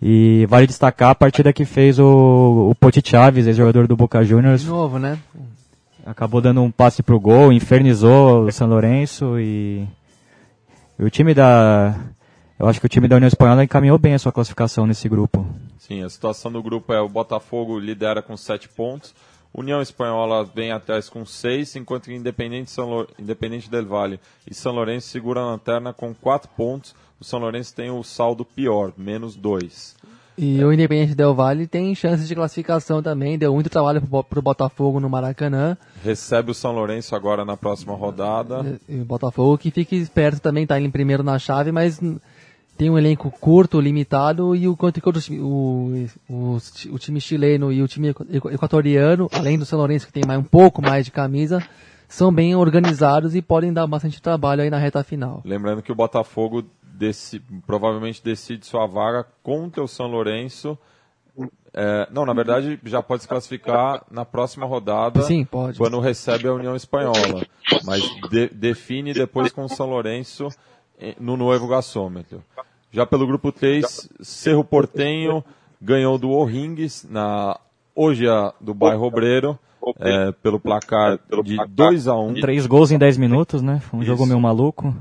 E 0.00 0.46
vale 0.48 0.66
destacar 0.66 1.10
a 1.10 1.14
partida 1.14 1.52
que 1.52 1.64
fez 1.64 1.98
o, 1.98 2.68
o 2.70 2.74
Poti 2.74 3.02
Chaves, 3.04 3.46
ex-jogador 3.46 3.86
do 3.86 3.96
Boca 3.96 4.22
Juniors. 4.22 4.62
De 4.62 4.68
novo, 4.68 4.98
né? 4.98 5.18
Acabou 6.06 6.40
dando 6.40 6.62
um 6.62 6.70
passe 6.70 7.02
pro 7.02 7.20
gol, 7.20 7.52
infernizou 7.52 8.44
o 8.44 8.52
São 8.52 8.68
Lourenço 8.68 9.38
e, 9.38 9.86
e 10.98 11.04
o 11.04 11.10
time 11.10 11.34
da. 11.34 11.96
Eu 12.58 12.66
acho 12.66 12.80
que 12.80 12.86
o 12.86 12.88
time 12.88 13.06
da 13.06 13.16
União 13.16 13.28
Espanhola 13.28 13.62
encaminhou 13.62 13.98
bem 13.98 14.14
a 14.14 14.18
sua 14.18 14.32
classificação 14.32 14.86
nesse 14.86 15.08
grupo. 15.08 15.46
Sim, 15.78 16.02
a 16.02 16.08
situação 16.08 16.50
do 16.50 16.62
grupo 16.62 16.92
é 16.92 17.00
o 17.00 17.08
Botafogo 17.08 17.78
lidera 17.78 18.22
com 18.22 18.36
7 18.36 18.68
pontos, 18.68 19.14
União 19.52 19.80
Espanhola 19.80 20.44
vem 20.44 20.70
atrás 20.70 21.08
com 21.08 21.24
6, 21.24 21.76
enquanto 21.76 22.04
que 22.04 22.14
Independente, 22.14 22.70
São 22.70 23.06
Independente 23.18 23.70
del 23.70 23.86
Valle 23.86 24.20
e 24.48 24.54
São 24.54 24.72
Lourenço 24.72 25.08
seguram 25.08 25.42
a 25.42 25.50
lanterna 25.52 25.92
com 25.92 26.14
4 26.14 26.50
pontos. 26.56 26.94
O 27.20 27.24
São 27.24 27.40
Lourenço 27.40 27.74
tem 27.74 27.90
o 27.90 28.02
saldo 28.04 28.44
pior, 28.44 28.92
menos 28.96 29.34
2. 29.34 29.96
E 30.38 30.60
é. 30.60 30.64
o 30.64 30.72
Independente 30.72 31.16
Del 31.16 31.34
Valle 31.34 31.66
tem 31.66 31.92
chances 31.96 32.28
de 32.28 32.34
classificação 32.34 33.02
também, 33.02 33.36
deu 33.36 33.52
muito 33.52 33.68
trabalho 33.68 34.00
para 34.00 34.38
o 34.38 34.42
Botafogo 34.42 35.00
no 35.00 35.10
Maracanã. 35.10 35.76
Recebe 36.04 36.52
o 36.52 36.54
São 36.54 36.70
Lourenço 36.70 37.16
agora 37.16 37.44
na 37.44 37.56
próxima 37.56 37.92
rodada. 37.92 38.78
E 38.88 39.00
o 39.00 39.04
Botafogo 39.04 39.58
que 39.58 39.72
fique 39.72 39.96
esperto 39.96 40.40
também, 40.40 40.62
está 40.62 40.80
em 40.80 40.88
primeiro 40.88 41.24
na 41.24 41.40
chave, 41.40 41.72
mas 41.72 42.00
tem 42.78 42.88
um 42.88 42.96
elenco 42.96 43.28
curto, 43.40 43.80
limitado, 43.80 44.54
e 44.54 44.68
o 44.68 44.76
quanto 44.76 44.98
o, 45.32 46.06
o, 46.30 46.58
o, 46.92 46.98
time 46.98 47.20
chileno 47.20 47.72
e 47.72 47.82
o 47.82 47.88
time 47.88 48.14
equatoriano, 48.52 49.28
além 49.32 49.58
do 49.58 49.66
São 49.66 49.80
Lourenço, 49.80 50.06
que 50.06 50.12
tem 50.12 50.22
mais, 50.24 50.38
um 50.38 50.44
pouco 50.44 50.80
mais 50.80 51.04
de 51.04 51.10
camisa, 51.10 51.60
são 52.08 52.32
bem 52.32 52.54
organizados 52.54 53.34
e 53.34 53.42
podem 53.42 53.72
dar 53.72 53.84
bastante 53.88 54.22
trabalho 54.22 54.62
aí 54.62 54.70
na 54.70 54.78
reta 54.78 55.02
final. 55.02 55.42
Lembrando 55.44 55.82
que 55.82 55.90
o 55.90 55.94
Botafogo 55.94 56.64
deci, 56.80 57.42
provavelmente 57.66 58.22
decide 58.22 58.64
sua 58.64 58.86
vaga 58.86 59.26
contra 59.42 59.82
o 59.82 59.88
São 59.88 60.06
Lourenço. 60.06 60.78
É, 61.74 62.08
não, 62.12 62.24
na 62.24 62.32
verdade, 62.32 62.78
já 62.84 63.02
pode 63.02 63.22
se 63.22 63.28
classificar 63.28 64.04
na 64.08 64.24
próxima 64.24 64.66
rodada. 64.66 65.22
Sim, 65.22 65.44
pode. 65.44 65.78
Quando 65.78 65.98
recebe 65.98 66.46
a 66.46 66.54
União 66.54 66.76
Espanhola. 66.76 67.44
Mas 67.84 68.02
de, 68.30 68.48
define 68.48 69.12
depois 69.12 69.50
com 69.50 69.64
o 69.64 69.68
São 69.68 69.86
Lourenço 69.86 70.48
no 71.18 71.36
novo 71.36 71.68
gasômetro. 71.68 72.42
Já 72.90 73.04
pelo 73.04 73.26
grupo 73.26 73.52
3, 73.52 74.08
Cerro 74.20 74.64
Portenho 74.64 75.44
ganhou 75.80 76.18
do 76.18 76.30
O'Rings 76.30 77.06
na 77.08 77.58
Oja 77.94 78.52
do 78.60 78.74
bairro 78.74 79.04
Obreiro. 79.04 79.58
É, 80.00 80.32
pelo 80.42 80.60
placar 80.60 81.18
de 81.42 81.56
2 81.66 82.08
a 82.08 82.14
1 82.14 82.28
um. 82.28 82.34
Três 82.34 82.66
gols 82.66 82.90
em 82.90 82.98
10 82.98 83.16
minutos, 83.16 83.62
né? 83.62 83.80
Foi 83.80 84.00
um 84.00 84.02
Isso. 84.02 84.10
jogo 84.10 84.26
meio 84.26 84.38
maluco. 84.38 84.94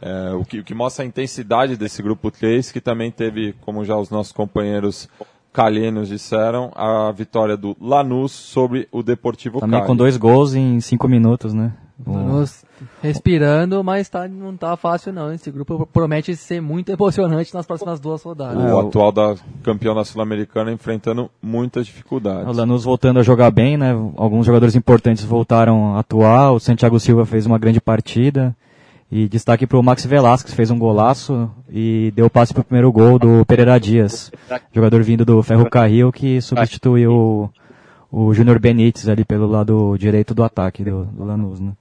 É, 0.00 0.32
o, 0.32 0.44
que, 0.44 0.60
o 0.60 0.64
que 0.64 0.74
mostra 0.74 1.04
a 1.04 1.06
intensidade 1.06 1.76
desse 1.76 2.02
grupo 2.02 2.30
3, 2.30 2.72
que 2.72 2.80
também 2.80 3.10
teve, 3.10 3.54
como 3.60 3.84
já 3.84 3.96
os 3.96 4.10
nossos 4.10 4.32
companheiros 4.32 5.08
calhenos 5.52 6.08
disseram, 6.08 6.72
a 6.74 7.12
vitória 7.12 7.56
do 7.56 7.76
Lanús 7.80 8.32
sobre 8.32 8.88
o 8.90 9.02
Deportivo 9.02 9.60
Também 9.60 9.80
Cali. 9.80 9.86
com 9.86 9.94
dois 9.94 10.16
gols 10.16 10.54
em 10.54 10.80
cinco 10.80 11.06
minutos, 11.06 11.52
né? 11.52 11.72
Lanús 12.06 12.64
respirando, 13.02 13.82
mas 13.82 14.08
tá, 14.08 14.26
não 14.26 14.56
tá 14.56 14.76
fácil 14.76 15.12
não. 15.12 15.32
Esse 15.32 15.50
grupo 15.50 15.86
promete 15.86 16.34
ser 16.34 16.60
muito 16.60 16.90
emocionante 16.92 17.54
nas 17.54 17.66
próximas 17.66 18.00
duas 18.00 18.22
rodadas. 18.22 18.56
O 18.56 18.80
é, 18.80 18.86
atual 18.86 19.12
da 19.12 19.36
campeão 19.62 19.94
da 19.94 20.04
Sul-Americana 20.04 20.72
enfrentando 20.72 21.30
muitas 21.40 21.86
dificuldades. 21.86 22.48
O 22.48 22.52
Lanús 22.52 22.84
voltando 22.84 23.20
a 23.20 23.22
jogar 23.22 23.50
bem, 23.50 23.76
né? 23.76 23.92
Alguns 24.16 24.46
jogadores 24.46 24.74
importantes 24.74 25.24
voltaram 25.24 25.96
a 25.96 26.00
atuar. 26.00 26.52
O 26.52 26.60
Santiago 26.60 26.98
Silva 26.98 27.24
fez 27.26 27.46
uma 27.46 27.58
grande 27.58 27.80
partida. 27.80 28.54
E 29.14 29.28
destaque 29.28 29.66
para 29.66 29.78
o 29.78 29.82
Max 29.82 30.06
Velasquez, 30.06 30.54
fez 30.54 30.70
um 30.70 30.78
golaço 30.78 31.50
e 31.70 32.10
deu 32.16 32.30
passe 32.30 32.54
para 32.54 32.62
o 32.62 32.64
primeiro 32.64 32.90
gol 32.90 33.18
do 33.18 33.44
Pereira 33.44 33.78
Dias, 33.78 34.32
jogador 34.74 35.02
vindo 35.02 35.22
do 35.22 35.42
Ferro 35.42 35.68
Carril 35.68 36.10
que 36.10 36.40
substituiu 36.40 37.12
o, 37.12 37.50
o 38.10 38.32
Júnior 38.32 38.58
Benítez 38.58 39.10
ali 39.10 39.22
pelo 39.22 39.46
lado 39.46 39.98
direito 39.98 40.32
do 40.32 40.42
ataque 40.42 40.82
do, 40.82 41.04
do 41.04 41.24
Lanús. 41.24 41.60
Né? 41.60 41.72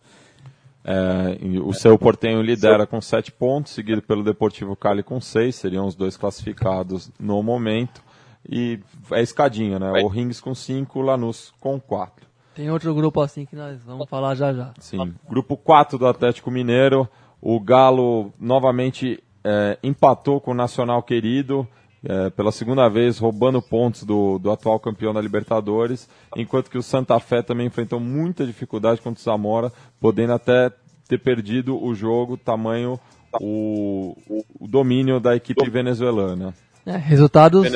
É, 0.83 1.37
o 1.59 1.73
seu 1.73 1.97
Portenho 1.97 2.41
lidera 2.41 2.87
com 2.87 2.99
7 2.99 3.31
pontos, 3.31 3.73
seguido 3.73 4.01
pelo 4.01 4.23
Deportivo 4.23 4.75
Cali 4.75 5.03
com 5.03 5.21
6, 5.21 5.55
seriam 5.55 5.85
os 5.85 5.95
dois 5.95 6.17
classificados 6.17 7.11
no 7.19 7.41
momento. 7.43 8.01
E 8.49 8.79
é 9.11 9.21
escadinha, 9.21 9.77
né? 9.77 10.01
O 10.03 10.07
Rings 10.07 10.41
com 10.41 10.55
5, 10.55 10.99
o 10.99 11.01
Lanús 11.01 11.53
com 11.59 11.79
4. 11.79 12.25
Tem 12.55 12.69
outro 12.69 12.93
grupo 12.93 13.21
assim 13.21 13.45
que 13.45 13.55
nós 13.55 13.81
vamos 13.83 14.09
falar 14.09 14.35
já 14.35 14.51
já. 14.51 14.73
Sim. 14.79 15.13
Grupo 15.29 15.55
4 15.55 15.97
do 15.97 16.07
Atlético 16.07 16.49
Mineiro. 16.49 17.07
O 17.39 17.59
Galo 17.59 18.33
novamente 18.39 19.23
é, 19.43 19.77
empatou 19.83 20.41
com 20.41 20.51
o 20.51 20.55
Nacional 20.55 21.01
Querido. 21.03 21.67
É, 22.03 22.32
pela 22.32 22.52
segunda 22.52 22.90
vez 22.90 23.19
roubando 23.19 23.61
pontos 23.61 24.03
do, 24.03 24.40
do 24.40 24.49
atual 24.49 24.80
campeão 24.80 25.14
da 25.14 25.22
Libertadores, 25.22 26.10
enquanto 26.36 26.69
que 26.69 26.78
o 26.78 26.82
Santa 26.82 27.19
Fé 27.19 27.44
também 27.44 27.68
enfrentou 27.68 27.99
muita 27.99 28.45
dificuldade 28.45 29.02
contra 29.02 29.22
o 29.22 29.23
Zamora, 29.23 29.72
podendo 29.99 30.34
até 30.34 30.72
ter 31.07 31.19
perdido 31.19 31.80
o 31.80 31.94
jogo, 31.94 32.38
tamanho 32.38 32.99
o, 33.40 34.18
o 34.60 34.68
domínio 34.68 35.19
da 35.19 35.36
equipe 35.36 35.69
venezuelana. 35.69 36.53
É, 36.86 36.98
resultados, 36.98 37.68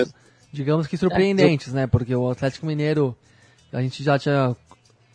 digamos 0.51 0.87
que 0.87 0.97
surpreendentes, 0.97 1.71
né? 1.71 1.85
Porque 1.85 2.15
o 2.15 2.29
Atlético 2.29 2.65
Mineiro, 2.65 3.15
a 3.71 3.81
gente 3.81 4.03
já 4.03 4.17
tinha 4.17 4.55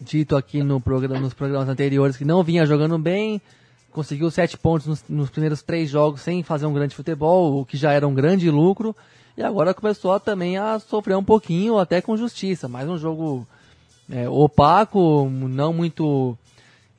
dito 0.01 0.37
aqui 0.37 0.63
no 0.63 0.81
programa, 0.81 1.21
nos 1.21 1.35
programas 1.35 1.69
anteriores 1.69 2.17
que 2.17 2.25
não 2.25 2.43
vinha 2.43 2.65
jogando 2.65 2.99
bem, 2.99 3.41
conseguiu 3.93 4.31
sete 4.31 4.57
pontos 4.57 4.87
nos, 4.87 5.05
nos, 5.09 5.31
primeiros 5.31 5.63
três 5.63 5.91
jogos 5.91 6.21
sem 6.21 6.43
fazer 6.43 6.67
um 6.67 6.73
grande 6.73 6.95
futebol, 6.95 7.61
o 7.61 7.67
que 7.67 7.77
já 7.77 7.93
era 7.93 8.07
um 8.07 8.15
grande 8.15 8.51
lucro, 8.51 8.95
e 9.37 9.43
agora 9.43 9.75
começou 9.75 10.13
a, 10.13 10.21
também 10.21 10.57
a 10.57 10.79
sofrer 10.79 11.17
um 11.17 11.25
pouquinho, 11.25 11.79
até 11.79 12.01
com 12.01 12.17
justiça. 12.17 12.69
Mais 12.69 12.89
um 12.89 12.99
jogo 12.99 13.47
é, 14.11 14.29
opaco, 14.29 15.29
não 15.31 15.73
muito 15.73 16.37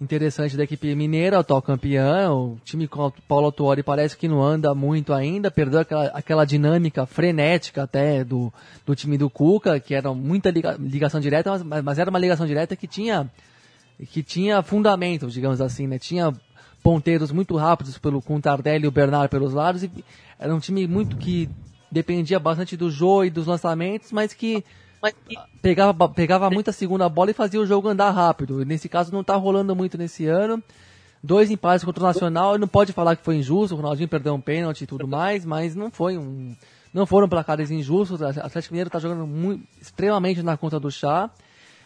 interessante 0.01 0.57
da 0.57 0.63
equipe 0.63 0.95
mineira, 0.95 1.37
atual 1.37 1.61
campeão. 1.61 2.53
O 2.53 2.59
time 2.65 2.87
com 2.87 3.05
o 3.05 3.11
Paulo 3.27 3.45
Autuori 3.45 3.83
parece 3.83 4.17
que 4.17 4.27
não 4.27 4.41
anda 4.41 4.73
muito 4.73 5.13
ainda, 5.13 5.51
perdeu 5.51 5.81
aquela, 5.81 6.05
aquela 6.07 6.45
dinâmica 6.45 7.05
frenética 7.05 7.83
até 7.83 8.23
do, 8.23 8.51
do 8.85 8.95
time 8.95 9.17
do 9.17 9.29
Cuca, 9.29 9.79
que 9.79 9.93
era 9.93 10.11
muita 10.13 10.49
liga, 10.49 10.75
ligação 10.79 11.19
direta, 11.19 11.63
mas, 11.63 11.83
mas, 11.83 11.99
era 11.99 12.09
uma 12.09 12.17
ligação 12.17 12.47
direta 12.47 12.75
que 12.75 12.87
tinha, 12.87 13.29
que 14.09 14.23
tinha 14.23 14.63
fundamento, 14.63 15.27
digamos 15.27 15.61
assim, 15.61 15.85
né? 15.85 15.99
Tinha 15.99 16.33
ponteiros 16.83 17.31
muito 17.31 17.55
rápidos 17.55 17.97
pelo, 17.97 18.21
com 18.21 18.35
o 18.35 18.41
Tardelli 18.41 18.85
e 18.85 18.87
o 18.87 18.91
Bernard 18.91 19.29
pelos 19.29 19.53
lados, 19.53 19.83
e 19.83 19.91
era 20.39 20.53
um 20.53 20.59
time 20.59 20.87
muito 20.87 21.15
que 21.17 21.49
dependia 21.91 22.39
bastante 22.39 22.77
do 22.77 22.89
jogo 22.89 23.25
e 23.25 23.29
dos 23.29 23.45
lançamentos, 23.45 24.11
mas 24.11 24.33
que 24.33 24.63
pegava, 25.61 26.07
pegava 26.09 26.49
muita 26.49 26.71
segunda 26.71 27.09
bola 27.09 27.31
e 27.31 27.33
fazia 27.33 27.59
o 27.59 27.65
jogo 27.65 27.87
andar 27.87 28.11
rápido. 28.11 28.63
Nesse 28.65 28.87
caso 28.87 29.11
não 29.11 29.21
está 29.21 29.35
rolando 29.35 29.75
muito 29.75 29.97
nesse 29.97 30.25
ano. 30.25 30.61
Dois 31.23 31.51
empates 31.51 31.85
contra 31.85 32.03
o 32.03 32.07
Nacional, 32.07 32.57
não 32.57 32.67
pode 32.67 32.93
falar 32.93 33.15
que 33.15 33.23
foi 33.23 33.35
injusto, 33.35 33.75
o 33.75 33.77
Ronaldinho 33.77 34.09
perdeu 34.09 34.33
um 34.33 34.41
pênalti 34.41 34.81
e 34.81 34.87
tudo 34.87 35.07
mais, 35.07 35.45
mas 35.45 35.75
não 35.75 35.91
foi 35.91 36.17
um. 36.17 36.55
Não 36.91 37.05
foram 37.05 37.29
placares 37.29 37.69
injustos, 37.71 38.19
o 38.19 38.25
Atlético 38.25 38.73
Mineiro 38.73 38.87
está 38.87 38.99
jogando 38.99 39.25
muito, 39.25 39.63
extremamente 39.79 40.41
na 40.41 40.57
conta 40.57 40.79
do 40.79 40.91
chá. 40.91 41.29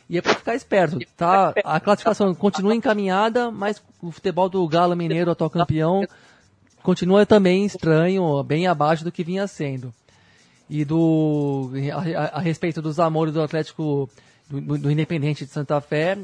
E 0.09 0.17
é 0.17 0.21
para 0.21 0.35
ficar 0.35 0.55
esperto, 0.55 0.99
tá? 1.17 1.53
A 1.63 1.79
classificação 1.79 2.33
continua 2.35 2.75
encaminhada, 2.75 3.49
mas 3.49 3.81
o 4.01 4.11
futebol 4.11 4.47
do 4.47 4.67
Galo 4.67 4.95
Mineiro, 4.95 5.31
atual 5.31 5.49
campeão, 5.49 6.05
continua 6.83 7.25
também 7.25 7.65
estranho, 7.65 8.43
bem 8.43 8.67
abaixo 8.67 9.03
do 9.03 9.11
que 9.11 9.23
vinha 9.23 9.47
sendo. 9.47 9.91
E 10.69 10.85
do 10.85 11.71
a, 12.15 12.37
a, 12.37 12.39
respeito 12.39 12.81
dos 12.81 12.99
amores 12.99 13.33
do 13.33 13.41
Atlético 13.41 14.09
do, 14.49 14.77
do, 14.77 14.91
Independente 14.91 15.45
de 15.45 15.51
Santa 15.51 15.79
Fé 15.81 16.17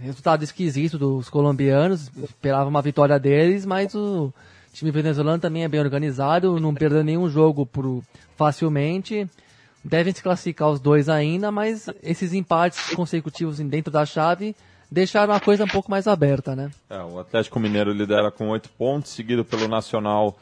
resultado 0.00 0.44
esquisito 0.44 0.96
dos 0.96 1.28
colombianos 1.28 2.08
esperava 2.22 2.70
uma 2.70 2.80
vitória 2.80 3.18
deles 3.18 3.66
mas 3.66 3.96
o 3.96 4.32
time 4.72 4.92
venezuelano 4.92 5.40
também 5.40 5.64
é 5.64 5.68
bem 5.68 5.80
organizado 5.80 6.60
não 6.60 6.72
perdeu 6.72 7.02
nenhum 7.02 7.28
jogo 7.28 7.66
por 7.66 8.00
facilmente 8.36 9.28
devem 9.84 10.12
se 10.12 10.22
classificar 10.22 10.68
os 10.68 10.80
dois 10.80 11.08
ainda 11.08 11.50
mas 11.50 11.88
esses 12.02 12.32
empates 12.32 12.94
consecutivos 12.94 13.58
dentro 13.58 13.92
da 13.92 14.04
chave 14.04 14.54
deixaram 14.90 15.34
a 15.34 15.40
coisa 15.40 15.64
um 15.64 15.68
pouco 15.68 15.90
mais 15.90 16.06
aberta 16.06 16.56
né 16.56 16.70
é, 16.90 16.98
o 17.02 17.18
Atlético 17.18 17.60
Mineiro 17.60 17.92
lidera 17.92 18.30
com 18.30 18.48
oito 18.48 18.68
pontos 18.70 19.12
seguido 19.12 19.44
pelo 19.44 19.68
Nacional 19.68 20.36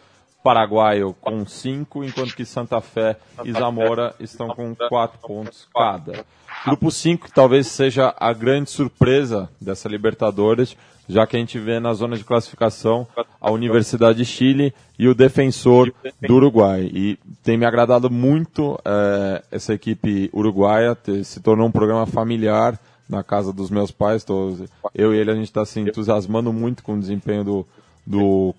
Paraguaio 0.46 1.12
com 1.20 1.44
5, 1.44 2.04
enquanto 2.04 2.36
que 2.36 2.44
Santa 2.44 2.80
Fé 2.80 3.16
e 3.44 3.50
Zamora 3.50 4.14
estão 4.20 4.46
com 4.46 4.76
4 4.76 5.18
pontos 5.18 5.66
cada. 5.74 6.24
Grupo 6.64 6.88
5 6.88 7.32
talvez 7.34 7.66
seja 7.66 8.14
a 8.16 8.32
grande 8.32 8.70
surpresa 8.70 9.50
dessa 9.60 9.88
Libertadores, 9.88 10.76
já 11.08 11.26
que 11.26 11.36
a 11.36 11.38
gente 11.38 11.58
vê 11.58 11.78
na 11.78 11.94
zona 11.94 12.16
de 12.16 12.24
classificação 12.24 13.06
a 13.40 13.50
Universidade 13.50 14.18
de 14.18 14.24
Chile 14.24 14.74
e 14.98 15.08
o 15.08 15.14
Defensor 15.14 15.92
do 16.20 16.34
Uruguai. 16.34 16.90
E 16.92 17.18
tem 17.42 17.56
me 17.56 17.64
agradado 17.64 18.10
muito 18.10 18.78
é, 18.84 19.42
essa 19.50 19.72
equipe 19.72 20.30
uruguaia, 20.32 20.96
se 21.22 21.40
tornou 21.40 21.68
um 21.68 21.72
programa 21.72 22.06
familiar 22.06 22.78
na 23.08 23.22
casa 23.22 23.52
dos 23.52 23.70
meus 23.70 23.90
pais. 23.90 24.24
Tô, 24.24 24.56
eu 24.94 25.14
e 25.14 25.18
ele 25.18 25.30
a 25.30 25.34
gente 25.34 25.44
está 25.44 25.64
se 25.64 25.80
entusiasmando 25.80 26.52
muito 26.52 26.82
com 26.82 26.94
o 26.94 27.00
desempenho 27.00 27.44
do, 27.44 27.66
do 28.06 28.54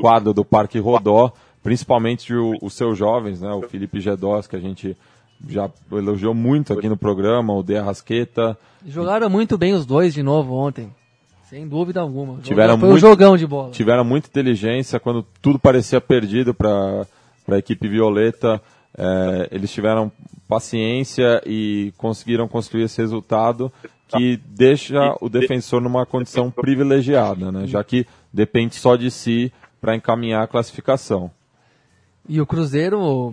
quadro 0.00 0.32
do 0.32 0.44
Parque 0.44 0.78
Rodó, 0.78 1.32
principalmente 1.62 2.34
o, 2.34 2.56
os 2.60 2.74
seus 2.74 2.98
jovens, 2.98 3.40
né, 3.40 3.52
o 3.52 3.62
Felipe 3.62 4.00
Gedós, 4.00 4.46
que 4.46 4.56
a 4.56 4.60
gente 4.60 4.96
já 5.48 5.70
elogiou 5.90 6.34
muito 6.34 6.72
aqui 6.72 6.88
no 6.88 6.96
programa, 6.96 7.54
o 7.54 7.62
De 7.62 7.76
Arrasqueta. 7.76 8.56
Jogaram 8.86 9.28
muito 9.28 9.56
bem 9.58 9.72
os 9.74 9.86
dois 9.86 10.14
de 10.14 10.22
novo 10.22 10.54
ontem. 10.54 10.92
Sem 11.52 11.68
dúvida 11.68 12.00
alguma. 12.00 12.40
Tiveram 12.40 12.78
Foi 12.78 12.88
muito, 12.88 12.96
um 12.96 13.08
jogão 13.10 13.36
de 13.36 13.46
bola. 13.46 13.70
Tiveram 13.72 14.02
muita 14.02 14.26
inteligência 14.26 14.98
quando 14.98 15.22
tudo 15.42 15.58
parecia 15.58 16.00
perdido 16.00 16.54
para 16.54 17.06
a 17.46 17.58
equipe 17.58 17.86
violeta. 17.86 18.58
É, 18.96 19.48
eles 19.52 19.70
tiveram 19.70 20.10
paciência 20.48 21.42
e 21.44 21.92
conseguiram 21.98 22.48
construir 22.48 22.84
esse 22.84 23.02
resultado 23.02 23.70
que 24.08 24.40
deixa 24.46 25.14
o 25.20 25.28
defensor 25.28 25.82
numa 25.82 26.06
condição 26.06 26.50
privilegiada, 26.50 27.52
né? 27.52 27.66
já 27.66 27.84
que 27.84 28.06
depende 28.32 28.76
só 28.76 28.96
de 28.96 29.10
si 29.10 29.52
para 29.78 29.94
encaminhar 29.94 30.44
a 30.44 30.48
classificação. 30.48 31.30
E 32.26 32.40
o 32.40 32.46
Cruzeiro, 32.46 33.30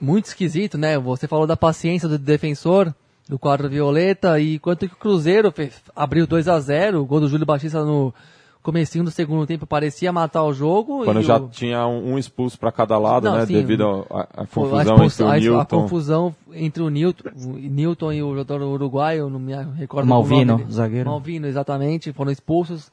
muito 0.00 0.24
esquisito, 0.24 0.76
né? 0.76 0.98
Você 0.98 1.28
falou 1.28 1.46
da 1.46 1.56
paciência 1.56 2.08
do 2.08 2.18
defensor, 2.18 2.92
do 3.28 3.38
quadro 3.38 3.68
violeta, 3.68 4.38
e 4.38 4.54
enquanto 4.54 4.88
que 4.88 4.94
o 4.94 4.98
Cruzeiro 4.98 5.50
fez, 5.50 5.82
abriu 5.94 6.26
2 6.26 6.46
a 6.48 6.60
0 6.60 7.02
o 7.02 7.06
gol 7.06 7.20
do 7.20 7.28
Júlio 7.28 7.44
Batista 7.44 7.84
no 7.84 8.14
comecinho 8.62 9.04
do 9.04 9.12
segundo 9.12 9.46
tempo 9.46 9.64
parecia 9.64 10.12
matar 10.12 10.42
o 10.42 10.52
jogo. 10.52 11.04
Quando 11.04 11.22
já 11.22 11.36
o... 11.36 11.48
tinha 11.48 11.86
um 11.86 12.18
expulso 12.18 12.58
para 12.58 12.72
cada 12.72 12.98
lado, 12.98 13.24
Não, 13.24 13.36
né? 13.36 13.46
Sim, 13.46 13.54
devido 13.54 14.04
à 14.10 14.44
confusão 14.84 14.96
a 14.96 15.04
entre 15.04 15.22
o 15.22 15.28
a, 15.28 15.38
Newton. 15.38 15.60
A 15.60 15.64
confusão 15.66 16.36
entre 16.52 16.82
o 16.82 16.90
Newton, 16.90 17.30
o 17.44 17.52
Newton 17.52 18.12
e 18.12 18.22
o 18.24 18.30
jogador 18.30 18.62
uruguaio, 18.62 19.30
não 19.30 19.38
me 19.38 19.52
recordo 19.76 20.08
Malvino, 20.08 20.64
o 20.68 20.72
zagueiro. 20.72 21.08
Malvino, 21.08 21.46
exatamente, 21.46 22.12
foram 22.12 22.32
expulsos 22.32 22.90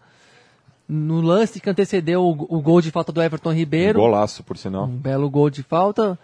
no 0.87 1.21
lance 1.21 1.59
que 1.59 1.69
antecedeu 1.69 2.21
o, 2.21 2.31
o, 2.31 2.61
gol 2.61 2.79
de 2.79 2.91
falta 2.91 3.11
do 3.11 3.21
Everton 3.21 3.51
Ribeiro. 3.51 3.99
Um 3.99 4.03
golaço, 4.03 4.43
por 4.43 4.57
sinal. 4.57 4.85
Um 4.85 4.97
belo 4.97 5.27
gol 5.27 5.49
de 5.49 5.63
falta. 5.63 6.19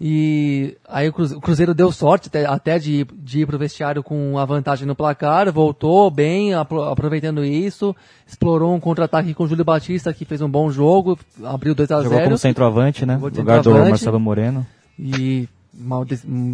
E 0.00 0.78
aí 0.88 1.10
o 1.10 1.12
Cruzeiro 1.12 1.74
deu 1.74 1.92
sorte 1.92 2.28
até, 2.28 2.46
até 2.46 2.78
de, 2.78 3.06
de 3.12 3.40
ir 3.40 3.46
para 3.46 3.56
o 3.56 3.58
vestiário 3.58 4.02
com 4.02 4.38
a 4.38 4.46
vantagem 4.46 4.86
no 4.86 4.94
placar, 4.94 5.52
voltou 5.52 6.10
bem, 6.10 6.54
aproveitando 6.54 7.44
isso, 7.44 7.94
explorou 8.26 8.74
um 8.74 8.80
contra-ataque 8.80 9.34
com 9.34 9.44
o 9.44 9.46
Júlio 9.46 9.64
Batista, 9.64 10.14
que 10.14 10.24
fez 10.24 10.40
um 10.40 10.48
bom 10.48 10.70
jogo, 10.70 11.18
abriu 11.44 11.74
2 11.74 11.90
a 11.90 11.96
0 11.98 12.08
Jogou 12.08 12.24
como 12.24 12.38
centroavante, 12.38 13.04
né? 13.04 13.18
Lugar 13.20 13.60
do 13.60 13.72
Marcelo 13.72 14.18
Moreno. 14.18 14.66
E 14.98 15.46
uma 15.78 16.02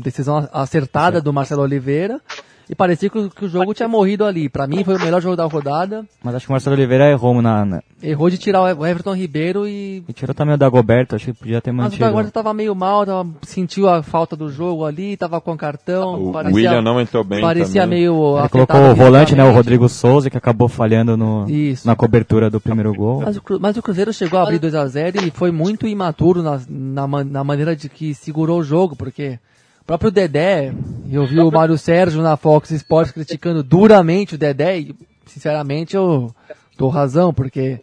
decisão 0.03 0.49
acertada 0.53 1.21
do 1.21 1.33
Marcelo 1.33 1.63
Oliveira. 1.63 2.21
E 2.69 2.75
parecia 2.75 3.09
que, 3.09 3.31
que 3.31 3.45
o 3.45 3.49
jogo 3.49 3.73
tinha 3.73 3.89
morrido 3.89 4.25
ali. 4.25 4.49
Para 4.49 4.67
mim 4.67 4.83
foi 4.83 4.97
o 4.97 5.01
melhor 5.01 5.23
jogo 5.23 5.37
da 5.37 5.45
rodada. 5.45 6.05
Mas 6.23 6.35
acho 6.35 6.47
que 6.47 6.51
o 6.51 6.55
Marcelo 6.55 6.75
Oliveira 6.75 7.09
errou 7.09 7.41
na, 7.41 7.65
na... 7.65 7.83
Errou 8.03 8.29
de 8.29 8.39
tirar 8.39 8.63
o 8.63 8.87
Everton 8.87 9.15
Ribeiro 9.15 9.67
e. 9.69 10.03
E 10.09 10.13
tirou 10.13 10.35
também 10.35 10.55
o 10.55 10.59
Dagoberto, 10.59 11.15
acho 11.15 11.27
que 11.27 11.33
podia 11.33 11.61
ter 11.61 11.73
mantido. 11.73 11.91
Mas 11.91 11.97
o 11.97 12.01
Dagoberto 12.01 12.33
tava 12.33 12.53
meio 12.53 12.75
mal, 12.75 13.07
tava, 13.07 13.29
sentiu 13.43 13.89
a 13.89 14.03
falta 14.03 14.37
do 14.37 14.51
jogo 14.51 14.85
ali, 14.85 15.17
tava 15.17 15.41
com 15.41 15.57
cartão. 15.57 16.29
O 16.29 16.33
parecia, 16.33 16.55
William 16.55 16.83
não 16.83 17.01
entrou 17.01 17.23
bem. 17.23 17.41
Parecia 17.41 17.83
também. 17.83 18.01
meio. 18.01 18.39
Ele 18.39 18.49
colocou 18.49 18.91
o 18.91 18.95
volante, 18.95 19.35
né? 19.35 19.45
O 19.45 19.53
Rodrigo 19.53 19.89
Souza, 19.89 20.29
que 20.29 20.37
acabou 20.37 20.69
falhando 20.69 21.17
no, 21.17 21.47
na 21.85 21.95
cobertura 21.95 22.51
do 22.51 22.61
primeiro 22.61 22.93
gol. 22.93 23.23
Mas 23.23 23.37
o, 23.37 23.43
mas 23.61 23.77
o 23.77 23.83
Cruzeiro 23.83 24.13
chegou 24.13 24.39
a 24.41 24.43
abrir 24.43 24.59
2x0 24.59 25.27
e 25.27 25.31
foi 25.31 25.51
muito 25.51 25.87
imaturo 25.87 26.43
na, 26.43 26.61
na, 26.69 27.25
na 27.25 27.45
maneira 27.45 27.77
de 27.77 27.89
que 27.89 28.13
segurou 28.15 28.61
o 28.61 28.65
jogo, 28.65 28.97
porque 28.97 29.39
próprio 29.87 30.11
Dedé, 30.11 30.73
eu 31.11 31.25
vi 31.25 31.39
o 31.39 31.51
Mário 31.51 31.79
Sérgio 31.79 32.21
na 32.23 32.37
Fox 32.37 32.71
Sports 32.73 33.13
criticando 33.13 33.63
duramente 33.63 34.35
o 34.35 34.39
Dedé 34.39 34.81
e, 34.81 34.97
sinceramente, 35.27 35.95
eu 35.95 36.35
dou 36.77 36.89
razão, 36.89 37.33
porque 37.33 37.81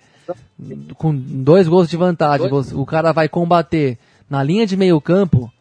com 0.98 1.16
dois 1.16 1.68
gols 1.68 1.90
de 1.90 1.98
vantagem, 1.98 2.50
o 2.74 2.86
cara 2.86 3.12
vai 3.12 3.30
combater 3.30 3.98
na 4.30 4.44
linha 4.44 4.66
de 4.66 4.76
meio 4.76 5.00
campo, 5.00 5.52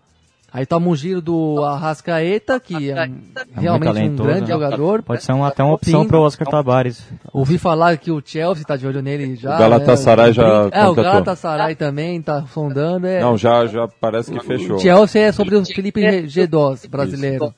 Aí 0.55 0.67
toma 0.67 0.89
um 0.89 0.95
giro 0.95 1.23
do 1.23 1.65
Arrascaeta, 1.65 2.61
que 2.61 2.91
é, 2.91 2.95
um, 2.95 3.21
é 3.57 3.61
realmente 3.61 4.01
um 4.01 4.17
grande 4.17 4.43
né? 4.43 4.47
jogador. 4.49 5.03
Pode 5.03 5.25
ser 5.25 5.33
uma, 5.33 5.49
até 5.49 5.65
uma 5.65 5.73
opção 5.73 6.07
para 6.07 6.19
o 6.19 6.23
Oscar 6.23 6.47
Tabares. 6.47 7.03
Ouvi 7.33 7.57
falar 7.57 7.97
que 7.97 8.11
o 8.11 8.23
Chelsea 8.23 8.61
está 8.61 8.77
de 8.77 8.87
olho 8.87 9.01
nele 9.01 9.35
já. 9.35 9.57
O 9.57 9.59
Galatasaray 9.59 10.27
né? 10.27 10.33
já. 10.35 10.69
É, 10.71 10.87
o 10.87 10.95
Galatasaray 10.95 11.75
também 11.75 12.19
está 12.19 12.45
sondando. 12.53 13.07
É... 13.07 13.21
Não, 13.21 13.39
já, 13.39 13.65
já 13.67 13.89
parece 13.99 14.31
que 14.31 14.41
fechou. 14.41 14.77
O 14.77 14.79
Chelsea 14.79 15.23
é 15.23 15.33
sobre 15.33 15.57
o 15.57 15.65
Felipe 15.65 16.03
G2 16.03 16.87
brasileiro. 16.87 17.55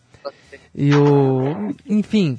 E 0.73 0.95
o. 0.95 1.75
Enfim, 1.89 2.39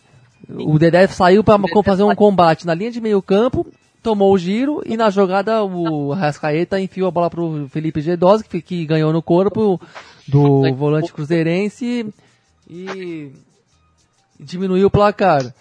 o 0.49 0.79
Dedé 0.79 1.05
saiu 1.07 1.43
para 1.43 1.59
fazer 1.83 2.03
um 2.03 2.15
combate 2.15 2.65
na 2.65 2.73
linha 2.73 2.91
de 2.91 3.01
meio 3.01 3.21
campo 3.21 3.67
tomou 4.05 4.31
o 4.31 4.37
giro 4.37 4.83
e 4.85 4.95
na 4.95 5.09
jogada 5.09 5.63
o 5.63 6.13
Rascaeta 6.13 6.79
enfiou 6.79 7.07
a 7.07 7.11
bola 7.11 7.27
pro 7.27 7.67
Felipe 7.69 7.99
G12, 7.99 8.43
que, 8.43 8.61
que 8.61 8.85
ganhou 8.85 9.11
no 9.11 9.19
corpo 9.19 9.81
do 10.27 10.71
volante 10.75 11.11
cruzeirense 11.11 12.13
e 12.69 13.31
diminuiu 14.39 14.85
o 14.85 14.91
placar. 14.91 15.51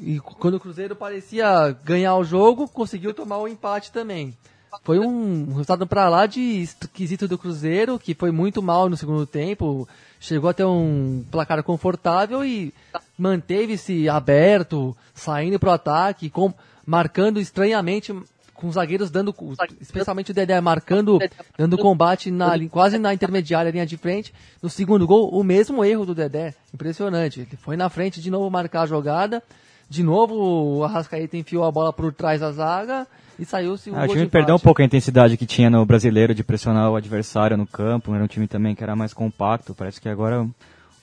E 0.00 0.18
quando 0.18 0.54
o 0.54 0.60
Cruzeiro 0.60 0.96
parecia 0.96 1.76
ganhar 1.84 2.16
o 2.16 2.24
jogo, 2.24 2.66
conseguiu 2.66 3.14
tomar 3.14 3.38
o 3.38 3.46
empate 3.46 3.92
também. 3.92 4.36
Foi 4.82 4.98
um 4.98 5.50
resultado 5.50 5.86
para 5.86 6.08
lá 6.08 6.26
de 6.26 6.40
esquisito 6.40 7.28
do 7.28 7.38
Cruzeiro, 7.38 8.00
que 8.00 8.14
foi 8.14 8.32
muito 8.32 8.60
mal 8.60 8.88
no 8.88 8.96
segundo 8.96 9.24
tempo, 9.26 9.88
chegou 10.18 10.50
a 10.50 10.54
ter 10.54 10.64
um 10.64 11.24
placar 11.30 11.62
confortável 11.62 12.44
e 12.44 12.74
manteve-se 13.16 14.08
aberto, 14.08 14.96
saindo 15.14 15.60
para 15.60 15.70
o 15.70 15.74
ataque, 15.74 16.28
com, 16.28 16.52
marcando 16.86 17.40
estranhamente 17.40 18.14
com 18.54 18.68
os 18.68 18.74
zagueiros 18.74 19.10
dando, 19.10 19.34
especialmente 19.80 20.30
o 20.30 20.34
Dedé 20.34 20.60
marcando, 20.60 21.18
dando 21.58 21.76
combate 21.76 22.30
na, 22.30 22.52
quase 22.68 22.96
na 22.96 23.12
intermediária 23.12 23.70
linha 23.70 23.84
de 23.84 23.96
frente. 23.96 24.32
No 24.62 24.70
segundo 24.70 25.06
gol, 25.06 25.28
o 25.30 25.42
mesmo 25.42 25.84
erro 25.84 26.06
do 26.06 26.14
Dedé, 26.14 26.54
impressionante. 26.72 27.40
Ele 27.40 27.56
foi 27.56 27.76
na 27.76 27.88
frente 27.88 28.20
de 28.20 28.30
novo 28.30 28.48
marcar 28.50 28.82
a 28.82 28.86
jogada, 28.86 29.42
de 29.88 30.02
novo 30.02 30.34
o 30.78 30.84
Arrascaeta 30.84 31.36
enfiou 31.36 31.64
a 31.64 31.72
bola 31.72 31.92
por 31.92 32.12
trás 32.12 32.40
da 32.40 32.52
zaga 32.52 33.06
e 33.38 33.44
saiu-se 33.44 33.90
um 33.90 33.96
Ah, 33.96 34.04
o 34.04 34.08
time 34.08 34.24
de 34.24 34.30
perdeu 34.30 34.54
um 34.54 34.58
pouco 34.58 34.80
a 34.80 34.84
intensidade 34.84 35.36
que 35.36 35.44
tinha 35.44 35.68
no 35.68 35.84
brasileiro 35.84 36.34
de 36.34 36.44
pressionar 36.44 36.90
o 36.90 36.96
adversário 36.96 37.56
no 37.56 37.66
campo. 37.66 38.14
Era 38.14 38.22
um 38.22 38.28
time 38.28 38.46
também 38.46 38.74
que 38.74 38.82
era 38.82 38.94
mais 38.94 39.12
compacto. 39.12 39.74
Parece 39.74 40.00
que 40.00 40.08
agora 40.08 40.46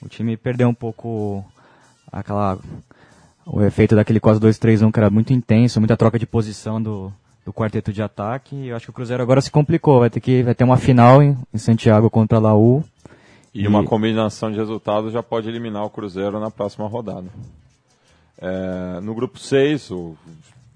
o 0.01 0.07
time 0.07 0.37
perdeu 0.37 0.69
um 0.69 0.73
pouco 0.73 1.45
aquela 2.11 2.57
o 3.45 3.61
efeito 3.61 3.95
daquele 3.95 4.19
4-2-3-1 4.19 4.91
que 4.91 4.99
era 4.99 5.09
muito 5.09 5.33
intenso, 5.33 5.79
muita 5.79 5.97
troca 5.97 6.19
de 6.19 6.25
posição 6.25 6.81
do, 6.81 7.11
do 7.45 7.53
quarteto 7.53 7.91
de 7.91 8.01
ataque. 8.01 8.55
E 8.55 8.67
eu 8.69 8.75
acho 8.75 8.85
que 8.85 8.91
o 8.91 8.93
Cruzeiro 8.93 9.23
agora 9.23 9.41
se 9.41 9.51
complicou. 9.51 9.99
Vai 9.99 10.09
ter 10.09 10.19
que 10.19 10.43
vai 10.43 10.53
ter 10.53 10.63
uma 10.63 10.77
final 10.77 11.21
em, 11.21 11.37
em 11.53 11.57
Santiago 11.57 12.09
contra 12.09 12.37
a 12.37 12.41
Laú. 12.41 12.83
E 13.53 13.67
uma 13.67 13.83
combinação 13.83 14.51
de 14.51 14.57
resultados 14.57 15.11
já 15.11 15.23
pode 15.23 15.49
eliminar 15.49 15.83
o 15.83 15.89
Cruzeiro 15.89 16.39
na 16.39 16.51
próxima 16.51 16.87
rodada. 16.87 17.27
É, 18.37 18.99
no 19.01 19.13
grupo 19.13 19.39
6, 19.39 19.91
o 19.91 20.15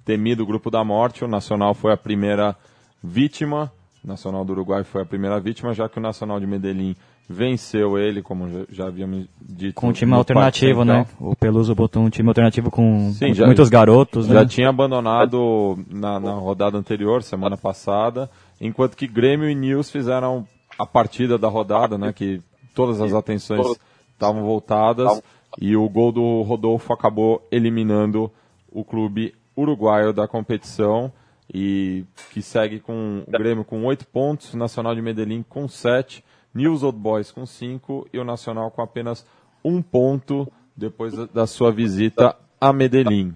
temido 0.04 0.46
grupo 0.46 0.70
da 0.70 0.84
morte, 0.84 1.24
o 1.24 1.28
Nacional 1.28 1.74
foi 1.74 1.94
a 1.94 1.98
primeira 1.98 2.56
vítima. 3.02 3.72
O 4.04 4.08
Nacional 4.08 4.44
do 4.44 4.52
Uruguai 4.52 4.84
foi 4.84 5.02
a 5.02 5.06
primeira 5.06 5.40
vítima, 5.40 5.74
já 5.74 5.88
que 5.88 5.98
o 5.98 6.02
Nacional 6.02 6.40
de 6.40 6.48
Medellín 6.48 6.96
venceu 7.30 7.98
ele, 7.98 8.22
como 8.22 8.66
já, 8.70 8.88
havíamos 8.88 9.26
dito. 9.42 9.76
Com 9.76 9.88
um 9.90 9.94
time 9.94 10.14
alternativo, 10.14 10.84
né? 10.84 11.06
O 11.20 11.36
Peluso 11.36 11.74
botou 11.74 12.04
um 12.04 12.10
time 12.10 12.28
alternativo 12.30 12.70
com, 12.70 13.12
Sim, 13.14 13.28
com 13.30 13.34
já- 13.34 13.46
muitos 13.46 13.70
garotos, 13.70 14.28
Já 14.28 14.42
né? 14.42 14.46
tinha 14.46 14.70
abandonado 14.70 15.78
na, 15.90 16.20
na 16.20 16.34
rodada 16.34 16.78
anterior, 16.78 17.24
semana 17.24 17.58
passada, 17.58 18.30
enquanto 18.60 18.96
que 18.98 19.08
Grêmio 19.08 19.50
e 19.50 19.56
News 19.56 19.90
fizeram 19.90 20.48
a 20.78 20.86
partida 20.86 21.38
da 21.38 21.48
rodada, 21.48 21.98
né? 21.98 22.12
Que 22.14 22.42
todas 22.76 23.00
as 23.00 23.14
atenções 23.14 23.66
estavam 24.12 24.44
voltadas 24.44 25.22
e 25.62 25.76
o 25.76 25.88
gol 25.88 26.12
do 26.12 26.42
Rodolfo 26.42 26.92
acabou 26.94 27.46
eliminando 27.52 28.32
o 28.72 28.84
clube 28.84 29.34
uruguaio 29.56 30.12
da 30.12 30.28
competição 30.28 31.12
e 31.54 32.04
que 32.32 32.42
segue 32.42 32.80
com 32.80 33.24
o 33.28 33.32
Grêmio 33.32 33.64
com 33.64 33.86
oito 33.86 34.06
pontos, 34.08 34.56
Nacional 34.56 34.96
de 34.96 35.02
Medellín 35.02 35.46
com 35.48 35.68
sete, 35.68 36.24
News 36.54 36.84
Old 36.84 36.98
Boys 36.98 37.32
com 37.32 37.46
cinco 37.46 38.08
e 38.14 38.20
o 38.20 38.24
Nacional 38.24 38.70
com 38.72 38.82
apenas 38.82 39.26
um 39.64 39.82
ponto 39.82 40.48
depois 40.76 41.14
da- 41.34 41.48
sua 41.48 41.72
visita 41.72 42.36
a 42.60 42.72
Medellín. 42.74 43.34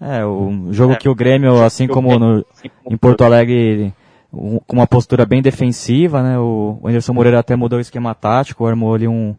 É, 0.00 0.24
o 0.24 0.68
jogo 0.72 0.96
que 0.96 1.08
o 1.08 1.14
Grêmio, 1.14 1.62
assim 1.64 1.86
como 1.86 2.18
no, 2.18 2.44
em 2.90 2.96
Porto 2.98 3.24
Alegre, 3.24 3.94
com 4.30 4.60
uma 4.76 4.86
postura 4.86 5.24
bem 5.24 5.40
defensiva, 5.40 6.22
né? 6.22 6.38
O, 6.38 6.78
o 6.82 6.88
Anderson 6.88 7.14
Moreira 7.14 7.38
até 7.38 7.56
mudou 7.56 7.78
o 7.78 7.80
esquema 7.82 8.14
tático, 8.14 8.66
armou 8.66 8.94
ali 8.94 9.08
um 9.08 9.34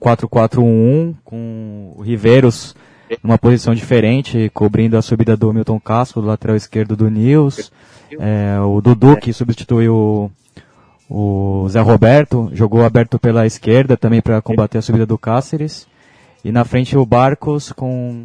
4-4-1 0.00 1.14
com 1.24 1.94
o 1.96 2.02
Riveiros 2.02 2.74
numa 3.22 3.38
posição 3.38 3.74
diferente, 3.74 4.50
cobrindo 4.52 4.96
a 4.96 5.02
subida 5.02 5.36
do 5.36 5.52
Milton 5.52 5.80
Casco, 5.80 6.20
do 6.20 6.26
lateral 6.26 6.56
esquerdo 6.56 6.96
do 6.96 7.08
Nils. 7.10 7.72
É, 8.18 8.58
o 8.60 8.80
Dudu, 8.82 9.16
que 9.16 9.32
substituiu 9.32 10.30
o, 11.08 11.66
Zé 11.68 11.80
Roberto, 11.80 12.50
jogou 12.52 12.84
aberto 12.84 13.18
pela 13.18 13.46
esquerda 13.46 13.96
também 13.96 14.20
para 14.20 14.40
combater 14.42 14.78
a 14.78 14.82
subida 14.82 15.06
do 15.06 15.18
Cáceres. 15.18 15.86
E 16.44 16.50
na 16.50 16.64
frente 16.64 16.96
o 16.96 17.06
Barcos 17.06 17.72
com 17.72 18.24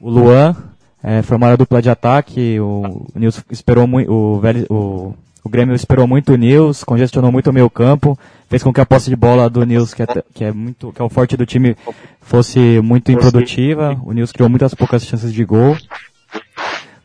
o 0.00 0.10
Luan, 0.10 0.54
é, 1.02 1.22
formaram 1.22 1.54
a 1.54 1.56
dupla 1.56 1.82
de 1.82 1.90
ataque, 1.90 2.60
o, 2.60 3.06
o 3.14 3.18
Nils 3.18 3.42
esperou 3.50 3.86
muito, 3.86 4.12
o, 4.12 4.40
o, 4.70 5.14
o 5.44 5.48
Grêmio 5.48 5.74
esperou 5.74 6.06
muito 6.06 6.32
o 6.32 6.36
Nils, 6.36 6.84
congestionou 6.84 7.32
muito 7.32 7.50
o 7.50 7.52
meio 7.52 7.68
campo, 7.68 8.16
fez 8.48 8.62
com 8.62 8.72
que 8.72 8.80
a 8.80 8.86
posse 8.86 9.10
de 9.10 9.16
bola 9.16 9.50
do 9.50 9.64
Nils, 9.66 9.92
que 9.92 10.02
é, 10.02 10.06
que 10.32 10.44
é 10.44 10.52
muito, 10.52 10.92
que 10.92 11.02
é 11.02 11.04
o 11.04 11.08
forte 11.08 11.36
do 11.36 11.44
time, 11.44 11.76
fosse 12.20 12.80
muito 12.80 13.10
improdutiva. 13.10 14.00
O 14.04 14.12
Nils 14.12 14.30
criou 14.30 14.48
muitas 14.48 14.74
poucas 14.74 15.04
chances 15.04 15.32
de 15.32 15.44
gol. 15.44 15.76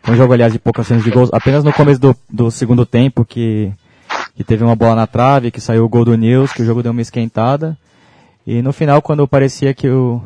Foi 0.03 0.13
um 0.13 0.17
jogo, 0.17 0.33
aliás, 0.33 0.53
de 0.53 0.59
poucas 0.59 0.85
chances 0.85 1.03
de 1.03 1.09
gols. 1.09 1.29
Apenas 1.33 1.63
no 1.63 1.73
começo 1.73 1.99
do, 1.99 2.15
do 2.29 2.51
segundo 2.51 2.85
tempo 2.85 3.25
que, 3.25 3.71
que 4.37 4.43
teve 4.43 4.63
uma 4.63 4.75
bola 4.75 4.95
na 4.95 5.07
trave, 5.07 5.51
que 5.51 5.59
saiu 5.59 5.83
o 5.83 5.89
gol 5.89 6.05
do 6.05 6.15
Nils, 6.15 6.53
que 6.53 6.61
o 6.61 6.65
jogo 6.65 6.81
deu 6.83 6.91
uma 6.93 7.01
esquentada. 7.01 7.75
E 8.45 8.61
no 8.61 8.71
final, 8.71 9.01
quando 9.01 9.27
parecia 9.27 9.73
que 9.73 9.89
o, 9.89 10.21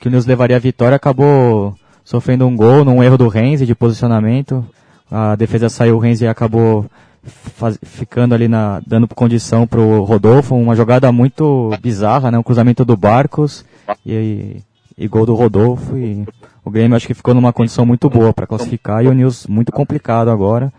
que 0.00 0.08
o 0.08 0.10
Nils 0.10 0.26
levaria 0.26 0.56
a 0.56 0.60
vitória, 0.60 0.96
acabou 0.96 1.74
sofrendo 2.04 2.46
um 2.46 2.56
gol 2.56 2.84
num 2.84 3.02
erro 3.02 3.16
do 3.16 3.28
Renzi 3.28 3.64
de 3.64 3.74
posicionamento. 3.74 4.66
A 5.10 5.36
defesa 5.36 5.68
saiu, 5.68 5.96
o 5.96 5.98
Renzi 6.00 6.26
acabou 6.26 6.86
faz- 7.22 7.78
ficando 7.82 8.34
ali 8.34 8.48
na, 8.48 8.82
dando 8.86 9.06
condição 9.06 9.66
pro 9.66 10.02
Rodolfo, 10.02 10.56
uma 10.56 10.74
jogada 10.74 11.10
muito 11.12 11.70
bizarra, 11.80 12.30
né? 12.30 12.38
Um 12.38 12.42
cruzamento 12.42 12.84
do 12.84 12.96
Barcos 12.96 13.64
e, 14.04 14.56
e 14.98 15.06
gol 15.06 15.24
do 15.24 15.34
Rodolfo 15.34 15.96
e 15.96 16.26
o 16.64 16.70
Grêmio 16.70 16.96
acho 16.96 17.06
que 17.06 17.14
ficou 17.14 17.32
numa 17.34 17.52
condição 17.52 17.86
muito 17.86 18.10
boa 18.10 18.32
para 18.32 18.46
classificar 18.46 19.04
e 19.04 19.08
o 19.08 19.12
Nils 19.14 19.46
muito 19.46 19.70
complicado 19.70 20.30
agora. 20.30 20.72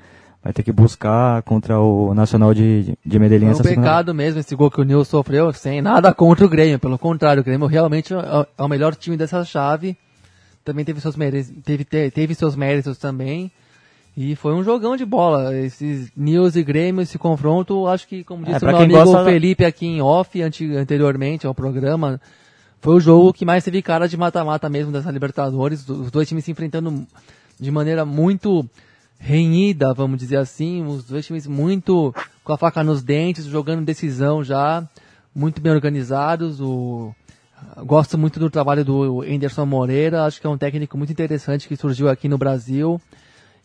Vai 0.43 0.51
ter 0.51 0.61
que 0.61 0.71
buscar 0.73 1.41
contra 1.43 1.79
o 1.79 2.13
Nacional 2.13 2.53
de, 2.53 2.97
de 3.05 3.17
Medellín 3.19 3.53
Foi 3.53 3.71
um 3.71 3.75
pecado 3.75 4.13
mesmo 4.13 4.41
esse 4.41 4.53
gol 4.55 4.69
que 4.69 4.81
o 4.81 4.83
Nil 4.83 5.05
sofreu, 5.05 5.53
sem 5.53 5.81
nada 5.81 6.13
contra 6.13 6.45
o 6.45 6.49
Grêmio. 6.49 6.77
Pelo 6.79 6.97
contrário, 6.99 7.39
o 7.41 7.43
Grêmio 7.45 7.65
realmente 7.65 8.13
é 8.13 8.17
é 8.57 8.61
o 8.63 8.67
melhor 8.67 8.93
time 8.93 9.15
dessa 9.15 9.43
chave. 9.45 9.95
Também 10.65 10.83
teve 10.83 10.99
seus, 10.99 11.15
mere... 11.15 11.43
teve, 11.43 11.85
te- 11.85 12.11
teve 12.11 12.35
seus 12.35 12.55
méritos 12.57 12.97
também. 12.97 13.49
E 14.17 14.35
foi 14.35 14.53
um 14.53 14.63
jogão 14.63 14.97
de 14.97 15.05
bola. 15.05 15.55
Esses 15.57 16.11
Nils 16.15 16.55
e 16.57 16.63
Grêmio, 16.63 17.01
esse 17.01 17.17
confronto, 17.17 17.87
acho 17.87 18.05
que, 18.07 18.23
como 18.23 18.43
disse 18.45 18.55
o 18.55 18.57
É, 18.57 18.59
pra 18.59 18.69
meu 18.73 18.81
amigo 18.81 18.99
gosta- 19.03 19.23
Felipe 19.25 19.63
aqui 19.63 19.85
em 19.87 20.01
off, 20.01 20.41
anteriormente 20.41 21.47
ao 21.47 21.53
programa, 21.55 22.19
foi 22.81 22.95
o 22.95 22.99
jogo 22.99 23.31
que 23.33 23.45
mais 23.45 23.63
teve 23.63 23.81
cara 23.81 24.07
de 24.09 24.17
mata-mata 24.17 24.69
mesmo 24.69 24.91
dessa 24.91 25.09
Libertadores. 25.09 25.87
Os 25.87 26.11
dois 26.11 26.27
times 26.27 26.43
se 26.43 26.51
enfrentando 26.51 27.07
de 27.59 27.71
maneira 27.71 28.03
muito 28.05 28.65
renhida, 29.23 29.93
vamos 29.93 30.19
dizer 30.19 30.35
assim. 30.35 30.85
Os 30.85 31.05
dois 31.05 31.25
times 31.25 31.47
muito 31.47 32.13
com 32.43 32.51
a 32.51 32.57
faca 32.57 32.83
nos 32.83 33.01
dentes, 33.01 33.45
jogando 33.45 33.85
decisão 33.85 34.43
já, 34.43 34.87
muito 35.33 35.61
bem 35.61 35.71
organizados. 35.71 36.59
O, 36.59 37.15
gosto 37.85 38.17
muito 38.17 38.37
do 38.37 38.49
trabalho 38.49 38.83
do 38.83 39.21
Anderson 39.21 39.65
Moreira, 39.65 40.25
acho 40.25 40.41
que 40.41 40.45
é 40.45 40.49
um 40.49 40.57
técnico 40.57 40.97
muito 40.97 41.11
interessante 41.11 41.69
que 41.69 41.77
surgiu 41.77 42.09
aqui 42.09 42.27
no 42.27 42.37
Brasil. 42.37 43.01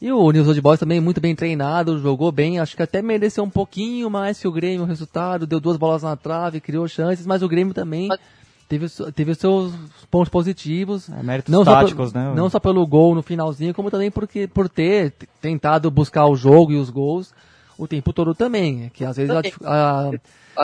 E 0.01 0.13
o 0.13 0.31
Nilson 0.31 0.55
de 0.55 0.61
Boys 0.61 0.79
também 0.79 1.01
muito 1.01 1.21
bem 1.21 1.35
treinado, 1.35 1.99
jogou 1.99 2.31
bem, 2.31 2.61
acho 2.61 2.77
que 2.77 2.83
até 2.85 3.03
mereceu 3.03 3.43
um 3.43 3.51
pouquinho 3.51 4.09
mais 4.09 4.39
que 4.39 4.47
o 4.47 4.53
Grêmio 4.53 4.85
o 4.85 4.87
resultado, 4.87 5.45
deu 5.45 5.59
duas 5.59 5.77
bolas 5.77 6.05
na 6.05 6.15
trave, 6.15 6.61
criou 6.61 6.87
chances, 6.87 7.27
mas 7.27 7.43
o 7.43 7.49
Grêmio 7.49 7.75
também 7.75 8.09
teve, 8.69 8.85
os- 8.87 9.01
teve 9.15 9.31
os 9.33 9.39
seus 9.39 9.73
pontos 10.11 10.29
positivos. 10.29 11.09
É, 11.09 11.23
méritos 11.23 11.53
não 11.53 11.65
táticos, 11.65 12.11
só, 12.11 12.19
né? 12.19 12.33
Não 12.35 12.51
só 12.51 12.61
pelo 12.61 12.87
gol 12.87 13.15
no 13.15 13.23
finalzinho, 13.23 13.73
como 13.75 13.91
também 13.91 14.11
porque, 14.11 14.47
por 14.47 14.69
ter 14.69 15.13
tentado 15.41 15.91
buscar 15.91 16.27
o 16.27 16.37
jogo 16.37 16.73
e 16.73 16.77
os 16.77 16.91
gols 16.91 17.33
o 17.79 17.87
tempo 17.87 18.13
todo 18.13 18.35
também. 18.35 18.91
Que 18.93 19.05
às 19.05 19.17
vezes 19.17 19.31
a, 19.35 19.41
a 19.65 20.11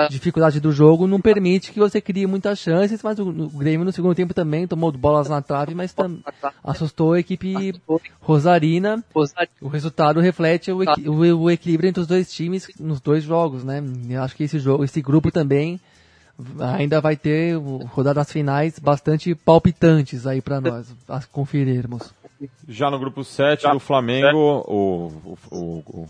dificuldade 0.09 0.59
do 0.59 0.73
jogo 0.73 1.07
não 1.07 1.21
permite 1.21 1.71
que 1.71 1.79
você 1.79 2.01
crie 2.01 2.27
muitas 2.27 2.59
chances, 2.59 3.01
mas 3.05 3.17
o, 3.21 3.29
o 3.29 3.49
Grêmio 3.51 3.85
no 3.85 3.93
segundo 3.93 4.15
tempo 4.17 4.35
também 4.35 4.67
tomou 4.67 4.91
bolas 4.91 5.29
na 5.29 5.41
trave, 5.41 5.73
mas 5.77 5.93
tam, 5.93 6.19
assustou 6.65 7.13
a 7.13 7.21
equipe 7.21 7.73
rosarina. 8.21 9.05
O 9.61 9.69
resultado 9.69 10.19
reflete 10.21 10.73
o, 10.73 10.79
o- 11.07 11.43
o 11.43 11.51
equilíbrio 11.51 11.89
entre 11.89 12.01
os 12.01 12.07
dois 12.09 12.33
times 12.33 12.67
nos 12.81 13.01
dois 13.01 13.23
jogos, 13.23 13.63
né? 13.63 13.81
Eu 14.11 14.23
acho 14.23 14.35
que 14.35 14.43
esse 14.45 14.59
jogo, 14.59 14.83
esse 14.83 15.01
grupo 15.01 15.31
também 15.31 15.81
ainda 16.77 17.01
vai 17.01 17.17
ter 17.17 17.57
rodadas 17.91 18.31
finais 18.33 18.79
bastante 18.79 19.35
palpitantes 19.35 20.27
aí 20.27 20.41
para 20.41 20.61
nós 20.61 20.95
a 21.09 21.21
conferirmos. 21.31 22.13
Já 22.69 22.91
no 22.91 22.99
grupo 22.99 23.23
7, 23.25 23.67
o 23.69 23.79
Flamengo, 23.81 24.37
o, 24.67 25.07
o, 25.25 25.39
o, 25.51 25.59
o- 25.87 26.09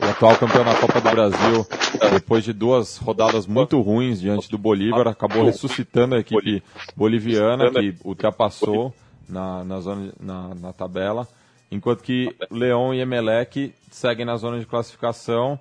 o 0.00 0.04
atual 0.04 0.36
campeão 0.36 0.64
da 0.64 0.74
Copa 0.78 1.00
do 1.00 1.10
Brasil, 1.10 1.66
depois 2.12 2.44
de 2.44 2.52
duas 2.52 2.96
rodadas 2.98 3.46
muito 3.46 3.80
ruins 3.80 4.20
diante 4.20 4.50
do 4.50 4.58
Bolívar, 4.58 5.06
acabou 5.08 5.44
ressuscitando 5.44 6.14
a 6.14 6.18
equipe 6.18 6.62
boliviana, 6.96 7.70
que 7.70 7.94
ultrapassou 8.04 8.92
na, 9.28 9.64
na, 9.64 9.80
zona, 9.80 10.12
na, 10.20 10.54
na 10.56 10.72
tabela, 10.72 11.26
enquanto 11.72 12.02
que 12.02 12.28
Leão 12.50 12.92
e 12.92 13.00
Emelec 13.00 13.74
seguem 13.90 14.26
na 14.26 14.36
zona 14.36 14.60
de 14.60 14.66
classificação 14.66 15.58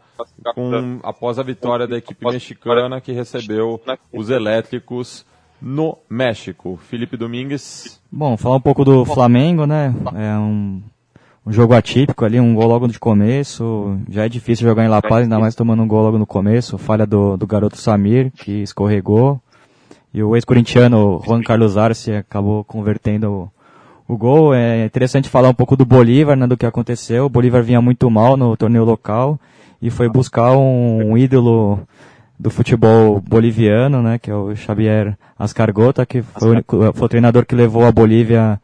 com, 0.53 0.99
após 1.03 1.39
a 1.39 1.43
vitória 1.43 1.87
da 1.87 1.97
equipe 1.97 2.23
mexicana, 2.25 2.99
que 2.99 3.13
recebeu 3.13 3.81
os 4.11 4.29
elétricos 4.29 5.25
no 5.61 5.97
México. 6.09 6.77
Felipe 6.89 7.15
Domingues. 7.15 8.01
Bom, 8.11 8.35
falar 8.35 8.57
um 8.57 8.61
pouco 8.61 8.83
do 8.83 9.05
Flamengo, 9.05 9.65
né? 9.65 9.93
É 10.15 10.37
um, 10.37 10.81
um 11.45 11.51
jogo 11.51 11.73
atípico 11.73 12.25
ali, 12.25 12.39
um 12.39 12.53
gol 12.53 12.67
logo 12.67 12.87
de 12.87 12.99
começo. 12.99 13.97
Já 14.09 14.25
é 14.25 14.29
difícil 14.29 14.67
jogar 14.67 14.83
em 14.83 14.89
La 14.89 15.01
Paz, 15.01 15.23
ainda 15.23 15.39
mais 15.39 15.55
tomando 15.55 15.81
um 15.81 15.87
gol 15.87 16.03
logo 16.03 16.17
no 16.17 16.25
começo. 16.25 16.77
Falha 16.77 17.05
do, 17.05 17.37
do 17.37 17.47
garoto 17.47 17.77
Samir, 17.77 18.31
que 18.31 18.61
escorregou. 18.61 19.39
E 20.13 20.21
o 20.21 20.35
ex-corintiano 20.35 21.21
Juan 21.25 21.41
Carlos 21.41 21.77
Arce 21.77 22.11
acabou 22.11 22.65
convertendo 22.65 23.49
o, 24.13 24.17
gol. 24.17 24.53
É 24.53 24.85
interessante 24.85 25.29
falar 25.29 25.49
um 25.49 25.53
pouco 25.53 25.75
do 25.75 25.85
Bolívar, 25.85 26.35
né, 26.35 26.47
do 26.47 26.57
que 26.57 26.65
aconteceu. 26.65 27.25
O 27.25 27.29
Bolívar 27.29 27.63
vinha 27.63 27.81
muito 27.81 28.09
mal 28.09 28.35
no 28.37 28.55
torneio 28.57 28.83
local 28.83 29.39
e 29.81 29.89
foi 29.89 30.07
buscar 30.09 30.55
um, 30.57 31.11
um 31.11 31.17
ídolo 31.17 31.79
do 32.39 32.49
futebol 32.49 33.21
boliviano, 33.21 34.01
né, 34.01 34.17
que 34.17 34.31
é 34.31 34.35
o 34.35 34.55
Xavier 34.55 35.15
Ascargota, 35.37 36.05
que 36.05 36.21
foi 36.21 36.47
o, 36.47 36.51
único- 36.51 36.93
foi 36.93 37.05
o 37.05 37.09
treinador 37.09 37.45
que 37.45 37.53
levou 37.55 37.85
a 37.85 37.91
Bolívia 37.91 38.59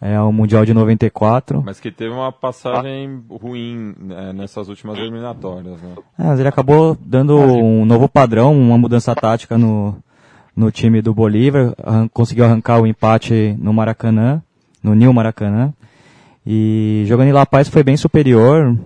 é, 0.00 0.16
ao 0.16 0.32
Mundial 0.32 0.64
de 0.66 0.74
94. 0.74 1.62
Mas 1.64 1.78
que 1.80 1.90
teve 1.90 2.12
uma 2.12 2.32
passagem 2.32 3.22
ruim 3.30 3.94
né, 3.98 4.32
nessas 4.34 4.68
últimas 4.68 4.98
eliminatórias, 4.98 5.80
né? 5.80 5.94
É, 6.18 6.24
mas 6.24 6.40
ele 6.40 6.48
acabou 6.48 6.96
dando 7.00 7.38
um 7.38 7.84
novo 7.86 8.08
padrão, 8.08 8.52
uma 8.52 8.76
mudança 8.76 9.14
tática 9.14 9.56
no, 9.56 9.94
no 10.56 10.70
time 10.70 11.00
do 11.00 11.14
Bolívar, 11.14 11.72
arran 11.82 12.08
conseguiu 12.08 12.44
arrancar 12.44 12.80
o 12.80 12.86
empate 12.86 13.56
no 13.58 13.72
Maracanã, 13.72 14.42
no 14.82 14.94
New 14.94 15.12
Maracanã, 15.12 15.72
e 16.44 17.04
jogando 17.06 17.28
em 17.28 17.32
La 17.32 17.46
Paz 17.46 17.68
foi 17.68 17.82
bem 17.82 17.96
superior, 17.96 18.76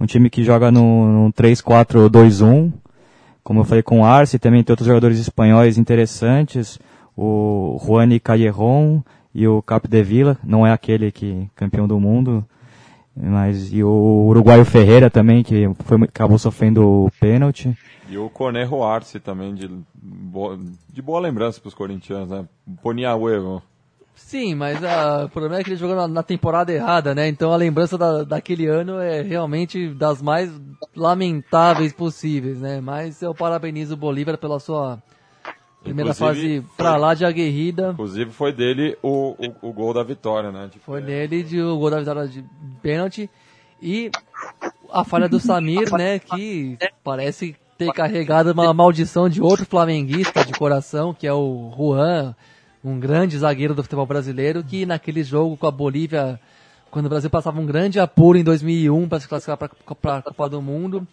um 0.00 0.06
time 0.06 0.28
que 0.28 0.42
joga 0.42 0.70
no, 0.70 1.26
no 1.26 1.32
3-4-2-1, 1.32 2.72
como 3.42 3.60
eu 3.60 3.64
falei 3.64 3.82
com 3.82 4.00
o 4.00 4.04
Arce, 4.04 4.38
também 4.38 4.64
tem 4.64 4.72
outros 4.72 4.88
jogadores 4.88 5.18
espanhóis 5.18 5.78
interessantes, 5.78 6.80
o 7.16 7.80
Juani 7.84 8.18
Callejon 8.18 9.02
e 9.32 9.46
o 9.46 9.62
Cap 9.62 9.86
de 9.86 10.02
Vila, 10.02 10.36
não 10.42 10.66
é 10.66 10.72
aquele 10.72 11.12
que 11.12 11.48
campeão 11.54 11.86
do 11.86 12.00
mundo, 12.00 12.44
mas 13.16 13.72
e 13.72 13.82
o 13.82 14.26
uruguaio 14.26 14.64
Ferreira 14.64 15.08
também, 15.08 15.42
que 15.42 15.68
foi, 15.84 16.02
acabou 16.02 16.38
sofrendo 16.38 17.06
o 17.06 17.10
pênalti. 17.18 17.76
E 18.10 18.18
o 18.18 18.28
Cornejo 18.28 18.82
Arce 18.82 19.18
também, 19.18 19.54
de 19.54 19.70
boa, 19.94 20.58
de 20.92 21.00
boa 21.00 21.18
lembrança 21.18 21.60
para 21.60 21.68
os 21.68 21.74
corintianos, 21.74 22.28
né? 22.28 22.44
Ponia 22.82 23.14
huevo. 23.14 23.62
Sim, 24.16 24.54
mas 24.54 24.82
a, 24.82 25.26
o 25.26 25.28
problema 25.28 25.60
é 25.60 25.62
que 25.62 25.68
ele 25.68 25.76
jogou 25.76 25.94
na, 25.94 26.08
na 26.08 26.22
temporada 26.22 26.72
errada, 26.72 27.14
né? 27.14 27.28
Então 27.28 27.52
a 27.52 27.56
lembrança 27.56 27.98
da, 27.98 28.24
daquele 28.24 28.66
ano 28.66 28.98
é 28.98 29.20
realmente 29.20 29.90
das 29.90 30.22
mais 30.22 30.50
lamentáveis 30.96 31.92
possíveis, 31.92 32.58
né? 32.58 32.80
Mas 32.80 33.20
eu 33.20 33.34
parabenizo 33.34 33.94
o 33.94 33.96
Bolívar 33.96 34.38
pela 34.38 34.58
sua 34.58 34.98
primeira 35.84 36.10
Inclusive, 36.10 36.62
fase 36.62 36.76
pra 36.76 36.96
lá 36.96 37.12
de 37.12 37.24
aguerrida. 37.26 37.90
Inclusive 37.92 38.30
foi 38.32 38.52
dele 38.52 38.96
o, 39.02 39.36
o, 39.38 39.68
o 39.68 39.72
gol 39.72 39.92
da 39.92 40.02
vitória, 40.02 40.50
né? 40.50 40.68
De 40.72 40.78
Foi 40.78 41.00
nele 41.02 41.42
de, 41.42 41.60
o 41.60 41.78
gol 41.78 41.90
da 41.90 41.98
vitória 41.98 42.26
de 42.26 42.42
pênalti. 42.82 43.30
E 43.80 44.10
a 44.90 45.04
falha 45.04 45.28
do 45.28 45.38
Samir, 45.38 45.92
né? 45.92 46.18
Que 46.18 46.78
parece 47.04 47.54
ter 47.76 47.92
carregado 47.92 48.50
uma 48.52 48.72
maldição 48.72 49.28
de 49.28 49.42
outro 49.42 49.66
flamenguista 49.66 50.42
de 50.42 50.54
coração, 50.54 51.12
que 51.12 51.26
é 51.26 51.32
o 51.32 51.70
Juan, 51.76 52.34
um 52.88 53.00
grande 53.00 53.36
zagueiro 53.36 53.74
do 53.74 53.82
futebol 53.82 54.06
brasileiro, 54.06 54.62
que 54.62 54.86
naquele 54.86 55.24
jogo 55.24 55.56
com 55.56 55.66
a 55.66 55.70
Bolívia, 55.70 56.40
quando 56.90 57.06
o 57.06 57.08
Brasil 57.08 57.28
passava 57.28 57.60
um 57.60 57.66
grande 57.66 57.98
apuro 57.98 58.38
em 58.38 58.44
2001 58.44 59.08
para 59.08 59.20
se 59.20 59.28
classificar 59.28 59.56
para 59.56 60.18
a 60.18 60.22
Copa 60.22 60.48
do 60.48 60.62
Mundo, 60.62 61.06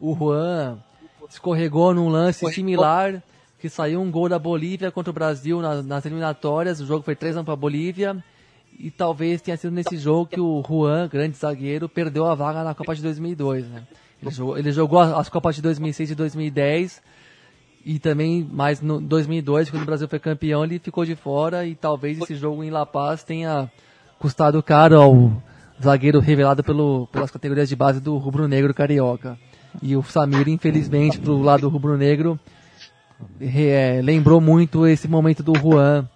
o 0.00 0.14
Juan 0.14 0.78
escorregou 1.28 1.92
num 1.92 2.08
lance 2.08 2.48
similar, 2.52 3.20
que 3.58 3.68
saiu 3.68 4.00
um 4.00 4.10
gol 4.10 4.28
da 4.28 4.38
Bolívia 4.38 4.92
contra 4.92 5.10
o 5.10 5.14
Brasil 5.14 5.60
nas, 5.60 5.84
nas 5.84 6.06
eliminatórias, 6.06 6.80
o 6.80 6.86
jogo 6.86 7.02
foi 7.02 7.16
3 7.16 7.42
para 7.42 7.54
a 7.54 7.56
Bolívia, 7.56 8.16
e 8.78 8.90
talvez 8.90 9.42
tenha 9.42 9.56
sido 9.56 9.72
nesse 9.72 9.96
jogo 9.96 10.26
que 10.26 10.40
o 10.40 10.62
Juan, 10.62 11.08
grande 11.08 11.36
zagueiro, 11.36 11.88
perdeu 11.88 12.26
a 12.26 12.34
vaga 12.34 12.62
na 12.62 12.74
Copa 12.74 12.94
de 12.94 13.02
2002, 13.02 13.66
né? 13.66 13.82
Ele 14.22 14.30
jogou, 14.30 14.58
ele 14.58 14.72
jogou 14.72 15.00
as 15.00 15.28
Copas 15.28 15.56
de 15.56 15.62
2006 15.62 16.12
e 16.12 16.14
2010 16.14 17.02
e 17.88 18.00
também 18.00 18.44
mais 18.52 18.80
no 18.80 19.00
2002, 19.00 19.70
quando 19.70 19.84
o 19.84 19.86
Brasil 19.86 20.08
foi 20.08 20.18
campeão, 20.18 20.64
ele 20.64 20.80
ficou 20.80 21.04
de 21.04 21.14
fora 21.14 21.64
e 21.64 21.76
talvez 21.76 22.20
esse 22.20 22.34
jogo 22.34 22.64
em 22.64 22.68
La 22.68 22.84
Paz 22.84 23.22
tenha 23.22 23.70
custado 24.18 24.60
caro 24.60 25.00
ao 25.00 25.42
zagueiro 25.80 26.18
revelado 26.18 26.64
pelo, 26.64 27.06
pelas 27.12 27.30
categorias 27.30 27.68
de 27.68 27.76
base 27.76 28.00
do 28.00 28.16
rubro-negro 28.16 28.74
carioca. 28.74 29.38
E 29.80 29.94
o 29.94 30.02
Samir, 30.02 30.48
infelizmente, 30.48 31.20
pro 31.20 31.40
lado 31.40 31.68
rubro-negro, 31.68 32.36
é, 33.40 34.00
lembrou 34.02 34.40
muito 34.40 34.84
esse 34.84 35.06
momento 35.06 35.44
do 35.44 35.54
Juan. 35.54 36.08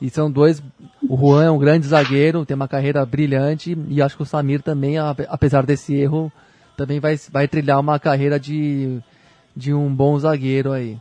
E 0.00 0.10
são 0.10 0.28
dois. 0.28 0.60
O 1.08 1.16
Juan 1.16 1.44
é 1.44 1.50
um 1.50 1.58
grande 1.58 1.86
zagueiro, 1.86 2.44
tem 2.44 2.56
uma 2.56 2.66
carreira 2.66 3.06
brilhante, 3.06 3.78
e 3.88 4.02
acho 4.02 4.16
que 4.16 4.22
o 4.22 4.26
Samir 4.26 4.62
também, 4.62 4.98
ape- 4.98 5.26
apesar 5.28 5.64
desse 5.64 5.94
erro, 5.94 6.32
também 6.76 6.98
vai, 6.98 7.16
vai 7.30 7.46
trilhar 7.46 7.78
uma 7.78 8.00
carreira 8.00 8.40
de, 8.40 8.98
de 9.56 9.72
um 9.72 9.94
bom 9.94 10.18
zagueiro 10.18 10.72
aí. 10.72 10.98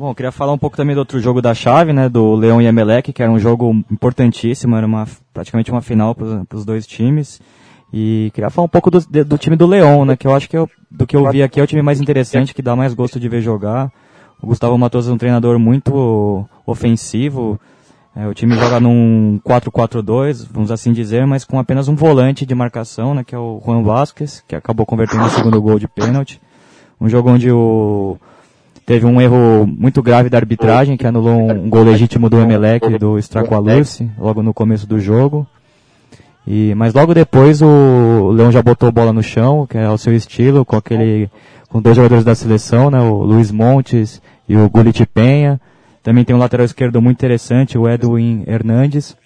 Bom, 0.00 0.14
queria 0.14 0.32
falar 0.32 0.54
um 0.54 0.56
pouco 0.56 0.78
também 0.78 0.94
do 0.94 1.00
outro 1.00 1.20
jogo 1.20 1.42
da 1.42 1.52
chave, 1.52 1.92
né, 1.92 2.08
do 2.08 2.34
Leão 2.34 2.62
e 2.62 2.64
Emelec, 2.64 3.12
que 3.12 3.22
era 3.22 3.30
um 3.30 3.38
jogo 3.38 3.84
importantíssimo, 3.90 4.74
era 4.74 4.86
uma, 4.86 5.06
praticamente 5.34 5.70
uma 5.70 5.82
final 5.82 6.14
para 6.14 6.56
os 6.56 6.64
dois 6.64 6.86
times. 6.86 7.38
E 7.92 8.30
queria 8.32 8.48
falar 8.48 8.64
um 8.64 8.68
pouco 8.70 8.90
do, 8.90 8.98
do 9.26 9.36
time 9.36 9.56
do 9.56 9.66
Leão, 9.66 10.06
né, 10.06 10.16
que 10.16 10.26
eu 10.26 10.34
acho 10.34 10.48
que 10.48 10.56
eu- 10.56 10.70
do 10.90 11.06
que 11.06 11.14
eu 11.14 11.30
vi 11.30 11.42
aqui 11.42 11.60
é 11.60 11.62
o 11.62 11.66
time 11.66 11.82
mais 11.82 12.00
interessante, 12.00 12.54
que 12.54 12.62
dá 12.62 12.74
mais 12.74 12.94
gosto 12.94 13.20
de 13.20 13.28
ver 13.28 13.42
jogar. 13.42 13.92
O 14.40 14.46
Gustavo 14.46 14.78
Matos 14.78 15.06
é 15.06 15.12
um 15.12 15.18
treinador 15.18 15.58
muito 15.58 16.46
ofensivo. 16.64 17.60
É, 18.16 18.26
o 18.26 18.32
time 18.32 18.54
joga 18.54 18.80
num 18.80 19.38
4-4-2, 19.44 20.48
vamos 20.50 20.70
assim 20.70 20.94
dizer, 20.94 21.26
mas 21.26 21.44
com 21.44 21.58
apenas 21.58 21.88
um 21.88 21.94
volante 21.94 22.46
de 22.46 22.54
marcação, 22.54 23.12
né, 23.14 23.22
que 23.22 23.34
é 23.34 23.38
o 23.38 23.60
Juan 23.62 23.82
Vasquez, 23.82 24.42
que 24.48 24.56
acabou 24.56 24.86
convertendo 24.86 25.24
o 25.24 25.28
segundo 25.28 25.60
gol 25.60 25.78
de 25.78 25.86
pênalti. 25.86 26.40
Um 26.98 27.06
jogo 27.06 27.28
onde 27.28 27.52
o 27.52 28.16
Teve 28.90 29.06
um 29.06 29.20
erro 29.20 29.68
muito 29.68 30.02
grave 30.02 30.28
da 30.28 30.36
arbitragem, 30.36 30.96
que 30.96 31.06
anulou 31.06 31.48
um, 31.48 31.70
gol 31.70 31.84
legítimo 31.84 32.28
do 32.28 32.40
Emelec 32.40 32.92
e 32.92 32.98
do 32.98 33.20
Stracoalurce, 33.20 34.10
logo 34.18 34.42
no 34.42 34.52
começo 34.52 34.84
do 34.84 34.98
jogo. 34.98 35.46
E, 36.44 36.74
mas 36.74 36.92
logo 36.92 37.14
depois 37.14 37.62
o 37.62 38.32
Leão 38.32 38.50
já 38.50 38.60
botou 38.60 38.90
bola 38.90 39.12
no 39.12 39.22
chão, 39.22 39.64
que 39.64 39.78
é 39.78 39.84
ao 39.84 39.96
seu 39.96 40.12
estilo, 40.12 40.64
com 40.64 40.74
aquele, 40.74 41.30
com 41.68 41.80
dois 41.80 41.94
jogadores 41.94 42.24
da 42.24 42.34
seleção, 42.34 42.90
né, 42.90 43.00
o 43.00 43.22
Luiz 43.22 43.52
Montes 43.52 44.20
e 44.48 44.56
o 44.56 44.68
Gullit 44.68 45.06
Penha. 45.06 45.60
Também 46.02 46.24
tem 46.24 46.34
um 46.34 46.40
lateral 46.40 46.66
esquerdo 46.66 47.00
muito 47.00 47.18
interessante, 47.18 47.78
o 47.78 47.88
Edwin 47.88 48.42
Hernandes, 48.44 49.16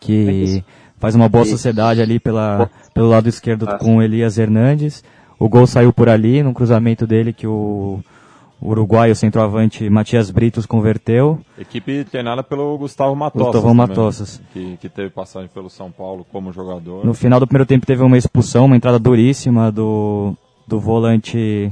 que 0.00 0.64
faz 0.98 1.14
uma 1.14 1.28
boa 1.28 1.44
sociedade 1.44 2.00
ali 2.00 2.18
pela, 2.18 2.70
pelo 2.94 3.10
lado 3.10 3.28
esquerdo 3.28 3.66
com 3.76 3.98
o 3.98 4.02
Elias 4.02 4.38
Hernandes. 4.38 5.04
O 5.38 5.46
gol 5.46 5.66
saiu 5.66 5.92
por 5.92 6.08
ali, 6.08 6.42
num 6.42 6.54
cruzamento 6.54 7.06
dele 7.06 7.34
que 7.34 7.46
o, 7.46 8.00
o 8.64 8.70
uruguaio 8.70 9.14
centroavante 9.14 9.88
Matias 9.90 10.30
Britos 10.30 10.64
converteu. 10.64 11.38
Equipe 11.58 12.02
treinada 12.04 12.42
pelo 12.42 12.78
Gustavo 12.78 13.14
Matossas. 13.14 13.46
Gustavo 13.46 13.68
também, 13.68 13.76
Matossas. 13.76 14.42
Que, 14.54 14.76
que 14.78 14.88
teve 14.88 15.10
passagem 15.10 15.50
pelo 15.52 15.68
São 15.68 15.90
Paulo 15.90 16.26
como 16.32 16.50
jogador. 16.50 17.04
No 17.04 17.12
final 17.12 17.38
do 17.38 17.46
primeiro 17.46 17.66
tempo 17.66 17.84
teve 17.84 18.02
uma 18.02 18.16
expulsão, 18.16 18.64
uma 18.64 18.76
entrada 18.76 18.98
duríssima 18.98 19.70
do, 19.70 20.34
do 20.66 20.80
volante 20.80 21.70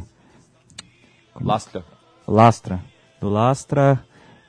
Lastra. 1.40 1.82
Lastra. 2.28 2.80
Do 3.18 3.30
Lastra 3.30 3.98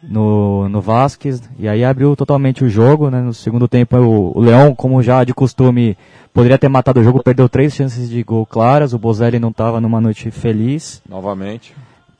no, 0.01 0.67
no 0.67 0.81
Vasquez. 0.81 1.41
E 1.57 1.65
aí 1.65 1.81
abriu 1.83 2.13
totalmente 2.13 2.65
o 2.65 2.69
jogo, 2.69 3.09
né? 3.09 3.21
No 3.21 3.33
segundo 3.33 3.69
tempo 3.69 3.95
o, 3.95 4.37
o 4.37 4.41
Leão, 4.41 4.75
como 4.75 5.01
já 5.01 5.23
de 5.23 5.33
costume, 5.33 5.97
poderia 6.33 6.57
ter 6.57 6.67
matado 6.67 6.99
o 6.99 7.03
jogo, 7.03 7.23
perdeu 7.23 7.47
três 7.47 7.73
chances 7.73 8.09
de 8.09 8.21
gol 8.21 8.45
claras. 8.45 8.93
O 8.93 8.99
Bozelli 8.99 9.39
não 9.39 9.49
estava 9.49 9.79
numa 9.79 10.01
noite 10.01 10.29
feliz. 10.29 11.01
Novamente. 11.07 11.73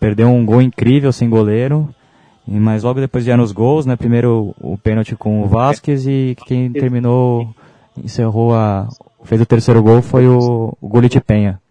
Perdeu 0.04 0.28
um 0.28 0.46
gol 0.46 0.62
incrível 0.62 1.14
sem 1.14 1.30
goleiro. 1.30 1.88
E, 2.46 2.60
mas 2.60 2.84
logo 2.84 3.00
depois 3.00 3.24
vieram 3.24 3.42
os 3.42 3.54
gols, 3.54 3.86
né? 3.86 3.96
Primeiro 3.96 4.54
o 4.60 4.78
pênalti 4.78 5.16
com 5.16 5.42
o 5.42 5.48
Vasquez 5.48 6.06
e 6.06 6.36
quem 6.46 6.70
terminou, 6.74 7.56
encerrou 7.96 8.54
a. 8.54 8.90
fez 9.24 9.40
o 9.40 9.46
terceiro 9.46 9.82
gol 9.82 10.02
foi 10.02 10.28
o, 10.28 10.78
o 10.82 10.90
Gullit 10.90 11.22
Penha. 11.22 11.62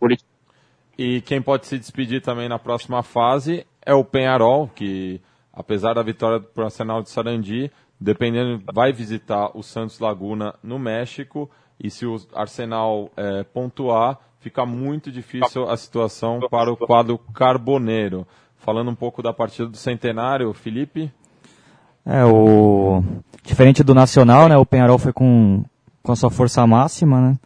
E 0.97 1.21
quem 1.21 1.43
pode 1.43 1.67
se 1.67 1.77
despedir 1.77 2.23
também 2.23 2.49
na 2.49 2.59
próxima 2.59 3.03
fase 3.03 3.67
é 3.85 3.93
o 3.93 4.03
Penharol, 4.03 4.67
que 4.67 5.21
apesar 5.53 5.93
da 5.93 6.03
vitória 6.03 6.39
do 6.39 6.63
Arsenal 6.63 7.03
de 7.03 7.11
Sarandi, 7.11 7.71
dependendo, 8.01 8.63
vai 8.73 8.95
visitar 8.95 9.51
o 9.55 9.63
Santos 9.63 9.99
Laguna 9.99 10.55
no 10.63 10.79
México. 10.79 11.51
E 11.79 11.91
se 11.91 12.07
o 12.07 12.17
Arsenal 12.35 13.11
eh, 13.15 13.45
pontuar, 13.53 14.19
fica 14.43 14.67
muito 14.67 15.11
difícil 15.11 15.71
a 15.71 15.77
situação 15.77 16.41
para 16.51 16.71
o 16.71 16.77
quadro 16.77 17.19
carboneiro. 17.33 18.27
Falando 18.59 18.91
um 18.91 18.95
pouco 18.95 19.23
da 19.23 19.33
partida 19.33 19.69
do 19.69 19.77
Centenário, 19.77 20.53
Felipe. 20.53 21.11
É, 22.05 22.25
o. 22.25 23.03
Diferente 23.45 23.83
do 23.83 23.95
Nacional, 23.95 24.49
né? 24.49 24.57
O 24.57 24.67
Penharol 24.67 24.99
foi 24.99 25.13
com, 25.13 25.65
com 26.03 26.13
a 26.13 26.17
sua 26.17 26.31
força 26.31 26.67
máxima, 26.67 27.21
né? 27.21 27.37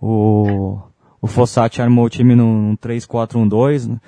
O. 0.00 0.78
O 1.20 1.26
Fossati 1.26 1.80
armou 1.80 2.04
o 2.04 2.10
time 2.10 2.34
num 2.34 2.76
3-4-1-2, 2.76 3.88
né? 3.88 3.98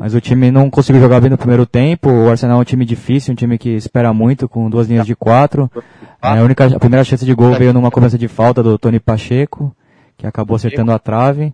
mas 0.00 0.14
o 0.14 0.20
time 0.20 0.50
não 0.50 0.70
conseguiu 0.70 1.02
jogar 1.02 1.20
bem 1.20 1.28
no 1.28 1.36
primeiro 1.36 1.66
tempo. 1.66 2.08
O 2.08 2.30
Arsenal 2.30 2.56
é 2.56 2.60
um 2.62 2.64
time 2.64 2.86
difícil, 2.86 3.32
um 3.32 3.36
time 3.36 3.58
que 3.58 3.68
espera 3.68 4.14
muito, 4.14 4.48
com 4.48 4.70
duas 4.70 4.88
linhas 4.88 5.04
de 5.04 5.14
quatro. 5.14 5.70
É, 6.22 6.26
a, 6.26 6.42
única, 6.42 6.64
a 6.64 6.78
primeira 6.78 7.04
chance 7.04 7.22
de 7.22 7.34
gol 7.34 7.52
veio 7.52 7.74
numa 7.74 7.90
cobrança 7.90 8.16
de 8.16 8.28
falta 8.28 8.62
do 8.62 8.78
Tony 8.78 8.98
Pacheco, 8.98 9.76
que 10.16 10.26
acabou 10.26 10.56
acertando 10.56 10.92
a 10.92 10.98
trave. 10.98 11.52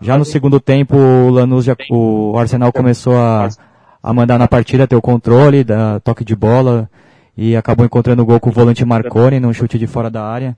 Já 0.00 0.18
no 0.18 0.24
segundo 0.24 0.60
tempo, 0.60 0.96
o 0.96 1.30
Lanús, 1.30 1.64
já, 1.64 1.74
o 1.90 2.36
Arsenal 2.38 2.72
começou 2.72 3.16
a, 3.16 3.48
a 4.02 4.12
mandar 4.12 4.38
na 4.38 4.46
partida, 4.46 4.86
ter 4.86 4.96
o 4.96 5.02
controle, 5.02 5.64
da 5.64 5.98
toque 6.00 6.24
de 6.24 6.36
bola, 6.36 6.88
e 7.36 7.56
acabou 7.56 7.84
encontrando 7.86 8.22
o 8.22 8.26
gol 8.26 8.38
com 8.38 8.50
o 8.50 8.52
volante 8.52 8.84
Marconi, 8.84 9.40
num 9.40 9.52
chute 9.52 9.78
de 9.78 9.86
fora 9.86 10.10
da 10.10 10.22
área, 10.24 10.56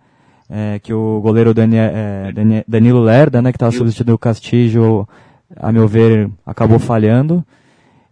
é, 0.51 0.79
que 0.81 0.93
o 0.93 1.21
goleiro 1.21 1.53
é, 1.57 2.33
Dani- 2.33 2.65
Danilo 2.67 3.01
Lerda, 3.01 3.41
né, 3.41 3.53
que 3.53 3.57
estava 3.57 3.71
substituindo 3.73 4.15
o 4.15 4.19
Castillo, 4.19 5.09
a 5.57 5.71
meu 5.71 5.87
ver, 5.87 6.29
acabou 6.45 6.79
falhando. 6.79 7.45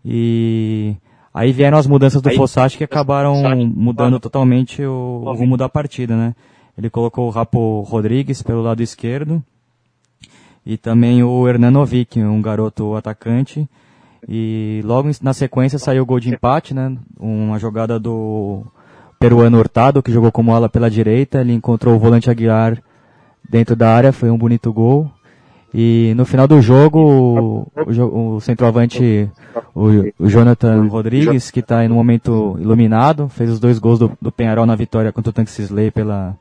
E 0.05 0.97
Aí 1.37 1.53
vieram 1.53 1.77
as 1.77 1.87
mudanças 1.87 2.23
do 2.23 2.31
Fossati 2.39 2.79
que 2.79 2.85
acabaram 2.85 3.35
mudando 3.67 4.19
totalmente 4.19 4.83
o, 4.83 5.23
o 5.27 5.35
rumo 5.35 5.55
da 5.59 5.69
partida, 5.69 6.17
né? 6.17 6.35
Ele 6.77 6.91
colocou 6.91 7.27
o 7.27 7.31
Rapo 7.31 7.81
Rodrigues 7.83 8.43
pelo 8.43 8.63
lado 8.63 8.83
esquerdo 8.83 9.43
e 10.67 10.77
também 10.77 11.23
o 11.23 11.49
Hernanovic, 11.49 12.21
um 12.21 12.43
garoto 12.43 12.97
atacante. 12.97 13.69
E 14.29 14.83
logo 14.85 15.09
na 15.23 15.33
sequência 15.33 15.79
saiu 15.79 16.03
o 16.03 16.07
gol 16.07 16.19
de 16.19 16.29
empate, 16.29 16.75
né? 16.75 16.97
Uma 17.19 17.57
jogada 17.59 18.01
do 18.01 18.65
peruano 19.21 19.59
Hurtado, 19.59 20.03
que 20.03 20.11
jogou 20.11 20.33
como 20.33 20.53
ala 20.53 20.69
pela 20.69 20.91
direita. 20.91 21.41
Ele 21.41 21.53
encontrou 21.53 21.95
o 21.95 21.99
volante 22.01 22.29
Aguiar 22.29 22.83
dentro 23.49 23.77
da 23.77 23.95
área, 23.95 24.13
foi 24.13 24.29
um 24.29 24.37
bonito 24.37 24.73
gol. 24.73 25.09
E 25.73 26.15
no 26.17 26.25
final 26.25 26.49
do 26.49 26.61
jogo, 26.61 27.69
o, 27.77 28.37
o 28.37 28.41
centroavante, 28.41 29.31
o, 29.73 29.89
o, 30.19 30.29
Jonathan 30.29 30.89
Rodrigues, 30.89 31.51
que 31.51 31.61
está 31.61 31.87
no 31.87 31.95
momento 31.95 32.57
iluminado, 32.59 33.29
fez 33.29 33.51
os 33.51 33.61
dois 33.61 33.79
gols 33.79 33.99
do, 33.99 34.11
do 34.21 34.33
Penharol 34.33 34.67
na 34.67 34.75
vitória 34.75 35.13
contra 35.13 35.31
o 35.31 35.33
Tanque 35.33 35.51
Sisley 35.51 35.91
pela, 35.91 36.37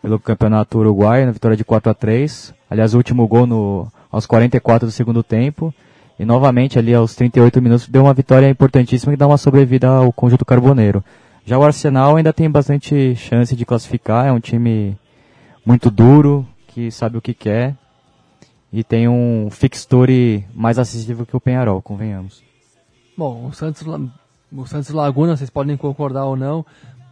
pelo 0.00 0.18
Campeonato 0.18 0.78
Uruguai, 0.78 1.24
na 1.24 1.32
vitória 1.32 1.56
de 1.56 1.64
4 1.64 1.90
a 1.90 1.94
3 1.94 2.54
Aliás, 2.70 2.92
o 2.92 2.98
último 2.98 3.26
gol 3.26 3.46
no, 3.46 3.90
aos 4.10 4.26
44 4.26 4.86
do 4.86 4.92
segundo 4.92 5.22
tempo. 5.22 5.72
E 6.18 6.24
novamente 6.24 6.78
ali 6.78 6.92
aos 6.92 7.14
38 7.14 7.62
minutos 7.62 7.88
deu 7.88 8.02
uma 8.02 8.12
vitória 8.12 8.48
importantíssima 8.48 9.12
que 9.12 9.18
dá 9.18 9.26
uma 9.26 9.38
sobrevida 9.38 9.88
ao 9.88 10.12
conjunto 10.12 10.44
carboneiro. 10.44 11.02
Já 11.46 11.56
o 11.56 11.62
Arsenal 11.62 12.16
ainda 12.16 12.32
tem 12.32 12.50
bastante 12.50 13.14
chance 13.14 13.54
de 13.54 13.64
classificar, 13.64 14.26
é 14.26 14.32
um 14.32 14.40
time 14.40 14.98
muito 15.64 15.90
duro, 15.90 16.46
que 16.66 16.90
sabe 16.90 17.16
o 17.16 17.22
que 17.22 17.32
quer 17.32 17.74
e 18.72 18.84
tem 18.84 19.08
um 19.08 19.48
fixture 19.50 20.44
mais 20.54 20.78
acessível 20.78 21.24
que 21.24 21.36
o 21.36 21.40
Penharol, 21.40 21.80
convenhamos. 21.80 22.42
Bom, 23.16 23.46
o 23.46 23.52
Santos, 23.52 23.82
o 24.52 24.66
Santos 24.66 24.90
Laguna, 24.90 25.36
vocês 25.36 25.48
podem 25.48 25.76
concordar 25.76 26.24
ou 26.24 26.36
não, 26.36 26.66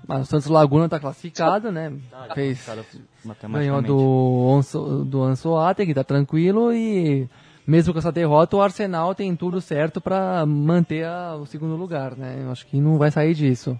mas 0.07 0.23
o 0.23 0.27
Santos 0.27 0.47
Laguna 0.47 0.85
está 0.85 1.01
classificado, 1.01 1.73
né? 1.73 1.93
Ah, 2.13 2.35
Fez, 2.35 2.65
ganhou 3.51 3.83
do, 3.83 3.99
Onso, 3.99 5.05
do 5.05 5.23
Ansoate, 5.23 5.85
que 5.85 5.91
está 5.93 6.05
tranquilo, 6.05 6.73
e 6.73 7.29
mesmo 7.67 7.93
com 7.93 7.99
essa 7.99 8.13
derrota, 8.13 8.57
o 8.57 8.63
Arsenal 8.63 9.15
tem 9.15 9.35
tudo 9.35 9.61
certo 9.61 10.01
para 10.01 10.47
manter 10.47 11.05
a, 11.05 11.35
o 11.35 11.47
segundo 11.47 11.75
lugar, 11.75 12.17
né? 12.17 12.41
Eu 12.43 12.53
acho 12.53 12.67
que 12.67 12.81
não 12.81 12.97
vai 12.97 13.11
sair 13.11 13.35
disso. 13.35 13.79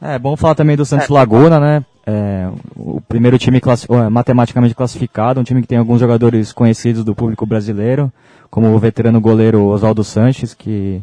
É 0.00 0.18
bom 0.18 0.36
falar 0.36 0.54
também 0.54 0.76
do 0.76 0.84
Santos 0.84 1.08
Laguna, 1.08 1.58
né? 1.58 1.84
É, 2.06 2.48
o 2.76 3.00
primeiro 3.00 3.38
time 3.38 3.58
é, 3.58 4.08
matematicamente 4.08 4.74
classificado, 4.74 5.40
um 5.40 5.44
time 5.44 5.60
que 5.60 5.66
tem 5.66 5.78
alguns 5.78 6.00
jogadores 6.00 6.52
conhecidos 6.52 7.04
do 7.04 7.14
público 7.14 7.44
brasileiro, 7.44 8.12
como 8.50 8.68
o 8.68 8.78
veterano 8.78 9.20
goleiro 9.20 9.64
Oswaldo 9.64 10.04
Sanches, 10.04 10.54
que 10.54 11.02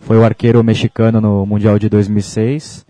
foi 0.00 0.16
o 0.16 0.24
arqueiro 0.24 0.62
mexicano 0.62 1.20
no 1.20 1.44
Mundial 1.44 1.78
de 1.78 1.88
2006. 1.88 2.86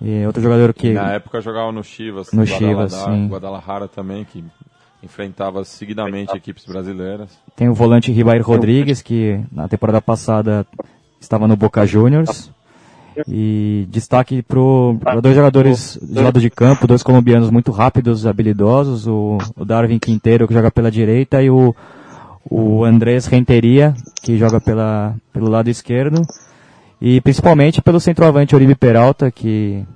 E 0.00 0.24
outro 0.26 0.42
jogador 0.42 0.72
que... 0.72 0.92
Na 0.92 1.12
época 1.12 1.40
jogava 1.40 1.70
no 1.70 1.84
Chivas. 1.84 2.32
No 2.32 2.46
Chivas, 2.46 2.92
sim. 2.92 3.28
Guadalajara 3.28 3.86
também, 3.86 4.24
que 4.24 4.42
enfrentava 5.02 5.64
seguidamente 5.64 6.34
equipes 6.36 6.64
brasileiras. 6.64 7.30
Tem 7.54 7.68
o 7.68 7.74
volante 7.74 8.12
Ribair 8.12 8.42
Rodrigues, 8.42 9.02
que 9.02 9.40
na 9.52 9.68
temporada 9.68 10.00
passada 10.00 10.66
estava 11.20 11.46
no 11.46 11.56
Boca 11.56 11.86
Juniors. 11.86 12.50
E 13.28 13.86
destaque 13.90 14.42
para 14.42 15.20
dois 15.20 15.34
jogadores 15.34 15.98
de 16.00 16.22
lado 16.22 16.40
de 16.40 16.48
campo, 16.48 16.86
dois 16.86 17.02
colombianos 17.02 17.50
muito 17.50 17.70
rápidos, 17.70 18.26
habilidosos, 18.26 19.06
o, 19.06 19.36
o 19.56 19.64
Darwin 19.64 19.98
Quinteiro, 19.98 20.46
que 20.46 20.54
joga 20.54 20.70
pela 20.70 20.90
direita, 20.90 21.42
e 21.42 21.50
o, 21.50 21.74
o 22.48 22.84
Andrés 22.84 23.26
Renteria, 23.26 23.94
que 24.22 24.38
joga 24.38 24.60
pela, 24.60 25.14
pelo 25.32 25.50
lado 25.50 25.68
esquerdo. 25.68 26.22
E 27.00 27.20
principalmente 27.20 27.80
pelo 27.80 27.98
centroavante 27.98 28.54
Oribe 28.54 28.74
Peralta, 28.74 29.30
que, 29.30 29.86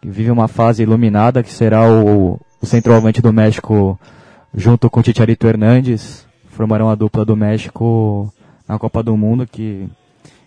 que 0.00 0.08
vive 0.08 0.30
uma 0.30 0.48
fase 0.48 0.82
iluminada, 0.82 1.42
que 1.42 1.52
será 1.52 1.88
o, 1.88 2.40
o 2.60 2.66
centroavante 2.66 3.22
do 3.22 3.32
México 3.32 3.98
junto 4.52 4.90
com 4.90 5.00
o 5.00 5.04
Chicharito 5.04 5.46
Hernandes. 5.46 6.26
Formarão 6.48 6.90
a 6.90 6.94
dupla 6.94 7.24
do 7.24 7.36
México 7.36 8.32
na 8.68 8.78
Copa 8.78 9.02
do 9.02 9.16
Mundo, 9.16 9.46
que 9.46 9.88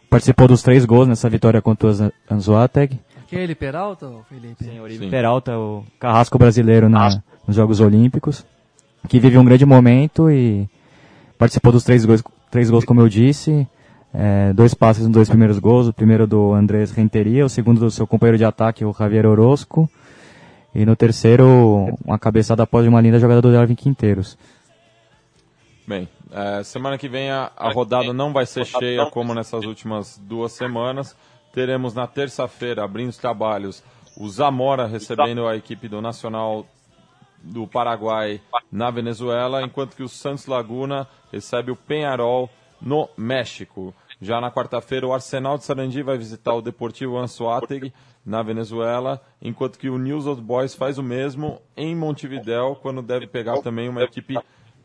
participou 0.09 0.47
dos 0.47 0.61
três 0.61 0.85
gols 0.85 1.07
nessa 1.07 1.29
vitória 1.29 1.61
contra 1.61 1.87
o 1.87 2.11
Anzuateg. 2.29 2.99
Aquele 3.25 3.55
Peralta, 3.55 4.07
Felipe? 4.29 4.63
Sim, 4.63 4.79
Sim. 4.97 5.09
Peralta, 5.09 5.57
o 5.57 5.83
carrasco 5.99 6.37
brasileiro 6.37 6.87
na, 6.87 7.21
nos 7.47 7.55
Jogos 7.55 7.79
Olímpicos, 7.79 8.45
que 9.07 9.19
vive 9.19 9.37
um 9.37 9.45
grande 9.45 9.65
momento 9.65 10.29
e 10.29 10.69
participou 11.37 11.71
dos 11.71 11.83
três 11.83 12.05
gols, 12.05 12.23
três 12.51 12.69
gols 12.69 12.85
como 12.85 13.01
eu 13.01 13.09
disse, 13.09 13.67
é, 14.17 14.53
dois 14.53 14.73
passes 14.73 15.03
nos 15.03 15.11
dois 15.11 15.29
primeiros 15.29 15.59
gols, 15.59 15.87
o 15.87 15.93
primeiro 15.93 16.25
do 16.25 16.53
Andrés 16.53 16.91
Renteria, 16.91 17.45
o 17.45 17.49
segundo 17.49 17.79
do 17.79 17.91
seu 17.91 18.07
companheiro 18.07 18.37
de 18.37 18.45
ataque, 18.45 18.85
o 18.85 18.95
Javier 18.97 19.25
Orozco, 19.25 19.89
e 20.73 20.85
no 20.85 20.95
terceiro, 20.95 21.97
uma 22.05 22.17
cabeçada 22.17 22.63
após 22.63 22.87
uma 22.87 23.01
linda 23.01 23.19
jogada 23.19 23.41
do 23.41 23.51
Darwin 23.51 23.75
Quinteiros. 23.75 24.37
Bem, 25.87 26.07
é, 26.31 26.63
semana 26.63 26.97
que 26.97 27.07
vem 27.09 27.29
a, 27.29 27.51
a 27.55 27.71
rodada 27.71 28.13
não 28.13 28.33
vai 28.33 28.45
ser 28.45 28.65
cheia 28.65 29.05
como 29.07 29.33
nessas 29.33 29.65
últimas 29.65 30.17
duas 30.17 30.53
semanas. 30.53 31.15
Teremos 31.53 31.93
na 31.93 32.07
terça-feira, 32.07 32.83
abrindo 32.83 33.09
os 33.09 33.17
trabalhos, 33.17 33.83
o 34.17 34.27
Zamora 34.29 34.87
recebendo 34.87 35.47
a 35.47 35.55
equipe 35.55 35.87
do 35.87 36.01
Nacional 36.01 36.65
do 37.41 37.67
Paraguai 37.67 38.41
na 38.71 38.89
Venezuela, 38.89 39.61
enquanto 39.61 39.95
que 39.95 40.03
o 40.03 40.09
Santos 40.09 40.47
Laguna 40.47 41.07
recebe 41.31 41.71
o 41.71 41.75
Penharol 41.75 42.49
no 42.81 43.09
México. 43.17 43.93
Já 44.25 44.41
na 44.41 44.49
quarta-feira, 44.49 45.05
o 45.05 45.13
Arsenal 45.13 45.55
de 45.55 45.65
Sarandi 45.65 46.01
vai 46.01 46.17
visitar 46.17 46.51
o 46.55 46.61
Deportivo 46.61 47.15
Anzoátegui 47.15 47.93
na 48.25 48.41
Venezuela, 48.41 49.21
enquanto 49.39 49.77
que 49.77 49.87
o 49.87 49.99
News 49.99 50.25
Old 50.25 50.41
Boys 50.41 50.73
faz 50.73 50.97
o 50.97 51.03
mesmo 51.03 51.61
em 51.77 51.95
Montevidéu, 51.95 52.75
quando 52.81 53.03
deve 53.03 53.27
pegar 53.27 53.61
também 53.61 53.87
uma 53.87 54.01
equipe 54.01 54.35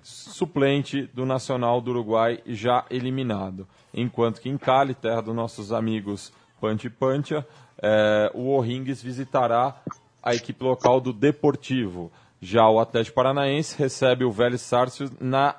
suplente 0.03 1.09
do 1.15 1.25
Nacional 1.25 1.81
do 1.81 1.91
Uruguai 1.91 2.43
já 2.49 2.85
eliminado. 2.91 3.67
Enquanto 3.95 4.43
que 4.43 4.51
em 4.51 4.59
Cali, 4.59 4.93
terra 4.93 5.23
dos 5.23 5.35
nossos 5.35 5.73
amigos 5.73 6.31
Panti 6.61 6.91
Pantia, 6.91 7.47
é, 7.83 8.31
o 8.35 8.51
O'Rings 8.51 9.01
visitará 9.03 9.75
a 10.23 10.35
equipe 10.35 10.63
local 10.63 11.01
do 11.01 11.15
Deportivo. 11.15 12.13
Já 12.43 12.69
o 12.69 12.79
Atlético 12.79 13.15
Paranaense 13.15 13.79
recebe 13.79 14.23
o 14.23 14.31
Vélez 14.31 14.61
Sarsfield 14.61 15.17
na 15.19 15.55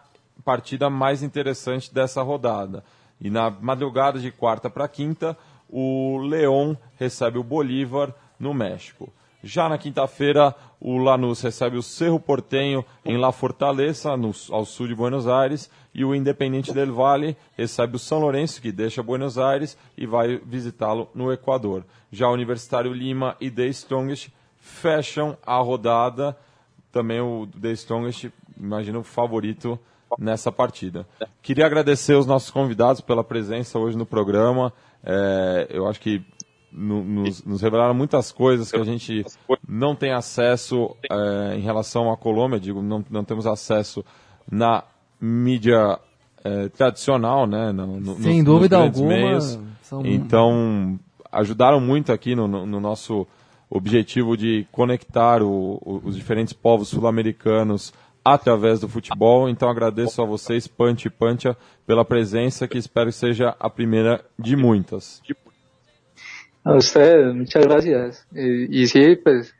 partida 0.45 0.87
mais 0.87 1.23
interessante 1.23 1.91
dessa 1.91 2.21
rodada. 2.21 2.83
E 3.22 3.30
na 3.30 3.49
madrugada 3.49 4.19
de 4.19 4.31
quarta 4.31 4.69
para 4.69 4.88
quinta, 4.88 5.38
o 5.69 6.18
León 6.18 6.76
recebe 6.98 7.38
o 7.38 7.43
Bolívar 7.43 8.14
no 8.39 8.53
México. 8.53 9.14
Já 9.43 9.68
na 9.68 9.77
quinta-feira, 9.77 10.56
o 10.80 10.98
Lanús 10.98 11.41
recebe 11.41 11.76
o 11.76 11.81
Cerro 11.81 12.19
Portenho 12.19 12.85
em 13.03 13.18
La 13.18 13.31
Fortaleza, 13.31 14.15
no, 14.15 14.31
ao 14.52 14.65
sul 14.65 14.88
de 14.88 14.93
Buenos 14.93 15.27
Aires, 15.27 15.69
e 15.93 16.06
o 16.06 16.14
Independente 16.14 16.72
del 16.72 16.93
Valle 16.93 17.35
recebe 17.57 17.95
o 17.95 17.99
São 17.99 18.19
Lourenço, 18.19 18.61
que 18.61 18.72
deixa 18.72 19.02
Buenos 19.02 19.39
Aires 19.39 19.77
e 19.98 20.06
vai 20.06 20.38
visitá-lo 20.38 21.10
no 21.15 21.31
Equador. 21.31 21.84
Já 22.11 22.27
o 22.27 22.34
Universitário 22.34 22.93
Lima 22.93 23.35
e 23.41 23.49
The 23.49 23.65
Strongest 23.68 24.30
fecham 24.60 25.35
a 25.43 25.57
rodada. 25.57 26.38
Também 26.91 27.19
o 27.19 27.48
The 27.60 27.72
Strongest, 27.72 28.30
imagino, 28.60 29.03
favorito 29.03 29.80
nessa 30.17 30.51
partida. 30.51 31.05
Queria 31.41 31.65
agradecer 31.65 32.15
os 32.15 32.25
nossos 32.25 32.49
convidados 32.49 33.01
pela 33.01 33.23
presença 33.23 33.79
hoje 33.79 33.97
no 33.97 34.05
programa. 34.05 34.73
É, 35.03 35.67
eu 35.69 35.88
acho 35.88 35.99
que 35.99 36.23
no, 36.71 37.03
nos, 37.03 37.43
nos, 37.43 37.61
revelaram 37.61 37.93
muitas 37.93 38.31
coisas 38.31 38.71
que 38.71 38.79
a 38.79 38.83
gente 38.83 39.25
não 39.67 39.95
tem 39.95 40.13
acesso 40.13 40.95
é, 41.11 41.55
em 41.55 41.61
relação 41.61 42.11
à 42.11 42.17
Colômbia, 42.17 42.59
digo, 42.59 42.81
não, 42.81 43.03
não 43.09 43.23
temos 43.25 43.45
acesso 43.45 44.05
na 44.49 44.83
mídia 45.19 45.99
é, 46.43 46.69
tradicional, 46.69 47.45
né? 47.45 47.71
No, 47.71 47.99
no, 47.99 48.15
Sem 48.15 48.38
nos, 48.38 48.45
dúvida 48.45 48.77
nos 48.77 48.85
alguma. 48.88 49.07
Meios. 49.09 49.59
São... 49.81 50.05
Então, 50.05 50.99
ajudaram 51.31 51.79
muito 51.79 52.11
aqui 52.11 52.35
no, 52.35 52.47
no 52.47 52.79
nosso 52.79 53.27
objetivo 53.69 54.35
de 54.35 54.67
conectar 54.71 55.41
o, 55.41 55.79
o, 55.81 56.01
os 56.03 56.15
diferentes 56.15 56.53
povos 56.53 56.89
sul-americanos 56.89 57.93
através 58.23 58.80
do 58.80 58.88
futebol. 58.88 59.49
Então 59.49 59.69
agradeço 59.69 60.22
a 60.22 60.26
vocês, 60.26 60.68
Pancho 60.68 61.07
e 61.07 61.11
Pancha, 61.11 61.57
pela 61.85 62.06
presença, 62.06 62.68
que 62.68 62.77
espero 62.77 63.07
que 63.07 63.15
seja 63.15 63.56
a 63.60 63.69
primeira 63.69 64.23
de 64.38 64.56
muitas. 64.56 65.22
A 66.64 66.76
ustedes, 66.76 67.34
muchas 67.35 67.65
gracias. 67.65 68.27
Eh, 68.35 68.68
y 68.69 68.88
sí, 68.88 69.15
pues 69.15 69.53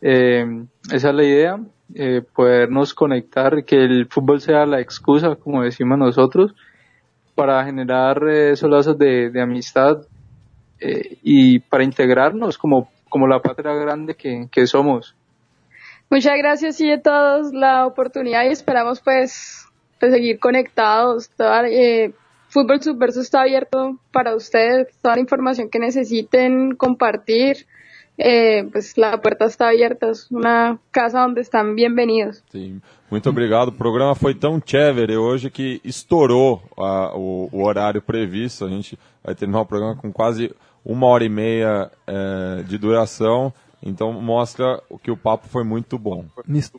eh, 0.00 0.44
esa 0.92 1.08
es 1.08 1.14
la 1.14 1.24
idea, 1.24 1.60
eh, 1.94 2.22
podernos 2.34 2.94
conectar, 2.94 3.64
que 3.64 3.76
el 3.76 4.06
fútbol 4.06 4.40
sea 4.40 4.66
la 4.66 4.80
excusa, 4.80 5.34
como 5.34 5.62
decimos 5.62 5.98
nosotros, 5.98 6.54
para 7.34 7.64
generar 7.64 8.22
eh, 8.28 8.52
esos 8.52 8.70
lazos 8.70 8.96
de, 8.96 9.30
de 9.30 9.42
amistad 9.42 10.02
eh, 10.78 11.18
y 11.22 11.58
para 11.58 11.82
integrarnos 11.82 12.56
como, 12.58 12.88
como 13.08 13.26
la 13.26 13.40
patria 13.40 13.72
grande 13.74 14.14
que, 14.14 14.46
que 14.50 14.66
somos. 14.66 15.15
Muchas 16.08 16.38
gracias 16.38 16.80
y 16.80 16.90
a 16.90 17.02
todos 17.02 17.52
la 17.52 17.86
oportunidad 17.86 18.44
y 18.44 18.48
esperamos 18.48 19.00
pues, 19.00 19.66
pues 19.98 20.12
seguir 20.12 20.38
conectados. 20.38 21.28
Toda, 21.30 21.68
eh, 21.68 22.12
Fútbol 22.48 22.80
Subverso 22.80 23.20
está 23.20 23.42
abierto 23.42 23.98
para 24.12 24.34
ustedes, 24.34 24.88
toda 25.02 25.16
la 25.16 25.20
información 25.20 25.68
que 25.68 25.78
necesiten 25.78 26.76
compartir. 26.76 27.66
Eh, 28.18 28.66
pues 28.72 28.96
la 28.96 29.20
puerta 29.20 29.44
está 29.44 29.68
abierta, 29.68 30.08
es 30.08 30.30
una 30.30 30.78
casa 30.90 31.20
donde 31.20 31.42
están 31.42 31.74
bienvenidos. 31.74 32.42
Sim, 32.50 32.80
muito 33.10 33.28
obrigado. 33.28 33.68
O 33.68 33.72
programa 33.72 34.14
foi 34.14 34.34
tão 34.34 34.58
chévere 34.58 35.18
hoje 35.18 35.50
que 35.50 35.82
estourou 35.84 36.62
a, 36.78 37.14
o, 37.14 37.50
o, 37.52 37.66
horário 37.66 38.00
previsto. 38.00 38.64
A 38.64 38.70
gente 38.70 38.98
vai 39.22 39.34
terminar 39.34 39.60
o 39.60 39.66
programa 39.66 39.96
com 39.96 40.10
quase 40.10 40.50
uma 40.82 41.06
hora 41.08 41.24
e 41.24 41.28
meia 41.28 41.90
é, 42.06 42.62
de 42.62 42.78
duração. 42.78 43.52
Então 43.86 44.12
mostra 44.20 44.82
que 45.02 45.10
o 45.10 45.16
papo 45.16 45.46
foi 45.46 45.62
muito 45.62 45.96
bom. 45.96 46.24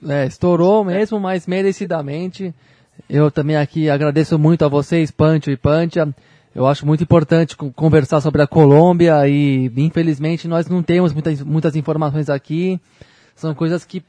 É, 0.07 0.25
estourou 0.25 0.83
mesmo, 0.83 1.19
mas 1.19 1.47
merecidamente. 1.47 2.53
Eu 3.09 3.31
também 3.31 3.55
aqui 3.55 3.89
agradeço 3.89 4.37
muito 4.37 4.65
a 4.65 4.67
vocês, 4.67 5.09
Pancho 5.09 5.49
e 5.49 5.55
Pancha. 5.55 6.13
Eu 6.53 6.65
acho 6.65 6.85
muito 6.85 7.03
importante 7.03 7.55
conversar 7.55 8.19
sobre 8.19 8.41
a 8.41 8.47
Colômbia 8.47 9.27
e, 9.27 9.71
infelizmente, 9.77 10.47
nós 10.47 10.67
não 10.67 10.83
temos 10.83 11.13
muitas, 11.13 11.41
muitas 11.41 11.75
informações 11.75 12.29
aqui. 12.29 12.79
São 13.35 13.53
coisas 13.55 13.85
que 13.85 14.03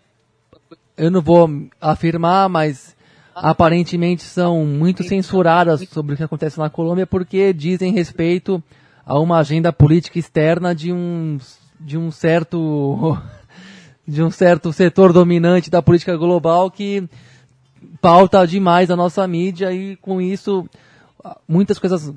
eu 0.96 1.10
não 1.10 1.20
vou 1.20 1.48
afirmar, 1.80 2.48
mas 2.48 2.96
aparentemente 3.34 4.22
são 4.22 4.64
muito 4.64 5.04
censuradas 5.04 5.86
sobre 5.90 6.14
o 6.14 6.16
que 6.16 6.24
acontece 6.24 6.58
na 6.58 6.68
Colômbia 6.68 7.06
porque 7.06 7.52
dizem 7.52 7.92
respeito 7.92 8.60
a 9.06 9.18
uma 9.20 9.38
agenda 9.38 9.72
política 9.72 10.18
externa 10.18 10.74
de 10.74 10.92
um, 10.92 11.38
de 11.80 11.96
um 11.96 12.10
certo 12.10 13.18
de 14.06 14.22
um 14.22 14.30
certo 14.30 14.72
setor 14.72 15.12
dominante 15.12 15.70
da 15.70 15.82
política 15.82 16.16
global 16.16 16.70
que 16.70 17.08
pauta 18.00 18.46
demais 18.46 18.90
a 18.90 18.96
nossa 18.96 19.26
mídia 19.26 19.72
e 19.72 19.96
com 19.96 20.20
isso 20.20 20.68
muitas 21.46 21.78
coisas 21.78 22.12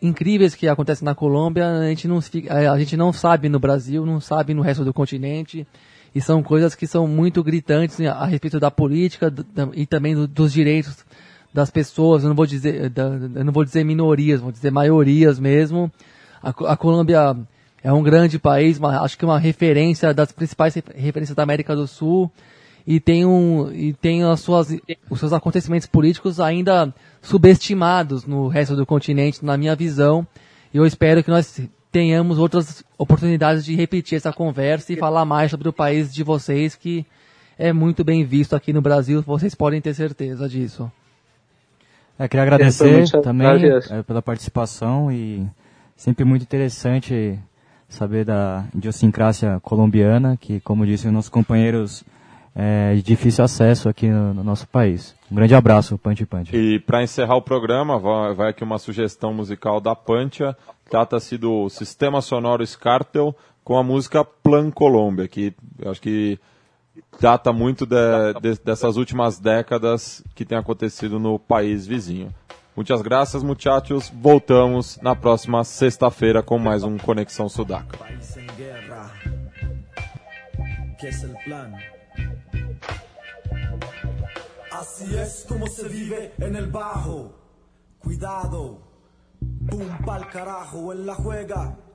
incríveis 0.00 0.54
que 0.54 0.68
acontecem 0.68 1.04
na 1.04 1.14
Colômbia 1.14 1.68
a 1.68 1.88
gente 1.88 2.06
não 2.06 2.20
a 2.48 2.78
gente 2.78 2.96
não 2.96 3.12
sabe 3.12 3.48
no 3.48 3.58
Brasil 3.58 4.06
não 4.06 4.20
sabe 4.20 4.54
no 4.54 4.62
resto 4.62 4.84
do 4.84 4.94
continente 4.94 5.66
e 6.14 6.20
são 6.20 6.42
coisas 6.42 6.74
que 6.74 6.86
são 6.86 7.06
muito 7.06 7.42
gritantes 7.42 8.00
a 8.00 8.24
respeito 8.24 8.60
da 8.60 8.70
política 8.70 9.32
e 9.74 9.84
também 9.84 10.14
dos 10.26 10.52
direitos 10.52 11.04
das 11.52 11.70
pessoas 11.70 12.22
eu 12.22 12.28
não 12.28 12.36
vou 12.36 12.46
dizer 12.46 12.92
não 13.44 13.52
vou 13.52 13.64
dizer 13.64 13.84
minorias 13.84 14.40
vou 14.40 14.52
dizer 14.52 14.70
maiorias 14.70 15.38
mesmo. 15.38 15.90
A, 16.42 16.50
a 16.50 16.76
Colômbia 16.76 17.36
é 17.82 17.92
um 17.92 18.02
grande 18.02 18.38
país 18.38 18.78
uma, 18.78 19.00
acho 19.02 19.16
que 19.16 19.24
uma 19.24 19.38
referência 19.38 20.12
das 20.12 20.32
principais 20.32 20.74
referências 20.74 21.34
da 21.34 21.42
América 21.42 21.74
do 21.74 21.86
Sul 21.86 22.30
e 22.86 23.00
tem, 23.00 23.26
um, 23.26 23.72
e 23.72 23.92
tem 23.92 24.22
as 24.22 24.40
suas, 24.40 24.68
os 25.10 25.18
seus 25.18 25.32
acontecimentos 25.32 25.88
políticos 25.88 26.38
ainda 26.38 26.94
subestimados 27.20 28.24
no 28.24 28.46
resto 28.46 28.76
do 28.76 28.86
continente, 28.86 29.44
na 29.44 29.56
minha 29.56 29.74
visão. 29.74 30.24
E 30.72 30.76
eu 30.76 30.86
espero 30.86 31.24
que 31.24 31.30
nós 31.30 31.60
tenhamos 31.90 32.38
outras 32.38 32.84
oportunidades 32.96 33.64
de 33.64 33.74
repetir 33.74 34.16
essa 34.16 34.32
conversa 34.32 34.92
e 34.92 34.96
falar 34.96 35.24
mais 35.24 35.50
sobre 35.50 35.68
o 35.68 35.72
país 35.72 36.14
de 36.14 36.22
vocês, 36.22 36.76
que 36.76 37.04
é 37.58 37.72
muito 37.72 38.04
bem 38.04 38.24
visto 38.24 38.54
aqui 38.54 38.72
no 38.72 38.82
Brasil, 38.82 39.22
vocês 39.22 39.54
podem 39.54 39.80
ter 39.80 39.94
certeza 39.94 40.48
disso. 40.48 40.90
É, 42.18 42.28
queria 42.28 42.42
agradecer 42.42 43.10
também 43.22 43.48
é, 43.90 44.02
pela 44.02 44.22
participação 44.22 45.10
e 45.10 45.46
sempre 45.96 46.24
muito 46.24 46.42
interessante 46.42 47.38
saber 47.88 48.24
da 48.24 48.64
idiosincrásia 48.74 49.60
colombiana, 49.60 50.36
que, 50.36 50.60
como 50.60 50.86
disse, 50.86 51.10
nossos 51.10 51.30
companheiros 51.30 52.04
é, 52.54 52.94
de 52.94 53.02
difícil 53.02 53.44
acesso 53.44 53.88
aqui 53.88 54.08
no, 54.08 54.32
no, 54.32 54.42
nosso 54.42 54.66
país. 54.66 55.14
Um 55.30 55.34
grande 55.34 55.54
abraço, 55.54 55.98
Pancha 55.98 56.26
Pancha. 56.26 56.56
E 56.56 56.80
para 56.80 57.02
encerrar 57.02 57.36
o 57.36 57.42
programa, 57.42 57.98
vai, 58.34 58.50
aqui 58.50 58.64
uma 58.64 58.78
sugestão 58.78 59.34
musical 59.34 59.80
da 59.80 59.94
Pancha. 59.94 60.56
Trata-se 60.88 61.36
do 61.36 61.68
Sistema 61.68 62.22
Sonoro 62.22 62.66
Scartel 62.66 63.36
com 63.62 63.76
a 63.76 63.82
música 63.82 64.24
Plan 64.24 64.70
Colômbia, 64.70 65.28
que 65.28 65.52
acho 65.84 66.00
que 66.00 66.38
trata 67.18 67.52
muito 67.52 67.84
de, 67.84 67.96
de, 68.40 68.58
dessas 68.64 68.96
últimas 68.96 69.38
décadas 69.38 70.24
que 70.34 70.44
tem 70.44 70.56
acontecido 70.56 71.18
no 71.18 71.38
país 71.38 71.86
vizinho. 71.86 72.32
Muitas 72.76 73.00
graças, 73.00 73.42
muchachos. 73.42 74.12
Voltamos 74.14 74.98
na 75.00 75.16
próxima 75.16 75.64
sexta-feira 75.64 76.42
com 76.42 76.58
mais 76.58 76.84
um 76.84 76.98
Conexão 76.98 77.48
Sudaca. 77.48 77.98
Así 84.70 85.16
es 85.16 85.46
como 85.48 85.66
se 85.68 85.88
vive 85.88 86.32
en 86.38 86.54
el 86.54 86.66
bajo. 86.66 87.32
Cuidado, 87.98 88.82
boom 89.40 89.88
pa'l 90.04 90.26
carajo 90.28 90.92
en 90.92 91.06
la 91.06 91.14
juega. 91.14 91.85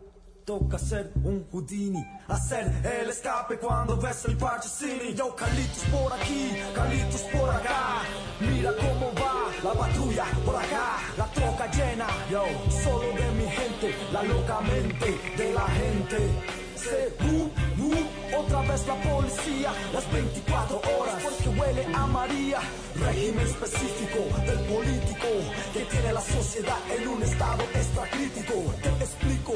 Toca 0.45 0.77
ser 0.79 1.11
un 1.23 1.45
Houdini, 1.51 2.03
hacer 2.27 2.65
el 2.83 3.09
escape 3.09 3.57
cuando 3.57 3.95
ves 3.97 4.25
el 4.25 4.37
parche 4.37 4.67
cine. 4.69 5.13
Yo, 5.13 5.35
Carlitos 5.35 5.83
por 5.85 6.13
aquí, 6.13 6.51
Carlitos 6.73 7.21
por 7.21 7.49
acá. 7.49 8.01
Mira 8.39 8.71
cómo 8.79 9.11
va 9.13 9.41
la 9.63 9.73
patrulla 9.73 10.25
por 10.43 10.55
acá, 10.55 10.97
la 11.17 11.25
troca 11.27 11.71
llena. 11.71 12.07
Yo, 12.29 12.43
solo 12.83 13.07
de 13.13 13.31
mi 13.31 13.45
gente, 13.49 13.95
la 14.11 14.23
loca 14.23 14.61
mente 14.61 15.19
de 15.37 15.53
la 15.53 15.67
gente 15.67 16.17
se 16.75 17.13
otra 18.37 18.61
vez 18.61 18.87
la 18.87 18.95
policía, 18.95 19.73
las 19.93 20.11
24 20.11 20.81
horas, 20.99 21.23
porque 21.23 21.49
huele 21.59 21.85
a 21.93 22.07
María. 22.07 22.59
Régimen 22.95 23.47
específico 23.47 24.19
del 24.45 24.59
político 24.67 25.27
que 25.73 25.81
tiene 25.85 26.13
la 26.13 26.21
sociedad 26.21 26.77
en 26.95 27.07
un 27.07 27.23
estado 27.23 27.63
extra 27.73 28.09
crítico. 28.09 28.53
Te 28.81 28.89
explico, 28.89 29.53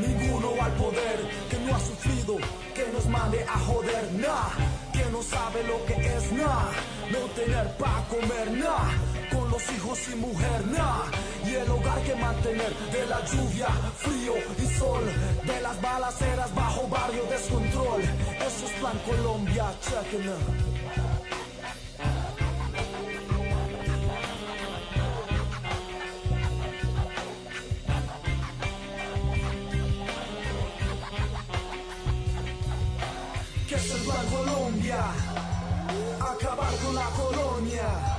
ninguno 0.00 0.50
al 0.60 0.72
poder 0.72 1.18
que 1.50 1.58
no 1.58 1.74
ha 1.74 1.80
sufrido, 1.80 2.36
que 2.74 2.86
nos 2.92 3.06
mande 3.06 3.44
a 3.44 3.58
joder, 3.58 4.12
que 4.12 4.73
no 5.14 5.22
sabe 5.22 5.62
lo 5.62 5.78
que 5.86 5.94
es, 5.94 6.32
nah, 6.32 6.72
no 7.12 7.20
tener 7.36 7.66
pa' 7.78 8.04
comer, 8.10 8.50
nah, 8.50 8.90
con 9.30 9.48
los 9.48 9.62
hijos 9.70 9.98
y 10.12 10.16
mujer, 10.16 10.66
nah 10.76 11.04
y 11.46 11.54
el 11.54 11.70
hogar 11.70 12.00
que 12.02 12.16
mantener 12.16 12.72
de 12.90 13.06
la 13.06 13.24
lluvia, 13.24 13.68
frío 13.96 14.34
y 14.58 14.66
sol, 14.78 15.04
de 15.44 15.60
las 15.60 15.80
balaceras 15.80 16.52
bajo 16.54 16.88
barrio 16.88 17.22
descontrol. 17.30 18.02
Eso 18.46 18.66
es 18.66 18.72
plan 18.80 18.98
Colombia, 19.06 19.66
chequen. 19.82 20.73
Acabar 34.92 36.76
con 36.84 36.94
la 36.94 37.08
colonia 37.16 38.14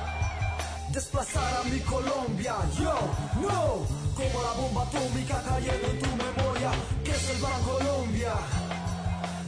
desplazar 0.96 1.62
a 1.62 1.64
mi 1.70 1.80
Colombia. 1.82 2.56
Yo, 2.80 2.96
no, 3.42 3.86
como 4.16 4.42
la 4.42 4.52
bomba 4.54 4.84
atómica 4.84 5.44
cayendo 5.44 5.88
en 5.92 6.00
tu 6.00 6.10
memoria, 6.16 6.72
que 7.04 7.12
es 7.12 7.30
el 7.30 7.42
Ban 7.42 7.62
Colombia. 7.64 8.34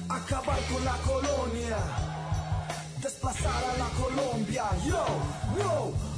Acabar 0.09 0.59
con 0.71 0.85
la 0.85 0.97
colonia, 1.09 1.77
desplazar 3.01 3.63
a 3.63 3.77
la 3.77 3.89
Colombia. 4.01 4.65
Yo, 4.85 5.05
no, 5.57 5.73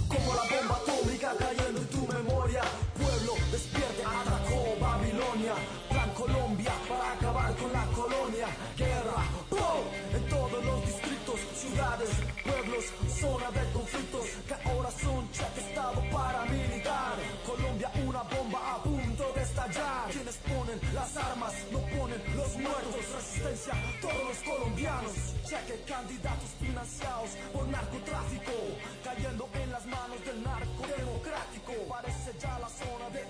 como 0.08 0.34
la 0.34 0.46
bomba 0.52 0.76
atómica 0.82 1.32
cayendo 1.38 1.80
en 1.80 1.88
tu 1.88 2.08
memoria. 2.08 2.62
Pueblo, 2.98 3.34
despierte, 3.52 4.04
atacó 4.04 4.60
Babilonia. 4.82 5.54
Plan 5.90 6.10
Colombia 6.16 6.74
para 6.90 7.14
acabar 7.14 7.56
con 7.56 7.72
la 7.72 7.86
colonia. 7.86 8.48
Guerra, 8.76 9.24
zona 13.20 13.52
de 13.52 13.64
conflictos 13.74 14.26
que 14.48 14.54
ahora 14.70 14.91
son 14.91 15.30
cheque 15.32 15.60
estado 15.60 16.02
paramilitar. 16.12 17.16
Colombia, 17.46 17.91
una 18.08 18.24
bomba 18.24 18.60
a 18.76 18.84
punto 18.84 19.24
de 19.36 19.41
estallar. 19.41 20.10
Quienes 20.12 20.38
ponen 20.38 20.80
las 20.94 21.18
armas 21.18 21.54
no 21.72 21.80
ponen 21.80 22.22
los 22.36 22.56
muertos. 22.58 23.04
Resistencia, 23.16 23.74
todos 24.02 24.24
los 24.30 24.38
colombianos. 24.50 25.14
Cheque 25.44 25.84
candidatos 25.86 26.52
financiados 26.60 27.30
por 27.54 27.68
narcotráfico. 27.68 28.56
Cayendo 29.04 29.50
en 29.54 29.72
las 29.72 29.86
manos 29.86 30.20
del 30.26 30.44
narco 30.44 30.82
democrático. 30.98 31.74
Parece 31.90 32.32
ya 32.40 32.60
la 32.60 32.70
zona 32.70 33.10
de 33.12 33.22